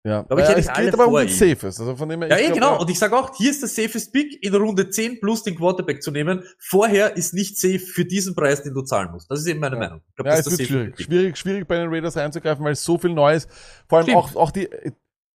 Ja, 0.10 0.26
Aber 0.28 0.36
ich 0.42 0.50
ja, 0.50 0.56
hätte 0.56 0.60
es 0.70 0.74
geht 0.78 0.94
aber 0.94 1.08
um 1.08 1.16
den. 1.16 1.30
Safest. 1.30 1.80
Also 1.80 1.96
von 1.96 2.10
dem 2.10 2.22
her, 2.22 2.30
Ja, 2.32 2.38
ich 2.38 2.42
eh, 2.42 2.46
glaub, 2.48 2.56
genau. 2.56 2.82
Und 2.82 2.90
ich 2.90 2.98
sage 3.00 3.16
auch, 3.18 3.36
hier 3.36 3.52
ist 3.52 3.62
der 3.62 3.70
safest 3.70 4.12
Pick 4.12 4.44
in 4.44 4.54
Runde 4.56 4.90
10 4.90 5.20
plus 5.22 5.44
den 5.44 5.56
Quarterback 5.56 6.02
zu 6.02 6.12
nehmen. 6.12 6.44
Vorher 6.58 7.16
ist 7.16 7.34
nicht 7.34 7.58
safe 7.60 7.80
für 7.80 8.06
diesen 8.06 8.36
Preis, 8.36 8.64
den 8.64 8.74
du 8.74 8.82
zahlen 8.82 9.12
musst. 9.12 9.30
Das 9.30 9.40
ist 9.40 9.48
eben 9.48 9.60
meine 9.60 9.76
Ja. 9.76 9.80
Meinung. 9.82 10.02
Ich 10.10 10.16
glaub, 10.16 10.28
Ja, 10.28 10.36
das 10.36 10.48
es 10.48 10.54
ist 10.54 10.60
wird 10.60 10.70
schwierig. 10.70 10.96
Pick. 10.96 11.06
Schwierig, 11.06 11.38
schwierig 11.38 11.68
bei 11.68 11.78
den 11.78 11.90
Raiders 11.90 12.18
reinzugreifen, 12.18 12.66
weil 12.66 12.74
es 12.74 12.84
so 12.84 12.98
viel 12.98 13.14
Neues, 13.14 13.48
vor 13.88 14.00
allem 14.00 14.08
Stimmt. 14.08 14.18
auch, 14.18 14.36
auch 14.36 14.52
die, 14.52 14.68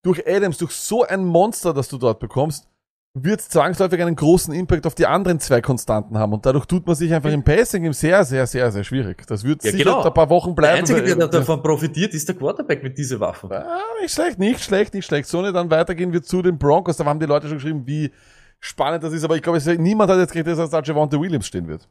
durch 0.02 0.26
Adams, 0.26 0.58
durch 0.58 0.72
so 0.72 1.04
ein 1.04 1.24
Monster, 1.24 1.72
das 1.72 1.88
du 1.88 1.96
dort 1.96 2.18
bekommst, 2.20 2.68
wird 3.16 3.40
zwangsläufig 3.40 4.02
einen 4.02 4.16
großen 4.16 4.52
Impact 4.52 4.86
auf 4.86 4.96
die 4.96 5.06
anderen 5.06 5.38
zwei 5.38 5.60
Konstanten 5.60 6.18
haben. 6.18 6.32
Und 6.32 6.44
dadurch 6.44 6.66
tut 6.66 6.84
man 6.84 6.96
sich 6.96 7.14
einfach 7.14 7.30
im 7.30 7.44
Passing 7.44 7.92
sehr, 7.92 8.24
sehr, 8.24 8.44
sehr, 8.46 8.72
sehr 8.72 8.82
schwierig. 8.82 9.24
Das 9.28 9.44
wird 9.44 9.62
Ja, 9.62 9.70
sicher 9.70 9.84
genau. 9.84 10.02
ein 10.02 10.12
paar 10.12 10.28
Wochen 10.30 10.48
Der 10.50 10.54
bleiben. 10.54 10.78
Einzige, 10.80 11.16
der 11.16 11.28
davon 11.28 11.62
profitiert, 11.62 12.12
ist 12.12 12.28
der 12.28 12.34
Quarterback 12.34 12.82
mit 12.82 12.98
diesen 12.98 13.20
Waffen. 13.20 13.52
Ah, 13.52 13.78
nicht 14.02 14.12
schlecht, 14.12 14.40
nicht 14.40 14.60
schlecht, 14.64 14.94
nicht 14.94 15.06
schlecht. 15.06 15.28
So 15.28 15.48
dann 15.52 15.70
weitergehen 15.70 16.12
wir 16.12 16.22
zu 16.22 16.42
den 16.42 16.58
Broncos. 16.58 16.96
Da 16.96 17.04
haben 17.04 17.20
die 17.20 17.26
Leute 17.26 17.46
schon 17.46 17.58
geschrieben, 17.58 17.86
wie 17.86 18.10
spannend 18.58 19.04
das 19.04 19.12
ist. 19.12 19.22
Aber 19.22 19.36
ich 19.36 19.42
glaube, 19.42 19.60
niemand 19.78 20.10
hat 20.10 20.18
jetzt 20.18 20.32
geredet, 20.32 20.58
dass 20.58 20.70
da 20.70 20.80
Javante 20.82 21.20
Williams 21.20 21.46
stehen 21.46 21.68
wird. 21.68 21.88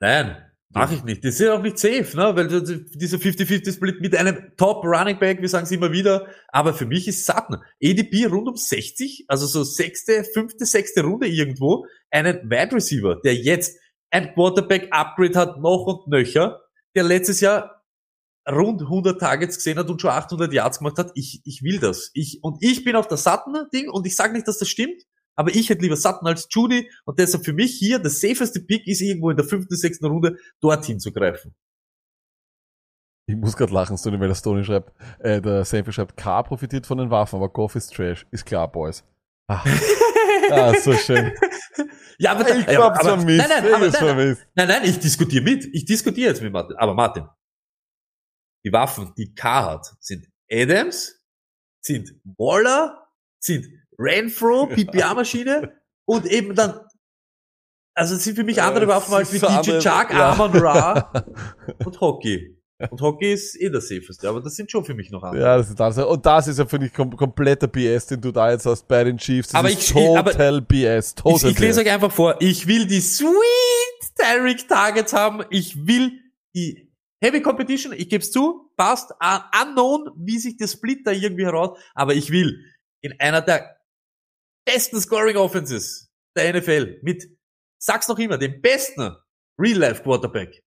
Nein, 0.00 0.36
mache 0.70 0.94
ich 0.94 1.04
nicht. 1.04 1.24
Das 1.24 1.34
ist 1.34 1.40
ja 1.40 1.54
auch 1.54 1.62
nicht 1.62 1.78
safe, 1.78 2.16
ne? 2.16 2.36
Weil 2.36 2.48
dieser 2.48 3.16
50-50-Split 3.16 4.00
mit 4.00 4.16
einem 4.16 4.52
Top 4.56 4.84
Running 4.84 5.18
Back, 5.18 5.40
wir 5.40 5.48
sagen 5.48 5.64
es 5.64 5.70
immer 5.70 5.92
wieder, 5.92 6.26
aber 6.48 6.74
für 6.74 6.86
mich 6.86 7.08
ist 7.08 7.24
Sutton. 7.24 7.62
ADP 7.82 8.26
rund 8.26 8.48
um 8.48 8.56
60, 8.56 9.24
also 9.28 9.46
so 9.46 9.64
sechste, 9.64 10.24
fünfte, 10.24 10.66
sechste 10.66 11.02
Runde 11.02 11.28
irgendwo, 11.28 11.86
einen 12.10 12.50
Wide 12.50 12.74
Receiver, 12.74 13.20
der 13.24 13.34
jetzt 13.34 13.78
ein 14.10 14.34
Quarterback 14.34 14.88
Upgrade 14.90 15.38
hat, 15.38 15.60
noch 15.60 15.86
und 15.86 16.08
nöcher, 16.08 16.60
der 16.94 17.04
letztes 17.04 17.40
Jahr 17.40 17.84
rund 18.48 18.82
100 18.82 19.20
Targets 19.20 19.56
gesehen 19.56 19.78
hat 19.78 19.90
und 19.90 20.00
schon 20.00 20.10
800 20.10 20.52
Yards 20.52 20.78
gemacht 20.78 20.98
hat. 20.98 21.10
Ich, 21.14 21.42
ich 21.44 21.62
will 21.62 21.80
das. 21.80 22.10
Ich, 22.14 22.42
und 22.42 22.58
ich 22.60 22.84
bin 22.84 22.96
auf 22.96 23.08
der 23.08 23.16
Sutton-Ding 23.16 23.88
und 23.88 24.06
ich 24.06 24.14
sage 24.14 24.32
nicht, 24.32 24.46
dass 24.46 24.58
das 24.58 24.68
stimmt, 24.68 25.02
aber 25.36 25.54
ich 25.54 25.68
hätte 25.68 25.82
lieber 25.82 25.96
Sutton 25.96 26.26
als 26.26 26.48
Judy 26.50 26.90
und 27.04 27.18
deshalb 27.18 27.44
für 27.44 27.52
mich 27.52 27.74
hier 27.78 27.98
der 27.98 28.10
safeste 28.10 28.60
Pick 28.60 28.86
ist 28.86 29.00
irgendwo 29.00 29.30
in 29.30 29.36
der 29.36 29.46
fünften, 29.46 29.76
sechsten 29.76 30.06
Runde 30.06 30.36
dorthin 30.60 30.98
zu 30.98 31.12
greifen. 31.12 31.54
Ich 33.28 33.36
muss 33.36 33.56
gerade 33.56 33.72
lachen, 33.72 33.98
Stoney, 33.98 34.20
weil 34.20 34.28
der 34.28 34.36
Stoney 34.36 34.64
schreibt, 34.64 34.92
äh, 35.18 35.42
der 35.42 35.64
Safe 35.64 35.92
schreibt, 35.92 36.16
K 36.16 36.42
profitiert 36.44 36.86
von 36.86 36.98
den 36.98 37.10
Waffen, 37.10 37.36
aber 37.36 37.48
Goff 37.48 37.74
ist 37.74 37.92
Trash. 37.92 38.24
Ist 38.30 38.46
klar, 38.46 38.70
Boys. 38.70 39.04
Ah, 39.48 39.64
ah 40.50 40.74
so 40.74 40.92
schön. 40.92 41.32
Ja, 42.18 42.32
aber, 42.32 42.48
Ich 42.48 42.66
ja, 42.66 42.80
aber, 42.80 42.94
vermisst. 43.00 43.48
nein, 43.48 43.64
nein, 43.64 43.74
aber, 43.74 43.88
nein, 43.88 44.16
nein, 44.16 44.38
nein, 44.54 44.68
nein, 44.68 44.84
ich 44.84 44.98
diskutiere 45.00 45.42
mit. 45.42 45.64
Ich 45.72 45.84
diskutiere 45.84 46.28
jetzt 46.30 46.40
mit 46.40 46.52
Martin. 46.52 46.76
Aber 46.76 46.94
Martin, 46.94 47.28
die 48.64 48.72
Waffen, 48.72 49.12
die 49.18 49.34
K 49.34 49.64
hat, 49.72 49.86
sind 50.00 50.26
Adams, 50.50 51.20
sind 51.84 52.14
Waller, 52.38 53.08
sind 53.40 53.66
Renfro, 53.98 54.66
PPA-Maschine 54.74 55.72
und 56.06 56.26
eben 56.26 56.54
dann, 56.54 56.80
also 57.94 58.14
es 58.14 58.24
sind 58.24 58.36
für 58.36 58.44
mich 58.44 58.60
andere 58.60 58.86
Waffen 58.88 59.14
als 59.14 59.32
wie 59.32 59.38
so 59.38 59.46
DJ 59.46 59.78
Chuck, 59.78 60.10
ja. 60.10 60.30
Armon 60.30 60.52
Ra 60.56 61.12
und 61.84 62.00
Hockey. 62.00 62.52
Und 62.90 63.00
Hockey 63.00 63.32
ist 63.32 63.58
eh 63.58 63.70
der 63.70 63.80
safeste, 63.80 64.28
aber 64.28 64.42
das 64.42 64.54
sind 64.54 64.70
schon 64.70 64.84
für 64.84 64.92
mich 64.92 65.10
noch 65.10 65.22
andere. 65.22 65.42
Ja, 65.42 65.56
das 65.56 65.70
ist 65.70 65.80
das. 65.80 65.96
Und 65.96 66.26
das 66.26 66.46
ist 66.46 66.58
ja, 66.58 66.66
finde 66.66 66.88
ich, 66.88 66.92
kom 66.92 67.16
kompletter 67.16 67.66
BS, 67.68 68.04
den 68.08 68.20
du 68.20 68.30
da 68.30 68.50
jetzt 68.50 68.66
hast 68.66 68.86
bei 68.86 69.02
den 69.02 69.16
Chiefs. 69.16 69.48
Das 69.48 69.58
Aber 69.58 69.70
ist 69.70 69.80
ich- 69.82 69.92
total 69.94 70.60
BS. 70.60 71.08
Ich, 71.08 71.14
Total 71.14 71.50
ich 71.52 71.58
lese 71.58 71.80
BS. 71.80 71.86
euch 71.86 71.90
einfach 71.94 72.12
vor. 72.12 72.36
Ich 72.40 72.66
will 72.66 72.86
die 72.86 73.00
Sweet 73.00 74.14
Tyreek 74.18 74.68
Targets 74.68 75.14
haben. 75.14 75.42
Ich 75.48 75.86
will 75.86 76.20
die 76.54 76.92
Heavy 77.24 77.40
Competition. 77.40 77.94
Ich 77.94 78.10
gebe 78.10 78.22
es 78.22 78.30
zu. 78.30 78.70
Passt. 78.76 79.10
Un 79.22 79.40
unknown, 79.68 80.10
wie 80.18 80.38
sich 80.38 80.58
der 80.58 80.66
Split 80.68 81.06
da 81.06 81.12
irgendwie 81.12 81.46
heraus. 81.46 81.78
Aber 81.94 82.12
ich 82.12 82.30
will 82.30 82.60
in 83.00 83.18
einer 83.18 83.40
der 83.40 83.75
besten 84.66 85.00
Scoring 85.00 85.36
Offenses 85.36 86.10
der 86.36 86.52
NFL 86.54 86.98
mit, 87.02 87.24
sag's 87.78 88.08
noch 88.08 88.18
immer, 88.18 88.36
dem 88.36 88.60
besten 88.60 89.16
Real 89.58 89.78
Life 89.78 90.02
Quarterback 90.02 90.62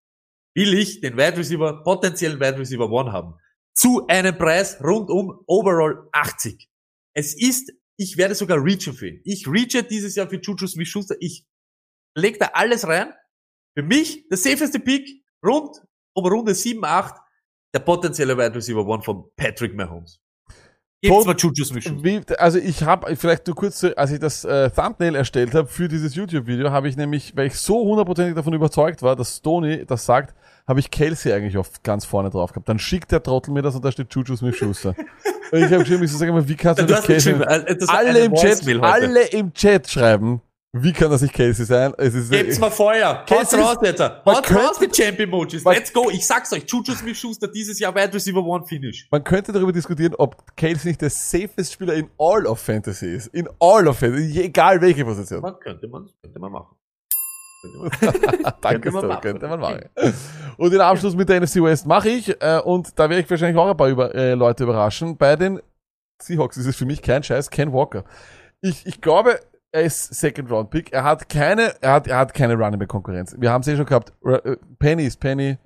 will 0.56 0.74
ich 0.74 1.02
den 1.02 1.18
Wide 1.18 1.38
Receiver, 1.38 1.84
potenziellen 1.84 2.40
Wide 2.40 2.58
Receiver 2.58 2.90
One 2.90 3.12
haben. 3.12 3.36
Zu 3.76 4.08
einem 4.08 4.38
Preis 4.38 4.82
rund 4.82 5.10
um 5.10 5.44
Overall 5.46 6.08
80. 6.14 6.68
Es 7.14 7.36
ist, 7.36 7.74
ich 7.98 8.18
werde 8.18 8.34
sogar 8.34 8.64
reachen 8.64 8.94
für 8.94 9.10
ihn. 9.10 9.22
Ich 9.24 9.48
reache 9.48 9.84
dieses 9.84 10.16
Jahr 10.16 10.30
für 10.30 10.40
Juju 10.40 10.66
Smith-Schuster. 10.66 11.16
Ich 11.20 11.46
leg 12.16 12.40
da 12.40 12.48
alles 12.54 12.88
rein. 12.88 13.14
Für 13.78 13.84
mich 13.84 14.28
der 14.30 14.38
safeste 14.38 14.80
Pick 14.80 15.24
rund 15.46 15.78
um 16.14 16.26
Runde 16.26 16.56
7, 16.56 16.84
8 16.84 17.16
der 17.74 17.80
potenzielle 17.80 18.36
Wide 18.36 18.56
Receiver 18.56 18.86
One 18.86 19.04
von 19.04 19.30
Patrick 19.36 19.76
Mahomes. 19.76 20.20
Jetzt. 21.02 21.12
Wie, 22.04 22.22
also 22.40 22.58
ich 22.58 22.82
habe 22.84 23.16
vielleicht 23.16 23.46
nur 23.46 23.56
kurz, 23.56 23.84
als 23.96 24.12
ich 24.12 24.20
das 24.20 24.44
äh, 24.46 24.70
Thumbnail 24.72 25.14
erstellt 25.16 25.54
habe 25.54 25.68
für 25.68 25.88
dieses 25.88 26.16
YouTube-Video, 26.16 26.72
habe 26.72 26.88
ich 26.90 26.98
nämlich, 26.98 27.36
weil 27.36 27.48
ich 27.48 27.56
so 27.56 27.84
hundertprozentig 27.84 28.34
davon 28.36 28.54
überzeugt 28.54 29.04
war, 29.04 29.16
dass 29.16 29.38
Stoney 29.38 29.86
das 29.86 30.06
sagt, 30.06 30.34
habe 30.68 30.80
ich 30.80 30.90
Kelsey 30.90 31.32
eigentlich 31.34 31.56
auf 31.58 31.84
ganz 31.84 32.04
vorne 32.04 32.30
drauf 32.32 32.52
gehabt. 32.52 32.68
Dann 32.68 32.80
schickt 32.80 33.12
der 33.12 33.22
Trottel 33.22 33.54
mir 33.54 33.62
das 33.62 33.76
und 33.76 33.86
da 33.86 33.92
steht 33.92 34.14
Juju 34.14 34.36
Smith-Schuster. 34.36 34.96
und 35.52 35.60
ich 35.60 35.66
habe 35.66 35.80
geschrieben, 35.80 36.04
ich 36.04 36.12
so 36.12 36.18
sag 36.18 36.30
mal, 36.30 36.48
wie 36.50 36.56
kannst 36.56 36.82
du 36.82 36.86
Du 36.88 36.94
das 36.94 37.06
Kelsey? 37.06 37.34
äh, 37.34 37.76
Alle 37.88 38.20
im 38.26 38.34
Chat, 38.34 38.68
alle 38.84 39.24
im 39.28 39.54
Chat 39.54 39.90
schreiben, 39.90 40.42
wie 40.74 40.92
kann 40.94 41.10
das 41.10 41.22
nicht 41.22 41.34
Casey 41.34 41.66
sein? 41.66 41.94
Es 41.98 42.14
ist, 42.14 42.30
Gebt's 42.30 42.60
mal 42.60 42.70
Feuer. 42.70 43.26
Ist- 43.30 43.54
raus 43.58 43.78
jetzt. 43.82 43.98
Könnte- 44.00 44.54
raus 44.56 44.80
die 44.80 44.90
Champ-Emojis. 44.90 45.64
Man- 45.64 45.76
Let's 45.76 45.92
go. 45.94 46.10
Ich 46.12 46.26
sag's 46.28 46.52
euch. 46.54 46.66
Juju 46.68 46.94
Smith-Schuster 46.94 47.48
dieses 47.48 47.80
Jahr 47.80 47.96
Wide 47.96 48.14
Receiver 48.14 48.44
One 48.44 48.66
Finish. 48.66 49.08
man 49.10 49.24
könnte 49.24 49.52
darüber 49.52 49.72
diskutieren, 49.72 50.14
ob 50.18 50.36
Casey 50.56 50.90
nicht 50.90 51.02
der 51.02 51.10
safest 51.10 51.74
Spieler 51.74 51.94
in 51.96 52.10
all 52.20 52.46
of 52.46 52.60
Fantasy 52.60 53.08
ist. 53.16 53.28
In 53.28 53.48
all 53.60 53.88
of 53.88 53.98
Fantasy, 53.98 54.42
egal 54.42 54.80
welche 54.82 55.04
Position. 55.06 55.42
Man 55.42 55.58
könnte 55.60 55.88
man, 55.88 56.08
könnte 56.22 56.40
man 56.40 56.52
machen. 56.52 56.76
Danke, 58.62 58.92
machen. 58.92 59.22
könnte 59.22 59.48
man 59.48 59.60
machen. 59.60 59.90
Und 60.58 60.72
den 60.72 60.82
Abschluss 60.82 61.16
mit 61.16 61.28
der 61.30 61.42
NFC 61.42 61.56
West 61.64 61.86
mache 61.88 62.10
ich. 62.10 62.30
Äh, 62.42 62.60
und 62.64 62.98
da 63.00 63.10
werde 63.10 63.24
ich 63.24 63.30
wahrscheinlich 63.30 63.58
auch 63.58 63.70
ein 63.70 63.78
paar 63.78 63.90
über, 63.90 64.14
äh, 64.14 64.34
Leute 64.34 64.64
überraschen. 64.64 65.18
Bei 65.18 65.36
den 65.36 65.60
Seahawks 66.22 66.58
ist 66.58 66.66
es 66.68 66.76
für 66.76 66.86
mich 66.86 67.02
kein 67.02 67.24
Scheiß, 67.24 67.50
Ken 67.50 67.74
Walker. 67.74 68.04
Ich, 68.62 68.86
ich 68.86 69.02
glaube, 69.02 69.40
er 69.72 69.84
ist 69.84 70.14
Second 70.14 70.50
Round 70.52 70.70
Pick. 70.70 70.92
Er 70.92 71.04
hat 71.04 71.30
keine, 71.30 71.76
er 71.82 71.94
hat, 71.94 72.08
er 72.08 72.18
hat 72.18 72.34
keine 72.34 72.56
Running 72.56 72.80
Back 72.80 72.90
Konkurrenz. 72.90 73.36
Wir 73.38 73.52
haben 73.52 73.62
es 73.62 73.68
eh 73.68 73.76
schon 73.76 73.86
gehabt. 73.86 74.14
Äh, 74.26 74.58
Penny 74.80 75.06
ist 75.06 75.20
Penny. 75.20 75.58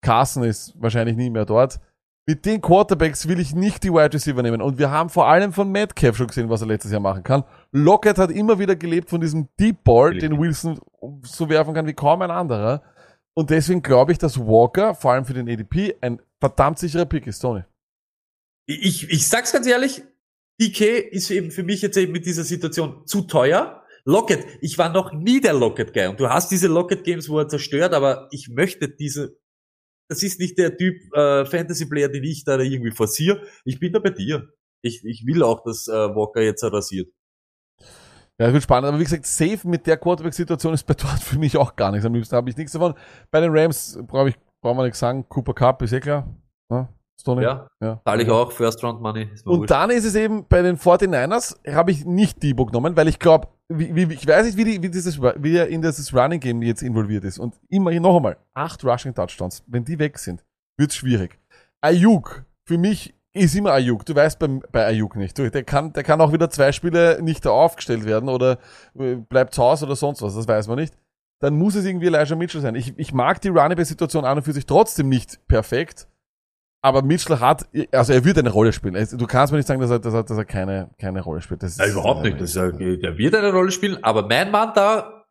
Carson 0.00 0.44
ist 0.44 0.74
wahrscheinlich 0.80 1.16
nie 1.16 1.30
mehr 1.30 1.44
dort. 1.44 1.80
Mit 2.26 2.44
den 2.44 2.60
Quarterbacks 2.60 3.26
will 3.26 3.40
ich 3.40 3.54
nicht 3.54 3.82
die 3.82 3.90
Wide 3.90 4.12
Receiver 4.12 4.42
nehmen. 4.42 4.60
Und 4.60 4.78
wir 4.78 4.90
haben 4.90 5.08
vor 5.08 5.28
allem 5.28 5.52
von 5.52 5.72
Metcalf 5.72 6.16
schon 6.16 6.26
gesehen, 6.26 6.50
was 6.50 6.60
er 6.60 6.66
letztes 6.66 6.92
Jahr 6.92 7.00
machen 7.00 7.22
kann. 7.22 7.42
Lockett 7.72 8.18
hat 8.18 8.30
immer 8.30 8.58
wieder 8.58 8.76
gelebt 8.76 9.08
von 9.08 9.20
diesem 9.20 9.48
Deep 9.58 9.82
Ball, 9.82 10.14
den 10.18 10.38
Wilson 10.38 10.78
so 11.22 11.48
werfen 11.48 11.74
kann 11.74 11.86
wie 11.86 11.94
kaum 11.94 12.20
ein 12.22 12.30
anderer. 12.30 12.82
Und 13.34 13.50
deswegen 13.50 13.82
glaube 13.82 14.12
ich, 14.12 14.18
dass 14.18 14.38
Walker, 14.38 14.94
vor 14.94 15.12
allem 15.12 15.24
für 15.24 15.32
den 15.32 15.48
ADP, 15.48 15.96
ein 16.00 16.20
verdammt 16.38 16.78
sicherer 16.78 17.06
Pick 17.06 17.26
ist, 17.26 17.38
Tony. 17.38 17.62
Ich, 18.66 19.08
ich 19.08 19.26
sag's 19.26 19.52
ganz 19.52 19.66
ehrlich, 19.66 20.02
DK 20.60 21.10
ist 21.10 21.30
eben 21.30 21.50
für 21.50 21.62
mich 21.62 21.82
jetzt 21.82 21.96
eben 21.96 22.12
mit 22.12 22.26
dieser 22.26 22.44
Situation 22.44 23.06
zu 23.06 23.22
teuer. 23.22 23.84
Lockett, 24.04 24.46
ich 24.60 24.78
war 24.78 24.88
noch 24.88 25.12
nie 25.12 25.40
der 25.40 25.52
Lockett-Guy 25.52 26.06
und 26.08 26.18
du 26.18 26.28
hast 26.28 26.50
diese 26.50 26.66
Lockett-Games, 26.66 27.28
wo 27.28 27.38
er 27.38 27.48
zerstört, 27.48 27.92
aber 27.92 28.28
ich 28.30 28.48
möchte 28.48 28.88
diese, 28.88 29.38
das 30.08 30.22
ist 30.22 30.40
nicht 30.40 30.58
der 30.58 30.76
Typ 30.76 30.96
äh, 31.14 31.44
Fantasy-Player, 31.44 32.08
den 32.08 32.24
ich 32.24 32.44
da 32.44 32.58
irgendwie 32.58 32.90
forciere. 32.90 33.42
Ich 33.64 33.78
bin 33.78 33.92
da 33.92 33.98
bei 33.98 34.10
dir. 34.10 34.48
Ich, 34.82 35.04
ich 35.04 35.26
will 35.26 35.42
auch, 35.42 35.62
dass 35.62 35.88
äh, 35.88 35.92
Walker 35.92 36.40
jetzt 36.40 36.64
rasiert. 36.64 37.12
Ja, 38.40 38.52
wird 38.52 38.62
spannend. 38.62 38.88
Aber 38.88 38.98
wie 38.98 39.04
gesagt, 39.04 39.26
safe 39.26 39.66
mit 39.66 39.86
der 39.86 39.96
Quarterback-Situation 39.96 40.72
ist 40.72 40.86
bei 40.86 40.94
dort 40.94 41.18
für 41.22 41.38
mich 41.38 41.56
auch 41.56 41.76
gar 41.76 41.90
nichts. 41.90 42.06
Am 42.06 42.14
liebsten 42.14 42.36
habe 42.36 42.48
ich 42.48 42.56
nichts 42.56 42.72
davon. 42.72 42.94
Bei 43.30 43.40
den 43.40 43.50
Rams 43.52 43.98
brauche 44.06 44.30
ich, 44.30 44.36
brauchen 44.62 44.78
wir 44.78 44.84
nichts 44.84 45.00
sagen. 45.00 45.28
Cooper 45.28 45.54
Cup 45.54 45.82
ist 45.82 45.92
eh 45.92 46.00
klar. 46.00 46.34
Ja, 46.70 46.88
Stoney. 47.20 47.42
Ja, 47.42 47.68
ja. 47.80 48.00
zahle 48.04 48.22
ich 48.22 48.30
auch 48.30 48.52
First 48.52 48.82
Round 48.84 49.00
Money. 49.00 49.28
Und 49.44 49.60
wurscht. 49.60 49.70
dann 49.70 49.90
ist 49.90 50.04
es 50.04 50.14
eben 50.14 50.46
bei 50.48 50.62
den 50.62 50.76
49ers, 50.78 51.56
habe 51.74 51.90
ich 51.90 52.04
nicht 52.04 52.42
Debo 52.42 52.66
genommen, 52.66 52.96
weil 52.96 53.08
ich 53.08 53.18
glaube, 53.18 53.48
wie, 53.68 53.94
wie, 53.94 54.14
ich 54.14 54.26
weiß 54.26 54.46
nicht, 54.46 54.56
wie, 54.56 54.64
die, 54.64 54.82
wie, 54.82 54.88
dieses, 54.88 55.20
wie 55.20 55.56
er 55.56 55.68
in 55.68 55.82
dieses 55.82 56.14
Running 56.14 56.40
Game 56.40 56.62
jetzt 56.62 56.82
involviert 56.82 57.24
ist. 57.24 57.38
Und 57.38 57.54
immerhin 57.68 58.02
noch 58.02 58.16
einmal, 58.16 58.36
acht 58.54 58.84
Rushing 58.84 59.14
Touchdowns, 59.14 59.64
wenn 59.66 59.84
die 59.84 59.98
weg 59.98 60.18
sind, 60.18 60.44
wird's 60.78 60.94
schwierig. 60.94 61.38
Ayuk, 61.80 62.44
für 62.64 62.78
mich 62.78 63.14
ist 63.32 63.54
immer 63.54 63.72
Ayuk. 63.72 64.06
Du 64.06 64.14
weißt 64.14 64.38
bei, 64.38 64.48
bei 64.70 64.86
Ayuk 64.86 65.16
nicht. 65.16 65.38
Du, 65.38 65.50
der, 65.50 65.64
kann, 65.64 65.92
der 65.92 66.02
kann 66.02 66.20
auch 66.20 66.32
wieder 66.32 66.50
zwei 66.50 66.72
Spiele 66.72 67.20
nicht 67.22 67.46
aufgestellt 67.46 68.04
werden 68.04 68.28
oder 68.28 68.58
äh, 68.98 69.16
bleibt 69.16 69.54
zu 69.54 69.62
Hause 69.62 69.86
oder 69.86 69.96
sonst 69.96 70.22
was. 70.22 70.34
Das 70.34 70.48
weiß 70.48 70.68
man 70.68 70.78
nicht. 70.78 70.94
Dann 71.40 71.56
muss 71.56 71.74
es 71.74 71.84
irgendwie 71.84 72.06
Elijah 72.06 72.36
Mitchell 72.36 72.60
sein. 72.60 72.74
Ich, 72.74 72.98
ich 72.98 73.12
mag 73.12 73.40
die 73.40 73.48
Running-Situation 73.48 74.24
an 74.24 74.38
und 74.38 74.44
für 74.44 74.52
sich 74.52 74.66
trotzdem 74.66 75.08
nicht 75.08 75.46
perfekt. 75.46 76.08
Aber 76.80 77.02
Mitchell 77.02 77.40
hat, 77.40 77.68
also 77.90 78.12
er 78.12 78.24
wird 78.24 78.38
eine 78.38 78.50
Rolle 78.50 78.72
spielen. 78.72 78.94
Du 79.12 79.26
kannst 79.26 79.52
mir 79.52 79.58
nicht 79.58 79.66
sagen, 79.66 79.80
dass 79.80 79.90
er, 79.90 79.98
dass 79.98 80.14
er, 80.14 80.22
dass 80.22 80.36
er 80.36 80.44
keine, 80.44 80.90
keine 80.98 81.20
Rolle 81.22 81.40
spielt. 81.40 81.62
Das 81.62 81.72
ist, 81.72 81.78
Ja, 81.80 81.88
überhaupt 81.88 82.22
nicht. 82.22 82.40
Das 82.40 82.50
ist, 82.50 82.56
der 82.56 83.18
wird 83.18 83.34
eine 83.34 83.52
Rolle 83.52 83.72
spielen, 83.72 84.02
aber 84.04 84.26
mein 84.26 84.50
Mann 84.50 84.72
da, 84.74 85.24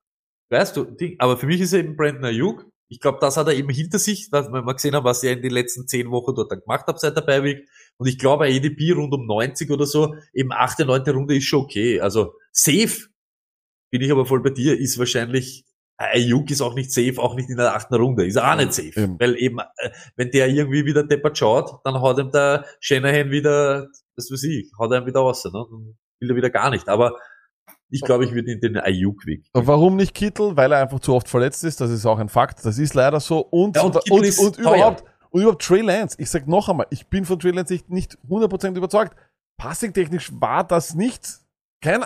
weißt 0.50 0.76
du, 0.76 0.84
Ding, 0.84 1.16
aber 1.20 1.38
für 1.38 1.46
mich 1.46 1.62
ist 1.62 1.74
er 1.74 1.80
eben 1.80 1.96
Brandon 1.96 2.26
Ayuk. 2.26 2.66
Ich 2.90 3.00
glaube, 3.00 3.20
das 3.20 3.36
hat 3.38 3.48
er 3.48 3.54
eben 3.54 3.70
hinter 3.70 4.00
sich, 4.00 4.30
was 4.32 4.50
wir 4.50 4.62
mal 4.62 4.74
gesehen 4.74 4.96
haben, 4.96 5.04
was 5.04 5.24
er 5.24 5.34
in 5.34 5.42
den 5.42 5.52
letzten 5.52 5.88
zehn 5.88 6.10
Wochen 6.10 6.36
dort 6.36 6.52
dann 6.52 6.62
gemacht 6.62 6.86
hat 6.88 7.00
seit 7.00 7.18
der 7.18 7.22
Beiweg. 7.22 7.68
Und 7.98 8.08
ich 8.08 8.18
glaube, 8.18 8.46
ein 8.46 8.56
ADP 8.56 8.94
rund 8.94 9.14
um 9.14 9.26
90 9.26 9.70
oder 9.72 9.86
so, 9.86 10.16
eben 10.34 10.52
achte, 10.54 10.86
neunte 10.86 11.14
Runde 11.14 11.36
ist 11.36 11.46
schon 11.46 11.62
okay. 11.62 12.00
Also 12.00 12.34
safe, 12.52 13.08
bin 13.90 14.02
ich 14.02 14.12
aber 14.12 14.26
voll 14.26 14.42
bei 14.42 14.52
dir, 14.52 14.78
ist 14.78 14.98
wahrscheinlich, 15.00 15.66
Ayuk 15.98 16.52
ist 16.52 16.62
auch 16.62 16.76
nicht 16.76 16.92
safe, 16.92 17.16
auch 17.18 17.36
nicht 17.36 17.50
in 17.50 17.58
der 17.58 17.76
achten 17.76 17.96
Runde, 17.96 18.26
ist 18.26 18.38
auch 18.38 18.56
nicht 18.56 18.74
safe. 18.74 19.02
Eben. 19.02 19.20
Weil 19.20 19.36
eben, 19.38 19.60
äh, 19.60 19.90
wenn 20.16 20.30
der 20.32 20.48
irgendwie 20.48 20.86
wieder 20.86 21.04
deppert 21.04 21.38
schaut, 21.38 21.80
dann 21.84 22.00
haut 22.00 22.20
ihm 22.20 22.32
der 22.32 22.66
Shanahan 22.80 23.32
wieder, 23.32 23.88
das 24.16 24.32
weiß 24.32 24.44
ich, 24.44 24.72
haut 24.78 24.92
er 24.92 25.02
ihm 25.02 25.08
wieder 25.08 25.22
raus, 25.22 25.44
ne? 25.46 25.52
Dann 25.52 25.98
will 26.20 26.32
er 26.32 26.36
wieder 26.36 26.50
gar 26.50 26.70
nicht. 26.70 26.88
Aber 26.88 27.16
ich 27.90 28.02
glaube, 28.02 28.26
ich 28.26 28.34
würde 28.34 28.52
in 28.52 28.60
den 28.60 28.78
Ayuk-Weg. 28.78 29.46
Warum 29.54 29.96
nicht 29.96 30.14
Kittel? 30.14 30.58
Weil 30.58 30.72
er 30.72 30.82
einfach 30.82 31.00
zu 31.00 31.14
oft 31.14 31.30
verletzt 31.30 31.64
ist. 31.64 31.80
Das 31.80 31.90
ist 31.90 32.06
auch 32.06 32.20
ein 32.20 32.30
Fakt. 32.30 32.66
Das 32.66 32.78
ist 32.78 32.94
leider 32.94 33.20
so. 33.20 33.40
Und, 33.40 33.78
Ja, 33.78 33.84
und 33.84 33.96
und, 33.96 34.40
und, 34.40 34.58
überhaupt, 34.58 35.04
und 35.30 35.42
überhaupt 35.42 35.62
Trey 35.62 35.82
Lance. 35.82 36.18
Ich 36.20 36.30
sag 36.30 36.48
noch 36.48 36.68
einmal, 36.70 36.88
ich 36.90 37.08
bin 37.08 37.26
von 37.26 37.40
Trey 37.40 37.52
Lance 37.52 37.74
nicht, 37.74 37.90
nicht 37.90 38.18
100% 38.30 38.76
überzeugt. 38.76 39.16
Passing-technisch 39.58 40.32
war 40.34 40.66
das 40.66 40.96
nicht 40.96 41.26
kein 41.82 42.04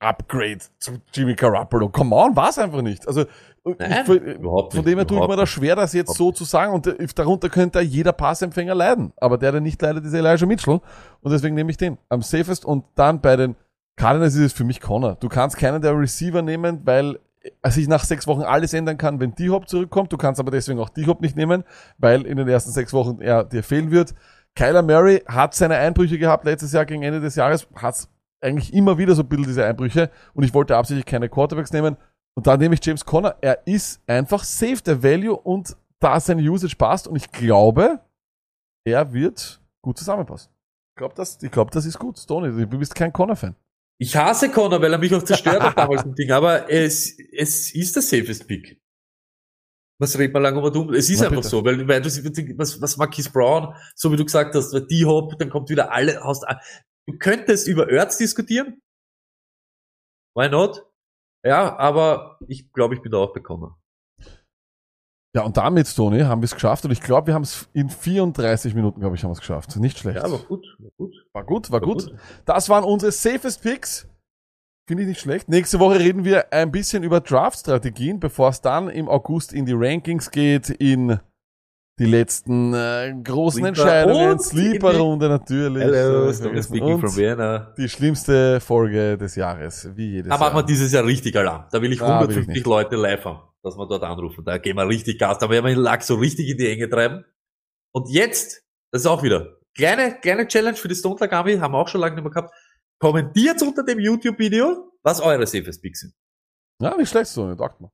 Upgrade 0.00 0.58
zu 0.78 0.98
Jimmy 1.12 1.34
Garoppolo. 1.34 1.88
Come 1.88 2.14
on, 2.14 2.36
war 2.36 2.50
es 2.50 2.58
einfach 2.58 2.82
nicht. 2.82 3.06
Also, 3.08 3.24
Nein, 3.64 4.04
ich, 4.06 4.08
überhaupt 4.08 4.74
von 4.74 4.84
dem 4.84 4.98
her 4.98 5.06
tue 5.06 5.16
ich 5.16 5.20
mir 5.20 5.24
überhaupt 5.24 5.40
da 5.40 5.46
schwer, 5.46 5.74
das 5.74 5.94
jetzt 5.94 6.14
so 6.14 6.32
zu 6.32 6.44
sagen. 6.44 6.74
Und 6.74 6.86
äh, 6.86 7.06
darunter 7.14 7.48
könnte 7.48 7.80
jeder 7.80 8.12
Passempfänger 8.12 8.74
leiden. 8.74 9.12
Aber 9.16 9.38
der, 9.38 9.52
der 9.52 9.60
nicht 9.62 9.80
leidet, 9.80 10.04
ist 10.04 10.12
Elijah 10.12 10.46
Mitchell. 10.46 10.80
Und 11.22 11.32
deswegen 11.32 11.54
nehme 11.54 11.70
ich 11.70 11.78
den 11.78 11.96
am 12.10 12.20
safest. 12.20 12.66
Und 12.66 12.84
dann 12.94 13.20
bei 13.20 13.36
den 13.36 13.56
Cardinals 13.96 14.34
ist 14.34 14.40
es 14.40 14.52
für 14.52 14.64
mich 14.64 14.80
Connor. 14.80 15.16
Du 15.16 15.28
kannst 15.28 15.56
keinen 15.56 15.80
der 15.80 15.98
Receiver 15.98 16.42
nehmen, 16.42 16.82
weil 16.84 17.18
äh, 17.62 17.70
sich 17.70 17.88
nach 17.88 18.04
sechs 18.04 18.26
Wochen 18.26 18.42
alles 18.42 18.74
ändern 18.74 18.98
kann, 18.98 19.18
wenn 19.20 19.34
D-Hop 19.34 19.66
zurückkommt. 19.66 20.12
Du 20.12 20.18
kannst 20.18 20.40
aber 20.40 20.50
deswegen 20.50 20.78
auch 20.78 20.90
D-Hop 20.90 21.22
nicht 21.22 21.36
nehmen, 21.36 21.64
weil 21.96 22.26
in 22.26 22.36
den 22.36 22.48
ersten 22.48 22.70
sechs 22.70 22.92
Wochen 22.92 23.22
er 23.22 23.44
dir 23.44 23.62
fehlen 23.62 23.90
wird. 23.90 24.14
Kyler 24.54 24.82
Murray 24.82 25.22
hat 25.26 25.54
seine 25.54 25.76
Einbrüche 25.76 26.18
gehabt 26.18 26.44
letztes 26.44 26.72
Jahr 26.72 26.84
gegen 26.84 27.02
Ende 27.02 27.20
des 27.20 27.34
Jahres, 27.34 27.66
hat 27.76 28.08
eigentlich 28.44 28.72
immer 28.72 28.98
wieder 28.98 29.14
so 29.14 29.22
ein 29.22 29.28
bisschen 29.28 29.46
diese 29.46 29.64
Einbrüche 29.64 30.10
und 30.34 30.44
ich 30.44 30.54
wollte 30.54 30.76
absichtlich 30.76 31.06
keine 31.06 31.28
Quarterbacks 31.28 31.72
nehmen. 31.72 31.96
Und 32.36 32.46
dann 32.46 32.58
nehme 32.58 32.74
ich 32.74 32.84
James 32.84 33.04
Conner. 33.04 33.36
Er 33.40 33.66
ist 33.66 34.00
einfach 34.06 34.44
safe, 34.44 34.82
der 34.84 35.02
Value 35.02 35.36
und 35.36 35.76
da 36.00 36.20
seine 36.20 36.42
Usage 36.42 36.76
passt 36.76 37.08
und 37.08 37.16
ich 37.16 37.30
glaube, 37.30 38.00
er 38.84 39.12
wird 39.12 39.60
gut 39.82 39.98
zusammenpassen. 39.98 40.50
Ich 40.94 40.98
glaube, 40.98 41.14
das, 41.14 41.42
ich 41.42 41.50
glaube, 41.50 41.70
das 41.70 41.86
ist 41.86 41.98
gut. 41.98 42.18
Stoney, 42.18 42.66
du 42.66 42.78
bist 42.78 42.94
kein 42.94 43.12
Conner-Fan. 43.12 43.56
Ich 43.98 44.16
hasse 44.16 44.50
Connor, 44.50 44.82
weil 44.82 44.92
er 44.92 44.98
mich 44.98 45.14
auch 45.14 45.22
zerstört 45.22 45.62
hat 45.62 45.78
damals 45.78 46.02
im 46.02 46.14
Ding, 46.14 46.30
aber 46.32 46.70
es, 46.70 47.16
es 47.32 47.74
ist 47.74 47.94
der 47.94 48.02
safest 48.02 48.46
Pick. 48.46 48.80
Was 50.00 50.18
redet 50.18 50.34
man 50.34 50.42
lange 50.42 50.60
um 50.60 50.88
um? 50.88 50.92
Es 50.92 51.08
ist 51.08 51.20
Na, 51.20 51.26
einfach 51.26 51.38
bitte. 51.38 51.48
so, 51.48 51.64
weil, 51.64 51.86
weil 51.86 52.02
du, 52.02 52.08
was, 52.58 52.80
was 52.82 52.96
Marquis 52.96 53.28
Brown, 53.28 53.74
so 53.94 54.10
wie 54.10 54.16
du 54.16 54.24
gesagt 54.24 54.54
hast, 54.54 54.72
die 54.90 55.04
Hop, 55.04 55.38
dann 55.38 55.48
kommt 55.48 55.70
wieder 55.70 55.92
alle, 55.92 56.20
hast, 56.24 56.44
du 57.06 57.18
könntest 57.18 57.66
über 57.68 57.90
Erz 57.90 58.18
diskutieren. 58.18 58.80
Why 60.36 60.48
not? 60.48 60.84
Ja, 61.44 61.76
aber 61.76 62.38
ich 62.48 62.72
glaube, 62.72 62.94
ich 62.94 63.02
bin 63.02 63.12
da 63.12 63.18
auch 63.18 63.34
Connor. 63.42 63.78
Ja, 65.36 65.42
und 65.42 65.56
damit, 65.56 65.88
Stoney, 65.88 66.20
haben 66.20 66.42
wir 66.42 66.46
es 66.46 66.54
geschafft 66.54 66.84
und 66.84 66.92
ich 66.92 67.00
glaube, 67.00 67.26
wir 67.26 67.34
haben 67.34 67.42
es 67.42 67.68
in 67.72 67.90
34 67.90 68.74
Minuten, 68.74 69.00
glaube 69.00 69.16
ich, 69.16 69.24
haben 69.24 69.30
wir 69.30 69.34
es 69.34 69.40
geschafft. 69.40 69.74
Nicht 69.76 69.98
schlecht. 69.98 70.16
Ja, 70.16 70.24
aber 70.24 70.38
gut, 70.38 70.64
war 70.78 70.90
gut. 70.96 71.14
war 71.32 71.44
gut, 71.44 71.70
war 71.72 71.80
gut. 71.80 72.14
Das 72.44 72.68
waren 72.68 72.84
unsere 72.84 73.10
safest 73.10 73.62
Picks. 73.62 74.08
Finde 74.88 75.02
ich 75.02 75.08
nicht 75.08 75.20
schlecht. 75.20 75.48
Nächste 75.48 75.80
Woche 75.80 75.98
reden 75.98 76.24
wir 76.24 76.52
ein 76.52 76.70
bisschen 76.70 77.02
über 77.02 77.20
Draft-Strategien, 77.20 78.20
bevor 78.20 78.50
es 78.50 78.60
dann 78.60 78.88
im 78.88 79.08
August 79.08 79.52
in 79.52 79.66
die 79.66 79.72
Rankings 79.74 80.30
geht, 80.30 80.70
in 80.70 81.18
die 81.98 82.06
letzten 82.06 82.74
äh, 82.74 83.14
großen 83.22 83.58
Sleeper 83.60 83.68
Entscheidungen, 83.68 84.30
und 84.32 84.42
Sleeper-Runde 84.42 85.28
natürlich. 85.28 85.82
Hello, 85.84 86.28
Äh, 86.28 86.62
speaking 86.62 86.98
from 86.98 87.16
Vienna. 87.16 87.72
die 87.78 87.88
schlimmste 87.88 88.60
Folge 88.60 89.16
des 89.16 89.36
Jahres, 89.36 89.88
wie 89.94 90.10
jedes 90.14 90.30
Da 90.30 90.38
machen 90.38 90.54
wir 90.54 90.58
Jahr. 90.60 90.66
dieses 90.66 90.92
Jahr 90.92 91.04
richtig 91.04 91.36
Alarm. 91.36 91.66
Da 91.70 91.80
will 91.80 91.92
ich 91.92 92.00
Da 92.00 92.06
will 92.06 92.10
ich 92.10 92.20
150 92.24 92.46
nicht. 92.54 92.66
Leute 92.66 92.96
live 92.96 93.24
haben, 93.24 93.40
dass 93.62 93.76
wir 93.76 93.86
dort 93.86 94.02
anrufen. 94.02 94.44
Da 94.44 94.58
gehen 94.58 94.76
wir 94.76 94.88
richtig 94.88 95.18
Gas. 95.20 95.38
Da 95.38 95.48
werden 95.48 95.64
wir 95.66 95.74
den 95.74 95.82
Lack 95.82 96.02
so 96.02 96.16
richtig 96.16 96.48
in 96.48 96.58
die 96.58 96.68
Enge 96.68 96.88
treiben. 96.90 97.24
Und 97.92 98.08
jetzt, 98.10 98.64
das 98.90 99.02
ist 99.02 99.06
auch 99.06 99.22
wieder, 99.22 99.56
kleine, 99.76 100.18
kleine 100.20 100.48
Challenge 100.48 100.76
für 100.76 100.88
die 100.88 100.96
Stone 100.96 101.30
Army, 101.30 101.56
haben 101.58 101.72
wir 101.72 101.78
auch 101.78 101.88
schon 101.88 102.00
lange 102.00 102.16
nicht 102.16 102.24
mehr 102.24 102.32
gehabt. 102.32 102.52
Kommentiert 102.98 103.62
unter 103.62 103.84
dem 103.84 104.00
YouTube-Video, 104.00 104.90
was 105.04 105.20
eure 105.20 105.46
Safest 105.46 105.80
Picks 105.80 106.00
sind. 106.00 106.14
Ja, 106.82 106.96
nicht 106.96 107.08
schlecht, 107.08 107.30
Stoney, 107.30 107.56
sagt 107.56 107.80
man. 107.80 107.90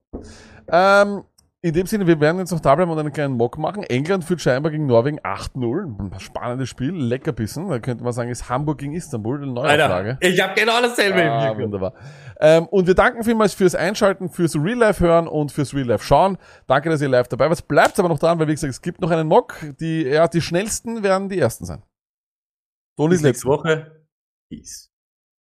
Ähm, 0.72 1.24
in 1.62 1.74
dem 1.74 1.86
Sinne, 1.86 2.06
wir 2.06 2.18
werden 2.20 2.38
jetzt 2.38 2.52
noch 2.52 2.60
da 2.60 2.74
bleiben 2.74 2.90
und 2.90 2.98
einen 2.98 3.12
kleinen 3.12 3.34
Mock 3.34 3.58
machen. 3.58 3.82
England 3.82 4.24
führt 4.24 4.40
scheinbar 4.40 4.72
gegen 4.72 4.86
Norwegen 4.86 5.20
8-0. 5.20 6.12
Ein 6.14 6.18
Spannendes 6.20 6.70
Spiel, 6.70 6.92
Leckerbissen. 6.94 7.68
Da 7.68 7.78
könnte 7.80 8.02
man 8.02 8.14
sagen, 8.14 8.30
ist 8.30 8.48
Hamburg 8.48 8.78
gegen 8.78 8.94
Istanbul, 8.94 9.42
eine 9.42 9.52
Neuauflage. 9.52 10.10
Alter, 10.12 10.26
ich 10.26 10.40
habe 10.42 10.54
genau 10.58 10.80
dasselbe 10.80 11.20
im 11.20 11.28
Ah, 11.28 11.38
Hintergrund. 11.40 11.64
wunderbar. 11.66 11.92
Ähm, 12.40 12.66
und 12.68 12.86
wir 12.86 12.94
danken 12.94 13.24
vielmals 13.24 13.52
fürs 13.52 13.74
Einschalten, 13.74 14.30
fürs 14.30 14.56
Real 14.56 14.78
Life 14.78 15.04
hören 15.04 15.28
und 15.28 15.52
fürs 15.52 15.74
Real 15.74 15.86
Life 15.86 16.02
schauen. 16.04 16.38
Danke, 16.66 16.88
dass 16.88 17.02
ihr 17.02 17.08
live 17.10 17.28
dabei 17.28 17.50
wart. 17.50 17.68
Bleibt 17.68 17.98
aber 17.98 18.08
noch 18.08 18.18
dran, 18.18 18.38
weil 18.38 18.48
wie 18.48 18.52
gesagt, 18.52 18.70
es 18.72 18.80
gibt 18.80 19.02
noch 19.02 19.10
einen 19.10 19.28
Mock. 19.28 19.56
Die, 19.80 20.04
ja, 20.04 20.28
die 20.28 20.40
schnellsten 20.40 21.02
werden 21.02 21.28
die 21.28 21.38
ersten 21.38 21.66
sein. 21.66 21.82
Toni 22.96 23.16
Bis 23.16 23.22
nächste 23.22 23.46
Woche. 23.48 24.06
Peace. 24.50 24.89